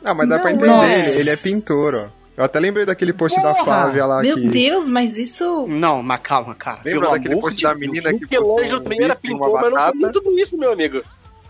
Ah, 0.03 0.13
mas 0.13 0.29
dá 0.29 0.37
pra 0.39 0.51
Não, 0.51 0.57
entender, 0.57 0.67
nossa. 0.71 1.09
ele, 1.09 1.19
ele 1.21 1.29
é 1.31 1.37
pintor, 1.37 1.95
ó. 1.95 2.23
Eu 2.35 2.43
até 2.43 2.59
lembrei 2.59 2.85
daquele 2.85 3.13
post 3.13 3.39
da 3.41 3.53
Porra! 3.53 3.63
Flávia 3.63 4.05
lá 4.05 4.21
Meu 4.21 4.35
que... 4.35 4.47
Deus, 4.49 4.87
mas 4.87 5.17
isso. 5.17 5.65
Não, 5.67 6.01
mas 6.03 6.19
calma, 6.21 6.53
cara. 6.55 6.81
Lembra 6.83 7.01
Pelo 7.01 7.11
daquele 7.13 7.39
post 7.41 7.55
de 7.57 7.63
da 7.63 7.73
Deus. 7.73 7.79
menina 7.79 8.09
que 8.13 8.19
Michelangelo 8.19 8.81
também 8.81 9.03
era 9.03 9.15
pintor, 9.15 9.59
mas 9.71 9.93
não 9.95 10.11
tudo 10.11 10.37
isso, 10.39 10.57
meu 10.57 10.71
amigo. 10.73 11.01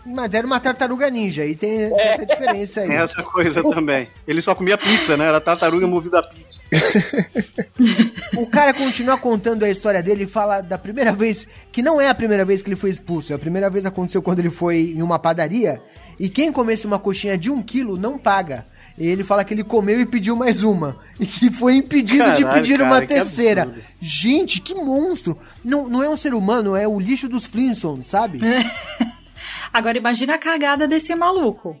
Mas 0.06 0.34
era 0.34 0.46
uma 0.46 0.60
tartaruga 0.60 1.08
ninja, 1.08 1.46
e 1.46 1.54
tem, 1.54 1.88
tem 1.88 1.98
essa 1.98 2.26
diferença 2.26 2.80
aí. 2.82 2.88
Tem 2.88 2.96
essa 2.98 3.22
coisa 3.22 3.62
também. 3.62 4.08
Ele 4.26 4.42
só 4.42 4.54
comia 4.54 4.76
pizza, 4.76 5.16
né? 5.16 5.26
Era 5.26 5.40
tartaruga 5.40 5.86
movida 5.86 6.18
a 6.18 6.22
pizza. 6.22 6.60
O 8.36 8.46
cara 8.46 8.74
continua 8.74 9.16
contando 9.16 9.64
a 9.64 9.70
história 9.70 10.02
dele 10.02 10.24
e 10.24 10.26
fala 10.26 10.60
da 10.60 10.76
primeira 10.76 11.12
vez, 11.12 11.46
que 11.70 11.82
não 11.82 12.00
é 12.00 12.08
a 12.08 12.14
primeira 12.14 12.44
vez 12.44 12.62
que 12.62 12.68
ele 12.68 12.76
foi 12.76 12.90
expulso, 12.90 13.32
a 13.32 13.38
primeira 13.38 13.70
vez 13.70 13.86
aconteceu 13.86 14.20
quando 14.22 14.40
ele 14.40 14.50
foi 14.50 14.92
em 14.96 15.02
uma 15.02 15.18
padaria, 15.18 15.80
e 16.18 16.28
quem 16.28 16.52
comesse 16.52 16.86
uma 16.86 16.98
coxinha 16.98 17.38
de 17.38 17.50
um 17.50 17.62
quilo 17.62 17.96
não 17.96 18.18
paga. 18.18 18.66
E 18.96 19.06
ele 19.06 19.24
fala 19.24 19.44
que 19.44 19.52
ele 19.52 19.64
comeu 19.64 20.00
e 20.00 20.06
pediu 20.06 20.36
mais 20.36 20.62
uma. 20.62 20.96
E 21.18 21.26
que 21.26 21.50
foi 21.50 21.74
impedido 21.74 22.24
de 22.32 22.44
Caralho, 22.44 22.50
pedir 22.50 22.78
cara, 22.78 22.90
uma 22.90 23.00
que 23.00 23.08
terceira. 23.08 23.62
absurdo. 23.62 23.84
Gente, 24.00 24.60
que 24.60 24.74
monstro! 24.74 25.36
Não, 25.64 25.88
não 25.88 26.02
é 26.02 26.08
um 26.08 26.16
ser 26.16 26.32
humano, 26.32 26.76
é 26.76 26.86
o 26.86 27.00
lixo 27.00 27.28
dos 27.28 27.44
Flintstones, 27.44 28.06
sabe? 28.06 28.38
Agora 29.74 29.98
imagina 29.98 30.36
a 30.36 30.38
cagada 30.38 30.86
desse 30.86 31.12
maluco. 31.16 31.76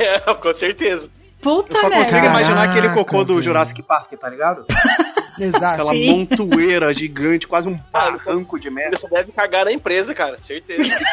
É, 0.00 0.20
com 0.34 0.54
certeza. 0.54 1.10
Puta 1.42 1.76
Eu 1.76 1.80
só 1.82 1.88
merda. 1.90 2.04
consigo 2.06 2.26
imaginar 2.26 2.56
Caraca, 2.66 2.72
aquele 2.78 2.94
cocô 2.94 3.22
do. 3.24 3.42
Jurassic 3.42 3.82
Park, 3.82 4.10
tá 4.18 4.28
ligado? 4.30 4.64
Exato. 5.38 5.66
Aquela 5.82 5.92
Sim. 5.92 6.10
montoeira 6.10 6.92
gigante, 6.94 7.46
quase 7.46 7.68
um 7.68 7.78
barranco 7.92 8.58
de 8.58 8.68
Ele 8.68 8.74
merda. 8.76 8.96
só 8.96 9.06
deve 9.06 9.32
cagar 9.32 9.66
na 9.66 9.72
empresa, 9.72 10.14
cara. 10.14 10.38
Certeza. 10.40 10.82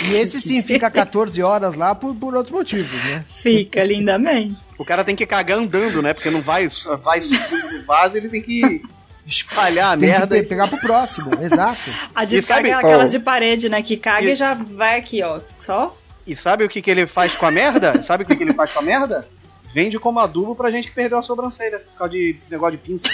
E 0.00 0.14
esse 0.14 0.40
sim 0.40 0.62
fica 0.62 0.88
14 0.88 1.42
horas 1.42 1.74
lá 1.74 1.92
por, 1.92 2.14
por 2.14 2.32
outros 2.32 2.54
motivos, 2.54 3.02
né? 3.04 3.24
Fica 3.42 3.82
lindamente. 3.82 4.56
O 4.78 4.84
cara 4.84 5.02
tem 5.02 5.16
que 5.16 5.26
cagar 5.26 5.58
andando, 5.58 6.00
né? 6.00 6.14
Porque 6.14 6.30
não 6.30 6.40
vai, 6.40 6.68
vai 7.02 7.20
subindo 7.20 7.72
no 7.80 7.84
vaso, 7.84 8.16
ele 8.16 8.28
tem 8.28 8.40
que 8.40 8.80
espalhar 9.28 9.94
a 9.94 9.96
Tem 9.98 10.08
merda. 10.08 10.34
que 10.36 10.42
pe- 10.42 10.48
pegar 10.48 10.66
pro 10.68 10.80
próximo, 10.80 11.30
exato. 11.44 11.78
A 12.14 12.24
descarga 12.24 12.68
é 12.68 12.72
aquelas 12.72 13.12
de 13.12 13.18
parede, 13.18 13.68
né? 13.68 13.82
Que 13.82 13.96
caga 13.96 14.26
e, 14.26 14.32
E- 14.32 14.36
já 14.36 14.54
vai 14.54 14.98
aqui, 14.98 15.22
ó. 15.22 15.40
Só. 15.58 15.96
E 16.26 16.34
sabe 16.34 16.64
o 16.64 16.68
que, 16.68 16.82
que 16.82 16.90
ele 16.90 17.06
faz 17.06 17.34
com 17.36 17.46
a 17.46 17.50
merda? 17.50 18.00
Sabe 18.04 18.24
o 18.24 18.26
que, 18.26 18.34
que 18.36 18.42
ele 18.42 18.52
faz 18.54 18.72
com 18.72 18.80
a 18.80 18.82
merda? 18.82 19.26
Vende 19.72 19.98
como 19.98 20.18
adubo 20.18 20.54
pra 20.56 20.70
gente 20.70 20.88
que 20.88 20.94
perdeu 20.94 21.18
a 21.18 21.22
sobrancelha 21.22 21.78
por 21.78 21.98
causa 21.98 22.12
de 22.12 22.36
negócio 22.50 22.72
de 22.72 22.78
pinça. 22.78 23.08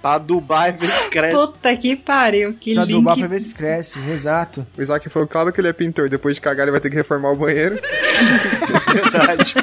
Pra 0.00 0.12
adubar 0.14 0.68
e 0.68 0.72
ver 0.72 0.86
se 0.86 1.10
cresce. 1.10 1.34
Puta 1.34 1.76
que 1.76 1.96
pariu. 1.96 2.54
Que 2.54 2.74
Pra 2.74 2.84
link. 2.84 2.94
adubar 2.94 3.16
pra 3.18 3.26
ver 3.26 3.40
se 3.40 3.52
cresce, 3.52 3.98
exato. 4.10 4.64
O 4.76 4.80
Isaac 4.82 5.08
falou, 5.08 5.26
claro 5.26 5.52
que 5.52 5.60
ele 5.60 5.66
é 5.68 5.72
pintor, 5.72 6.08
depois 6.08 6.36
de 6.36 6.40
cagar 6.40 6.64
ele 6.64 6.70
vai 6.70 6.80
ter 6.80 6.88
que 6.90 6.94
reformar 6.94 7.32
o 7.32 7.36
banheiro. 7.36 7.80
Verdade. 8.92 9.54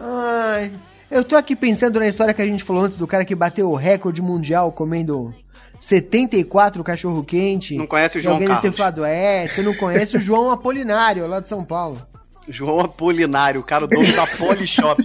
Ai, 0.00 0.72
eu 1.10 1.24
tô 1.24 1.36
aqui 1.36 1.54
pensando 1.56 1.98
na 1.98 2.08
história 2.08 2.34
que 2.34 2.42
a 2.42 2.46
gente 2.46 2.64
falou 2.64 2.84
antes 2.84 2.96
do 2.96 3.06
cara 3.06 3.24
que 3.24 3.34
bateu 3.34 3.70
o 3.70 3.74
recorde 3.76 4.20
mundial 4.22 4.70
comendo 4.72 5.34
74 5.80 6.82
cachorro 6.84 7.22
quente. 7.24 7.76
Não 7.76 7.86
conhece 7.86 8.18
o 8.18 8.20
João 8.20 8.34
alguém 8.34 8.48
deve 8.48 8.60
ter 8.60 8.72
Carlos. 8.72 8.78
falado, 8.78 9.04
é, 9.04 9.46
você 9.46 9.62
não 9.62 9.74
conhece 9.74 10.16
o 10.16 10.20
João 10.20 10.50
Apolinário, 10.50 11.26
lá 11.26 11.40
de 11.40 11.48
São 11.48 11.64
Paulo. 11.64 12.00
João 12.48 12.80
Apolinário, 12.80 13.60
o 13.60 13.64
cara 13.64 13.84
o 13.84 13.88
dono 13.88 14.10
da 14.14 14.26
Polishop. 14.36 15.02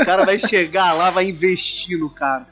O 0.00 0.04
cara 0.04 0.24
vai 0.24 0.38
chegar 0.38 0.92
lá, 0.94 1.10
vai 1.10 1.28
investir 1.28 1.98
no 1.98 2.08
cara. 2.10 2.46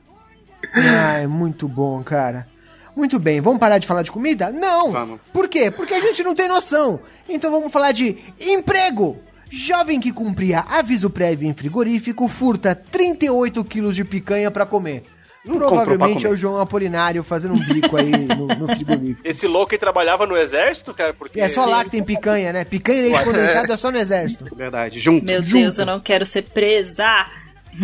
Ai, 0.74 1.26
muito 1.26 1.66
bom, 1.66 2.02
cara. 2.02 2.46
Muito 2.94 3.18
bem, 3.18 3.40
vamos 3.40 3.58
parar 3.60 3.78
de 3.78 3.86
falar 3.86 4.02
de 4.02 4.12
comida? 4.12 4.50
Não! 4.50 4.92
Vamos. 4.92 5.20
Por 5.32 5.48
quê? 5.48 5.70
Porque 5.70 5.94
a 5.94 6.00
gente 6.00 6.22
não 6.22 6.34
tem 6.34 6.48
noção. 6.48 7.00
Então 7.28 7.50
vamos 7.50 7.72
falar 7.72 7.92
de 7.92 8.18
emprego! 8.38 9.16
Jovem 9.50 9.98
que 10.00 10.12
cumpria 10.12 10.60
aviso 10.60 11.10
prévio 11.10 11.48
em 11.48 11.52
frigorífico 11.52 12.28
furta 12.28 12.74
38 12.74 13.64
quilos 13.64 13.96
de 13.96 14.04
picanha 14.04 14.50
pra 14.50 14.64
comer. 14.64 15.02
Não 15.44 15.56
Provavelmente 15.56 16.26
é 16.26 16.28
o 16.28 16.36
João 16.36 16.60
Apolinário 16.60 17.24
fazendo 17.24 17.54
um 17.54 17.58
bico 17.58 17.96
aí 17.96 18.10
no, 18.10 18.46
no 18.46 18.66
frigorífico. 18.76 19.20
Esse 19.24 19.46
louco 19.48 19.72
aí 19.72 19.78
trabalhava 19.78 20.26
no 20.26 20.36
exército, 20.36 20.92
cara, 20.92 21.14
porque. 21.14 21.40
É 21.40 21.48
só 21.48 21.64
lá 21.64 21.82
que 21.82 21.90
tem 21.90 22.02
picanha, 22.04 22.52
né? 22.52 22.62
Picanha 22.64 22.98
e 22.98 23.02
leite 23.04 23.24
condensado 23.24 23.72
é 23.72 23.76
só 23.78 23.90
no 23.90 23.96
exército. 23.98 24.54
Verdade, 24.54 25.00
junto. 25.00 25.24
Meu 25.24 25.42
Junto. 25.42 25.52
Deus, 25.54 25.78
eu 25.78 25.86
não 25.86 25.98
quero 25.98 26.26
ser 26.26 26.42
presa. 26.42 27.06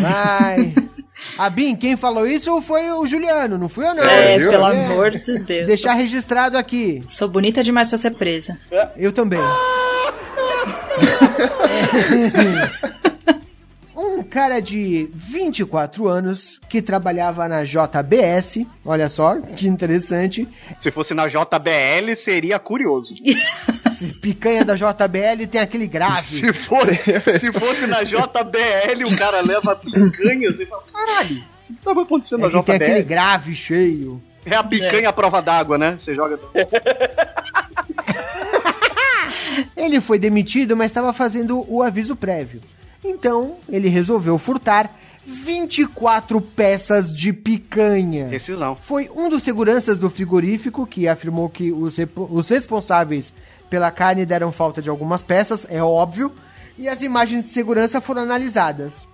Ai. 0.05 0.75
A 1.39 1.49
Bin, 1.49 1.75
quem 1.77 1.97
falou 1.97 2.27
isso 2.27 2.61
foi 2.61 2.93
o 2.93 3.07
Juliano, 3.07 3.57
não 3.57 3.71
fui 3.71 3.87
eu 3.87 3.95
não. 3.95 4.05
É, 4.05 4.39
viu? 4.39 4.51
pelo 4.51 4.69
É. 4.71 4.85
amor 4.85 5.11
de 5.13 5.39
Deus. 5.39 5.67
Deixar 5.67 5.95
registrado 5.95 6.59
aqui. 6.59 7.03
Sou 7.09 7.27
bonita 7.27 7.65
demais 7.65 7.89
pra 7.89 7.97
ser 7.97 8.11
presa. 8.11 8.59
Eu 8.99 9.13
também. 9.13 9.41
um 13.97 14.23
cara 14.23 14.61
de 14.61 15.09
24 15.15 16.07
anos 16.07 16.61
que 16.69 16.83
trabalhava 16.83 17.49
na 17.49 17.65
JBS, 17.65 18.67
olha 18.85 19.09
só, 19.09 19.41
que 19.41 19.67
interessante. 19.67 20.47
Se 20.79 20.91
fosse 20.91 21.15
na 21.15 21.27
JBL, 21.29 22.15
seria 22.15 22.59
curioso. 22.59 23.15
Picanha 24.21 24.65
da 24.65 24.75
JBL 24.75 25.47
tem 25.51 25.61
aquele 25.61 25.87
grave. 25.87 26.27
Se 26.27 26.53
fosse, 26.53 27.41
se 27.41 27.53
fosse 27.53 27.87
na 27.87 28.03
JBL, 28.03 29.05
o 29.07 29.17
cara 29.17 29.41
leva 29.41 29.75
picanha, 29.77 30.51
você 30.53 30.67
fala, 30.67 30.83
caralho, 30.93 31.43
o 31.71 31.75
que 31.75 31.81
tava 31.83 32.03
acontecendo 32.03 32.45
É 32.45 32.49
na 32.51 32.59
que 32.61 32.67
tem 32.67 32.75
aquele 32.77 33.01
JBL? 33.03 33.09
grave 33.09 33.55
cheio. 33.55 34.23
É 34.45 34.55
a 34.55 34.63
picanha 34.63 35.09
à 35.09 35.13
prova 35.13 35.41
d'água, 35.41 35.79
né? 35.79 35.97
Você 35.97 36.15
joga. 36.15 36.39
Ele 39.77 40.01
foi 40.01 40.19
demitido, 40.19 40.77
mas 40.77 40.87
estava 40.91 41.13
fazendo 41.13 41.65
o 41.69 41.83
aviso 41.83 42.15
prévio. 42.17 42.61
Então, 43.05 43.57
ele 43.69 43.89
resolveu 43.89 44.39
furtar 44.39 44.91
24 45.25 46.41
peças 46.41 47.13
de 47.15 47.33
picanha. 47.33 48.27
Decisão. 48.29 48.77
Foi 48.77 49.11
um 49.15 49.29
dos 49.29 49.43
seguranças 49.43 49.99
do 49.99 50.09
frigorífico 50.11 50.87
que 50.87 51.07
afirmou 51.09 51.49
que 51.49 51.73
os, 51.73 51.97
os 52.31 52.49
responsáveis 52.49 53.35
pela 53.69 53.91
carne 53.91 54.25
deram 54.25 54.53
falta 54.53 54.81
de 54.81 54.89
algumas 54.89 55.23
peças, 55.23 55.67
é 55.69 55.83
óbvio, 55.83 56.33
e 56.79 56.89
as 56.89 57.03
imagens 57.03 57.45
de 57.45 57.51
segurança 57.51 58.01
foram 58.01 58.23
analisadas. 58.23 59.07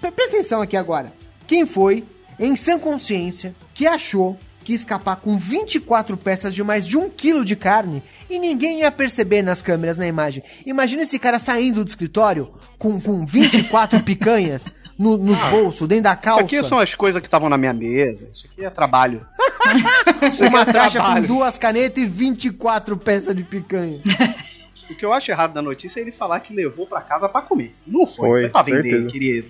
Pre- 0.00 0.10
Presta 0.12 0.36
atenção 0.36 0.62
aqui 0.62 0.76
agora. 0.76 1.12
Quem 1.46 1.66
foi, 1.66 2.04
em 2.38 2.54
sã 2.54 2.78
consciência, 2.78 3.54
que 3.74 3.86
achou 3.86 4.38
que 4.70 4.74
escapar 4.74 5.16
com 5.16 5.36
24 5.36 6.16
peças 6.16 6.54
de 6.54 6.62
mais 6.62 6.86
de 6.86 6.96
um 6.96 7.08
quilo 7.10 7.44
de 7.44 7.56
carne 7.56 8.02
e 8.28 8.38
ninguém 8.38 8.80
ia 8.80 8.90
perceber 8.92 9.42
nas 9.42 9.60
câmeras 9.60 9.96
na 9.96 10.06
imagem. 10.06 10.42
Imagina 10.64 11.02
esse 11.02 11.18
cara 11.18 11.40
saindo 11.40 11.84
do 11.84 11.88
escritório 11.88 12.48
com, 12.78 13.00
com 13.00 13.26
24 13.26 14.00
picanhas 14.04 14.66
no- 14.96 15.16
nos 15.18 15.38
bolsos, 15.50 15.88
dentro 15.88 16.04
da 16.04 16.12
Isso 16.12 16.20
calça. 16.22 16.40
aqui 16.44 16.62
são 16.64 16.78
as 16.78 16.94
coisas 16.94 17.20
que 17.20 17.26
estavam 17.26 17.48
na 17.48 17.56
minha 17.58 17.72
mesa. 17.72 18.28
Isso 18.32 18.46
aqui 18.52 18.64
é 18.64 18.70
trabalho. 18.70 19.26
Isso 20.32 20.44
aqui 20.44 20.54
Uma 20.54 20.62
é 20.62 20.64
caixa 20.66 20.98
com 20.98 21.04
trabalho. 21.04 21.26
duas 21.26 21.58
canetas 21.58 22.02
e 22.02 22.06
24 22.06 22.96
peças 22.96 23.34
de 23.34 23.42
picanha. 23.42 23.98
O 24.90 24.94
que 24.96 25.04
eu 25.04 25.12
acho 25.12 25.30
errado 25.30 25.52
da 25.52 25.62
notícia 25.62 26.00
é 26.00 26.02
ele 26.02 26.10
falar 26.10 26.40
que 26.40 26.52
levou 26.52 26.84
pra 26.84 27.00
casa 27.00 27.28
pra 27.28 27.40
comer. 27.42 27.72
Não 27.86 28.04
foi, 28.08 28.16
Foi, 28.28 28.40
foi 28.40 28.48
pra 28.50 28.62
vender, 28.62 28.82
certeza. 28.90 29.06
querido. 29.12 29.48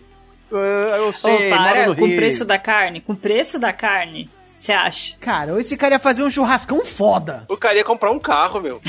Eu, 0.51 0.59
eu 0.59 1.13
sei, 1.15 1.49
moro 1.49 1.49
para, 1.65 1.95
com 1.95 2.05
o 2.05 2.15
preço 2.15 2.45
da 2.45 2.59
carne, 2.59 3.01
com 3.01 3.13
o 3.15 3.17
preço 3.17 3.59
da 3.59 3.73
carne, 3.73 4.29
você 4.71 4.73
acha? 4.73 5.17
Cara, 5.21 5.61
esse 5.61 5.77
cara 5.77 5.95
ia 5.95 5.99
fazer 5.99 6.23
um 6.23 6.31
churrascão 6.31 6.85
foda. 6.85 7.45
O 7.49 7.57
cara 7.57 7.77
ia 7.77 7.85
comprar 7.85 8.11
um 8.11 8.19
carro, 8.19 8.61
meu. 8.61 8.81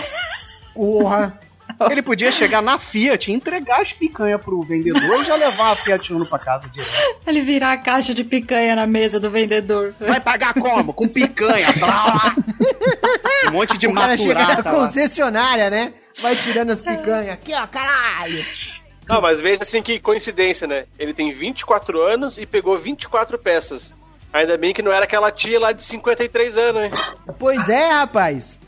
Porra. 0.74 1.40
Ele 1.90 2.02
podia 2.02 2.32
chegar 2.32 2.62
na 2.62 2.78
Fiat, 2.78 3.32
entregar 3.32 3.82
as 3.82 3.94
picanhas 3.94 4.42
pro 4.42 4.62
vendedor 4.62 5.22
e 5.22 5.24
já 5.24 5.36
levar 5.36 5.72
a 5.72 5.76
Fiat 5.76 6.14
Uno 6.14 6.26
pra 6.26 6.38
casa 6.38 6.70
direto. 6.70 6.92
Ele 7.26 7.42
virar 7.42 7.72
a 7.72 7.78
caixa 7.78 8.14
de 8.14 8.24
picanha 8.24 8.76
na 8.76 8.86
mesa 8.86 9.20
do 9.20 9.32
vendedor. 9.32 9.96
Vai 10.00 10.20
pagar 10.20 10.54
como? 10.54 10.94
Com 10.94 11.08
picanha. 11.08 11.72
Blá, 11.74 11.88
blá. 11.88 12.36
um 13.48 13.52
monte 13.52 13.78
de 13.78 13.88
o 13.88 13.94
cara 13.94 14.18
chega 14.18 14.44
na 14.44 14.62
concessionária, 14.62 15.70
né? 15.70 15.94
Vai 16.22 16.36
tirando 16.36 16.72
as 16.72 16.82
picanhas. 16.82 17.34
Aqui, 17.34 17.54
ó, 17.56 17.66
caralho. 17.66 18.46
Não, 19.08 19.22
mas 19.22 19.40
veja 19.40 19.64
assim 19.64 19.82
que 19.82 20.00
coincidência, 20.00 20.68
né? 20.68 20.86
Ele 21.00 21.14
tem 21.14 21.32
24 21.32 22.02
anos 22.02 22.38
e 22.38 22.46
pegou 22.46 22.78
24 22.78 23.40
peças. 23.40 23.94
Ainda 24.34 24.58
bem 24.58 24.74
que 24.74 24.82
não 24.82 24.92
era 24.94 25.04
aquela 25.06 25.32
tia 25.32 25.60
lá 25.60 25.72
de 25.72 25.84
53 25.84 26.58
anos, 26.58 26.84
hein? 26.86 26.92
Pois 27.38 27.70
é, 27.70 27.90
rapaz. 27.90 28.60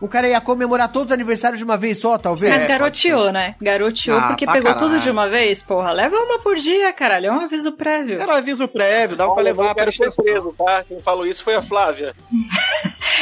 O 0.00 0.06
cara 0.06 0.28
ia 0.28 0.40
comemorar 0.40 0.92
todos 0.92 1.06
os 1.08 1.12
aniversários 1.12 1.58
de 1.58 1.64
uma 1.64 1.76
vez 1.76 1.98
só, 1.98 2.16
talvez. 2.16 2.54
Mas 2.54 2.68
garoteou, 2.68 3.32
né? 3.32 3.56
Garoteou 3.60 4.16
Ah, 4.16 4.28
porque 4.28 4.46
pegou 4.46 4.62
caralho. 4.72 4.78
tudo 4.78 5.00
de 5.00 5.10
uma 5.10 5.28
vez, 5.28 5.60
porra. 5.60 5.90
Leva 5.90 6.14
uma 6.16 6.38
por 6.38 6.54
dia, 6.56 6.92
caralho. 6.92 7.26
É 7.26 7.32
um 7.32 7.40
aviso 7.40 7.72
prévio. 7.72 8.20
Era 8.20 8.38
aviso 8.38 8.68
prévio, 8.68 9.16
dava 9.16 9.34
pra 9.34 9.42
levar 9.42 9.64
não 9.64 9.74
pra 9.74 9.84
quero 9.86 9.96
ser 9.96 10.14
preso, 10.22 10.54
tá? 10.56 10.84
Quem 10.84 11.00
falou 11.00 11.26
isso 11.26 11.42
foi 11.42 11.56
a 11.56 11.62
Flávia. 11.62 12.14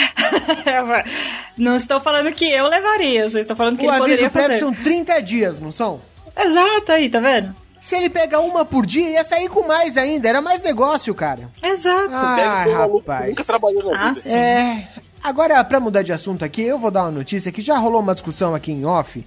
não 1.56 1.76
estou 1.76 2.00
falando 2.00 2.30
que 2.32 2.50
eu 2.50 2.66
levaria, 2.68 3.22
vocês 3.22 3.42
estão 3.42 3.56
falando 3.56 3.78
que 3.78 3.86
O 3.86 3.90
ele 3.90 3.98
poderia 3.98 4.26
aviso 4.26 4.30
prévio 4.30 4.60
fazer. 4.60 4.74
são 4.76 4.84
30 4.84 5.22
dias, 5.22 5.58
não 5.58 5.72
são? 5.72 6.00
Exato, 6.38 6.92
aí, 6.92 7.08
tá 7.08 7.20
vendo? 7.20 7.54
Se 7.86 7.94
ele 7.94 8.10
pega 8.10 8.40
uma 8.40 8.64
por 8.64 8.84
dia, 8.84 9.10
ia 9.10 9.24
sair 9.24 9.48
com 9.48 9.64
mais 9.64 9.96
ainda. 9.96 10.28
Era 10.28 10.42
mais 10.42 10.60
negócio, 10.60 11.14
cara. 11.14 11.48
Exato. 11.62 12.12
Ah, 12.12 12.64
rapaz. 12.88 13.28
nunca 13.28 13.44
trabalhou 13.44 13.84
na 13.92 14.06
Ah, 14.06 14.08
vida. 14.08 14.20
sim. 14.22 14.34
É. 14.34 14.88
Agora, 15.22 15.62
pra 15.62 15.78
mudar 15.78 16.02
de 16.02 16.12
assunto 16.12 16.44
aqui, 16.44 16.62
eu 16.62 16.80
vou 16.80 16.90
dar 16.90 17.02
uma 17.04 17.12
notícia 17.12 17.52
que 17.52 17.60
já 17.62 17.78
rolou 17.78 18.00
uma 18.00 18.12
discussão 18.12 18.56
aqui 18.56 18.72
em 18.72 18.84
off. 18.84 19.24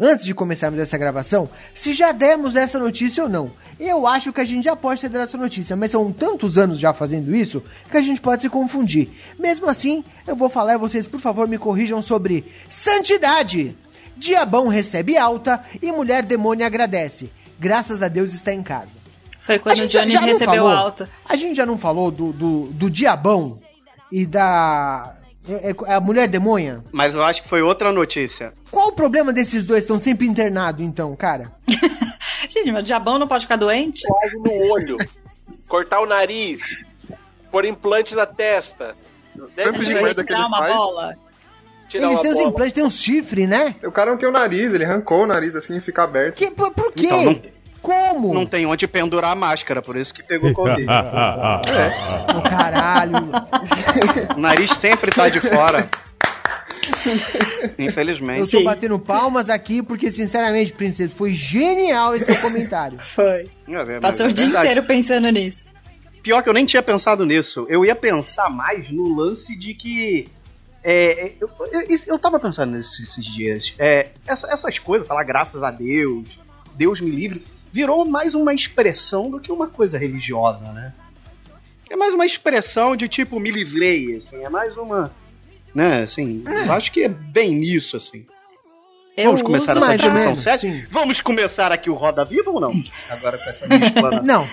Antes 0.00 0.24
de 0.24 0.34
começarmos 0.34 0.80
essa 0.80 0.98
gravação, 0.98 1.48
se 1.72 1.92
já 1.92 2.10
demos 2.10 2.56
essa 2.56 2.80
notícia 2.80 3.22
ou 3.22 3.28
não. 3.28 3.52
Eu 3.78 4.04
acho 4.08 4.32
que 4.32 4.40
a 4.40 4.44
gente 4.44 4.64
já 4.64 4.74
pode 4.74 5.00
ter 5.00 5.08
dado 5.08 5.22
essa 5.22 5.38
notícia, 5.38 5.76
mas 5.76 5.92
são 5.92 6.10
tantos 6.12 6.58
anos 6.58 6.80
já 6.80 6.92
fazendo 6.92 7.32
isso 7.32 7.62
que 7.88 7.96
a 7.96 8.02
gente 8.02 8.20
pode 8.20 8.42
se 8.42 8.48
confundir. 8.48 9.08
Mesmo 9.38 9.68
assim, 9.70 10.02
eu 10.26 10.34
vou 10.34 10.48
falar 10.48 10.74
e 10.74 10.78
vocês, 10.78 11.06
por 11.06 11.20
favor, 11.20 11.46
me 11.46 11.58
corrijam 11.58 12.02
sobre 12.02 12.44
santidade. 12.68 13.76
Diabão 14.16 14.66
recebe 14.66 15.16
alta 15.16 15.62
e 15.80 15.92
mulher 15.92 16.24
demônio 16.24 16.66
agradece. 16.66 17.30
Graças 17.60 18.02
a 18.02 18.08
Deus 18.08 18.32
está 18.32 18.52
em 18.52 18.62
casa. 18.62 18.98
Foi 19.44 19.58
quando 19.58 19.80
o 19.80 19.88
já- 19.88 20.00
Johnny 20.00 20.12
já 20.12 20.20
não 20.20 20.26
recebeu 20.28 20.54
falou- 20.64 20.70
alta. 20.76 21.10
A 21.28 21.36
gente 21.36 21.54
já 21.56 21.66
não 21.66 21.76
falou 21.78 22.10
do, 22.10 22.32
do, 22.32 22.62
do 22.68 22.90
Diabão 22.90 23.60
e 24.10 24.24
da. 24.26 25.14
é- 25.48 25.74
é 25.86 25.94
a 25.94 26.00
mulher 26.00 26.26
demônia? 26.28 26.82
Mas 26.90 27.14
eu 27.14 27.22
acho 27.22 27.42
que 27.42 27.48
foi 27.48 27.60
outra 27.62 27.92
notícia. 27.92 28.52
Qual 28.70 28.88
o 28.88 28.92
problema 28.92 29.32
desses 29.32 29.64
dois 29.64 29.84
estão 29.84 29.98
sempre 29.98 30.26
internados, 30.26 30.84
então, 30.84 31.14
cara? 31.14 31.52
Gente, 32.48 32.72
mas 32.72 32.82
o 32.82 32.86
diabão 32.86 33.18
não 33.18 33.28
pode 33.28 33.44
ficar 33.44 33.56
doente? 33.56 34.02
Tatuagem 34.02 34.40
no 34.40 34.72
olho, 34.72 34.96
cortar 35.68 36.00
o 36.00 36.06
nariz, 36.06 36.80
pôr 37.50 37.64
implante 37.64 38.14
na 38.14 38.26
testa. 38.26 38.94
Deve 39.54 39.78
ser 39.78 39.96
uma 40.34 40.58
faz. 40.58 40.74
bola? 40.74 41.16
Tirar 41.90 42.08
Eles 42.08 42.20
têm 42.20 42.30
os 42.32 42.38
implantes, 42.40 42.72
têm 42.72 42.84
uns 42.84 42.98
chifres, 43.00 43.48
né? 43.48 43.74
O 43.84 43.90
cara 43.92 44.10
não 44.10 44.16
tem 44.18 44.28
o 44.28 44.32
nariz, 44.32 44.72
ele 44.72 44.84
arrancou 44.84 45.24
o 45.24 45.26
nariz 45.26 45.54
assim 45.56 45.76
e 45.76 45.80
fica 45.80 46.02
aberto. 46.04 46.36
Que, 46.36 46.50
por, 46.50 46.70
por 46.72 46.92
quê? 46.92 47.06
Então, 47.06 47.24
não- 47.24 47.40
Como? 47.82 48.34
Não 48.34 48.46
tem 48.46 48.66
onde 48.66 48.86
pendurar 48.86 49.32
a 49.32 49.34
máscara, 49.34 49.80
por 49.82 49.96
isso 49.96 50.12
que 50.14 50.22
pegou 50.22 50.52
Covid. 50.52 50.84
Oh, 50.84 52.42
caralho. 52.48 53.16
o 54.36 54.40
nariz 54.40 54.70
sempre 54.76 55.10
tá 55.10 55.28
de 55.28 55.40
fora. 55.40 55.88
Eu 57.78 57.84
Infelizmente. 57.86 58.50
tô 58.50 58.58
Sim. 58.58 58.64
batendo 58.64 58.98
palmas 58.98 59.48
aqui 59.48 59.82
porque, 59.82 60.10
sinceramente, 60.10 60.72
princesa, 60.72 61.12
foi 61.14 61.32
genial 61.32 62.14
esse 62.14 62.26
seu 62.26 62.36
comentário. 62.36 62.98
Foi. 63.00 63.44
É 63.68 63.72
verdade, 63.84 64.00
Passou 64.00 64.26
o 64.26 64.30
é 64.30 64.32
dia 64.32 64.46
verdade. 64.46 64.66
inteiro 64.66 64.86
pensando 64.86 65.30
nisso. 65.30 65.66
Pior 66.22 66.42
que 66.42 66.48
eu 66.48 66.52
nem 66.52 66.66
tinha 66.66 66.82
pensado 66.82 67.24
nisso. 67.24 67.66
Eu 67.68 67.84
ia 67.84 67.94
pensar 67.96 68.50
mais 68.50 68.90
no 68.90 69.14
lance 69.14 69.56
de 69.58 69.72
que. 69.74 70.28
É, 70.82 71.26
é, 71.28 71.34
eu, 71.40 71.50
eu, 71.72 71.98
eu 72.06 72.18
tava 72.18 72.38
pensando 72.40 72.74
nisso 72.76 73.02
esses 73.02 73.24
dias. 73.24 73.72
É, 73.78 74.08
essa- 74.26 74.48
essas 74.50 74.78
coisas, 74.78 75.06
falar 75.06 75.24
graças 75.24 75.62
a 75.62 75.70
Deus, 75.70 76.28
Deus 76.74 77.00
me 77.00 77.10
livre, 77.10 77.44
virou 77.72 78.08
mais 78.08 78.34
uma 78.34 78.52
expressão 78.54 79.30
do 79.30 79.38
que 79.40 79.52
uma 79.52 79.66
coisa 79.68 79.98
religiosa, 79.98 80.64
né? 80.72 80.92
É 81.90 81.96
mais 81.96 82.14
uma 82.14 82.24
expressão 82.24 82.94
de 82.96 83.08
tipo, 83.08 83.38
me 83.40 83.50
livrei, 83.50 84.16
assim. 84.16 84.42
É 84.44 84.48
mais 84.48 84.76
uma. 84.76 85.10
Né, 85.74 86.02
assim. 86.02 86.42
Eu 86.46 86.72
acho 86.72 86.90
que 86.92 87.02
é 87.04 87.08
bem 87.08 87.62
isso, 87.62 87.96
assim. 87.96 88.24
Eu 89.16 89.24
Vamos 89.26 89.42
começar 89.42 89.76
essa 89.76 89.96
discussão 89.96 90.36
séria? 90.36 90.88
Vamos 90.90 91.20
começar 91.20 91.70
aqui 91.72 91.90
o 91.90 91.94
Roda 91.94 92.24
Viva 92.24 92.50
ou 92.50 92.60
não? 92.60 92.72
Agora 93.10 93.36
com 93.36 93.50
essa 93.50 93.66
minha 93.68 93.86
explanação. 93.86 94.24
Não, 94.24 94.48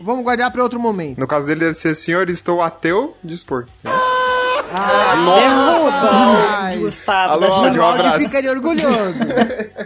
vamos 0.00 0.22
guardar 0.22 0.50
pra 0.52 0.62
outro 0.62 0.78
momento. 0.78 1.18
No 1.18 1.26
caso 1.26 1.46
dele 1.46 1.60
deve 1.60 1.74
ser 1.74 1.94
senhor, 1.96 2.28
estou 2.30 2.60
ateu, 2.62 3.16
dispor. 3.24 3.66
Derruba 4.72 6.10
Ai. 6.60 6.78
o 6.78 6.80
Gustavo 6.80 7.32
Alô, 7.32 7.40
da 7.40 7.46
Ódio, 7.48 7.64
gente. 7.64 7.76
um 7.78 7.80
Balde 7.82 8.00
abraço. 8.00 8.18
ficaria 8.24 8.50
orgulhoso. 8.50 9.18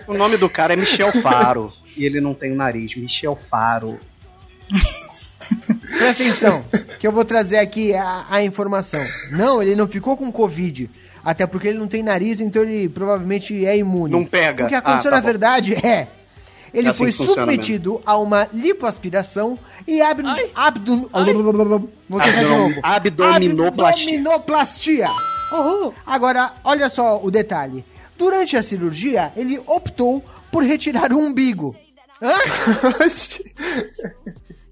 O 0.06 0.14
nome 0.14 0.36
do 0.36 0.48
cara 0.48 0.72
é 0.74 0.76
Michel 0.76 1.12
Faro. 1.20 1.72
e 1.96 2.04
ele 2.04 2.20
não 2.20 2.34
tem 2.34 2.52
o 2.52 2.56
nariz. 2.56 2.94
Michel 2.94 3.36
Faro. 3.36 3.98
Presta 5.98 6.22
atenção, 6.24 6.64
que 6.98 7.06
eu 7.06 7.12
vou 7.12 7.24
trazer 7.24 7.58
aqui 7.58 7.94
a, 7.94 8.26
a 8.28 8.42
informação. 8.42 9.02
Não, 9.30 9.62
ele 9.62 9.76
não 9.76 9.86
ficou 9.86 10.16
com 10.16 10.30
Covid. 10.30 10.90
Até 11.24 11.46
porque 11.46 11.68
ele 11.68 11.78
não 11.78 11.88
tem 11.88 12.02
nariz, 12.02 12.40
então 12.40 12.62
ele 12.62 12.88
provavelmente 12.88 13.64
é 13.66 13.76
imune. 13.76 14.12
Não 14.12 14.24
pega. 14.24 14.64
O 14.64 14.68
que 14.68 14.74
aconteceu, 14.74 15.10
Ah, 15.10 15.14
tá 15.14 15.16
na 15.16 15.22
bom. 15.22 15.26
verdade, 15.26 15.74
é. 15.74 16.06
Ele 16.74 16.88
É 16.88 16.90
assim 16.90 17.10
foi 17.10 17.12
submetido 17.12 18.00
a 18.04 18.16
uma 18.18 18.46
lipoaspiração 18.52 19.58
e 19.86 20.02
Abdom- 20.02 20.34
novo. 22.42 22.80
abdominoplastia. 22.82 25.06
Agora, 26.04 26.52
olha 26.64 26.90
só 26.90 27.20
o 27.22 27.30
detalhe. 27.30 27.84
Durante 28.18 28.56
a 28.56 28.62
cirurgia, 28.62 29.32
ele 29.36 29.60
optou 29.66 30.24
por 30.50 30.64
retirar 30.64 31.12
o 31.12 31.18
umbigo. 31.18 31.76
Hã? 32.20 32.32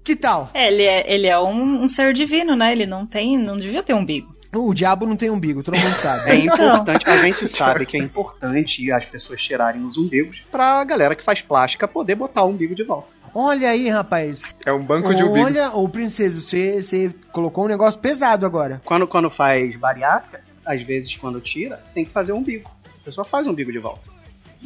Que 0.03 0.15
tal? 0.15 0.49
É, 0.53 0.67
ele 0.67 0.83
é, 0.83 1.11
ele 1.11 1.25
é 1.25 1.39
um, 1.39 1.81
um 1.83 1.87
ser 1.87 2.13
divino, 2.13 2.55
né? 2.55 2.71
Ele 2.71 2.85
não 2.85 3.07
tem, 3.07 3.39
não 3.39 3.57
devia 3.57 3.81
ter 3.81 3.95
umbigo. 3.95 4.35
O 4.55 4.71
diabo 4.71 5.03
não 5.07 5.15
tem 5.15 5.31
umbigo, 5.31 5.63
todo 5.63 5.75
mundo 5.75 5.95
sabe. 5.95 6.29
É 6.29 6.35
importante, 6.35 7.09
a 7.09 7.17
gente 7.17 7.47
sabe 7.57 7.87
que 7.87 7.97
é 7.97 7.99
importante 7.99 8.91
as 8.91 9.03
pessoas 9.03 9.41
tirarem 9.41 9.83
os 9.83 9.97
umbigos 9.97 10.43
pra 10.51 10.83
galera 10.83 11.15
que 11.15 11.23
faz 11.23 11.41
plástica 11.41 11.87
poder 11.87 12.13
botar 12.13 12.43
o 12.43 12.49
umbigo 12.49 12.75
de 12.75 12.83
volta. 12.83 13.07
Olha 13.37 13.69
aí, 13.69 13.89
rapaz. 13.89 14.41
É 14.65 14.71
um 14.71 14.81
banco 14.81 15.13
de 15.13 15.21
umbigo. 15.21 15.45
Olha, 15.45 15.69
ô 15.71 15.87
princesa, 15.89 16.39
você, 16.39 16.81
você 16.81 17.13
colocou 17.33 17.65
um 17.65 17.67
negócio 17.67 17.99
pesado 17.99 18.45
agora. 18.45 18.81
Quando, 18.85 19.05
quando 19.05 19.29
faz 19.29 19.75
bariátrica, 19.75 20.41
às 20.65 20.81
vezes 20.81 21.15
quando 21.17 21.41
tira, 21.41 21.83
tem 21.93 22.05
que 22.05 22.11
fazer 22.11 22.31
o 22.31 22.37
umbigo. 22.37 22.71
A 22.85 23.03
pessoa 23.03 23.25
faz 23.25 23.45
o 23.45 23.49
umbigo 23.51 23.71
de 23.73 23.77
volta. 23.79 24.15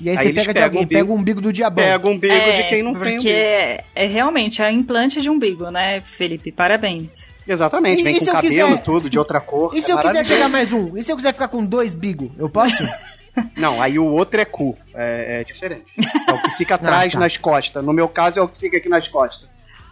E 0.02 0.08
aí, 0.10 0.18
Aí 0.18 0.28
você 0.28 0.34
pega 0.34 0.54
de 0.54 0.62
alguém, 0.62 0.80
o 0.80 0.84
umbigo- 0.84 1.00
pega 1.02 1.12
o 1.12 1.16
umbigo 1.16 1.42
do 1.42 1.52
diabão. 1.52 1.84
Pega 1.84 2.08
o 2.08 2.12
umbigo 2.12 2.34
é, 2.34 2.52
de 2.54 2.64
quem 2.70 2.84
não 2.84 2.94
porque 2.94 3.06
tem 3.10 3.18
umbigo. 3.18 3.36
é, 3.36 3.84
é 3.96 4.06
realmente 4.06 4.62
é 4.62 4.72
implante 4.72 5.20
de 5.22 5.30
umbigo, 5.30 5.70
né, 5.72 6.00
Felipe? 6.00 6.52
Parabéns. 6.52 7.34
Exatamente, 7.46 8.00
E- 8.00 8.04
vem 8.04 8.16
e 8.16 8.20
com 8.20 8.24
se 8.26 8.30
eu 8.30 8.34
cabelo 8.36 8.68
quiser- 8.70 8.84
tudo, 8.84 9.10
de 9.10 9.18
outra 9.20 9.42
cor. 9.42 9.76
E 9.76 9.82
se 9.82 9.92
é 9.92 9.94
eu 9.96 9.98
quiser 9.98 10.26
pegar 10.26 10.48
mais 10.48 10.72
um? 10.72 10.96
E 10.96 11.04
se 11.04 11.12
eu 11.12 11.18
quiser 11.18 11.34
ficar 11.34 11.48
com 11.50 11.66
dois 11.66 11.96
bigo? 11.96 12.32
Eu 12.38 12.48
posso? 12.50 12.76
Não, 13.56 13.82
aí 13.82 14.00
o 14.00 14.06
outro 14.06 14.40
é 14.40 14.46
cu. 14.46 14.78
É, 14.94 15.42
é 15.42 15.44
diferente. 15.44 15.86
É 16.28 16.32
o 16.32 16.42
que 16.42 16.52
fica 16.58 16.76
atrás 16.76 17.14
tá. 17.14 17.20
nas 17.20 17.38
costas. 17.38 17.84
No 17.84 17.94
meu 17.94 18.08
caso 18.08 18.40
é 18.40 18.42
o 18.42 18.48
que 18.48 18.60
fica 18.60 18.78
aqui 18.78 18.90
nas 18.90 19.08
costas. 19.08 19.50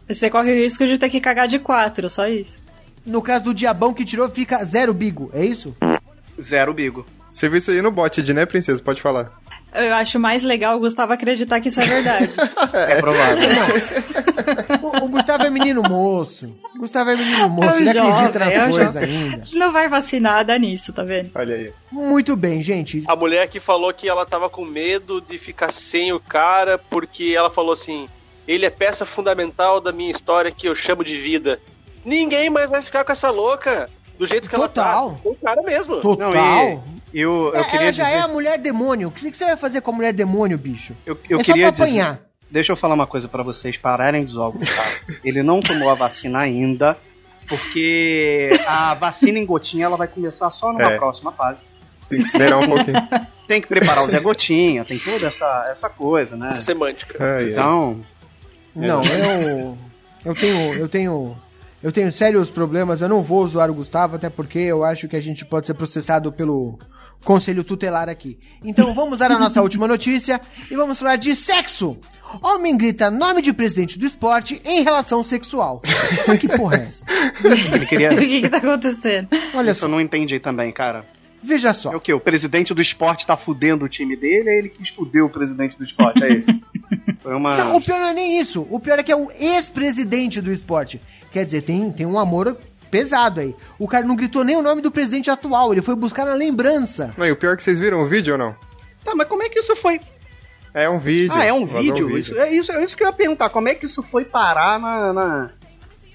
Você 0.08 0.30
corre 0.30 0.52
o 0.52 0.56
risco 0.56 0.86
de 0.88 0.98
ter 0.98 1.10
que 1.10 1.20
cagar 1.20 1.48
de 1.48 1.60
quatro, 1.60 2.10
só 2.10 2.28
isso. 2.28 2.60
no 3.06 3.22
caso 3.22 3.46
do 3.46 3.54
diabão 3.54 3.94
que 3.94 4.06
tirou, 4.06 4.30
fica 4.30 4.64
zero 4.64 4.94
bigo, 4.94 5.30
é 5.34 5.46
isso? 5.46 5.76
Zero 6.40 6.74
bigo. 6.74 7.06
Você 7.30 7.50
viu 7.50 7.58
isso 7.58 7.72
aí 7.72 7.82
no 7.82 7.92
bot, 7.92 8.34
né, 8.34 8.46
princesa? 8.46 8.82
Pode 8.82 9.02
falar. 9.02 9.32
Eu 9.74 9.94
acho 9.96 10.20
mais 10.20 10.44
legal 10.44 10.76
o 10.76 10.80
Gustavo 10.80 11.14
acreditar 11.14 11.60
que 11.60 11.68
isso 11.68 11.82
é 11.82 11.86
verdade. 11.86 12.32
É 12.74 12.96
provável. 13.02 13.50
O, 14.82 15.06
o 15.06 15.08
Gustavo 15.10 15.44
é 15.44 15.50
menino 15.50 15.82
moço. 15.84 16.54
O 16.76 16.80
Gustavo 16.80 17.10
é 17.12 17.16
menino 17.16 17.50
moço, 17.50 17.70
É 17.70 17.74
um 17.74 17.80
ele 17.80 17.90
acredita 17.90 18.40
nas 18.40 18.54
é 18.54 18.66
um 18.66 18.72
coisas 18.72 18.96
ainda. 18.96 19.44
Não 19.54 19.72
vai 19.72 19.88
vacinar, 19.88 20.46
dá 20.46 20.58
nisso, 20.58 20.94
tá 20.94 21.04
vendo? 21.04 21.32
Olha 21.36 21.56
aí. 21.56 21.74
Muito 21.92 22.36
bem, 22.36 22.62
gente. 22.62 23.04
A 23.08 23.16
mulher 23.16 23.48
que 23.50 23.60
falou 23.60 23.94
que 23.94 24.08
ela 24.08 24.26
tava 24.26 24.50
com 24.50 24.64
medo 24.64 25.22
de 25.22 25.38
ficar 25.38 25.72
sem 25.72 26.14
o 26.14 26.20
cara 26.20 26.78
porque 26.78 27.34
ela 27.36 27.50
falou 27.50 27.74
assim: 27.74 28.08
ele 28.48 28.66
é 28.66 28.70
peça 28.70 29.06
fundamental 29.06 29.82
da 29.82 29.92
minha 29.92 30.12
história 30.12 30.52
que 30.52 30.68
eu 30.68 30.76
chamo 30.76 31.04
de 31.04 31.18
vida. 31.18 31.60
Ninguém 32.06 32.50
mais 32.50 32.70
vai 32.70 32.82
ficar 32.82 33.04
com 33.04 33.12
essa 33.12 33.30
louca 33.30 33.90
do 34.18 34.26
jeito 34.26 34.50
que 34.50 34.56
Total. 34.56 35.04
ela 35.04 35.12
tá. 35.14 35.22
Com 35.22 35.30
o 35.30 35.36
cara 35.36 35.62
mesmo. 35.62 35.98
Total. 35.98 36.32
Não, 36.32 36.84
e 36.96 36.97
eu, 37.14 37.52
eu 37.54 37.56
É, 37.56 37.64
queria 37.64 37.82
ela 37.88 37.94
já 37.94 38.04
dizer, 38.06 38.16
é 38.18 38.20
a 38.20 38.28
mulher 38.28 38.58
demônio. 38.60 39.08
O 39.08 39.12
que 39.12 39.32
você 39.36 39.46
vai 39.46 39.58
fazer 39.58 39.82
com 39.82 39.92
a 39.92 39.94
mulher 39.94 40.14
demônio, 40.14 40.58
bicho? 40.58 40.94
eu, 41.06 41.18
eu 41.30 41.40
é 41.40 41.44
só 41.44 41.52
queria 41.52 41.72
pra 41.72 41.72
dizer, 41.72 41.84
apanhar. 42.02 42.20
deixa 42.52 42.72
eu 42.72 42.76
falar 42.78 42.94
uma 42.96 43.08
coisa 43.08 43.28
pra 43.28 43.44
vocês 43.44 43.78
pararem 43.78 44.24
de 44.26 44.32
zoar 44.32 44.50
o 44.50 44.54
Gustavo. 44.54 44.90
Ele 45.24 45.42
não 45.44 45.60
tomou 45.60 45.90
a 45.90 45.96
vacina 45.96 46.40
ainda, 46.40 46.98
porque 47.48 48.50
a 48.68 48.94
vacina 48.94 49.40
em 49.40 49.46
gotinha 49.46 49.86
ela 49.86 49.96
vai 49.98 50.08
começar 50.08 50.50
só 50.50 50.72
numa 50.72 50.92
É. 50.92 50.98
próxima 50.98 51.32
fase. 51.32 51.62
Tem 52.10 52.20
que 52.20 52.26
esperar 52.28 52.58
um 52.60 52.68
pouquinho. 52.68 52.96
Tem 53.48 53.62
que 53.62 53.68
preparar 53.68 54.04
o 54.06 54.10
Zé 54.10 54.20
Gotinha, 54.20 54.84
tem 54.84 55.00
toda 55.00 55.26
essa, 55.28 55.66
essa 55.70 55.88
coisa, 55.90 56.36
né? 56.36 56.50
Essa 56.50 56.60
semântica. 56.60 57.18
Ai, 57.24 57.46
ai. 57.46 57.50
Então, 57.52 57.96
Não, 58.76 59.02
eu. 59.02 59.78
Eu 60.26 60.36
tenho. 60.36 60.74
Eu 60.74 60.90
tenho. 60.90 61.38
Eu 61.82 61.92
tenho 61.94 62.12
sérios 62.12 62.50
problemas, 62.50 63.00
eu 63.00 63.08
não 63.08 63.24
vou 63.24 63.48
zoar 63.48 63.70
o 63.72 63.74
Gustavo, 63.74 64.18
até 64.18 64.30
porque 64.30 64.60
eu 64.60 64.84
acho 64.84 65.08
que 65.08 65.16
a 65.16 65.22
gente 65.22 65.46
pode 65.46 65.66
ser 65.68 65.76
processado 65.76 66.30
pelo 66.30 66.78
conselho 67.28 67.62
tutelar 67.62 68.08
aqui. 68.08 68.40
Então 68.64 68.94
vamos 68.96 69.20
dar 69.20 69.30
a 69.34 69.38
nossa 69.38 69.62
última 69.62 69.86
notícia 69.86 70.40
e 70.72 70.76
vamos 70.78 70.98
falar 70.98 71.18
de 71.18 71.36
sexo. 71.36 71.98
Homem 72.42 72.78
grita 72.78 73.12
nome 73.12 73.42
de 73.42 73.52
presidente 73.52 74.00
do 74.00 74.06
esporte 74.06 74.62
em 74.64 74.82
relação 74.82 75.22
sexual. 75.26 75.82
Mas 76.26 76.40
que 76.40 76.48
porra 76.48 76.78
é 76.78 76.84
essa? 76.84 77.06
ele 77.76 77.86
queria. 77.86 78.14
O 78.16 78.18
que 78.18 78.42
que 78.42 78.50
tá 78.50 78.58
acontecendo? 78.58 79.28
Olha 79.54 79.72
Isso 79.72 79.82
só, 79.82 79.88
eu 79.88 79.90
não 79.90 80.00
entendi 80.00 80.40
também, 80.40 80.72
cara. 80.72 81.06
veja 81.44 81.70
É 81.70 81.74
só. 81.74 81.90
o 81.90 82.00
que? 82.00 82.14
O 82.14 82.20
presidente 82.20 82.74
do 82.74 82.82
esporte 82.82 83.28
tá 83.28 83.36
fudendo 83.36 83.84
o 83.84 83.90
time 83.90 84.16
dele, 84.16 84.50
aí 84.50 84.58
ele 84.60 84.70
quis 84.70 84.88
fuder 84.88 85.26
o 85.26 85.30
presidente 85.30 85.78
do 85.78 85.84
esporte, 85.84 86.24
é 86.24 86.30
isso? 86.34 86.52
Foi 87.22 87.36
uma. 87.36 87.58
Não, 87.58 87.76
o 87.76 87.82
pior 87.82 88.00
não 88.00 88.08
é 88.08 88.14
nem 88.14 88.40
isso. 88.40 88.66
O 88.70 88.80
pior 88.80 89.00
é 89.00 89.04
que 89.04 89.12
é 89.12 89.16
o 89.18 89.30
ex-presidente 89.38 90.40
do 90.40 90.50
esporte. 90.52 91.02
Quer 91.30 91.44
dizer, 91.44 91.64
tem, 91.64 91.92
tem 91.92 92.06
um 92.06 92.18
amor 92.18 92.58
pesado 92.88 93.40
aí. 93.40 93.56
O 93.78 93.88
cara 93.88 94.06
não 94.06 94.16
gritou 94.16 94.44
nem 94.44 94.56
o 94.56 94.62
nome 94.62 94.82
do 94.82 94.92
presidente 94.92 95.30
atual, 95.30 95.72
ele 95.72 95.82
foi 95.82 95.96
buscar 95.96 96.26
na 96.26 96.34
lembrança. 96.34 97.14
Não, 97.18 97.26
e 97.26 97.32
o 97.32 97.36
pior 97.36 97.54
é 97.54 97.56
que 97.58 97.64
vocês 97.64 97.80
viram 97.80 98.02
o 98.02 98.06
vídeo 98.06 98.34
ou 98.34 98.38
não? 98.38 98.56
Tá, 99.04 99.16
mas 99.16 99.28
como 99.28 99.44
é 99.44 99.50
que 99.50 99.60
isso 99.60 99.76
foi? 99.76 100.00
É 100.74 100.90
um 100.90 101.00
vídeo. 101.00 101.34
Ah, 101.34 101.44
é 101.44 101.52
um 101.52 101.66
Vazou 101.66 101.82
vídeo? 101.82 102.18
Isso, 102.18 102.38
é, 102.38 102.54
isso, 102.54 102.72
é 102.72 102.84
isso 102.84 102.96
que 102.96 103.04
eu 103.04 103.08
ia 103.08 103.14
perguntar. 103.14 103.50
Como 103.50 103.68
é 103.68 103.74
que 103.74 103.86
isso 103.86 104.04
foi 104.04 104.26
parar 104.26 104.80
na, 104.80 105.14
na, 105.14 105.50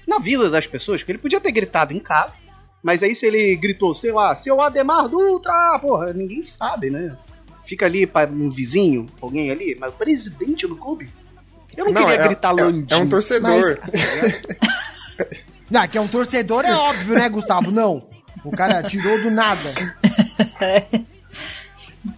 na 0.07 0.19
vida 0.19 0.49
das 0.49 0.65
pessoas? 0.65 1.01
Porque 1.01 1.11
ele 1.11 1.19
podia 1.19 1.41
ter 1.41 1.51
gritado 1.51 1.93
em 1.93 1.99
casa, 1.99 2.33
mas 2.81 3.03
aí 3.03 3.13
se 3.13 3.25
ele 3.25 3.55
gritou, 3.55 3.93
sei 3.93 4.11
lá, 4.11 4.35
seu 4.35 4.61
Ademar 4.61 5.09
Dutra, 5.09 5.77
porra, 5.79 6.13
ninguém 6.13 6.41
sabe, 6.41 6.89
né? 6.89 7.17
Fica 7.65 7.85
ali 7.85 8.05
para 8.05 8.29
um 8.31 8.49
vizinho, 8.49 9.05
alguém 9.21 9.51
ali, 9.51 9.75
mas 9.79 9.91
o 9.91 9.95
presidente 9.95 10.67
do 10.67 10.75
clube? 10.75 11.09
Eu 11.75 11.85
não, 11.85 11.93
queria 11.93 12.21
é, 12.21 12.27
gritar 12.27 12.49
é, 12.57 12.63
Landim. 12.63 12.93
é 12.93 12.97
um 12.97 13.09
torcedor. 13.09 13.79
Ah, 15.73 15.87
que 15.87 15.97
é 15.97 16.01
um 16.01 16.07
torcedor 16.07 16.65
é 16.65 16.73
óbvio, 16.73 17.15
né, 17.15 17.29
Gustavo? 17.29 17.71
Não. 17.71 18.01
O 18.43 18.51
cara 18.51 18.81
tirou 18.83 19.21
do 19.21 19.29
nada. 19.31 19.61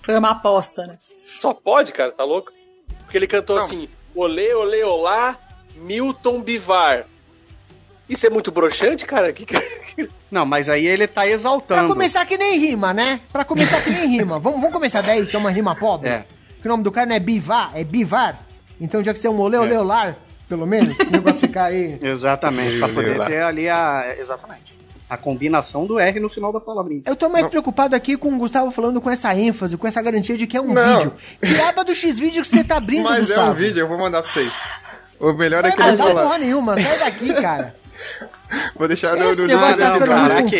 Foi 0.03 0.17
uma 0.17 0.31
aposta, 0.31 0.85
né? 0.85 0.97
Só 1.27 1.53
pode, 1.53 1.91
cara, 1.93 2.11
tá 2.11 2.23
louco? 2.23 2.51
Porque 2.99 3.17
ele 3.17 3.27
cantou 3.27 3.57
assim: 3.57 3.87
Olê, 4.15 4.53
olê, 4.53 4.83
olá, 4.83 5.37
Milton 5.75 6.41
Bivar. 6.41 7.05
Isso 8.07 8.25
é 8.27 8.29
muito 8.29 8.51
broxante, 8.51 9.05
cara? 9.05 9.33
Que 9.33 9.45
que- 9.45 9.55
Não, 10.31 10.45
mas 10.45 10.69
aí 10.69 10.85
ele 10.85 11.07
tá 11.07 11.21
Pra 11.21 11.29
exaltando. 11.31 11.87
começar 11.87 12.25
que 12.25 12.37
nem 12.37 12.57
rima, 12.59 12.93
né? 12.93 13.19
Pra 13.31 13.43
começar 13.43 13.81
que 13.81 13.89
nem 13.89 14.07
rima. 14.07 14.37
Vamos, 14.39 14.59
vamos 14.59 14.73
começar 14.73 15.01
daí, 15.01 15.25
que 15.25 15.35
é 15.35 15.39
uma 15.39 15.49
rima 15.49 15.75
pobre? 15.75 16.09
É. 16.09 16.25
Que 16.61 16.67
o 16.67 16.69
nome 16.69 16.83
do 16.83 16.91
cara 16.91 17.07
não 17.07 17.15
é 17.15 17.19
Bivar, 17.19 17.71
é 17.73 17.83
Bivar. 17.83 18.39
Então 18.79 19.03
já 19.03 19.13
que 19.13 19.19
você 19.19 19.27
é 19.27 19.29
um 19.29 19.39
olê, 19.39 19.57
olê, 19.57 19.75
olar, 19.77 20.17
pelo 20.47 20.65
menos, 20.65 20.97
o 20.97 21.11
negócio 21.11 21.39
ficar 21.41 21.65
aí... 21.65 21.97
Exatamente, 22.03 22.77
pra 22.77 22.87
Meu 22.87 22.95
poder 22.95 23.15
Deus. 23.15 23.27
ter 23.27 23.41
ali 23.41 23.69
a. 23.69 24.15
Exatamente. 24.19 24.75
A 25.07 25.17
combinação 25.17 25.85
do 25.85 25.99
R 25.99 26.19
no 26.19 26.29
final 26.29 26.51
da 26.51 26.59
palavrinha. 26.59 27.03
Eu 27.05 27.15
tô 27.15 27.29
mais 27.29 27.45
preocupado 27.45 27.95
aqui 27.95 28.17
com 28.17 28.33
o 28.33 28.37
Gustavo 28.39 28.71
falando 28.71 28.99
com 28.99 29.09
essa 29.09 29.35
ênfase, 29.35 29.77
com 29.77 29.87
essa 29.87 30.01
garantia 30.01 30.35
de 30.35 30.47
que 30.47 30.57
é 30.57 30.61
um 30.61 30.73
Não. 30.73 30.97
vídeo. 30.97 31.13
Que 31.39 31.61
aba 31.61 31.83
do 31.83 31.93
X-Vídeo 31.93 32.41
que 32.41 32.47
você 32.47 32.63
tá 32.63 32.77
abrindo, 32.77 33.03
Mas 33.09 33.17
é 33.29 33.35
Gustavo? 33.35 33.51
um 33.51 33.53
vídeo, 33.53 33.79
eu 33.81 33.87
vou 33.87 33.99
mandar 33.99 34.21
pra 34.23 34.29
vocês. 34.31 34.51
O 35.19 35.31
melhor 35.33 35.59
é 35.63 35.69
Vai 35.69 35.71
que 35.75 35.81
ele 35.81 35.97
fala. 35.97 36.23
porra 36.23 36.37
nenhuma, 36.39 36.73
sai 36.81 36.97
daqui, 36.99 37.33
cara. 37.35 37.73
Vou 38.75 38.87
deixar 38.89 39.15
no, 39.15 39.29
Esse 39.31 39.41
no 39.41 39.47
link 39.47 39.57
tá 39.77 39.99
Caraca. 39.99 40.51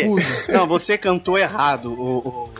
Não, 0.48 0.66
você 0.66 0.96
cantou 0.96 1.36
errado, 1.36 1.92
o, 1.92 2.18
o- 2.18 2.50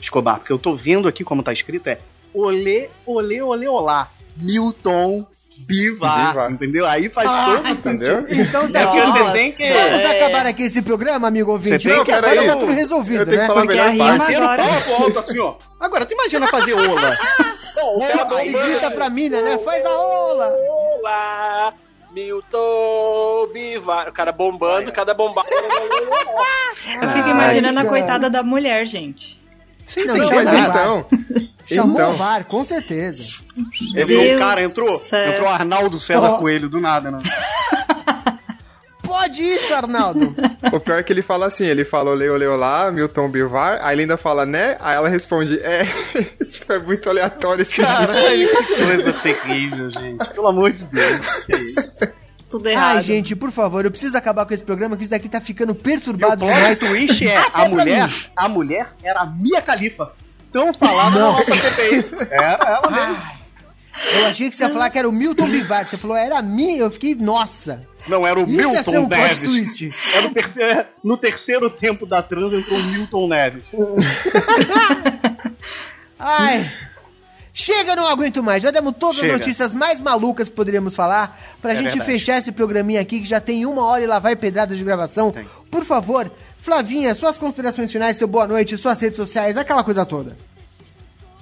Escobar, 0.00 0.38
porque 0.38 0.52
eu 0.52 0.58
tô 0.58 0.74
vendo 0.74 1.06
aqui 1.06 1.22
como 1.22 1.42
tá 1.42 1.52
escrito, 1.52 1.86
é 1.88 1.98
Olê, 2.34 2.88
olê, 3.06 3.40
olê, 3.42 3.68
olá. 3.68 4.08
Milton 4.36 5.24
Bivar, 5.66 6.28
Bivar. 6.32 6.50
entendeu? 6.52 6.86
Aí 6.86 7.08
faz 7.08 7.28
Ah, 7.30 7.44
todo 7.46 7.68
Entendeu? 7.68 8.24
Então 8.28 8.70
tá 8.70 8.80
É 8.80 8.82
aqui. 8.84 9.00
você 9.00 9.32
tem 9.32 9.52
que- 9.52 9.72
Vamos 9.72 10.00
É. 10.00 10.16
acabar 10.16 10.46
aqui 10.46 10.62
esse 10.64 10.82
programa, 10.82 11.28
amigo 11.28 11.52
ouvinte. 11.52 11.82
Você 11.82 11.88
tem 11.88 11.98
Não, 11.98 12.04
que- 12.04 12.12
agora 12.12 12.44
tá 12.46 12.56
tudo 12.56 12.72
resolvido, 12.72 13.20
Eu 13.22 13.26
tenho 13.26 13.38
né? 13.38 13.42
que 13.42 13.46
falar 13.48 13.60
a 13.60 13.64
Porque 13.64 13.78
melhor 13.80 13.88
a 13.88 13.92
rima 13.92 14.14
agora. 14.14 15.20
assim, 15.20 15.38
ó. 15.38 15.54
Agora, 15.78 16.06
tu 16.06 16.14
imagina 16.14 16.46
fazer 16.48 16.72
ola. 16.74 17.12
Aí 18.36 18.52
grita 18.52 18.90
pra 18.90 19.08
mina, 19.08 19.40
né? 19.42 19.58
Faz 19.64 19.84
a 19.86 19.90
ola. 19.98 20.54
Olá, 20.98 21.72
Milton 22.12 23.48
Bivar. 23.52 24.08
O 24.08 24.12
cara 24.12 24.32
bombando, 24.32 24.90
cada 24.92 25.14
bombada. 25.14 25.48
Eu 25.50 27.08
fico 27.10 27.28
Ai, 27.28 27.30
imaginando 27.30 27.78
a 27.78 27.82
cara. 27.84 27.88
coitada 27.88 28.28
da 28.30 28.42
mulher, 28.42 28.84
gente. 28.86 29.38
Sim, 29.86 30.04
Não, 30.04 30.14
sim, 30.14 30.20
Não, 30.20 30.30
mas 30.30 30.48
o 30.48 31.49
VAR. 31.76 31.86
então. 31.86 31.96
Chamou 31.96 32.14
o 32.14 32.16
VAR, 32.16 32.44
com 32.44 32.64
certeza. 32.64 33.22
Entrou 33.96 34.22
um 34.22 34.38
cara, 34.38 34.62
entrou. 34.62 34.98
céu. 34.98 35.32
Entrou 35.32 35.48
Arnaldo 35.48 36.00
César 36.00 36.32
Oh. 36.32 36.38
Coelho 36.38 36.68
do 36.68 36.80
nada, 36.80 37.10
né? 37.10 37.18
Pode 39.02 39.42
isso, 39.42 39.74
Arnaldo. 39.74 40.34
o 40.72 40.78
pior 40.78 41.00
é 41.00 41.02
que 41.02 41.12
ele 41.12 41.20
fala 41.20 41.46
assim, 41.46 41.64
ele 41.66 41.84
fala 41.84 42.12
olê, 42.12 42.28
olê, 42.30 42.46
olá, 42.46 42.92
Milton 42.92 43.28
Bivar, 43.28 43.80
aí 43.82 43.94
ele 43.94 44.02
ainda 44.02 44.16
fala 44.16 44.46
né, 44.46 44.76
aí 44.80 44.94
ela 44.94 45.08
responde 45.08 45.58
é, 45.58 45.82
tipo, 46.48 46.72
é 46.72 46.78
muito 46.78 47.10
aleatório 47.10 47.62
esse 47.62 47.82
Cara, 47.82 48.12
vídeo. 48.12 48.48
que 48.48 48.84
coisa 48.84 49.12
terrível, 49.14 49.90
gente. 49.90 50.24
Pelo 50.32 50.46
amor 50.46 50.72
de 50.72 50.84
Deus. 50.84 51.26
Que 51.44 51.56
isso? 51.56 51.92
Tudo 52.48 52.68
errado. 52.68 52.96
Ai, 52.98 53.02
gente, 53.02 53.34
por 53.34 53.50
favor, 53.50 53.84
eu 53.84 53.90
preciso 53.90 54.16
acabar 54.16 54.46
com 54.46 54.54
esse 54.54 54.64
programa, 54.64 54.96
que 54.96 55.02
isso 55.02 55.10
daqui 55.10 55.28
tá 55.28 55.40
ficando 55.40 55.70
E 55.70 55.72
o 55.72 55.74
perturbado 55.76 56.44
plot 56.44 56.76
twist 56.78 57.26
é, 57.26 57.36
a 57.52 57.68
mulher, 57.68 58.08
a 58.36 58.48
mulher 58.48 58.88
era 59.02 59.20
a 59.20 59.26
Mia 59.26 59.60
Khalifa. 59.60 60.12
Tão 60.52 60.72
falada 60.74 61.10
na 61.18 61.26
nossa 61.32 61.54
CPI. 61.54 62.04
Era 62.30 62.58
ela 62.64 62.90
mesmo. 62.90 63.40
Eu 64.14 64.26
achei 64.28 64.48
que 64.48 64.56
você 64.56 64.62
ia 64.64 64.70
falar 64.70 64.88
que 64.88 64.98
era 64.98 65.08
o 65.08 65.12
Milton 65.12 65.46
Bivar. 65.46 65.86
Você 65.86 65.96
falou, 65.98 66.16
era 66.16 66.40
mim, 66.40 66.76
eu 66.78 66.90
fiquei, 66.90 67.14
nossa. 67.14 67.86
Não, 68.08 68.26
era 68.26 68.38
o 68.38 68.44
Isso 68.44 68.50
Milton 68.52 68.98
um 69.00 69.08
Neves. 69.08 70.14
Era 70.14 70.26
o 70.26 70.30
terceiro, 70.32 70.84
no 71.04 71.16
terceiro 71.18 71.68
tempo 71.70 72.06
da 72.06 72.22
trans 72.22 72.52
entrou 72.52 72.78
o 72.78 72.82
Milton 72.84 73.28
Neves. 73.28 73.64
Ai. 76.18 76.70
Chega, 77.52 77.94
não 77.96 78.06
aguento 78.06 78.42
mais. 78.42 78.62
Já 78.62 78.70
demos 78.70 78.94
todas 78.98 79.16
Chega. 79.16 79.34
as 79.34 79.40
notícias 79.40 79.74
mais 79.74 80.00
malucas 80.00 80.48
que 80.48 80.54
poderíamos 80.54 80.94
falar. 80.94 81.38
Pra 81.60 81.72
É 81.72 81.76
gente 81.76 81.88
verdade. 81.90 82.10
fechar 82.12 82.38
esse 82.38 82.52
programinha 82.52 83.00
aqui, 83.00 83.20
que 83.20 83.26
já 83.28 83.40
tem 83.40 83.66
uma 83.66 83.84
hora 83.84 84.02
e 84.02 84.06
lá 84.06 84.18
vai 84.18 84.34
pedrada 84.36 84.74
de 84.74 84.82
gravação. 84.84 85.30
Tem. 85.30 85.46
Por 85.70 85.84
favor, 85.84 86.30
Flavinha, 86.62 87.14
suas 87.14 87.38
considerações 87.38 87.90
finais, 87.90 88.16
seu 88.16 88.28
boa 88.28 88.46
noite, 88.46 88.76
suas 88.76 89.00
redes 89.00 89.16
sociais, 89.16 89.56
aquela 89.56 89.82
coisa 89.82 90.04
toda. 90.04 90.36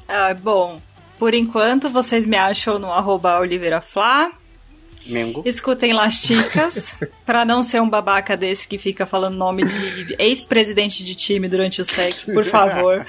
Ah, 0.08 0.32
bom, 0.34 0.80
por 1.18 1.34
enquanto 1.34 1.88
vocês 1.90 2.26
me 2.26 2.36
acham 2.36 2.78
no 2.78 2.90
arroba 2.92 3.38
oliveiraflá. 3.40 4.30
Mengo. 5.06 5.42
Escutem 5.44 5.92
Lasticas, 5.92 6.96
pra 7.24 7.44
não 7.44 7.62
ser 7.62 7.80
um 7.80 7.88
babaca 7.88 8.36
desse 8.36 8.68
que 8.68 8.78
fica 8.78 9.06
falando 9.06 9.36
nome 9.36 9.64
de 9.64 10.14
ex-presidente 10.18 11.02
de 11.02 11.14
time 11.14 11.48
durante 11.48 11.80
o 11.80 11.84
sexo, 11.84 12.32
por 12.32 12.44
favor. 12.44 13.06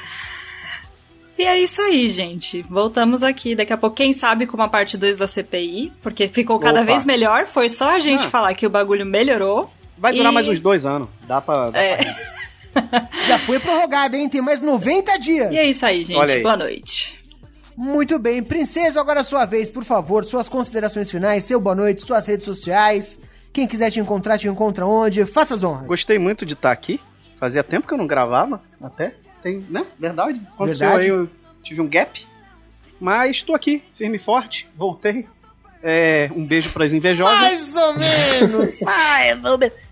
E 1.38 1.44
é 1.44 1.60
isso 1.60 1.82
aí, 1.82 2.08
gente. 2.10 2.62
Voltamos 2.64 3.22
aqui 3.24 3.56
daqui 3.56 3.72
a 3.72 3.78
pouco, 3.78 3.96
quem 3.96 4.12
sabe, 4.14 4.46
com 4.46 4.56
uma 4.58 4.68
parte 4.68 4.98
2 4.98 5.18
da 5.18 5.28
CPI, 5.28 5.92
porque 6.02 6.28
ficou 6.28 6.60
cada 6.60 6.82
Opa. 6.82 6.92
vez 6.92 7.06
melhor. 7.06 7.48
Foi 7.48 7.70
só 7.70 7.92
a 7.92 8.00
gente 8.00 8.26
Ah. 8.26 8.30
falar 8.30 8.54
que 8.56 8.66
o 8.66 8.70
bagulho 8.70 9.06
melhorou. 9.06 9.72
Vai 10.00 10.14
durar 10.14 10.32
E- 10.32 10.34
mais 10.36 10.48
uns 10.48 10.60
dois 10.60 10.86
anos. 10.86 11.08
Dá 11.28 11.42
pra. 11.42 11.70
Dá 11.72 11.80
É. 11.80 11.98
pra... 11.98 13.10
Já 13.28 13.40
foi 13.40 13.60
prorrogada, 13.60 14.16
hein? 14.18 14.30
Tem 14.30 14.42
mais 14.42 14.62
90 14.62 15.18
dias. 15.18 15.52
E 15.54 15.58
é 15.58 15.66
isso 15.66 15.86
aí, 15.86 16.04
gente. 16.06 16.20
Aí. 16.32 16.42
Boa 16.42 16.56
noite. 16.58 17.20
Muito 17.76 18.20
bem, 18.20 18.44
Princesa, 18.44 19.00
agora 19.00 19.20
é 19.20 19.22
a 19.22 19.24
sua 19.24 19.46
vez, 19.46 19.70
por 19.70 19.86
favor, 19.86 20.26
suas 20.26 20.50
considerações 20.50 21.10
finais, 21.10 21.46
seu 21.46 21.62
boa 21.62 21.74
noite, 21.74 22.02
suas 22.06 22.28
redes 22.28 22.44
sociais. 22.46 23.18
Quem 23.54 23.66
quiser 23.68 23.90
te 23.90 24.02
encontrar, 24.02 24.38
te 24.38 24.50
encontra 24.50 24.86
onde? 24.86 25.26
Faça 25.26 25.56
as 25.56 25.64
honras. 25.64 25.88
Gostei 25.88 26.20
muito 26.20 26.46
de 26.46 26.54
estar 26.56 26.72
aqui. 26.74 27.00
Fazia 27.40 27.64
tempo 27.64 27.88
que 27.88 27.94
eu 27.94 27.98
não 27.98 28.06
gravava, 28.06 28.62
até. 28.84 29.14
Tem, 29.42 29.66
né? 29.70 29.86
Verdade. 29.98 30.42
Aconteceu 30.56 30.88
Verdade. 30.90 31.04
aí, 31.06 31.10
eu 31.18 31.30
tive 31.64 31.80
um 31.80 31.88
gap. 31.88 32.28
Mas 33.00 33.38
estou 33.38 33.56
aqui, 33.56 33.82
firme 33.96 34.18
e 34.18 34.20
forte. 34.20 34.68
Voltei. 34.76 35.26
É, 35.82 36.30
um 36.36 36.46
beijo 36.46 36.70
pras 36.74 36.92
invejosas. 36.92 37.40
Mais 37.40 37.76
ou 37.78 37.94
menos. 37.98 38.80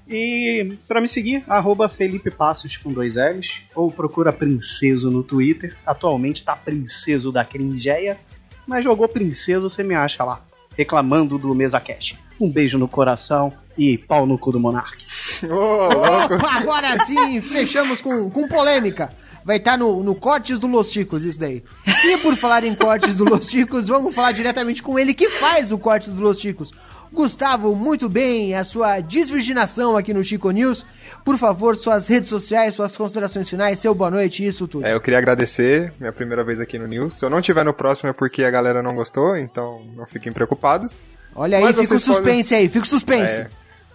E 0.09 0.77
pra 0.87 1.01
me 1.01 1.07
seguir, 1.07 1.43
arroba 1.47 1.89
Felipe 1.89 2.31
Passos 2.31 2.77
com 2.77 2.91
dois 2.91 3.15
L's, 3.15 3.61
ou 3.75 3.91
procura 3.91 4.31
Princeso 4.31 5.11
no 5.11 5.21
Twitter. 5.21 5.75
Atualmente 5.85 6.43
tá 6.43 6.55
Princeso 6.55 7.31
da 7.31 7.43
Cringeia, 7.43 8.17
mas 8.65 8.83
jogou 8.83 9.07
Princeso, 9.07 9.69
você 9.69 9.83
me 9.83 9.95
acha 9.95 10.23
lá, 10.23 10.41
reclamando 10.77 11.37
do 11.37 11.53
Mesa 11.53 11.79
Cash. 11.79 12.15
Um 12.39 12.49
beijo 12.49 12.77
no 12.77 12.87
coração 12.87 13.51
e 13.77 13.97
pau 13.97 14.25
no 14.25 14.37
cu 14.37 14.51
do 14.51 14.59
Monark. 14.59 14.97
Ô, 15.43 15.47
louco. 15.47 16.35
Opa, 16.35 16.51
agora 16.55 17.05
sim, 17.05 17.41
fechamos 17.41 17.99
com, 17.99 18.29
com 18.29 18.47
polêmica. 18.47 19.09
Vai 19.43 19.57
estar 19.57 19.77
no, 19.77 20.03
no 20.03 20.13
Cortes 20.13 20.59
do 20.59 20.67
Los 20.67 20.91
Ticos, 20.91 21.23
isso 21.23 21.39
daí. 21.39 21.63
E 22.03 22.17
por 22.17 22.35
falar 22.35 22.65
em 22.65 22.75
Cortes 22.75 23.15
do 23.15 23.23
Los 23.23 23.47
Ticos, 23.47 23.87
vamos 23.87 24.13
falar 24.13 24.33
diretamente 24.33 24.83
com 24.83 24.99
ele 24.99 25.13
que 25.13 25.29
faz 25.29 25.71
o 25.71 25.77
Cortes 25.77 26.13
do 26.13 26.21
Los 26.21 26.37
Ticos. 26.37 26.73
Gustavo, 27.11 27.75
muito 27.75 28.07
bem, 28.09 28.53
a 28.55 28.63
sua 28.63 28.99
desvirginação 28.99 29.95
aqui 29.97 30.13
no 30.13 30.23
Chico 30.23 30.51
News. 30.51 30.85
Por 31.23 31.37
favor, 31.37 31.75
suas 31.75 32.07
redes 32.07 32.29
sociais, 32.29 32.75
suas 32.75 32.95
considerações 32.95 33.49
finais, 33.49 33.79
seu 33.79 33.93
boa 33.95 34.09
noite, 34.11 34.45
isso 34.45 34.67
tudo. 34.67 34.85
É, 34.85 34.93
eu 34.93 35.01
queria 35.01 35.17
agradecer, 35.17 35.91
minha 35.99 36.13
primeira 36.13 36.43
vez 36.43 36.59
aqui 36.59 36.77
no 36.77 36.87
News. 36.87 37.15
Se 37.15 37.25
eu 37.25 37.29
não 37.29 37.41
tiver 37.41 37.63
no 37.65 37.73
próximo 37.73 38.09
é 38.09 38.13
porque 38.13 38.43
a 38.43 38.51
galera 38.51 38.81
não 38.83 38.95
gostou, 38.95 39.35
então 39.37 39.81
não 39.95 40.05
fiquem 40.05 40.31
preocupados. 40.31 40.99
Olha 41.35 41.57
aí, 41.57 41.63
Mas 41.63 41.75
fica 41.75 41.83
o 41.83 41.87
vocês 41.99 42.03
podem- 42.03 42.23
suspense 42.23 42.55
aí, 42.55 42.69
fica 42.69 42.85
o 42.85 42.89
suspense. 42.89 43.41
É, 43.41 43.49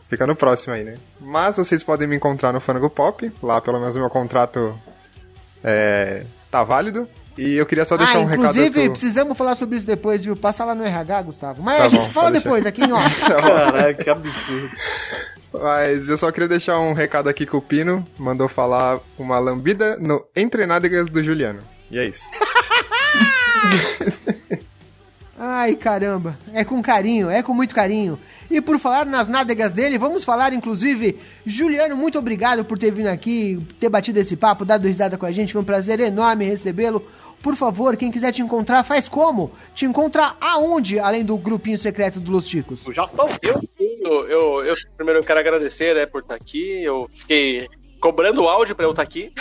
fica 0.09 0.27
no 0.27 0.37
próximo 0.37 0.75
aí, 0.75 0.85
né? 0.85 0.95
Mas 1.21 1.57
vocês 1.57 1.83
podem 1.83 2.07
me 2.09 2.17
encontrar 2.17 2.53
no 2.53 2.61
Fango 2.61 2.89
Pop, 2.91 3.31
lá 3.43 3.61
pelo 3.61 3.79
menos 3.81 3.95
o 3.97 3.99
meu 3.99 4.11
contrato 4.11 4.75
é, 5.63 6.25
tá 6.51 6.63
válido. 6.63 7.09
E 7.37 7.55
eu 7.55 7.65
queria 7.65 7.85
só 7.85 7.97
deixar 7.97 8.19
ah, 8.19 8.21
um 8.21 8.27
recado 8.27 8.51
inclusive, 8.51 8.83
pro... 8.83 8.91
precisamos 8.91 9.39
falar 9.39 9.55
sobre 9.55 9.79
isso 9.79 9.87
depois, 9.87 10.25
viu? 10.25 10.37
Passa 10.37 10.65
lá 10.65 10.75
no 10.75 10.85
RH, 10.85 11.23
Gustavo. 11.23 11.63
Mas 11.63 11.79
Tá 11.79 11.85
a 11.85 11.89
gente 11.89 12.01
bom, 12.01 12.09
fala 12.11 12.31
depois 12.31 12.67
aqui 12.67 12.85
em 12.85 12.93
off. 12.93 13.21
Caralho, 13.25 13.97
que 13.97 14.11
absurdo. 14.11 14.71
Mas 15.53 16.09
eu 16.09 16.17
só 16.17 16.31
queria 16.31 16.49
deixar 16.49 16.79
um 16.79 16.93
recado 16.93 17.29
aqui 17.29 17.47
que 17.47 17.57
o 17.57 17.61
Pino 17.61 18.05
mandou 18.19 18.49
falar 18.49 18.99
uma 19.19 19.39
lambida 19.39 19.97
no 19.99 20.25
Entre 20.35 20.67
Nádegas 20.67 21.09
do 21.09 21.23
Juliano. 21.23 21.61
E 21.91 21.99
é 21.99 22.07
isso. 22.07 22.25
Ai, 25.39 25.75
caramba. 25.75 26.37
É 26.55 26.65
com 26.65 26.81
carinho, 26.83 27.29
é 27.29 27.43
com 27.43 27.53
muito 27.53 27.75
carinho. 27.75 28.19
E 28.53 28.61
por 28.61 28.79
falar 28.79 29.07
nas 29.07 29.29
nádegas 29.29 29.73
dele, 29.73 29.97
vamos 29.97 30.25
falar, 30.25 30.53
inclusive, 30.53 31.19
Juliano, 31.47 31.97
muito 31.97 32.19
obrigado 32.19 32.67
por 32.67 32.79
ter 32.79 32.91
vindo 32.91 33.07
aqui, 33.07 33.59
ter 33.81 33.89
batido 33.89 34.21
esse 34.21 34.37
papo, 34.37 34.63
dado 34.63 34.87
risada 34.87 35.17
com 35.17 35.25
a 35.25 35.33
gente. 35.33 35.55
Foi 35.55 35.63
um 35.63 35.65
prazer 35.65 35.99
enorme 36.01 36.45
recebê-lo. 36.45 37.03
Por 37.43 37.57
favor, 37.57 37.97
quem 37.97 38.13
quiser 38.13 38.31
te 38.31 38.43
encontrar, 38.43 38.85
faz 38.85 39.09
como? 39.09 39.51
Te 39.75 39.87
encontra 39.87 40.37
aonde, 40.39 40.99
além 40.99 41.25
do 41.25 41.35
grupinho 41.39 41.79
secreto 41.79 42.21
do 42.21 42.31
Los 42.31 42.47
Ticos? 42.47 42.87
O 42.87 42.93
Japão. 42.93 43.27
Eu, 43.41 43.59
eu, 44.03 44.29
eu, 44.29 44.65
eu 44.67 44.77
primeiro 44.99 45.25
quero 45.25 45.41
agradecer, 45.41 45.95
né, 45.95 46.05
por 46.05 46.21
estar 46.21 46.35
aqui. 46.35 46.85
Eu 46.85 47.09
fiquei 47.11 47.67
cobrando 47.99 48.43
o 48.43 48.49
áudio 48.49 48.77
pra 48.77 48.85
eu 48.85 48.91
estar 48.91 49.03
aqui. 49.03 49.33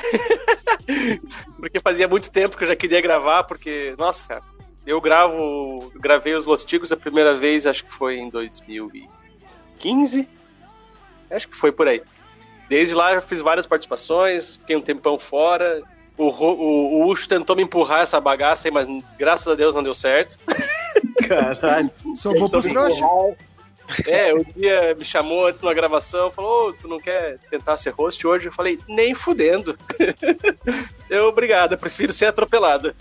porque 1.59 1.81
fazia 1.81 2.07
muito 2.07 2.31
tempo 2.31 2.57
que 2.57 2.63
eu 2.63 2.69
já 2.69 2.77
queria 2.77 3.01
gravar, 3.01 3.43
porque, 3.43 3.93
nossa, 3.97 4.23
cara, 4.23 4.41
eu 4.85 4.99
gravo, 4.99 5.91
gravei 5.95 6.33
os 6.35 6.45
Los 6.45 6.65
Ticos 6.65 6.91
a 6.91 6.97
primeira 6.97 7.35
vez, 7.35 7.67
acho 7.67 7.85
que 7.85 7.93
foi 7.93 8.17
em 8.17 8.29
2015. 8.29 10.27
Acho 11.29 11.47
que 11.47 11.55
foi 11.55 11.71
por 11.71 11.87
aí. 11.87 12.01
Desde 12.67 12.95
lá 12.95 13.13
eu 13.13 13.21
fiz 13.21 13.41
várias 13.41 13.67
participações, 13.67 14.55
fiquei 14.55 14.75
um 14.75 14.81
tempão 14.81 15.19
fora. 15.19 15.81
O, 16.17 16.27
o, 16.27 17.01
o 17.03 17.07
Ucho 17.07 17.27
tentou 17.27 17.55
me 17.55 17.63
empurrar 17.63 18.01
essa 18.01 18.19
bagaça 18.19 18.67
aí, 18.67 18.73
mas 18.73 18.87
graças 19.17 19.47
a 19.47 19.55
Deus 19.55 19.75
não 19.75 19.83
deu 19.83 19.93
certo. 19.93 20.37
Caralho. 21.27 21.91
Sou 22.15 22.33
bom 22.37 22.49
pros 22.49 22.65
trouxas? 22.65 22.99
É, 24.07 24.33
um 24.33 24.43
dia 24.55 24.95
me 24.95 25.03
chamou 25.03 25.47
antes 25.47 25.61
na 25.61 25.73
gravação, 25.73 26.31
falou, 26.31 26.69
"Ô, 26.69 26.73
tu 26.73 26.87
não 26.87 26.99
quer 26.99 27.37
tentar 27.49 27.77
ser 27.77 27.89
host 27.91 28.25
hoje? 28.25 28.47
Eu 28.47 28.53
falei, 28.53 28.79
nem 28.87 29.13
fudendo. 29.13 29.77
eu, 31.09 31.25
obrigado, 31.25 31.73
eu 31.73 31.77
prefiro 31.77 32.13
ser 32.13 32.27
atropelada. 32.27 32.95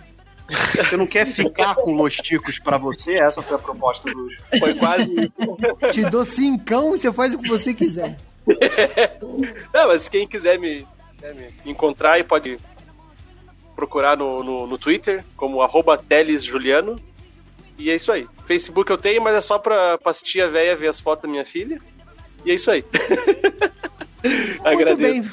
Você 0.51 0.97
não 0.97 1.07
quer 1.07 1.27
ficar 1.27 1.75
com 1.77 1.93
Los 1.93 2.17
Ticos 2.17 2.59
pra 2.59 2.79
você? 2.79 3.15
Essa 3.15 3.41
foi 3.43 3.57
a 3.57 3.59
proposta 3.59 4.11
do 4.11 4.29
Foi 4.59 4.75
quase 4.75 5.09
isso. 5.21 5.93
Te 5.93 6.05
dou 6.11 6.25
cincão 6.25 6.95
e 6.95 6.99
você 6.99 7.13
faz 7.13 7.35
o 7.35 7.39
que 7.39 7.49
você 7.49 7.73
quiser. 7.73 8.17
Não, 9.73 9.89
mas 9.89 10.09
quem 10.09 10.27
quiser 10.27 10.59
me, 10.59 10.87
né, 11.21 11.51
me 11.65 11.71
encontrar 11.71 12.13
aí 12.13 12.25
pode 12.25 12.59
procurar 13.77 14.17
no, 14.17 14.43
no, 14.43 14.67
no 14.67 14.79
Twitter 14.79 15.25
como 15.37 15.63
arroba 15.63 15.97
telesjuliano. 15.97 17.01
E 17.79 17.91
é 17.91 17.95
isso 17.95 18.13
aí. 18.13 18.27
Facebook 18.45 18.91
eu 18.91 18.99
tenho, 18.99 19.23
mas 19.23 19.35
é 19.35 19.41
só 19.41 19.59
pra, 19.59 19.97
pra 19.97 20.11
assistir 20.11 20.43
a 20.43 20.49
véia 20.49 20.77
ver 20.77 20.89
as 20.89 21.01
fotos 21.01 21.23
da 21.23 21.29
minha 21.29 21.45
filha. 21.45 21.81
E 22.45 22.51
é 22.51 22.55
isso 22.55 22.71
aí. 22.71 22.85
Muito 24.23 24.67
Agradeço. 24.67 24.97
bem. 24.97 25.31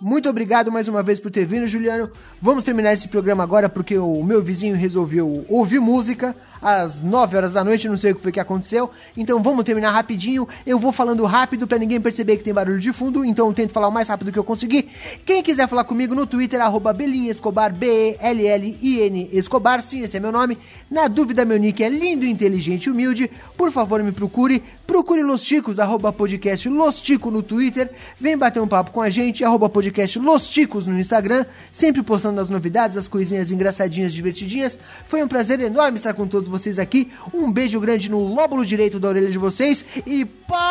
Muito 0.00 0.28
obrigado 0.28 0.70
mais 0.70 0.88
uma 0.88 1.02
vez 1.02 1.18
por 1.18 1.30
ter 1.30 1.46
vindo, 1.46 1.66
Juliano. 1.66 2.10
Vamos 2.40 2.62
terminar 2.64 2.92
esse 2.92 3.08
programa 3.08 3.42
agora 3.42 3.66
porque 3.66 3.96
o 3.96 4.22
meu 4.22 4.42
vizinho 4.42 4.76
resolveu 4.76 5.46
ouvir 5.48 5.80
música 5.80 6.36
às 6.66 7.00
9 7.00 7.36
horas 7.36 7.52
da 7.52 7.62
noite, 7.62 7.88
não 7.88 7.96
sei 7.96 8.10
o 8.10 8.16
que 8.16 8.20
foi 8.20 8.32
que 8.32 8.40
aconteceu. 8.40 8.90
Então 9.16 9.40
vamos 9.40 9.64
terminar 9.64 9.92
rapidinho. 9.92 10.48
Eu 10.66 10.80
vou 10.80 10.90
falando 10.90 11.24
rápido 11.24 11.64
pra 11.64 11.78
ninguém 11.78 12.00
perceber 12.00 12.36
que 12.36 12.42
tem 12.42 12.52
barulho 12.52 12.80
de 12.80 12.92
fundo, 12.92 13.24
então 13.24 13.46
eu 13.46 13.54
tento 13.54 13.72
falar 13.72 13.86
o 13.86 13.92
mais 13.92 14.08
rápido 14.08 14.32
que 14.32 14.38
eu 14.38 14.42
conseguir. 14.42 14.90
Quem 15.24 15.44
quiser 15.44 15.68
falar 15.68 15.84
comigo 15.84 16.12
no 16.12 16.26
Twitter, 16.26 16.60
arroba 16.60 16.92
Escobar, 17.28 17.72
B-E-L-L-I-N 17.72 19.30
Escobar, 19.32 19.80
sim, 19.80 20.02
esse 20.02 20.16
é 20.16 20.20
meu 20.20 20.32
nome. 20.32 20.58
Na 20.90 21.06
dúvida, 21.06 21.44
meu 21.44 21.56
nick 21.56 21.84
é 21.84 21.88
lindo, 21.88 22.24
inteligente 22.24 22.86
e 22.86 22.90
humilde. 22.90 23.30
Por 23.56 23.70
favor, 23.70 24.02
me 24.02 24.10
procure. 24.10 24.60
Procure 24.88 25.22
Los 25.22 25.44
Ticos, 25.44 25.78
arroba 25.78 26.12
podcast 26.12 26.68
Los 26.68 27.00
Tico 27.00 27.30
no 27.30 27.44
Twitter. 27.44 27.92
Vem 28.18 28.36
bater 28.36 28.60
um 28.60 28.68
papo 28.68 28.90
com 28.90 29.00
a 29.00 29.10
gente, 29.10 29.44
arroba 29.44 29.68
podcast 29.68 30.18
Los 30.18 30.48
Ticos 30.48 30.86
no 30.86 30.98
Instagram. 30.98 31.44
Sempre 31.70 32.02
postando 32.02 32.40
as 32.40 32.48
novidades, 32.48 32.96
as 32.96 33.06
coisinhas 33.06 33.52
engraçadinhas, 33.52 34.12
divertidinhas. 34.12 34.78
Foi 35.06 35.22
um 35.22 35.28
prazer 35.28 35.60
enorme 35.60 35.98
estar 35.98 36.14
com 36.14 36.26
todos 36.26 36.48
vocês 36.48 36.55
aqui. 36.80 37.12
Um 37.32 37.52
beijo 37.52 37.78
grande 37.80 38.10
no 38.10 38.20
lóbulo 38.20 38.64
direito 38.64 38.98
da 38.98 39.08
orelha 39.08 39.30
de 39.30 39.38
vocês. 39.38 39.84
E 40.06 40.24
partiu! 40.24 40.66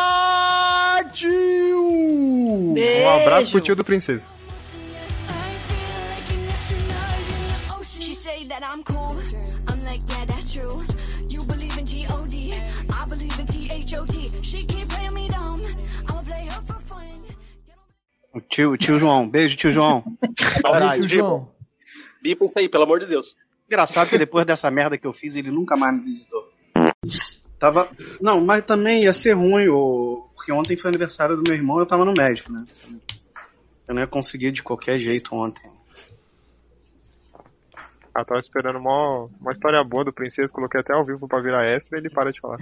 Um 2.74 3.08
abraço 3.22 3.50
pro 3.50 3.60
tio 3.60 3.76
do 3.76 3.84
Princesa. 3.84 4.36
She 7.98 8.14
say 8.14 8.44
that 8.46 8.62
I'm 8.62 8.82
cool. 8.84 9.16
I'm 9.68 9.78
like, 9.84 10.02
yeah, 10.12 10.26
that's 10.26 10.52
true. 10.52 10.80
You 11.30 11.44
believe 11.44 11.78
in 11.78 11.86
G-O-D. 11.86 12.52
I 12.54 13.06
believe 13.08 13.38
in 13.40 13.46
T-H-O-T. 13.46 14.30
She 14.42 14.64
keep 14.64 14.88
playing 14.88 15.14
me 15.14 15.28
dumb. 15.28 15.62
I'ma 16.08 16.22
play 16.22 16.44
her 16.44 16.62
for 16.66 16.80
fun. 16.86 17.22
O 18.34 18.40
tio, 18.40 18.72
o 18.72 18.76
tio 18.76 18.98
João. 18.98 19.28
Beijo, 19.28 19.56
tio 19.56 19.72
João. 19.72 20.04
Beijo, 20.20 21.08
João. 21.08 21.48
Bipa 22.22 22.44
isso 22.44 22.54
aí, 22.58 22.68
pelo 22.68 22.84
amor 22.84 23.00
de 23.00 23.06
Deus. 23.06 23.34
Engraçado 23.66 24.08
que 24.08 24.18
depois 24.18 24.46
dessa 24.46 24.70
merda 24.70 24.96
que 24.96 25.06
eu 25.06 25.12
fiz, 25.12 25.34
ele 25.34 25.50
nunca 25.50 25.76
mais 25.76 25.94
me 25.96 26.04
visitou. 26.04 26.48
Tava. 27.58 27.88
Não, 28.20 28.40
mas 28.40 28.64
também 28.64 29.02
ia 29.02 29.12
ser 29.12 29.32
ruim, 29.32 29.68
ô, 29.68 30.28
porque 30.34 30.52
ontem 30.52 30.76
foi 30.76 30.88
aniversário 30.88 31.36
do 31.36 31.42
meu 31.42 31.54
irmão 31.54 31.80
eu 31.80 31.86
tava 31.86 32.04
no 32.04 32.14
médico, 32.16 32.52
né? 32.52 32.64
Eu 33.88 33.94
não 33.94 34.02
ia 34.02 34.06
conseguir 34.06 34.52
de 34.52 34.62
qualquer 34.62 34.96
jeito 34.96 35.34
ontem. 35.34 35.68
Ah, 38.14 38.24
tava 38.24 38.40
esperando 38.40 38.78
uma, 38.78 39.28
uma 39.40 39.52
história 39.52 39.82
boa 39.84 40.04
do 40.04 40.12
Princesa, 40.12 40.52
coloquei 40.52 40.80
até 40.80 40.94
ao 40.94 41.04
vivo 41.04 41.28
pra 41.28 41.40
virar 41.40 41.66
extra 41.66 41.98
e 41.98 42.00
ele 42.00 42.10
para 42.10 42.32
de 42.32 42.40
falar. 42.40 42.58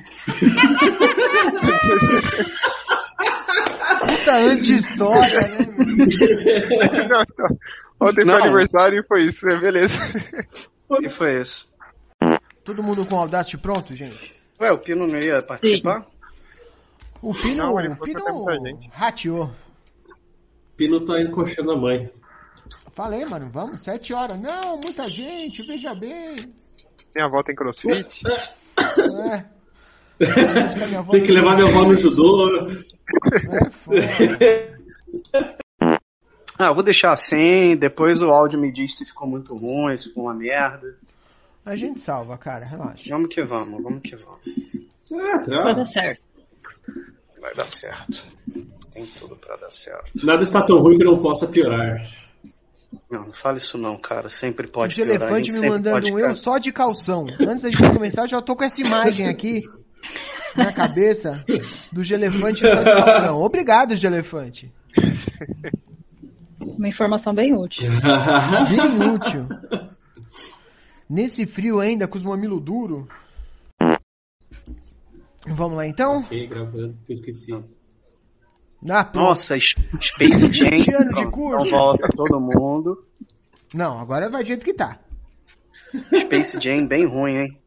Puta 4.00 4.36
anti-história, 4.36 5.40
né? 5.40 5.58
Não, 7.08 7.24
não. 7.38 7.58
Ontem 8.08 8.24
Não. 8.24 8.36
foi 8.36 8.48
aniversário 8.48 9.00
e 9.00 9.06
foi 9.06 9.22
isso, 9.22 9.48
é 9.48 9.56
beleza. 9.56 9.96
E 11.00 11.08
foi 11.10 11.40
isso. 11.40 11.72
Todo 12.62 12.82
mundo 12.82 13.06
com 13.06 13.16
o 13.16 13.18
Audacity 13.18 13.58
pronto, 13.58 13.94
gente? 13.94 14.34
Ué, 14.60 14.72
o 14.72 14.78
Pino 14.78 15.06
não 15.06 15.18
ia 15.18 15.42
participar? 15.42 16.06
O 17.20 17.34
Pino, 17.34 17.56
Não, 17.56 17.80
ele 17.80 17.88
o 17.88 17.96
Pino 17.96 18.46
rateou. 18.90 19.50
Pino 20.76 21.04
tá 21.04 21.20
encoxando 21.20 21.72
a 21.72 21.76
mãe. 21.76 22.10
Falei, 22.92 23.24
mano, 23.24 23.48
vamos, 23.50 23.80
sete 23.80 24.12
horas. 24.12 24.38
Não, 24.38 24.78
muita 24.82 25.08
gente, 25.08 25.62
veja 25.62 25.94
bem. 25.94 26.36
Minha 27.14 27.26
avó 27.26 27.42
tem 27.42 27.54
crossfit. 27.54 28.22
É. 28.26 29.44
Tem 31.10 31.22
que 31.22 31.32
levar 31.32 31.56
minha 31.56 31.68
avó 31.68 31.84
no 31.84 31.96
judô. 31.96 32.68
É, 33.50 33.70
foda. 33.70 35.54
Ah, 36.58 36.66
eu 36.66 36.74
vou 36.74 36.84
deixar 36.84 37.12
assim, 37.12 37.76
depois 37.76 38.22
o 38.22 38.30
áudio 38.30 38.58
me 38.58 38.70
diz 38.72 38.96
se 38.96 39.04
ficou 39.04 39.26
muito 39.26 39.54
ruim, 39.56 39.96
se 39.96 40.08
ficou 40.08 40.24
uma 40.24 40.34
merda. 40.34 40.96
A 41.64 41.74
gente 41.76 42.00
salva, 42.00 42.36
cara, 42.38 42.64
relaxa. 42.64 43.04
Vamos 43.08 43.34
que 43.34 43.42
vamos, 43.42 43.82
vamos 43.82 44.02
que 44.02 44.14
vamos. 44.16 44.40
Ah, 45.12 45.42
Vai 45.46 45.64
tá. 45.64 45.72
dar 45.72 45.86
certo. 45.86 46.22
Vai 47.40 47.54
dar 47.54 47.64
certo. 47.64 48.26
Tem 48.92 49.06
tudo 49.18 49.34
pra 49.36 49.56
dar 49.56 49.70
certo. 49.70 50.24
Nada 50.24 50.42
está 50.42 50.62
tão 50.64 50.78
ruim 50.78 50.96
que 50.96 51.04
não 51.04 51.20
possa 51.20 51.46
piorar. 51.46 52.06
Não, 53.10 53.26
não 53.26 53.32
fala 53.32 53.58
isso 53.58 53.76
não, 53.76 53.96
cara. 53.98 54.28
Sempre 54.28 54.68
pode 54.68 54.94
piorar. 54.94 55.12
a 55.14 55.16
elefantes 55.16 55.54
gente 55.54 55.62
me 55.62 55.68
mandando 55.68 56.06
um 56.06 56.18
eu 56.18 56.34
só 56.36 56.58
de 56.58 56.70
calção. 56.72 57.26
Antes 57.40 57.62
da 57.62 57.70
gente 57.70 57.90
começar, 57.92 58.22
eu 58.22 58.28
já 58.28 58.42
tô 58.42 58.54
com 58.54 58.64
essa 58.64 58.80
imagem 58.80 59.26
aqui. 59.26 59.62
na 60.56 60.72
cabeça 60.72 61.44
do 61.90 62.04
Gelefante 62.04 62.60
de 62.60 62.68
animação. 62.68 63.42
Obrigado, 63.42 63.96
Gelefante. 63.96 64.72
Uma 66.64 66.88
informação 66.88 67.34
bem 67.34 67.54
útil. 67.54 67.90
Bem 68.68 69.10
útil. 69.14 69.46
Nesse 71.08 71.46
frio 71.46 71.80
ainda, 71.80 72.08
com 72.08 72.16
os 72.16 72.22
mamilos 72.22 72.62
duros. 72.62 73.06
Vamos 75.46 75.76
lá 75.76 75.86
então? 75.86 76.20
ok, 76.20 76.46
gravando, 76.46 76.98
que 77.04 77.12
eu 77.12 77.14
esqueci. 77.14 77.52
Ah. 77.52 79.10
Nossa, 79.14 79.58
Space 79.58 80.52
Jam. 80.52 80.68
20 80.70 80.94
anos 80.94 81.14
de 81.14 81.30
curso. 81.30 81.66
Então 81.66 81.78
volta 81.78 82.08
todo 82.14 82.40
mundo. 82.40 83.04
Não, 83.72 83.98
agora 83.98 84.28
vai 84.30 84.42
do 84.42 84.46
jeito 84.46 84.64
que 84.64 84.74
tá. 84.74 84.98
Space 86.20 86.58
Jam 86.60 86.86
bem 86.86 87.06
ruim, 87.06 87.36
hein? 87.36 87.58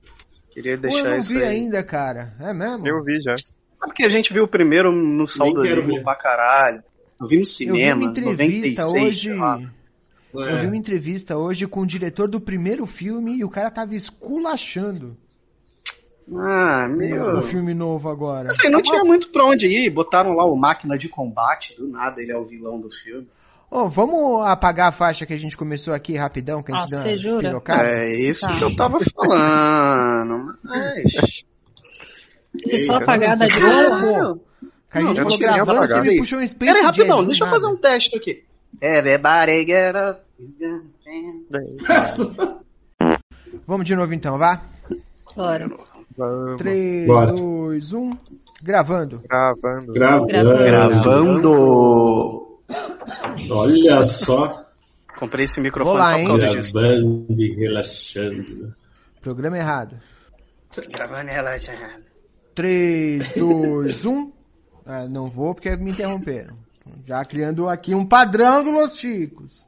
Queria 0.52 0.78
Pô, 0.78 0.88
eu 0.88 0.92
deixar 0.92 1.10
não 1.10 1.18
isso 1.18 1.30
vi 1.30 1.44
aí. 1.44 1.58
ainda, 1.58 1.84
cara. 1.84 2.36
É 2.40 2.54
mesmo? 2.54 2.88
Eu 2.88 3.04
vi 3.04 3.22
já. 3.22 3.34
Ah, 3.80 3.86
porque 3.86 4.04
a 4.04 4.10
gente 4.10 4.34
viu 4.34 4.44
o 4.44 4.50
primeiro 4.50 4.92
no 4.92 5.28
saudosismo 5.28 6.04
pra 6.04 6.16
caralho. 6.16 6.84
Eu 7.20 7.28
vi 7.28 7.36
no 7.38 7.42
Eu 7.42 7.46
vi 7.46 7.50
cinema, 7.52 8.02
uma 8.02 8.10
entrevista 8.12 8.84
96, 8.84 8.94
hoje. 9.08 9.34
lá. 9.34 9.62
Eu 10.34 10.42
É. 10.46 10.62
vi 10.62 10.68
uma 10.68 10.78
entrevista 10.78 11.38
hoje 11.38 11.66
com 11.68 11.82
o 11.82 11.88
diretor 11.88 12.28
do 12.28 12.40
primeiro 12.40 12.86
filme 12.86 13.38
e 13.38 13.44
o 13.44 13.50
cara 13.50 13.72
tava 13.72 13.96
esculachando 13.96 15.18
Ah, 16.32 16.86
o 16.90 16.96
meu... 16.96 17.42
filme 17.44 17.74
novo 17.74 18.10
agora. 18.10 18.50
Assim, 18.50 18.70
não 18.70 18.82
tinha 18.82 19.04
muito 19.04 19.30
pra 19.32 19.46
onde 19.46 19.66
ir. 19.68 19.90
Botaram 19.90 20.34
lá 20.34 20.46
o 20.46 20.56
Máquina 20.58 20.98
de 20.98 21.08
Combate, 21.08 21.76
do 21.78 21.88
nada 21.88 22.22
ele 22.22 22.32
é 22.34 22.38
o 22.38 22.46
vilão 22.46 22.80
do 22.80 22.90
filme. 22.92 23.28
Ô, 23.72 23.90
vamos 23.90 24.46
apagar 24.46 24.90
a 24.90 24.92
faixa 24.94 25.26
que 25.26 25.34
a 25.34 25.38
gente 25.38 25.58
começou 25.58 25.94
aqui 25.94 26.16
rapidão, 26.16 26.62
que 26.64 26.72
a 26.74 26.78
gente 26.80 26.94
Ah, 26.96 26.98
deu 26.98 27.02
você 27.02 27.18
jura? 27.18 27.62
É 27.86 28.16
isso 28.20 28.42
Tá. 28.42 28.58
que 28.58 28.64
eu 28.64 28.76
tava 28.76 29.00
falando. 29.16 30.40
Mas... 30.64 31.14
Se 32.66 32.78
só 32.80 32.96
apagar 32.96 33.38
não 33.38 33.48
dá 33.48 34.38
que 34.98 35.04
a 35.04 35.08
Não, 35.08 35.16
gente 35.16 35.18
eu 35.20 35.24
falou 35.24 35.30
não 35.32 35.38
queria 35.38 35.56
gravando, 35.56 35.80
apagar. 35.80 36.04
você 36.04 36.10
me 36.10 36.18
puxou 36.18 36.40
um 36.40 36.48
Space 36.48 36.56
Pera 36.60 36.72
aí, 36.74 36.80
Jam, 36.82 36.86
rapidão, 36.88 37.22
do 37.22 37.28
deixa 37.28 37.46
eu 37.46 37.50
fazer 37.50 37.68
um 37.68 37.78
teste 37.78 38.18
aqui. 38.18 38.44
Everybody 38.82 39.66
get 39.66 39.96
up. 39.96 40.22
Vamos 43.66 43.86
de 43.86 43.96
novo 43.96 44.14
então, 44.14 44.38
vá? 44.38 44.62
Bora. 45.36 45.68
Vamos. 46.18 46.58
3, 46.58 47.08
Bora. 47.08 47.32
2, 47.34 47.94
1, 47.94 48.18
gravando. 48.64 49.22
Gravando. 49.28 49.92
Gravando. 49.92 50.28
Gravando. 50.64 52.60
Olha 53.52 54.02
só. 54.04 54.66
Comprei 55.20 55.46
esse 55.46 55.60
microfone 55.62 55.98
Vou 55.98 56.04
lá, 56.04 56.12
só 56.12 56.18
hein? 56.18 56.28
por 56.28 56.40
causa 56.40 56.58
disso. 56.58 56.74
Gravando 56.74 57.26
e 57.30 57.56
relaxando. 57.56 58.74
Programa 59.22 59.58
errado. 59.58 59.98
Gravando 60.92 61.30
ela 61.30 61.58
já. 61.60 61.98
3, 62.56 63.34
2, 63.36 64.06
1. 64.06 64.32
Ah, 64.90 65.06
não 65.06 65.30
vou 65.30 65.54
porque 65.54 65.76
me 65.76 65.92
interromperam. 65.92 66.58
Já 67.06 67.26
criando 67.26 67.68
aqui 67.68 67.94
um 67.94 68.06
padrão 68.06 68.64
do 68.64 68.72
Los 68.72 68.98
Chicos. 68.98 69.68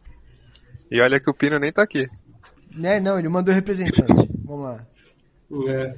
E 0.90 1.02
olha 1.02 1.20
que 1.20 1.30
o 1.30 1.34
Pino 1.34 1.60
nem 1.60 1.74
tá 1.74 1.84
aqui. 1.84 2.08
Né? 2.74 3.02
Não, 3.02 3.20
ele 3.20 3.28
mandou 3.28 3.54
representante. 3.54 4.30
Vamos 4.46 4.64
lá. 4.64 4.88
É. 5.68 5.96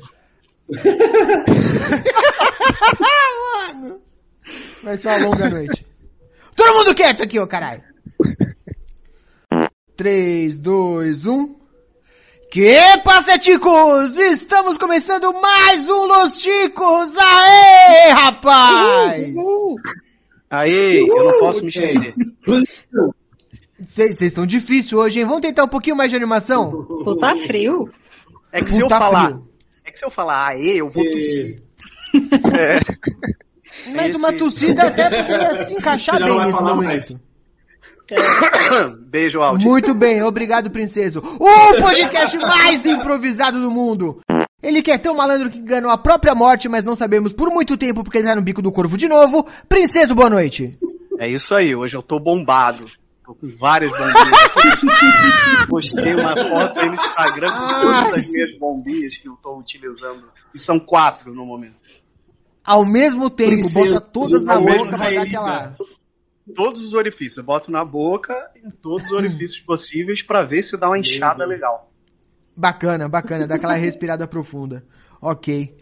Mano. 3.39 4.01
Vai 4.81 4.97
ser 4.97 5.09
uma 5.09 5.29
longa 5.29 5.49
noite. 5.49 5.85
Todo 6.55 6.73
mundo 6.73 6.95
quieto 6.95 7.21
aqui, 7.21 7.39
ô 7.39 7.45
caralho. 7.47 7.83
3, 9.95 10.57
2, 10.57 11.25
1. 11.27 11.60
Que 12.51 12.75
passa, 13.05 13.39
ticos? 13.39 14.17
Estamos 14.17 14.77
começando 14.77 15.31
mais 15.41 15.87
um 15.87 16.05
Los 16.05 16.35
Chicos! 16.37 17.15
Aê, 17.17 18.11
rapaz! 18.11 19.33
Aí, 20.49 20.97
eu 21.07 21.23
não 21.25 21.39
posso 21.39 21.61
me 21.61 21.69
estender. 21.69 22.13
Vocês 23.79 24.17
estão 24.21 24.45
difícil 24.45 24.99
hoje, 24.99 25.19
hein? 25.19 25.25
Vamos 25.25 25.39
tentar 25.41 25.63
um 25.63 25.67
pouquinho 25.69 25.95
mais 25.95 26.09
de 26.11 26.17
animação? 26.17 26.71
Pô, 27.03 27.15
tá 27.15 27.37
frio. 27.37 27.89
É 28.51 28.61
que 28.61 28.69
se 28.69 28.79
eu 28.79 28.87
Puta 28.87 28.99
falar. 28.99 29.25
frio. 29.29 29.47
É 29.85 29.91
que 29.91 29.97
se 29.99 30.05
eu 30.05 30.11
falar 30.11 30.49
aê, 30.49 30.81
eu 30.81 30.89
vou 30.89 31.03
tossir. 31.05 31.63
Mas 33.95 34.07
Esse- 34.09 34.17
uma 34.17 34.33
tossida 34.33 34.87
até 34.87 35.09
poderia 35.09 35.63
se 35.65 35.71
encaixar 35.73 36.19
bem 36.19 36.35
vai 36.35 36.45
nesse 36.47 36.57
falar 36.57 36.75
momento. 36.75 36.87
mais. 36.89 37.17
Beijo, 39.09 39.39
Aldi. 39.39 39.63
Muito 39.63 39.93
bem, 39.93 40.21
obrigado, 40.23 40.71
princeso. 40.71 41.19
O 41.19 41.81
podcast 41.81 42.37
mais 42.37 42.85
improvisado 42.85 43.61
do 43.61 43.71
mundo. 43.71 44.21
Ele 44.61 44.81
que 44.81 44.91
é 44.91 44.97
tão 44.97 45.15
malandro 45.15 45.49
que 45.49 45.57
enganou 45.57 45.89
a 45.89 45.97
própria 45.97 46.35
morte, 46.35 46.69
mas 46.69 46.83
não 46.83 46.95
sabemos 46.95 47.33
por 47.33 47.49
muito 47.49 47.75
tempo 47.77 48.03
porque 48.03 48.19
ele 48.19 48.27
tá 48.27 48.35
no 48.35 48.43
bico 48.43 48.61
do 48.61 48.71
corvo 48.71 48.95
de 48.95 49.07
novo. 49.07 49.47
Princeso, 49.67 50.13
boa 50.13 50.29
noite. 50.29 50.77
É 51.19 51.27
isso 51.27 51.53
aí, 51.55 51.75
hoje 51.75 51.97
eu 51.97 52.03
tô 52.03 52.19
bombado. 52.19 52.85
Tô 53.25 53.35
com 53.35 53.47
várias 53.57 53.91
bombinhas. 53.91 55.67
Postei 55.69 56.13
uma 56.13 56.35
foto 56.35 56.79
aí 56.79 56.87
no 56.87 56.95
Instagram 56.95 57.51
com 57.51 57.67
todas 57.67 58.13
as 58.17 58.27
minhas 58.27 58.59
bombinhas 58.59 59.17
que 59.17 59.27
eu 59.27 59.37
tô 59.41 59.57
utilizando. 59.57 60.23
E 60.53 60.59
são 60.59 60.79
quatro 60.79 61.33
no 61.33 61.45
momento. 61.45 61.75
Ao 62.63 62.85
mesmo 62.85 63.29
tempo, 63.29 63.51
Princeso, 63.51 63.93
bota 63.93 64.01
todas 64.01 64.41
na 64.41 64.59
mesmo 64.59 64.97
pra 64.97 65.09
dar 65.09 65.21
aquela... 65.21 65.73
Todos 66.55 66.85
os 66.85 66.93
orifícios. 66.93 67.37
Eu 67.37 67.43
boto 67.43 67.71
na 67.71 67.83
boca, 67.83 68.51
em 68.55 68.69
todos 68.69 69.07
os 69.07 69.11
orifícios 69.11 69.59
possíveis, 69.61 70.21
pra 70.21 70.43
ver 70.43 70.63
se 70.63 70.77
dá 70.77 70.87
uma 70.87 70.99
enxada 70.99 71.45
legal. 71.45 71.91
Bacana, 72.55 73.07
bacana, 73.07 73.47
dá 73.47 73.55
aquela 73.55 73.73
respirada 73.75 74.27
profunda. 74.27 74.83
Ok. 75.21 75.75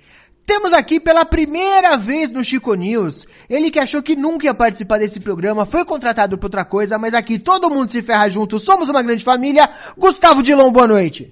Temos 0.46 0.72
aqui 0.74 1.00
pela 1.00 1.26
primeira 1.26 1.96
vez 1.96 2.32
no 2.32 2.44
Chico 2.44 2.74
News, 2.74 3.28
ele 3.48 3.70
que 3.70 3.78
achou 3.78 4.02
que 4.02 4.16
nunca 4.16 4.48
ia 4.48 4.54
participar 4.54 4.98
desse 4.98 5.20
programa, 5.20 5.64
foi 5.64 5.86
contratado 5.86 6.40
por 6.40 6.48
outra 6.48 6.66
coisa, 6.66 6.98
mas 6.98 7.14
aqui 7.14 7.38
todo 7.38 7.70
mundo 7.70 7.92
se 7.92 8.02
ferra 8.02 8.28
junto, 8.30 8.58
somos 8.58 8.90
uma 8.90 9.04
grande 9.04 9.24
família. 9.24 9.70
Gustavo 9.96 10.42
Dilon, 10.42 10.72
boa 10.72 10.88
noite. 10.88 11.32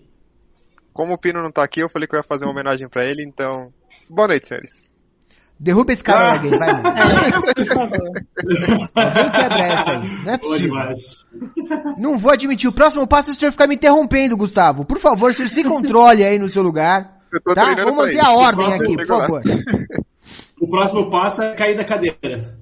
Como 0.93 1.13
o 1.13 1.17
Pino 1.17 1.41
não 1.41 1.51
tá 1.51 1.63
aqui, 1.63 1.79
eu 1.79 1.89
falei 1.89 2.07
que 2.07 2.13
eu 2.13 2.19
ia 2.19 2.23
fazer 2.23 2.45
uma 2.45 2.51
homenagem 2.51 2.87
pra 2.87 3.05
ele, 3.05 3.23
então. 3.23 3.73
Boa 4.07 4.27
noite, 4.27 4.47
senhores. 4.47 4.86
Derruba 5.59 5.91
esse 5.91 6.03
cara 6.03 6.33
aí, 6.33 6.37
alguém, 6.37 6.57
vai, 6.57 6.67
mano. 6.67 6.83
É, 7.47 7.53
por 7.53 7.65
favor. 7.65 7.99
Alguém 8.95 9.31
quebra 9.31 9.59
essa 9.59 9.91
aí. 9.91 9.99
Não 10.23 10.33
é 10.33 10.37
Boa 10.37 10.39
possível. 10.39 10.59
demais. 10.59 11.25
Não 11.97 12.19
vou 12.19 12.31
admitir. 12.31 12.67
O 12.67 12.73
próximo 12.73 13.07
passo 13.07 13.29
é 13.29 13.31
o 13.31 13.35
senhor 13.35 13.51
ficar 13.51 13.67
me 13.67 13.75
interrompendo, 13.75 14.37
Gustavo. 14.37 14.85
Por 14.85 14.99
favor, 14.99 15.31
o 15.31 15.33
senhor 15.33 15.47
se 15.47 15.63
controle 15.63 16.23
aí 16.23 16.37
no 16.37 16.47
seu 16.47 16.61
lugar. 16.61 17.17
Tá? 17.55 17.73
Vamos 17.75 17.95
manter 17.95 18.19
a 18.23 18.31
ordem 18.31 18.71
aqui, 18.73 18.95
por 18.95 19.05
favor. 19.07 19.41
O 20.61 20.67
próximo 20.69 21.09
passo 21.09 21.41
é 21.43 21.55
cair 21.55 21.75
da 21.75 21.83
cadeira. 21.83 22.56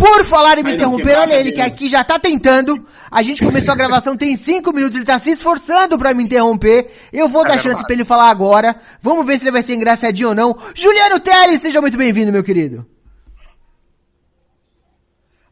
Por 0.00 0.30
falar 0.30 0.58
em 0.58 0.62
me 0.62 0.72
interromper, 0.74 1.18
olha 1.18 1.34
ele 1.34 1.52
que 1.52 1.60
aqui 1.60 1.88
já 1.90 2.02
tá 2.02 2.18
tentando. 2.18 2.86
A 3.10 3.22
gente 3.22 3.44
começou 3.44 3.72
a 3.72 3.76
gravação 3.76 4.16
tem 4.16 4.34
cinco 4.34 4.72
minutos, 4.72 4.96
ele 4.96 5.04
tá 5.04 5.18
se 5.18 5.30
esforçando 5.30 5.98
pra 5.98 6.14
me 6.14 6.24
interromper. 6.24 6.90
Eu 7.12 7.28
vou 7.28 7.42
dar 7.42 7.50
Tá 7.50 7.54
chance 7.54 7.66
gravado. 7.68 7.86
pra 7.86 7.94
ele 7.94 8.04
falar 8.04 8.30
agora. 8.30 8.80
Vamos 9.02 9.26
ver 9.26 9.36
se 9.38 9.44
ele 9.44 9.50
vai 9.52 9.62
ser 9.62 9.74
engraçadinho 9.74 10.28
ou 10.30 10.34
não. 10.34 10.56
Juliano 10.74 11.20
Teles, 11.20 11.60
seja 11.60 11.80
muito 11.82 11.98
bem-vindo, 11.98 12.32
meu 12.32 12.42
querido. 12.42 12.86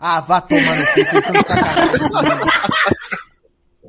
Ah, 0.01 0.21
vá 0.21 0.41
tomar 0.41 0.79
no 0.79 0.87
cu, 0.87 0.93
vocês 0.95 1.15
estão 1.15 1.33
de 1.33 1.47
sacanagem. 1.47 1.91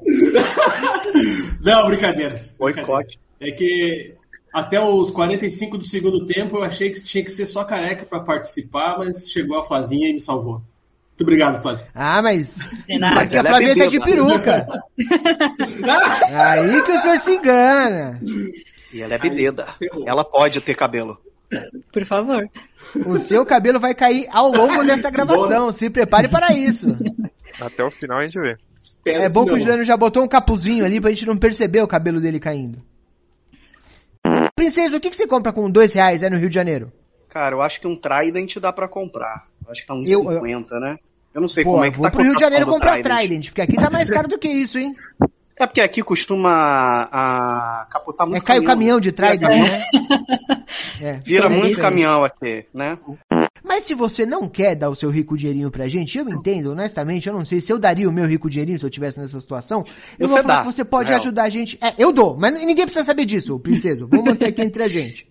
Não, 1.61 1.87
brincadeira. 1.87 2.39
Boicote. 2.57 3.19
É 3.39 3.51
que 3.51 4.15
até 4.53 4.79
os 4.79 5.09
45 5.09 5.77
do 5.77 5.85
segundo 5.85 6.25
tempo 6.25 6.57
eu 6.57 6.63
achei 6.63 6.89
que 6.89 7.01
tinha 7.03 7.23
que 7.23 7.31
ser 7.31 7.45
só 7.45 7.63
careca 7.63 8.05
pra 8.05 8.19
participar, 8.19 8.97
mas 8.97 9.29
chegou 9.29 9.59
a 9.59 9.63
Flavinha 9.63 10.09
e 10.09 10.13
me 10.13 10.19
salvou. 10.19 10.61
Muito 11.19 11.33
obrado, 11.33 11.61
Flávio. 11.61 11.85
Ah, 11.93 12.21
mas... 12.21 12.59
Aqui 13.17 13.35
a 13.35 13.39
é 13.41 13.43
Flavinha 13.43 13.75
tá 13.75 13.85
de 13.87 13.99
bebida. 13.99 14.05
peruca. 14.05 14.67
Aí 16.31 16.83
que 16.83 16.91
o 16.91 17.01
senhor 17.01 17.17
se 17.17 17.35
engana. 17.35 18.21
E 18.93 19.01
ela 19.01 19.15
é 19.15 19.17
bededa. 19.17 19.67
Ela 20.05 20.23
pode 20.23 20.61
ter 20.61 20.75
cabelo. 20.75 21.17
Por 21.91 22.05
favor. 22.05 22.49
O 23.05 23.19
seu 23.19 23.45
cabelo 23.45 23.79
vai 23.79 23.93
cair 23.93 24.27
ao 24.31 24.49
longo 24.49 24.83
dessa 24.85 25.09
gravação. 25.09 25.71
Se 25.71 25.89
prepare 25.89 26.29
para 26.29 26.53
isso. 26.53 26.97
Até 27.59 27.83
o 27.83 27.91
final 27.91 28.19
a 28.19 28.23
gente 28.23 28.39
vê. 28.39 28.57
Espero 28.81 29.23
É 29.23 29.29
bom 29.29 29.43
que 29.43 29.51
o 29.51 29.53
não. 29.53 29.59
Juliano 29.59 29.83
já 29.83 29.97
botou 29.97 30.23
um 30.23 30.27
capuzinho 30.27 30.85
ali 30.85 31.01
pra 31.01 31.09
gente 31.09 31.25
não 31.25 31.35
perceber 31.35 31.81
o 31.81 31.87
cabelo 31.87 32.21
dele 32.21 32.39
caindo. 32.39 32.81
Princesa, 34.55 34.97
o 34.97 34.99
que, 34.99 35.09
que 35.09 35.15
você 35.15 35.27
compra 35.27 35.51
com 35.53 35.69
dois 35.69 35.93
reais 35.93 36.21
aí 36.23 36.29
no 36.29 36.37
Rio 36.37 36.49
de 36.49 36.55
Janeiro? 36.55 36.91
Cara, 37.29 37.55
eu 37.55 37.61
acho 37.61 37.79
que 37.79 37.87
um 37.87 37.95
Trident 37.95 38.57
dá 38.57 38.73
pra 38.73 38.87
comprar. 38.87 39.45
Eu 39.65 39.71
acho 39.71 39.81
que 39.81 39.87
tá 39.87 39.93
uns 39.93 40.09
Eu- 40.09 40.23
50, 40.23 40.79
né? 40.79 40.97
Eu 41.33 41.41
não 41.41 41.47
sei 41.47 41.63
Pô, 41.63 41.73
como 41.73 41.85
é 41.85 41.91
que 41.91 41.97
vou 41.97 42.05
tá 42.05 42.11
pro 42.11 42.23
Rio 42.23 42.33
de 42.33 42.39
Janeiro 42.39 42.65
comprar 42.65 43.01
Trident. 43.01 43.45
porque 43.49 43.61
aqui 43.61 43.75
tá 43.75 43.89
mais 43.89 44.09
caro 44.09 44.27
do 44.27 44.37
que 44.39 44.47
isso, 44.47 44.77
hein? 44.79 44.95
É 45.61 45.67
porque 45.67 45.81
aqui 45.81 46.01
costuma 46.01 47.09
a, 47.11 47.85
capotar 47.91 48.25
muito 48.25 48.41
É 48.41 48.45
cai 48.45 48.59
o 48.59 48.63
caminhão 48.63 48.97
de 48.97 49.11
Trident, 49.11 49.41
caminhão. 49.41 49.67
né? 49.67 49.83
É. 51.01 51.19
Vira 51.25 51.47
É 51.47 51.49
muito 51.49 51.77
caminhão 51.81 52.23
aqui, 52.23 52.65
né? 52.73 52.97
Mas 53.69 53.83
se 53.83 53.93
você 53.93 54.25
não 54.25 54.49
quer 54.49 54.75
dar 54.75 54.89
o 54.89 54.95
seu 54.95 55.11
rico 55.11 55.37
dinheirinho 55.37 55.69
pra 55.69 55.87
gente, 55.87 56.17
eu 56.17 56.27
entendo, 56.27 56.71
honestamente, 56.71 57.27
eu 57.29 57.33
não 57.35 57.45
sei 57.45 57.61
se 57.61 57.71
eu 57.71 57.77
daria 57.77 58.09
o 58.09 58.11
meu 58.11 58.25
rico 58.25 58.49
dinheirinho 58.49 58.79
se 58.79 58.85
eu 58.85 58.89
tivesse 58.89 59.19
nessa 59.19 59.39
situação. 59.39 59.83
Eu 60.17 60.27
Você 60.27 60.33
vou 60.33 60.41
falar 60.41 60.55
dá, 60.55 60.59
que 60.65 60.73
você 60.73 60.83
pode 60.83 61.09
real. 61.09 61.21
ajudar 61.21 61.43
a 61.43 61.49
gente. 61.49 61.77
É, 61.79 61.93
eu 61.97 62.11
dou, 62.11 62.35
mas 62.35 62.51
ninguém 62.55 62.85
precisa 62.85 63.05
saber 63.05 63.25
disso, 63.25 63.59
princeso. 63.59 64.07
Vamos 64.07 64.25
manter 64.25 64.47
aqui 64.47 64.63
entre 64.63 64.81
a 64.81 64.87
gente. 64.87 65.27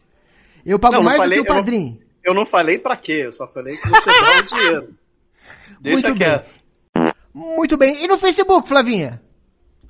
Eu 0.64 0.78
pago 0.78 0.94
Não, 0.94 1.00
não 1.00 1.06
mais 1.06 1.18
falei- 1.18 1.38
do 1.38 1.44
que 1.44 1.50
o 1.50 1.50
eu 1.50 1.54
não- 1.56 1.60
padrinho. 1.62 1.98
Eu 2.24 2.32
não 2.34 2.46
falei 2.46 2.78
pra 2.78 2.96
quê, 2.96 3.22
eu 3.24 3.32
só 3.32 3.48
falei 3.48 3.76
que 3.76 3.88
você 3.88 4.10
dá 4.10 4.38
o 4.38 4.42
dinheiro. 4.44 4.94
Deixa 5.82 6.08
Muito 6.08 6.18
quieto. 6.18 6.50
Muito 7.34 7.76
bem. 7.76 8.04
E 8.04 8.06
no 8.06 8.18
Facebook, 8.18 8.68
Flavinha? 8.68 9.20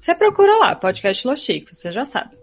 Você 0.00 0.14
procura 0.14 0.56
lá, 0.56 0.74
podcast 0.74 1.26
Los 1.26 1.40
Chicos, 1.40 1.76
você 1.76 1.92
já 1.92 2.04
sabe. 2.06 2.36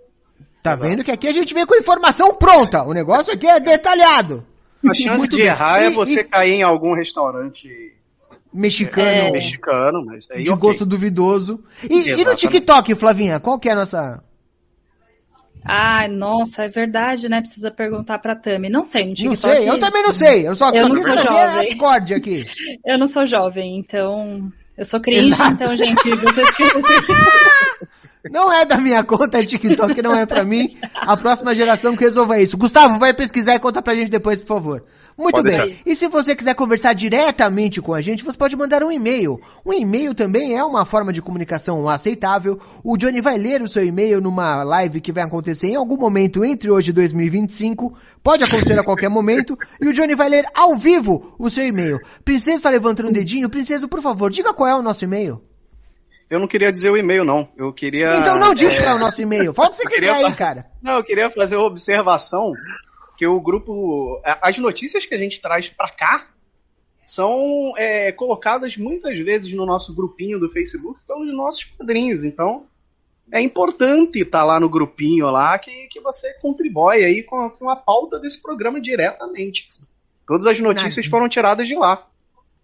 Tá 0.61 0.75
vendo 0.75 1.03
que 1.03 1.11
aqui 1.11 1.27
a 1.27 1.31
gente 1.31 1.53
vem 1.53 1.65
com 1.65 1.75
informação 1.75 2.35
pronta. 2.35 2.83
O 2.83 2.93
negócio 2.93 3.33
aqui 3.33 3.47
é 3.47 3.59
detalhado. 3.59 4.45
A 4.89 4.93
chance 4.93 5.17
Muito 5.17 5.31
de 5.31 5.37
bem. 5.37 5.45
errar 5.47 5.81
é 5.83 5.89
você 5.89 6.21
e- 6.21 6.23
cair 6.23 6.53
em 6.53 6.63
algum 6.63 6.93
restaurante 6.93 7.93
Mexicano. 8.53 9.07
É. 9.09 9.31
mexicano, 9.31 10.05
mas 10.05 10.27
aí 10.31 10.43
de 10.43 10.49
ok. 10.51 10.61
gosto 10.61 10.85
duvidoso. 10.85 11.63
E, 11.89 12.09
e 12.09 12.23
no. 12.23 12.35
TikTok, 12.35 12.95
Flavinha, 12.95 13.39
qual 13.39 13.59
que 13.59 13.67
é 13.67 13.73
a 13.73 13.75
nossa... 13.75 14.23
Ai, 15.67 16.07
nossa, 16.07 16.63
é 16.63 16.69
verdade, 16.69 17.27
né? 17.27 17.41
Precisa 17.41 17.71
perguntar 17.71 18.19
pra 18.19 18.35
Tami. 18.35 18.69
Não 18.69 18.85
sei, 18.85 19.01
no 19.03 19.07
Não 19.09 19.15
TikTok. 19.15 19.55
sei, 19.55 19.67
eu 19.69 19.79
também 19.79 20.03
não 20.03 20.13
sei. 20.13 20.47
Eu 20.47 20.55
só, 20.55 20.69
Eu 20.69 20.87
não 20.87 20.95
sou 20.97 21.17
jovem. 21.17 21.65
Discord 21.65 22.13
aqui. 22.13 22.45
Eu 22.85 22.97
não 22.99 23.07
sou 23.07 23.25
jovem, 23.25 23.79
então. 23.79 24.51
Eu 24.77 24.85
sou 24.85 24.99
cringe, 24.99 25.31
Exato. 25.31 25.53
então, 25.53 25.75
gente, 25.75 26.15
vocês 26.17 26.49
que. 26.51 26.63
Não 28.31 28.51
é 28.51 28.65
da 28.65 28.77
minha 28.77 29.03
conta, 29.03 29.39
é 29.39 29.45
TikTok 29.45 30.01
não 30.01 30.15
é 30.15 30.25
pra 30.25 30.43
mim. 30.43 30.67
A 30.93 31.15
próxima 31.15 31.53
geração 31.53 31.95
que 31.95 32.03
resolva 32.03 32.39
isso. 32.39 32.57
Gustavo, 32.57 32.97
vai 32.99 33.13
pesquisar 33.13 33.55
e 33.55 33.59
conta 33.59 33.81
pra 33.81 33.95
gente 33.95 34.09
depois, 34.09 34.39
por 34.39 34.47
favor. 34.47 34.83
Muito 35.17 35.35
Pode 35.35 35.49
bem. 35.49 35.57
deixar. 35.57 35.81
E 35.85 35.95
se 35.95 36.07
você 36.07 36.35
quiser 36.35 36.55
conversar 36.55 36.93
diretamente 36.93 37.81
com 37.81 37.93
a 37.93 38.01
gente, 38.01 38.23
você 38.23 38.37
pode 38.37 38.55
mandar 38.55 38.83
um 38.83 38.91
e-mail. 38.91 39.39
Um 39.65 39.71
e-mail 39.71 40.13
também 40.13 40.57
é 40.57 40.63
uma 40.63 40.85
forma 40.85 41.13
de 41.13 41.21
comunicação 41.21 41.87
aceitável. 41.87 42.59
O 42.83 42.97
Johnny 42.97 43.21
vai 43.21 43.37
ler 43.37 43.61
o 43.61 43.67
seu 43.67 43.85
e-mail 43.85 44.19
numa 44.19 44.61
live 44.63 44.99
que 44.99 45.13
vai 45.13 45.23
acontecer 45.23 45.67
em 45.67 45.75
algum 45.75 45.95
momento 45.95 46.43
entre 46.43 46.69
hoje 46.69 46.89
e 46.89 46.93
2025. 46.93 47.97
Pode 48.21 48.43
acontecer 48.43 48.77
a 48.77 48.83
qualquer 48.83 49.09
momento. 49.09 49.57
E 49.79 49.87
o 49.87 49.93
Johnny 49.93 50.15
vai 50.15 50.27
ler 50.27 50.45
ao 50.53 50.75
vivo 50.75 51.33
o 51.39 51.49
seu 51.49 51.65
e-mail. 51.65 51.99
Princesa 52.25 52.57
está 52.57 52.69
levantando 52.69 53.09
o 53.09 53.13
dedinho. 53.13 53.49
Princesa, 53.49 53.87
por 53.87 54.01
favor, 54.01 54.29
diga 54.29 54.53
qual 54.53 54.67
é 54.67 54.75
o 54.75 54.81
nosso 54.81 55.05
e-mail. 55.05 55.41
Eu 56.29 56.39
não 56.39 56.47
queria 56.47 56.71
dizer 56.71 56.89
o 56.89 56.97
e-mail, 56.97 57.23
não. 57.23 57.47
Eu 57.55 57.71
queria. 57.71 58.15
Então 58.17 58.39
não 58.39 58.53
diz 58.53 58.71
é, 58.71 58.81
qual 58.81 58.93
é 58.93 58.95
o 58.95 58.99
nosso 58.99 59.21
e-mail. 59.21 59.53
Fala 59.53 59.67
o 59.69 59.71
que 59.71 59.77
você 59.77 59.83
quiser 59.89 59.95
queria 60.13 60.27
aí, 60.27 60.33
cara. 60.35 60.65
Não, 60.81 60.93
eu 60.97 61.03
queria 61.03 61.29
fazer 61.29 61.55
uma 61.55 61.65
observação 61.67 62.53
que 63.17 63.25
o 63.27 63.39
grupo. 63.39 64.19
As 64.41 64.57
notícias 64.57 65.05
que 65.05 65.13
a 65.13 65.17
gente 65.17 65.39
traz 65.41 65.69
pra 65.69 65.89
cá 65.89 66.27
são 67.03 67.73
é, 67.77 68.11
colocadas 68.11 68.75
muitas 68.77 69.17
vezes 69.19 69.53
no 69.53 69.65
nosso 69.65 69.93
grupinho 69.93 70.39
do 70.39 70.49
Facebook 70.49 70.99
pelos 71.07 71.31
nossos 71.35 71.63
padrinhos. 71.65 72.23
Então, 72.23 72.65
é 73.31 73.39
importante 73.41 74.19
estar 74.19 74.43
lá 74.43 74.59
no 74.59 74.67
grupinho 74.69 75.27
lá 75.29 75.57
que, 75.59 75.87
que 75.87 75.99
você 76.01 76.33
contribui 76.41 77.03
aí 77.03 77.21
com, 77.23 77.45
a- 77.45 77.49
com 77.51 77.69
a 77.69 77.75
pauta 77.75 78.19
desse 78.19 78.41
programa 78.41 78.81
diretamente. 78.81 79.65
Todas 80.25 80.47
as 80.47 80.59
notícias 80.59 81.05
foram 81.05 81.29
tiradas 81.29 81.67
de 81.67 81.75
lá. 81.75 82.07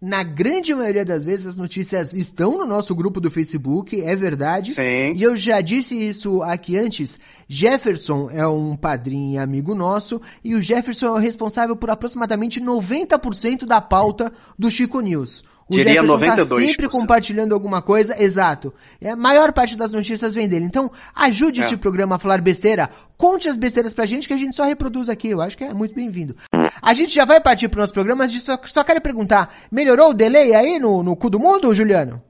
Na 0.02 0.24
grande 0.24 0.74
maioria 0.74 1.06
das 1.06 1.24
vezes 1.24 1.46
as 1.46 1.56
notícias 1.56 2.16
estão 2.16 2.58
no 2.58 2.66
nosso 2.66 2.96
grupo 2.96 3.22
do 3.22 3.30
Facebook, 3.30 4.02
é 4.02 4.16
verdade. 4.16 4.74
Sim. 4.74 5.14
E 5.14 5.22
eu 5.22 5.36
já 5.38 5.62
disse 5.62 5.96
isso 5.96 6.42
aqui 6.42 6.76
antes. 6.76 7.20
Jefferson 7.48 8.28
é 8.32 8.48
um 8.48 8.76
padrinho 8.76 9.36
e 9.36 9.38
amigo 9.38 9.76
nosso, 9.76 10.20
e 10.44 10.56
o 10.56 10.62
Jefferson 10.62 11.06
é 11.06 11.12
o 11.12 11.18
responsável 11.18 11.76
por 11.76 11.92
aproximadamente 11.92 12.60
90% 12.60 13.66
da 13.68 13.80
pauta 13.80 14.34
do 14.58 14.72
Chico 14.72 15.02
News. 15.02 15.44
O 15.72 15.76
Diria 15.76 16.02
Jefferson 16.04 16.36
tá 16.36 16.36
92%. 16.46 16.60
sempre 16.60 16.90
compartilhando 16.90 17.54
alguma 17.54 17.82
coisa, 17.82 18.14
exato. 18.22 18.74
É, 19.00 19.12
A 19.12 19.16
maior 19.16 19.54
parte 19.54 19.78
das 19.78 19.94
notícias 19.94 20.34
vem 20.36 20.50
dele. 20.50 20.66
Então, 20.66 20.92
ajude 21.16 21.62
É. 21.62 21.64
este 21.64 21.78
programa 21.78 22.18
a 22.18 22.20
falar 22.20 22.42
besteira, 22.42 22.90
conte 23.18 23.48
as 23.48 23.56
besteiras 23.56 23.94
pra 23.94 24.06
gente 24.06 24.28
que 24.28 24.34
a 24.34 24.38
gente 24.38 24.54
só 24.56 24.64
reproduz 24.66 25.08
aqui. 25.08 25.30
Eu 25.30 25.42
acho 25.42 25.58
que 25.58 25.64
é 25.64 25.74
muito 25.74 25.96
bem-vindo. 25.96 26.36
A 26.82 26.94
gente 26.94 27.14
já 27.14 27.24
vai 27.24 27.40
partir 27.40 27.70
pro 27.70 27.80
nosso 27.80 27.94
programa, 27.94 28.26
mas 28.26 28.42
só, 28.42 28.60
só 28.66 28.84
quero 28.84 29.00
perguntar, 29.00 29.56
melhorou 29.72 30.10
o 30.10 30.14
delay 30.14 30.54
aí 30.54 30.78
no, 30.78 31.02
no 31.02 31.16
cu 31.16 31.30
do 31.30 31.40
mundo, 31.40 31.74
Juliano? 31.74 32.22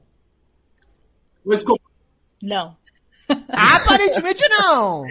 Não. 2.40 2.76
Aparentemente 3.48 4.48
não! 4.50 5.02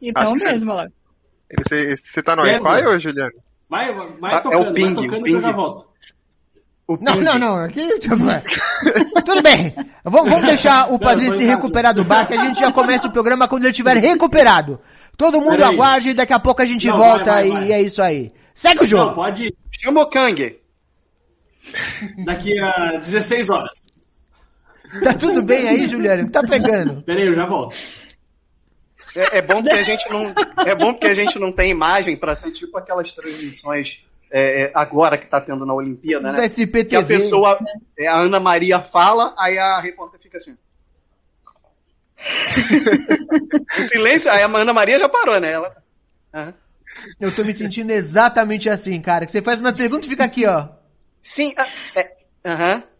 Então 0.00 0.32
mesmo, 0.34 0.74
lá. 0.74 0.88
Você, 1.58 1.96
você 1.96 2.22
tá 2.22 2.34
no 2.36 2.42
Wi-Fi, 2.42 2.86
ô 2.86 2.98
Juliano? 2.98 3.32
Vai, 3.72 3.90
vai 3.94 4.30
Tá, 4.30 4.36
é 4.36 4.40
tocando, 4.42 4.68
o 4.70 4.74
ping, 4.74 4.94
vai 4.94 5.06
tocando 5.06 5.20
o 5.20 5.24
que 5.24 5.30
eu 5.30 5.40
já 5.40 5.48
ping. 5.48 5.56
volto. 5.56 5.88
Não, 7.00 7.14
ping. 7.14 7.24
não, 7.24 7.38
não, 7.38 7.56
aqui... 7.56 7.88
Tudo 9.24 9.40
bem, 9.42 9.74
vamos, 10.04 10.30
vamos 10.30 10.46
deixar 10.46 10.92
o 10.92 10.98
padrinho 10.98 11.34
se 11.34 11.44
recuperar 11.44 11.94
do 11.94 12.04
bar, 12.04 12.26
que 12.28 12.34
a 12.34 12.44
gente 12.44 12.60
já 12.60 12.70
começa 12.70 13.06
o 13.06 13.12
programa 13.12 13.48
quando 13.48 13.62
ele 13.62 13.70
estiver 13.70 13.96
recuperado. 13.96 14.78
Todo 15.16 15.40
mundo 15.40 15.56
Peraí. 15.56 15.72
aguarde 15.72 16.10
e 16.10 16.14
daqui 16.14 16.34
a 16.34 16.38
pouco 16.38 16.60
a 16.60 16.66
gente 16.66 16.86
Não, 16.86 16.98
volta 16.98 17.32
vai, 17.32 17.48
vai, 17.48 17.64
e 17.64 17.68
vai. 17.68 17.72
é 17.72 17.80
isso 17.82 18.02
aí. 18.02 18.30
Segue 18.54 18.82
o 18.82 18.84
jogo. 18.84 19.06
Não, 19.06 19.14
pode 19.14 19.46
ir. 19.46 19.56
Chama 19.80 20.02
o 20.02 20.10
Kang. 20.10 20.58
Daqui 22.26 22.58
a 22.60 22.98
16 22.98 23.48
horas. 23.48 23.80
Tá 25.02 25.14
tudo 25.14 25.42
bem 25.42 25.66
aí, 25.66 25.88
Juliano? 25.88 26.30
Tá 26.30 26.42
pegando? 26.42 27.02
Pera 27.02 27.20
aí, 27.20 27.26
eu 27.26 27.34
já 27.34 27.46
volto. 27.46 27.74
É, 29.14 29.38
é 29.38 29.42
bom 29.42 29.62
porque 29.62 29.76
a 29.76 29.82
gente 29.82 30.10
não 30.10 30.34
é 30.66 30.74
bom 30.74 30.92
porque 30.92 31.08
a 31.08 31.14
gente 31.14 31.38
não 31.38 31.52
tem 31.52 31.70
imagem 31.70 32.16
pra 32.16 32.34
ser 32.34 32.50
tipo 32.50 32.76
aquelas 32.78 33.12
transmissões 33.12 34.04
é, 34.30 34.62
é, 34.64 34.72
agora 34.74 35.18
que 35.18 35.26
tá 35.26 35.40
tendo 35.40 35.66
na 35.66 35.74
Olimpíada, 35.74 36.32
Da 36.32 36.32
né? 36.32 36.38
Que 36.38 36.62
a 36.62 36.64
SPTV. 36.64 37.04
pessoa, 37.06 37.58
é, 37.98 38.06
a 38.06 38.16
Ana 38.16 38.40
Maria 38.40 38.80
fala, 38.80 39.34
aí 39.38 39.58
a 39.58 39.78
repórter 39.78 40.18
fica 40.20 40.38
assim. 40.38 40.56
silêncio, 43.90 44.30
aí 44.30 44.42
a 44.42 44.46
Ana 44.46 44.72
Maria 44.72 44.98
já 44.98 45.08
parou, 45.08 45.38
né? 45.38 45.52
Ela, 45.52 45.76
Aham. 46.34 46.54
Eu 47.20 47.34
tô 47.34 47.44
me 47.44 47.52
sentindo 47.52 47.90
exatamente 47.90 48.68
assim, 48.68 49.00
cara. 49.00 49.24
Que 49.26 49.32
você 49.32 49.42
faz 49.42 49.60
uma 49.60 49.72
pergunta 49.72 50.06
e 50.06 50.08
fica 50.08 50.24
aqui, 50.24 50.46
ó. 50.46 50.68
Sim, 51.22 51.54
ah, 51.56 51.66
é, 51.96 52.16
aham. 52.44 52.82
a 52.82 52.91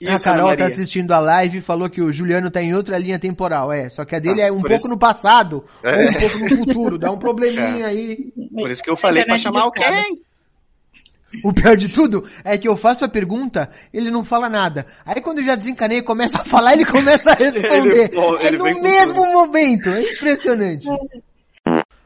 Isso, 0.00 0.24
Carol 0.24 0.46
Ana 0.48 0.56
tá 0.56 0.64
assistindo 0.64 1.12
a 1.12 1.18
live 1.18 1.58
e 1.58 1.60
falou 1.60 1.90
que 1.90 2.00
o 2.00 2.10
Juliano 2.10 2.50
tá 2.50 2.62
em 2.62 2.74
outra 2.74 2.96
linha 2.96 3.18
temporal. 3.18 3.70
É, 3.70 3.88
só 3.88 4.04
que 4.04 4.14
a 4.14 4.18
dele 4.18 4.40
Ah, 4.40 4.46
é 4.46 4.50
um 4.52 4.60
pouco 4.60 4.72
isso- 4.74 4.88
no 4.88 4.98
passado 4.98 5.64
É. 5.84 5.90
ou 5.94 6.02
um 6.10 6.14
pouco 6.14 6.38
no 6.38 6.56
futuro. 6.66 6.98
Dá 6.98 7.10
um 7.10 7.18
probleminha 7.20 7.86
aí. 7.86 8.32
Por 8.52 8.70
isso 8.70 8.82
que 8.82 8.90
eu 8.90 8.96
falei 8.96 9.24
pra 9.24 9.36
chamar 9.38 9.66
o. 9.66 9.70
Kang. 9.70 10.22
O 11.44 11.52
pior 11.52 11.76
de 11.76 11.88
tudo 11.88 12.24
é 12.42 12.58
que 12.58 12.66
eu 12.66 12.76
faço 12.76 13.04
a 13.04 13.08
pergunta, 13.08 13.70
ele 13.94 14.10
não 14.10 14.24
fala 14.24 14.48
nada. 14.48 14.84
Aí 15.06 15.20
quando 15.20 15.38
eu 15.38 15.44
já 15.44 15.54
desencanei 15.54 15.98
e 15.98 16.02
começa 16.02 16.40
a 16.40 16.44
falar, 16.44 16.72
ele 16.72 16.84
começa 16.84 17.30
a 17.30 17.34
responder. 17.38 18.04
Ele- 18.04 18.08
pô, 18.08 18.36
é 18.38 18.46
ele 18.46 18.58
no 18.58 18.82
mesmo 18.82 19.24
momento. 19.32 19.90
É 19.90 20.00
impressionante. 20.12 20.88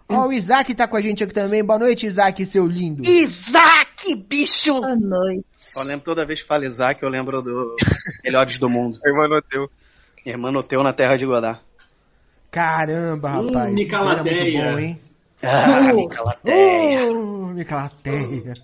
Ó, 0.08 0.26
o 0.28 0.32
Isaac 0.32 0.74
tá 0.74 0.86
com 0.86 0.96
a 0.96 1.00
gente 1.00 1.24
aqui 1.24 1.32
também. 1.32 1.64
Boa 1.64 1.78
noite, 1.78 2.06
Isaac, 2.06 2.44
seu 2.44 2.66
lindo. 2.66 3.02
Isaac, 3.08 4.14
bicho! 4.28 4.74
Boa 4.80 4.94
noite. 4.96 5.44
Eu 5.76 5.84
lembro 5.84 6.04
toda 6.04 6.26
vez 6.26 6.42
que 6.42 6.46
falo 6.46 6.64
Isaac, 6.64 7.02
eu 7.02 7.08
lembro 7.08 7.40
do 7.42 7.74
Melhores 8.22 8.58
do 8.58 8.68
Mundo. 8.68 8.98
Irmão 9.04 9.40
teu. 9.48 9.68
Irmão 10.26 10.62
teu 10.62 10.82
na 10.82 10.92
Terra 10.92 11.16
de 11.16 11.24
Godá. 11.26 11.58
Caramba, 12.50 13.40
Hum, 13.40 13.46
rapaz. 13.48 13.74
isso 13.78 13.94
era 13.94 14.04
muito 14.04 14.24
Nicalateia. 14.24 14.72
bom, 14.72 14.78
hein? 14.78 15.00
Ah, 15.42 15.90
Uh. 15.92 17.46
Micalateia. 17.54 18.54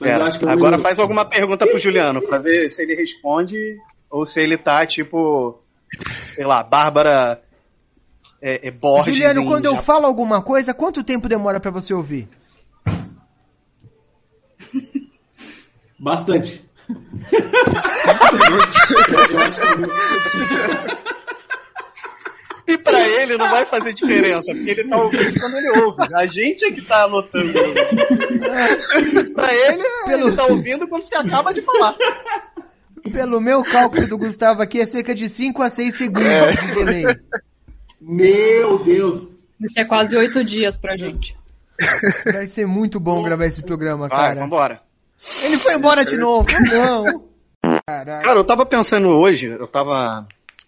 Uh, 0.00 0.04
É, 0.04 0.12
agora 0.50 0.78
faz 0.78 0.98
alguma 0.98 1.24
pergunta 1.24 1.66
pro 1.66 1.78
Juliano, 1.78 2.20
pra 2.26 2.38
ver 2.38 2.68
se 2.68 2.82
ele 2.82 2.94
responde 2.96 3.56
ou 4.10 4.26
se 4.26 4.40
ele 4.40 4.58
tá, 4.58 4.84
tipo, 4.86 5.60
sei 6.34 6.44
lá, 6.44 6.62
Bárbara 6.64 7.40
é, 8.46 8.68
é 8.68 8.70
Borges. 8.70 9.14
Juliano, 9.14 9.40
em 9.40 9.46
quando 9.46 9.64
eu 9.66 9.82
falo 9.82 10.04
alguma 10.06 10.42
coisa, 10.42 10.74
quanto 10.74 11.02
tempo 11.02 11.28
demora 11.28 11.58
pra 11.58 11.70
você 11.70 11.94
ouvir? 11.94 12.28
Bastante. 15.98 16.62
E 22.66 22.78
pra 22.78 22.98
ele 23.06 23.36
não 23.36 23.46
vai 23.50 23.66
fazer 23.66 23.92
diferença, 23.92 24.50
porque 24.54 24.70
ele 24.70 24.88
tá 24.88 24.96
ouvindo 24.96 25.38
quando 25.38 25.56
ele 25.58 25.80
ouve. 25.80 26.02
A 26.14 26.26
gente 26.26 26.64
é 26.64 26.70
que 26.72 26.80
tá 26.80 27.04
anotando. 27.04 27.52
pra 29.34 29.52
ele, 29.52 29.82
Pelo- 30.06 30.28
ele 30.28 30.36
tá 30.36 30.46
ouvindo 30.46 30.88
quando 30.88 31.02
você 31.02 31.14
acaba 31.14 31.52
de 31.52 31.60
falar. 31.60 31.94
Pelo 33.12 33.38
meu 33.38 33.62
cálculo 33.64 34.06
do 34.08 34.16
Gustavo 34.16 34.62
aqui, 34.62 34.80
é 34.80 34.86
cerca 34.86 35.14
de 35.14 35.28
5 35.28 35.62
a 35.62 35.68
6 35.68 35.94
segundos 35.94 36.56
de 36.58 36.74
delay. 36.74 37.04
Meu 38.06 38.78
Deus. 38.84 39.26
Isso 39.60 39.80
é 39.80 39.84
quase 39.84 40.16
oito 40.16 40.44
dias 40.44 40.76
pra 40.76 40.96
gente. 40.96 41.36
Vai 42.24 42.46
ser 42.46 42.66
muito 42.66 43.00
bom 43.00 43.22
gravar 43.22 43.46
esse 43.46 43.62
programa, 43.62 44.08
Vai, 44.08 44.18
cara. 44.28 44.40
vambora. 44.40 44.82
Ele 45.42 45.56
foi 45.58 45.74
embora 45.74 46.04
de 46.04 46.16
novo. 46.16 46.46
Não. 46.70 47.24
Caraca. 47.86 48.22
Cara, 48.22 48.38
eu 48.38 48.44
tava 48.44 48.66
pensando 48.66 49.08
hoje, 49.08 49.46
eu 49.46 49.66
tava. 49.66 50.26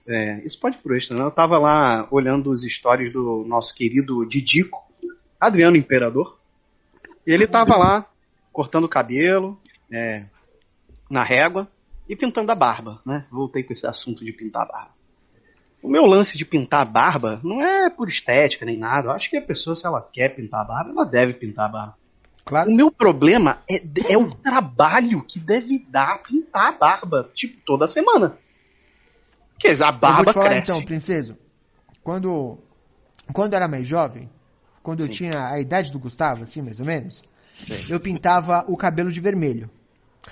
é, 0.08 0.40
isso 0.44 0.58
pode 0.58 0.76
ir 0.76 0.80
pro 0.80 0.96
extra, 0.96 1.16
né? 1.16 1.24
Eu 1.24 1.30
tava 1.30 1.58
lá 1.58 2.08
olhando 2.10 2.50
os 2.50 2.62
stories 2.62 3.12
do 3.12 3.44
nosso 3.46 3.74
querido 3.74 4.24
Didico, 4.26 4.82
Adriano 5.38 5.76
Imperador. 5.76 6.38
E 7.26 7.32
ele 7.32 7.46
tava 7.46 7.76
lá, 7.76 8.06
cortando 8.52 8.84
o 8.84 8.88
cabelo, 8.88 9.60
é, 9.92 10.24
na 11.10 11.22
régua, 11.22 11.68
e 12.08 12.16
pintando 12.16 12.50
a 12.50 12.54
barba, 12.54 13.00
né? 13.04 13.26
Voltei 13.30 13.62
com 13.62 13.72
esse 13.72 13.86
assunto 13.86 14.24
de 14.24 14.32
pintar 14.32 14.62
a 14.62 14.66
barba. 14.66 14.95
O 15.82 15.88
meu 15.88 16.04
lance 16.04 16.36
de 16.36 16.44
pintar 16.44 16.80
a 16.80 16.84
barba 16.84 17.40
não 17.44 17.62
é 17.62 17.88
por 17.88 18.08
estética 18.08 18.64
nem 18.66 18.78
nada. 18.78 19.08
Eu 19.08 19.12
acho 19.12 19.30
que 19.30 19.36
a 19.36 19.42
pessoa, 19.42 19.74
se 19.74 19.86
ela 19.86 20.00
quer 20.12 20.34
pintar 20.34 20.62
a 20.62 20.64
barba, 20.64 20.90
ela 20.90 21.04
deve 21.04 21.34
pintar 21.34 21.66
a 21.66 21.72
barba. 21.72 21.94
Claro. 22.44 22.70
O 22.70 22.74
meu 22.74 22.90
problema 22.90 23.58
é, 23.68 23.82
é 24.12 24.16
o 24.16 24.32
trabalho 24.34 25.22
que 25.22 25.38
deve 25.38 25.78
dar 25.88 26.22
pintar 26.22 26.68
a 26.74 26.78
barba, 26.78 27.30
tipo, 27.34 27.60
toda 27.64 27.86
semana. 27.86 28.36
Porque 29.52 29.68
a 29.68 29.72
Eu 29.72 29.76
vou 29.76 29.92
barba 29.92 30.30
te 30.30 30.34
falar 30.34 30.50
cresce. 30.50 30.70
então, 30.70 30.84
princeso. 30.84 31.36
Quando, 32.02 32.58
quando 33.32 33.52
eu 33.52 33.56
era 33.56 33.68
mais 33.68 33.86
jovem, 33.86 34.30
quando 34.82 35.00
eu 35.00 35.06
Sim. 35.06 35.12
tinha 35.12 35.48
a 35.48 35.58
idade 35.58 35.90
do 35.90 35.98
Gustavo, 35.98 36.44
assim, 36.44 36.62
mais 36.62 36.78
ou 36.78 36.86
menos, 36.86 37.24
eu 37.88 37.98
pintava 37.98 38.64
o 38.68 38.76
cabelo 38.76 39.10
de 39.10 39.20
vermelho. 39.20 39.68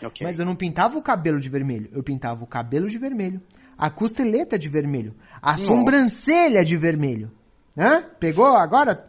Ok. 0.02 0.24
Mas 0.24 0.38
eu 0.38 0.46
não 0.46 0.54
pintava 0.54 0.96
o 0.96 1.02
cabelo 1.02 1.40
de 1.40 1.48
vermelho. 1.48 1.88
Eu 1.92 2.02
pintava 2.02 2.44
o 2.44 2.46
cabelo 2.46 2.88
de 2.88 2.98
vermelho, 2.98 3.40
a 3.76 3.90
costeleta 3.90 4.58
de 4.58 4.68
vermelho, 4.68 5.14
a 5.42 5.56
sobrancelha 5.56 6.64
de 6.64 6.76
vermelho. 6.76 7.30
Hã? 7.76 8.02
Pegou 8.20 8.46
agora? 8.46 9.04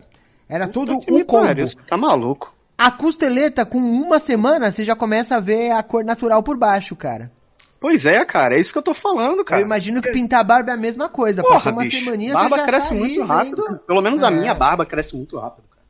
Era 0.49 0.67
tudo 0.67 0.99
Que 0.99 1.11
me 1.11 1.21
um 1.23 1.25
combo. 1.25 1.45
pariu, 1.47 1.65
tá 1.87 1.97
maluco. 1.97 2.53
A 2.77 2.91
costeleta, 2.91 3.65
com 3.65 3.77
uma 3.77 4.19
semana, 4.19 4.71
você 4.71 4.83
já 4.83 4.95
começa 4.95 5.37
a 5.37 5.39
ver 5.39 5.71
a 5.71 5.81
cor 5.81 6.03
natural 6.03 6.43
por 6.43 6.57
baixo, 6.57 6.95
cara. 6.95 7.31
Pois 7.79 8.05
é, 8.05 8.25
cara, 8.25 8.55
é 8.55 8.59
isso 8.59 8.71
que 8.73 8.79
eu 8.79 8.83
tô 8.83 8.93
falando, 8.93 9.45
cara. 9.45 9.61
Eu 9.61 9.65
imagino 9.65 10.01
que 10.01 10.11
pintar 10.11 10.41
a 10.41 10.43
barba 10.43 10.71
é 10.71 10.73
a 10.73 10.77
mesma 10.77 11.07
coisa. 11.07 11.41
Porra, 11.41 11.55
Passou 11.55 11.71
uma 11.73 11.83
bicho, 11.83 11.97
semaninha, 12.03 12.33
barba 12.33 12.49
você 12.49 12.61
já 12.61 12.65
cresce 12.65 12.89
tá 12.89 12.95
muito 12.95 13.23
rápido. 13.23 13.63
vendo- 13.67 13.79
Pelo 13.79 14.01
menos 14.01 14.23
a 14.23 14.27
É. 14.27 14.31
minha 14.31 14.53
barba 14.55 14.85
cresce 14.85 15.15
muito 15.15 15.37
rápido. 15.37 15.65
Cara. 15.69 15.83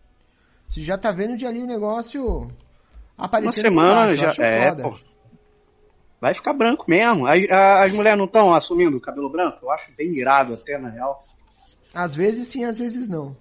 Você 0.67 0.81
já 0.81 0.97
tá 0.97 1.11
vendo 1.11 1.37
de 1.37 1.45
ali 1.45 1.61
o 1.61 1.65
negócio 1.65 2.23
Uma 3.17 3.25
aparecendo 3.27 3.61
semana 3.61 4.07
por 4.11 4.17
baixo, 4.17 4.35
já 4.37 4.45
é, 4.45 4.69
foda. 4.69 4.83
pô. 4.83 4.95
Vai 6.25 6.33
ficar 6.33 6.53
branco 6.53 6.85
mesmo. 6.87 7.27
As, 7.27 7.39
as 7.51 7.93
mulheres 7.93 8.17
não 8.17 8.25
estão 8.25 8.51
assumindo 8.51 8.97
o 8.97 8.99
cabelo 8.99 9.29
branco? 9.29 9.59
Eu 9.61 9.69
acho 9.69 9.91
bem 9.95 10.07
irado 10.17 10.55
até, 10.55 10.75
na 10.75 10.89
real. 10.89 11.23
Às 11.93 12.15
vezes 12.15 12.47
sim, 12.47 12.63
às 12.63 12.79
vezes 12.79 13.07
não. 13.07 13.37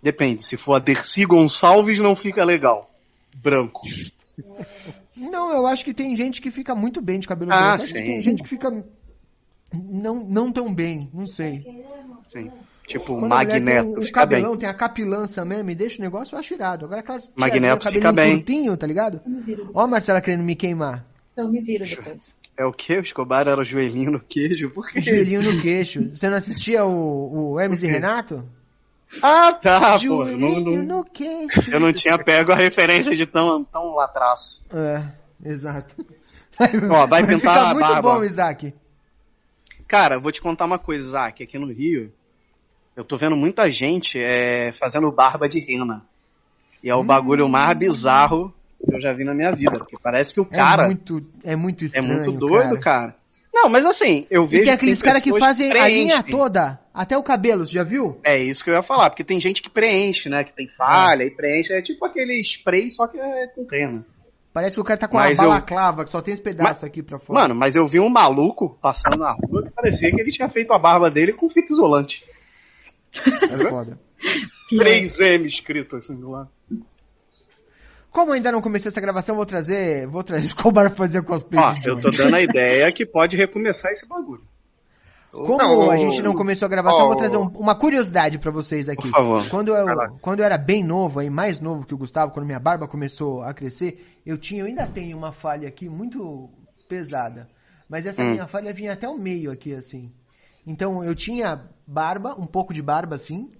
Depende, 0.00 0.44
se 0.44 0.56
for 0.56 0.74
a 0.74 0.78
Dercy 0.78 1.24
Gonçalves 1.24 1.98
não 1.98 2.14
fica 2.14 2.44
legal. 2.44 2.88
Branco. 3.34 3.80
Não, 5.16 5.50
eu 5.50 5.66
acho 5.66 5.84
que 5.84 5.92
tem 5.92 6.14
gente 6.14 6.40
que 6.40 6.52
fica 6.52 6.76
muito 6.76 7.02
bem 7.02 7.18
de 7.18 7.26
cabelo 7.26 7.52
Ah, 7.52 7.74
branco. 7.74 7.88
Sim. 7.88 7.94
tem 7.94 8.22
gente 8.22 8.44
que 8.44 8.48
fica 8.48 8.70
não, 9.72 10.24
não 10.24 10.52
tão 10.52 10.72
bem, 10.72 11.10
não 11.12 11.26
sei. 11.26 11.64
Sim. 12.28 12.52
Tipo, 12.86 13.14
Quando 13.14 13.28
Magneto, 13.28 13.64
tem 13.64 13.98
o 13.98 14.02
fica 14.02 14.26
bem. 14.26 14.40
cabelão, 14.40 14.56
tem 14.58 14.68
a 14.68 14.74
capilança 14.74 15.44
mesmo 15.44 15.70
e 15.70 15.74
deixa 15.74 15.98
o 15.98 16.04
negócio, 16.04 16.34
eu 16.34 16.38
acho 16.38 16.52
irado. 16.52 16.84
Agora 16.84 17.00
aquelas 17.00 17.32
Magneto 17.34 17.86
com 17.86 17.92
fica 17.92 18.12
bem. 18.12 18.36
curtinho, 18.36 18.76
tá 18.76 18.86
ligado? 18.86 19.20
Ó 19.72 19.80
a 19.82 19.86
Marcela 19.86 20.20
querendo 20.20 20.42
me 20.44 20.54
queimar. 20.54 21.04
Eu 21.36 21.48
me 21.48 21.60
viro 21.60 21.84
depois. 21.86 22.38
É 22.56 22.64
o 22.64 22.72
que? 22.72 22.96
O 22.96 23.00
Escobar 23.00 23.48
era 23.48 23.60
o 23.60 23.64
joelhinho 23.64 24.12
no 24.12 24.20
queijo? 24.20 24.70
Por 24.70 24.88
quê? 24.90 25.00
Joelhinho 25.00 25.42
no 25.42 25.60
queixo. 25.62 26.10
Você 26.14 26.28
não 26.28 26.36
assistia 26.36 26.84
o, 26.84 27.52
o 27.54 27.60
Hermes 27.60 27.82
e 27.82 27.86
Renato? 27.86 28.44
Ah, 29.22 29.52
tá, 29.54 29.92
pô. 29.92 29.98
Joelhinho 29.98 30.64
Não, 30.76 30.82
não, 30.84 30.98
no 30.98 31.04
queixo. 31.04 31.70
eu 31.70 31.80
não 31.80 31.92
tinha 31.92 32.18
pego 32.18 32.52
a 32.52 32.56
referência 32.56 33.14
de 33.16 33.26
tão, 33.26 33.64
tão 33.64 33.94
lá 33.94 34.04
atrás. 34.04 34.62
É, 34.72 35.48
exato. 35.48 35.96
Ó, 36.90 37.06
vai 37.06 37.26
pintar 37.26 37.38
ficar 37.54 37.70
a 37.70 37.74
muito 37.74 37.80
barba. 37.88 38.02
bom, 38.14 38.24
Isaac. 38.24 38.72
Cara, 39.88 40.18
vou 40.20 40.30
te 40.30 40.40
contar 40.40 40.66
uma 40.66 40.78
coisa, 40.78 41.04
Isaac. 41.06 41.42
Aqui 41.42 41.58
no 41.58 41.66
Rio, 41.72 42.12
eu 42.96 43.04
tô 43.04 43.16
vendo 43.16 43.36
muita 43.36 43.68
gente 43.70 44.18
é, 44.18 44.72
fazendo 44.72 45.10
barba 45.10 45.48
de 45.48 45.58
rena. 45.60 46.02
E 46.82 46.90
é 46.90 46.94
o 46.94 47.02
bagulho 47.04 47.48
mais 47.48 47.76
bizarro 47.78 48.52
que 48.84 48.94
eu 48.94 49.00
já 49.00 49.12
vi 49.12 49.24
na 49.24 49.34
minha 49.34 49.52
vida. 49.52 49.78
Porque 49.78 49.96
parece 50.02 50.34
que 50.34 50.40
o 50.40 50.44
cara 50.44 50.84
é 50.84 50.86
muito, 50.86 51.22
é 51.42 51.56
muito 51.56 51.82
é 51.84 51.86
estranho, 51.86 52.08
muito 52.08 52.32
doido, 52.32 52.78
cara. 52.78 53.12
cara. 53.12 53.16
Não, 53.52 53.68
mas 53.68 53.86
assim, 53.86 54.26
eu 54.30 54.44
E 54.44 54.46
vejo. 54.48 54.64
tem 54.64 54.72
aqueles 54.72 55.00
caras 55.00 55.22
que 55.22 55.30
fazem 55.38 55.70
a 55.70 55.88
linha 55.88 56.22
preenchem. 56.22 56.36
toda, 56.36 56.80
até 56.92 57.16
o 57.16 57.22
cabelo, 57.22 57.64
você 57.64 57.72
já 57.72 57.84
viu? 57.84 58.18
É 58.24 58.36
isso 58.36 58.62
que 58.64 58.68
eu 58.68 58.74
ia 58.74 58.82
falar, 58.82 59.10
porque 59.10 59.22
tem 59.24 59.38
gente 59.40 59.62
que 59.62 59.70
preenche, 59.70 60.28
né? 60.28 60.42
Que 60.44 60.52
tem 60.52 60.68
falha 60.76 61.22
e 61.24 61.30
preenche. 61.30 61.72
É 61.72 61.80
tipo 61.80 62.04
aquele 62.04 62.38
spray, 62.42 62.90
só 62.90 63.06
que 63.06 63.18
é 63.18 63.46
com 63.46 63.64
rena. 63.70 64.04
Parece 64.52 64.74
que 64.76 64.80
o 64.80 64.84
cara 64.84 64.98
tá 64.98 65.08
com 65.08 65.16
Mas 65.16 65.38
uma 65.38 65.44
eu- 65.46 65.48
balaclava, 65.50 66.04
que 66.04 66.10
só 66.10 66.20
tem 66.20 66.34
esse 66.34 66.42
pedaço 66.42 66.84
aqui 66.84 67.02
pra 67.02 67.18
fora. 67.18 67.40
Mano, 67.40 67.54
mas 67.54 67.74
eu 67.76 67.86
vi 67.88 67.98
um 67.98 68.08
maluco 68.08 68.76
passando 68.82 69.16
na 69.18 69.32
rua 69.32 69.62
que 69.64 69.70
parecia 69.70 70.10
que 70.12 70.20
ele 70.20 70.30
tinha 70.30 70.48
feito 70.48 70.72
a 70.72 70.78
barba 70.78 71.10
dele 71.10 71.32
com 71.32 71.48
fita 71.48 71.72
isolante. 71.72 72.22
É 73.50 73.68
foda. 73.68 73.98
3M 74.70 75.44
escrito 75.46 75.96
assim 75.96 76.14
do 76.14 76.30
lado. 76.30 76.50
Como 78.10 78.32
ainda 78.32 78.52
não 78.52 78.60
começou 78.62 78.88
essa 78.90 79.00
gravação, 79.00 79.34
vou 79.34 79.44
trazer, 79.46 80.06
vou 80.06 80.22
trazer 80.22 80.46
Escobar 80.48 80.88
pra 80.88 80.96
fazer 80.96 81.22
cosplay 81.22 81.60
Ó, 81.62 81.74
eu 81.84 82.00
tô 82.00 82.10
dando 82.10 82.34
a 82.36 82.42
ideia 82.42 82.90
que 82.92 83.04
pode 83.04 83.36
recomeçar 83.36 83.90
esse 83.92 84.06
bagulho. 84.08 84.42
Como 85.32 85.58
Não, 85.58 85.90
a 85.90 85.96
gente 85.96 86.22
não 86.22 86.32
começou 86.32 86.64
a 86.66 86.68
gravação, 86.68 87.00
eu 87.00 87.06
vou 87.08 87.16
trazer 87.16 87.36
um- 87.36 87.48
uma 87.56 87.74
curiosidade 87.74 88.38
pra 88.38 88.52
vocês 88.52 88.88
aqui. 88.88 89.02
Por 89.02 89.10
favor. 89.10 89.48
Quando 89.48 89.74
eu, 89.74 89.84
quando 90.20 90.38
eu 90.38 90.44
era 90.44 90.56
bem 90.56 90.84
novo, 90.84 91.18
aí, 91.18 91.28
mais 91.28 91.58
novo 91.58 91.84
que 91.84 91.92
o 91.92 91.98
Gustavo, 91.98 92.30
quando 92.32 92.46
minha 92.46 92.60
barba 92.60 92.86
começou 92.86 93.42
a 93.42 93.52
crescer, 93.52 94.20
eu 94.24 94.38
tinha, 94.38 94.60
eu 94.62 94.66
ainda 94.66 94.86
tenho 94.86 95.16
uma 95.18 95.32
falha 95.32 95.66
aqui 95.66 95.88
muito 95.88 96.48
pesada. 96.88 97.48
Mas 97.88 98.06
essa 98.06 98.22
Hum. 98.22 98.30
minha 98.30 98.46
falha 98.46 98.72
vinha 98.72 98.92
até 98.92 99.08
o 99.08 99.18
meio 99.18 99.50
aqui, 99.50 99.74
assim. 99.74 100.12
Então 100.64 101.02
eu 101.02 101.16
tinha 101.16 101.68
barba, 101.86 102.34
um 102.38 102.46
pouco 102.46 102.72
de 102.74 102.82
barba 102.82 103.14
assim, 103.16 103.50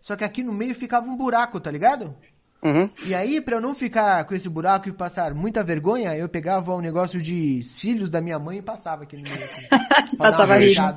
só 0.00 0.16
que 0.16 0.24
aqui 0.24 0.42
no 0.42 0.52
meio 0.52 0.74
ficava 0.74 1.06
um 1.08 1.16
buraco, 1.16 1.58
tá 1.60 1.70
ligado? 1.70 2.14
Uhum. 2.62 2.88
E 3.04 3.14
aí, 3.14 3.40
pra 3.40 3.56
eu 3.56 3.60
não 3.60 3.74
ficar 3.74 4.24
com 4.24 4.34
esse 4.34 4.48
buraco 4.48 4.88
e 4.88 4.92
passar 4.92 5.34
muita 5.34 5.62
vergonha, 5.62 6.16
eu 6.16 6.28
pegava 6.28 6.74
um 6.74 6.80
negócio 6.80 7.20
de 7.20 7.62
cílios 7.62 8.10
da 8.10 8.20
minha 8.20 8.38
mãe 8.38 8.58
e 8.58 8.62
passava 8.62 9.02
aqui 9.04 9.16
no 9.16 9.22
meio. 9.22 9.34
Assim, 9.44 9.68
pra 10.16 10.30
Passava 10.30 10.56
rímel. 10.56 10.94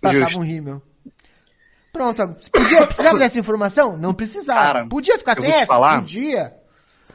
Passava 0.00 0.24
Justo. 0.24 0.38
um 0.38 0.42
rímel. 0.42 0.82
Pronto, 1.92 2.36
podia, 2.50 2.86
precisava 2.86 3.18
dessa 3.18 3.38
informação? 3.38 3.96
Não 3.96 4.12
precisava. 4.14 4.60
Cara, 4.60 4.88
podia 4.88 5.18
ficar 5.18 5.34
sem 5.34 5.50
te 5.50 5.56
essa? 5.56 5.66
falar. 5.66 6.00
Podia. 6.00 6.54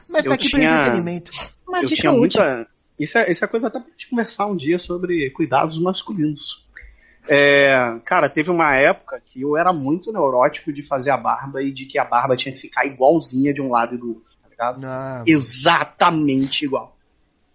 Mas 0.08 0.24
tá 0.24 0.34
aqui 0.34 0.50
pra 0.50 0.58
tinha- 0.60 0.72
entretenimento. 0.72 1.30
Uma 1.68 1.78
eu 1.78 1.84
dica 1.84 2.00
tinha 2.00 2.12
útil. 2.12 2.42
muita. 2.42 2.66
Isso 2.98 3.16
é, 3.18 3.30
isso 3.30 3.44
é 3.44 3.48
coisa 3.48 3.68
até 3.68 3.80
pra 3.80 3.90
gente 3.90 4.08
conversar 4.10 4.46
um 4.46 4.56
dia 4.56 4.78
sobre 4.78 5.30
cuidados 5.30 5.80
masculinos. 5.80 6.66
É, 7.28 7.98
cara, 8.04 8.28
teve 8.28 8.50
uma 8.50 8.74
época 8.74 9.20
que 9.24 9.42
eu 9.42 9.56
era 9.56 9.72
muito 9.72 10.12
neurótico 10.12 10.72
de 10.72 10.82
fazer 10.82 11.10
a 11.10 11.16
barba 11.16 11.62
e 11.62 11.70
de 11.70 11.86
que 11.86 11.98
a 11.98 12.04
barba 12.04 12.36
tinha 12.36 12.52
que 12.54 12.60
ficar 12.60 12.86
igualzinha 12.86 13.52
de 13.52 13.60
um 13.60 13.70
lado 13.70 13.94
e 13.94 13.98
do 13.98 14.08
outro, 14.08 14.30
tá 14.42 14.48
ligado? 14.48 14.80
Não. 14.80 15.24
Exatamente 15.26 16.64
igual. 16.64 16.96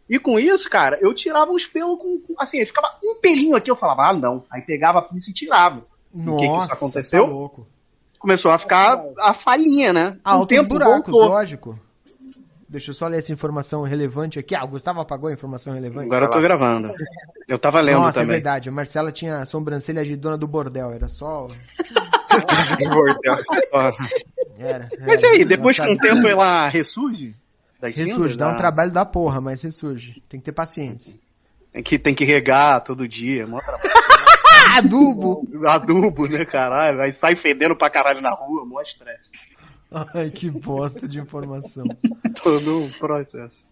E 0.10 0.20
com 0.20 0.40
isso, 0.40 0.70
cara, 0.70 0.98
eu 1.02 1.14
tirava 1.16 1.52
uns 1.52 1.66
pelos 1.66 1.98
com. 2.00 2.20
com- 2.20 2.36
assim, 2.40 2.64
ficava 2.66 2.88
um 3.04 3.20
pelinho 3.20 3.56
aqui, 3.56 3.72
eu 3.72 3.76
falava, 3.76 4.10
ah, 4.10 4.14
não. 4.14 4.44
Aí 4.52 4.62
pegava 4.62 5.00
a 5.00 5.02
pinça 5.02 5.32
e 5.32 5.34
tirava. 5.34 5.84
Nossa, 6.14 6.38
que 6.40 6.48
que 6.48 6.58
isso 6.64 6.74
aconteceu? 6.74 7.24
Tá 7.26 7.30
louco. 7.32 7.68
Começou 8.20 8.52
a 8.52 8.58
ficar 8.58 9.04
a 9.20 9.34
falhinha, 9.34 9.92
né? 9.92 10.18
O 10.26 10.30
Altos 10.30 10.48
tempo 10.58 10.70
buracos, 10.70 11.12
voltou. 11.12 11.28
lógico. 11.28 11.80
Deixa 12.76 12.91
eu 12.91 12.93
só 12.93 13.07
ler 13.07 13.19
essa 13.19 13.31
informação 13.31 13.84
relevante 13.84 14.38
aqui. 14.38 14.53
Ah, 14.53 14.65
o 14.65 14.68
Gustavo 14.68 14.99
apagou 14.99 15.30
a 15.30 15.34
informação 15.34 15.73
relevante. 15.73 16.07
Agora 16.07 16.26
eu 16.26 16.30
tô 16.30 16.41
gravando. 16.41 16.91
Eu 17.47 17.57
tava 17.57 17.80
lendo 17.80 17.99
Nossa, 17.99 18.19
é 18.19 18.23
também. 18.23 18.35
verdade. 18.35 18.68
A 18.68 18.72
Marcela 18.73 19.14
tinha 19.14 19.38
a 19.38 19.45
sobrancelha 19.45 20.03
de 20.03 20.14
dona 20.18 20.38
do 20.38 20.45
bordel. 20.45 20.91
Era 20.91 21.07
só. 21.07 21.47
Era, 24.60 24.89
Mas 25.07 25.22
e 25.23 25.26
era. 25.26 25.35
aí, 25.38 25.45
depois 25.45 25.77
com 25.77 25.85
Ela 25.85 25.93
o 25.95 25.97
tempo 25.99 26.27
ela 26.27 26.68
ressurge? 26.68 27.34
Das 27.80 27.95
Ressurge, 27.95 28.14
cinzas? 28.34 28.38
dá 28.38 28.49
um 28.49 28.56
trabalho 28.57 28.91
da 28.91 29.06
porra, 29.06 29.39
mas 29.39 29.61
ressurge. 29.61 30.22
Tem 30.27 30.38
que 30.39 30.45
ter 30.45 30.52
paciência. 30.52 31.14
Tem 31.72 31.81
que, 31.81 31.97
tem 31.97 32.14
que 32.14 32.26
regar 32.26 32.84
todo 32.84 33.07
dia. 33.07 33.47
Mó 33.47 33.60
trabalho. 33.60 33.89
Adubo! 34.77 35.47
Adubo, 35.65 36.27
né, 36.27 36.43
caralho? 36.43 36.99
Aí 37.02 37.14
sai 37.14 37.35
fedendo 37.38 37.77
pra 37.77 37.89
caralho 37.89 38.22
na 38.22 38.31
rua, 38.31 38.65
mó 38.65 38.81
estresse. 38.81 39.31
Ai, 39.91 40.30
que 40.30 40.49
bosta 40.49 41.07
de 41.07 41.20
informação. 41.20 41.86
Todo 42.44 42.80
um 42.84 42.90
processo. 42.91 43.68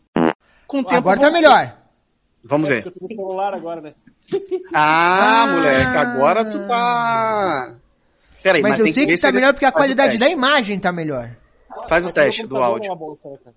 Com 0.68 0.80
o 0.80 0.84
tempo 0.84 0.96
Agora 0.96 1.20
tá 1.20 1.32
melhor. 1.32 1.76
Vamos 2.44 2.70
ver. 2.70 2.82
que 2.84 2.88
eu 2.90 2.92
tô 2.94 3.00
no 3.02 3.08
celular 3.08 3.54
agora, 3.54 3.82
né? 3.82 3.94
Ah, 4.74 5.44
Ah. 5.44 5.48
moleque, 5.48 5.98
agora 5.98 6.46
tu 6.50 6.68
tá. 6.68 7.76
Peraí, 8.42 8.62
Mas, 8.62 8.72
mas, 8.72 8.80
eu 8.80 8.86
tem 8.86 8.94
sei 8.94 9.06
que 9.06 9.18
se 9.18 9.22
tá 9.22 9.32
melhor 9.32 9.54
porque 9.54 9.66
a 9.66 9.72
qualidade 9.72 10.18
da 10.18 10.28
imagem 10.30 10.80
tá 10.80 10.92
melhor. 10.92 11.30
Faz 11.88 12.06
o 12.06 12.12
teste 12.12 12.46
do 12.46 12.58
é 12.58 12.62
áudio. 12.64 12.96
bosta, 12.96 13.30
né? 13.30 13.54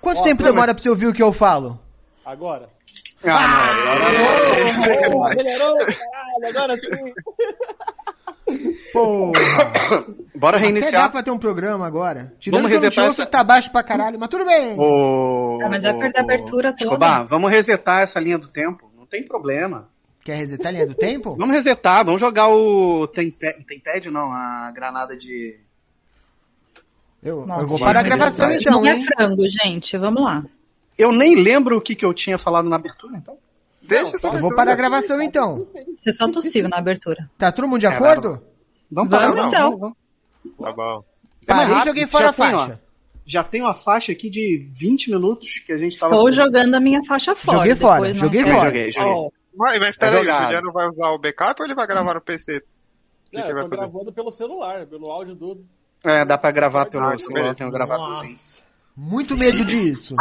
Quanto 0.00 0.18
Ó, 0.20 0.22
tempo 0.22 0.42
não, 0.42 0.50
demora 0.50 0.68
mas- 0.68 0.76
pra 0.76 0.82
você 0.82 0.88
ouvir 0.88 1.06
o 1.06 1.12
que 1.12 1.22
eu 1.22 1.32
falo? 1.32 1.78
Agora. 2.24 2.68
Ah, 3.24 3.72
não, 3.74 3.92
agora 3.92 5.08
não. 5.10 5.28
Melhorou, 5.34 5.76
caralho, 5.78 6.48
agora 6.48 6.76
sim. 6.76 6.90
Porra! 8.92 9.32
Bora 10.34 10.56
Até 10.56 10.66
dá 10.66 10.72
reiniciar. 10.72 11.10
pra 11.12 11.22
ter 11.22 11.30
um 11.30 11.38
programa 11.38 11.86
agora. 11.86 12.32
Tirando 12.38 12.62
Vamos 12.62 12.70
que 12.70 12.76
eu 12.76 12.82
não 12.82 12.90
te 12.90 12.96
resetar 12.96 13.06
essa- 13.06 13.24
que 13.26 13.30
tá 13.32 13.44
baixo 13.44 13.70
pra 13.70 13.82
caralho, 13.84 14.18
mas 14.18 14.28
tudo 14.28 14.44
bem. 14.44 14.78
Ô, 14.78 15.58
Ah, 15.62 15.68
mas 15.68 15.84
vai 15.84 15.96
perder 15.98 16.18
a 16.18 16.22
abertura 16.22 16.72
toda. 16.72 16.84
Escobar, 16.84 17.24
vamos 17.26 17.50
resetar 17.50 18.02
essa 18.02 18.18
linha 18.18 18.38
do 18.38 18.48
tempo. 18.48 18.90
Não 18.96 19.06
tem 19.06 19.24
problema. 19.26 19.88
Quer 20.24 20.36
resetar 20.36 20.68
a 20.68 20.70
linha 20.72 20.86
do 20.86 20.94
tempo? 20.94 21.34
Vamos 21.36 21.54
resetar, 21.54 22.04
vamos 22.04 22.20
jogar 22.20 22.48
o 22.48 23.08
Tempad, 23.08 24.08
não, 24.10 24.32
a 24.32 24.70
granada 24.74 25.16
de... 25.16 25.58
Eu, 27.22 27.40
eu 27.40 27.46
Nossa, 27.46 27.66
vou 27.66 27.78
parar 27.78 28.00
a 28.00 28.02
gravação 28.02 28.50
então, 28.50 28.80
não 28.80 28.86
é 28.86 28.96
hein? 28.96 29.04
frango, 29.04 29.42
gente. 29.48 29.96
Vamos 29.96 30.22
lá. 30.22 30.44
Eu 30.98 31.10
nem 31.12 31.36
lembro 31.36 31.76
o 31.76 31.80
que, 31.80 31.94
que 31.94 32.04
eu 32.04 32.12
tinha 32.12 32.36
falado 32.38 32.68
na 32.68 32.76
abertura, 32.76 33.16
então. 33.16 33.36
Deixa 33.82 34.16
essa 34.16 34.28
Eu 34.28 34.40
vou 34.40 34.54
parar 34.54 34.72
a 34.72 34.76
gravação 34.76 35.20
então. 35.20 35.66
Você 35.96 36.12
só 36.12 36.30
tossiu 36.30 36.68
na 36.68 36.78
abertura. 36.78 37.28
Tá 37.36 37.50
todo 37.52 37.66
mundo 37.68 37.80
de 37.80 37.86
É, 37.86 37.90
acordo? 37.90 38.40
Vamos 38.90 39.10
parar, 39.10 39.32
Vamos, 39.32 39.52
então. 39.52 39.70
vamos, 39.78 39.80
vamos. 39.80 39.96
Tá 40.58 40.72
bom. 40.72 41.04
É 41.46 41.54
mais 41.54 41.66
Parei 41.66 41.66
e 41.66 41.74
rápido, 41.74 41.86
joguei 41.88 42.06
fora 42.06 42.24
a 42.24 42.28
já 42.28 42.32
tem, 42.34 42.54
ó, 42.54 42.58
faixa. 42.58 42.80
Já 43.24 43.44
tem 43.44 43.60
uma 43.62 43.74
faixa 43.74 44.12
aqui 44.12 44.30
de 44.30 44.66
20 44.70 45.10
minutos 45.10 45.48
que 45.66 45.72
a 45.72 45.76
gente 45.76 45.98
tava... 45.98 46.14
Estou 46.14 46.32
jogando 46.32 46.74
a 46.74 46.80
minha 46.80 47.02
faixa 47.04 47.34
fora. 47.34 47.58
Joguei 47.58 47.76
fora, 47.76 47.94
depois 48.00 48.14
não 48.14 48.20
joguei 48.22 48.44
tem. 48.44 48.52
fora. 48.52 48.64
Joguei, 48.66 48.92
joguei. 48.92 49.12
Ó, 49.12 49.28
Mas, 49.56 49.78
mas 49.80 49.96
aí, 50.00 50.14
o 50.14 50.18
jogado. 50.18 50.42
Juliano 50.44 50.72
vai 50.72 50.88
usar 50.88 51.08
o 51.10 51.18
backup 51.18 51.60
ou 51.60 51.66
ele 51.66 51.74
vai 51.74 51.86
gravar 51.86 52.14
no 52.14 52.20
PC? 52.20 52.56
O 52.58 52.60
que, 53.30 53.36
Não, 53.36 53.42
que 53.44 53.48
ele 53.48 53.50
eu 53.50 53.54
vai 53.54 53.64
tô 53.64 53.68
fazer? 53.70 53.80
gravando 53.90 54.12
pelo 54.12 54.30
celular, 54.30 54.86
pelo 54.86 55.10
áudio 55.10 55.34
do. 55.34 55.64
É, 56.04 56.24
dá 56.24 56.36
pra 56.38 56.50
gravar 56.50 56.86
pelo 56.86 57.04
Ah, 57.04 57.16
celular, 57.18 57.34
beleza. 57.40 57.54
tem 57.56 57.66
um 57.66 57.70
gravadorzinho. 57.70 58.36
Muito 58.96 59.36
medo 59.36 59.64
disso. 59.64 60.14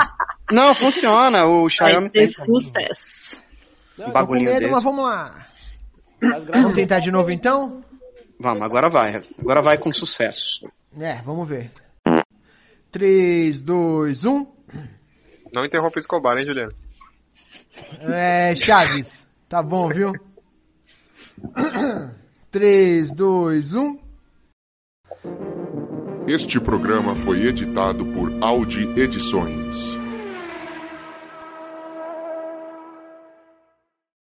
Não, 0.52 0.74
funciona, 0.74 1.46
o 1.46 1.62
vai 1.64 1.70
Xiaomi 1.70 2.10
ter 2.10 2.20
tem. 2.20 2.28
sucesso. 2.28 3.42
Um 4.08 4.12
bagulhinho 4.12 4.50
medo, 4.50 4.60
desse. 4.60 4.72
mas 4.72 4.84
vamos 4.84 5.04
lá. 5.04 5.48
Vamos 6.54 6.74
tentar 6.74 7.00
de 7.00 7.12
novo 7.12 7.32
então? 7.32 7.84
Vamos, 8.40 8.62
agora 8.64 8.90
vai. 8.90 9.22
Agora 9.40 9.62
vai 9.62 9.78
com 9.78 9.92
sucesso. 9.92 10.68
É, 11.00 11.22
vamos 11.22 11.48
ver. 11.48 11.72
3, 12.92 13.62
2, 13.62 14.26
1. 14.26 14.48
Não 15.54 15.66
interrompa 15.66 15.98
o 15.98 16.00
Escobar, 16.00 16.38
hein, 16.38 16.46
Juliano? 16.46 16.74
É, 18.02 18.54
Chaves. 18.56 19.28
Tá 19.48 19.62
bom, 19.64 19.88
viu? 19.90 20.14
3, 22.52 23.12
2, 23.12 23.74
1. 23.74 24.00
Este 26.28 26.60
programa 26.60 27.16
foi 27.16 27.46
editado 27.48 28.06
por 28.06 28.32
Audi 28.42 28.88
Edições. 29.00 30.01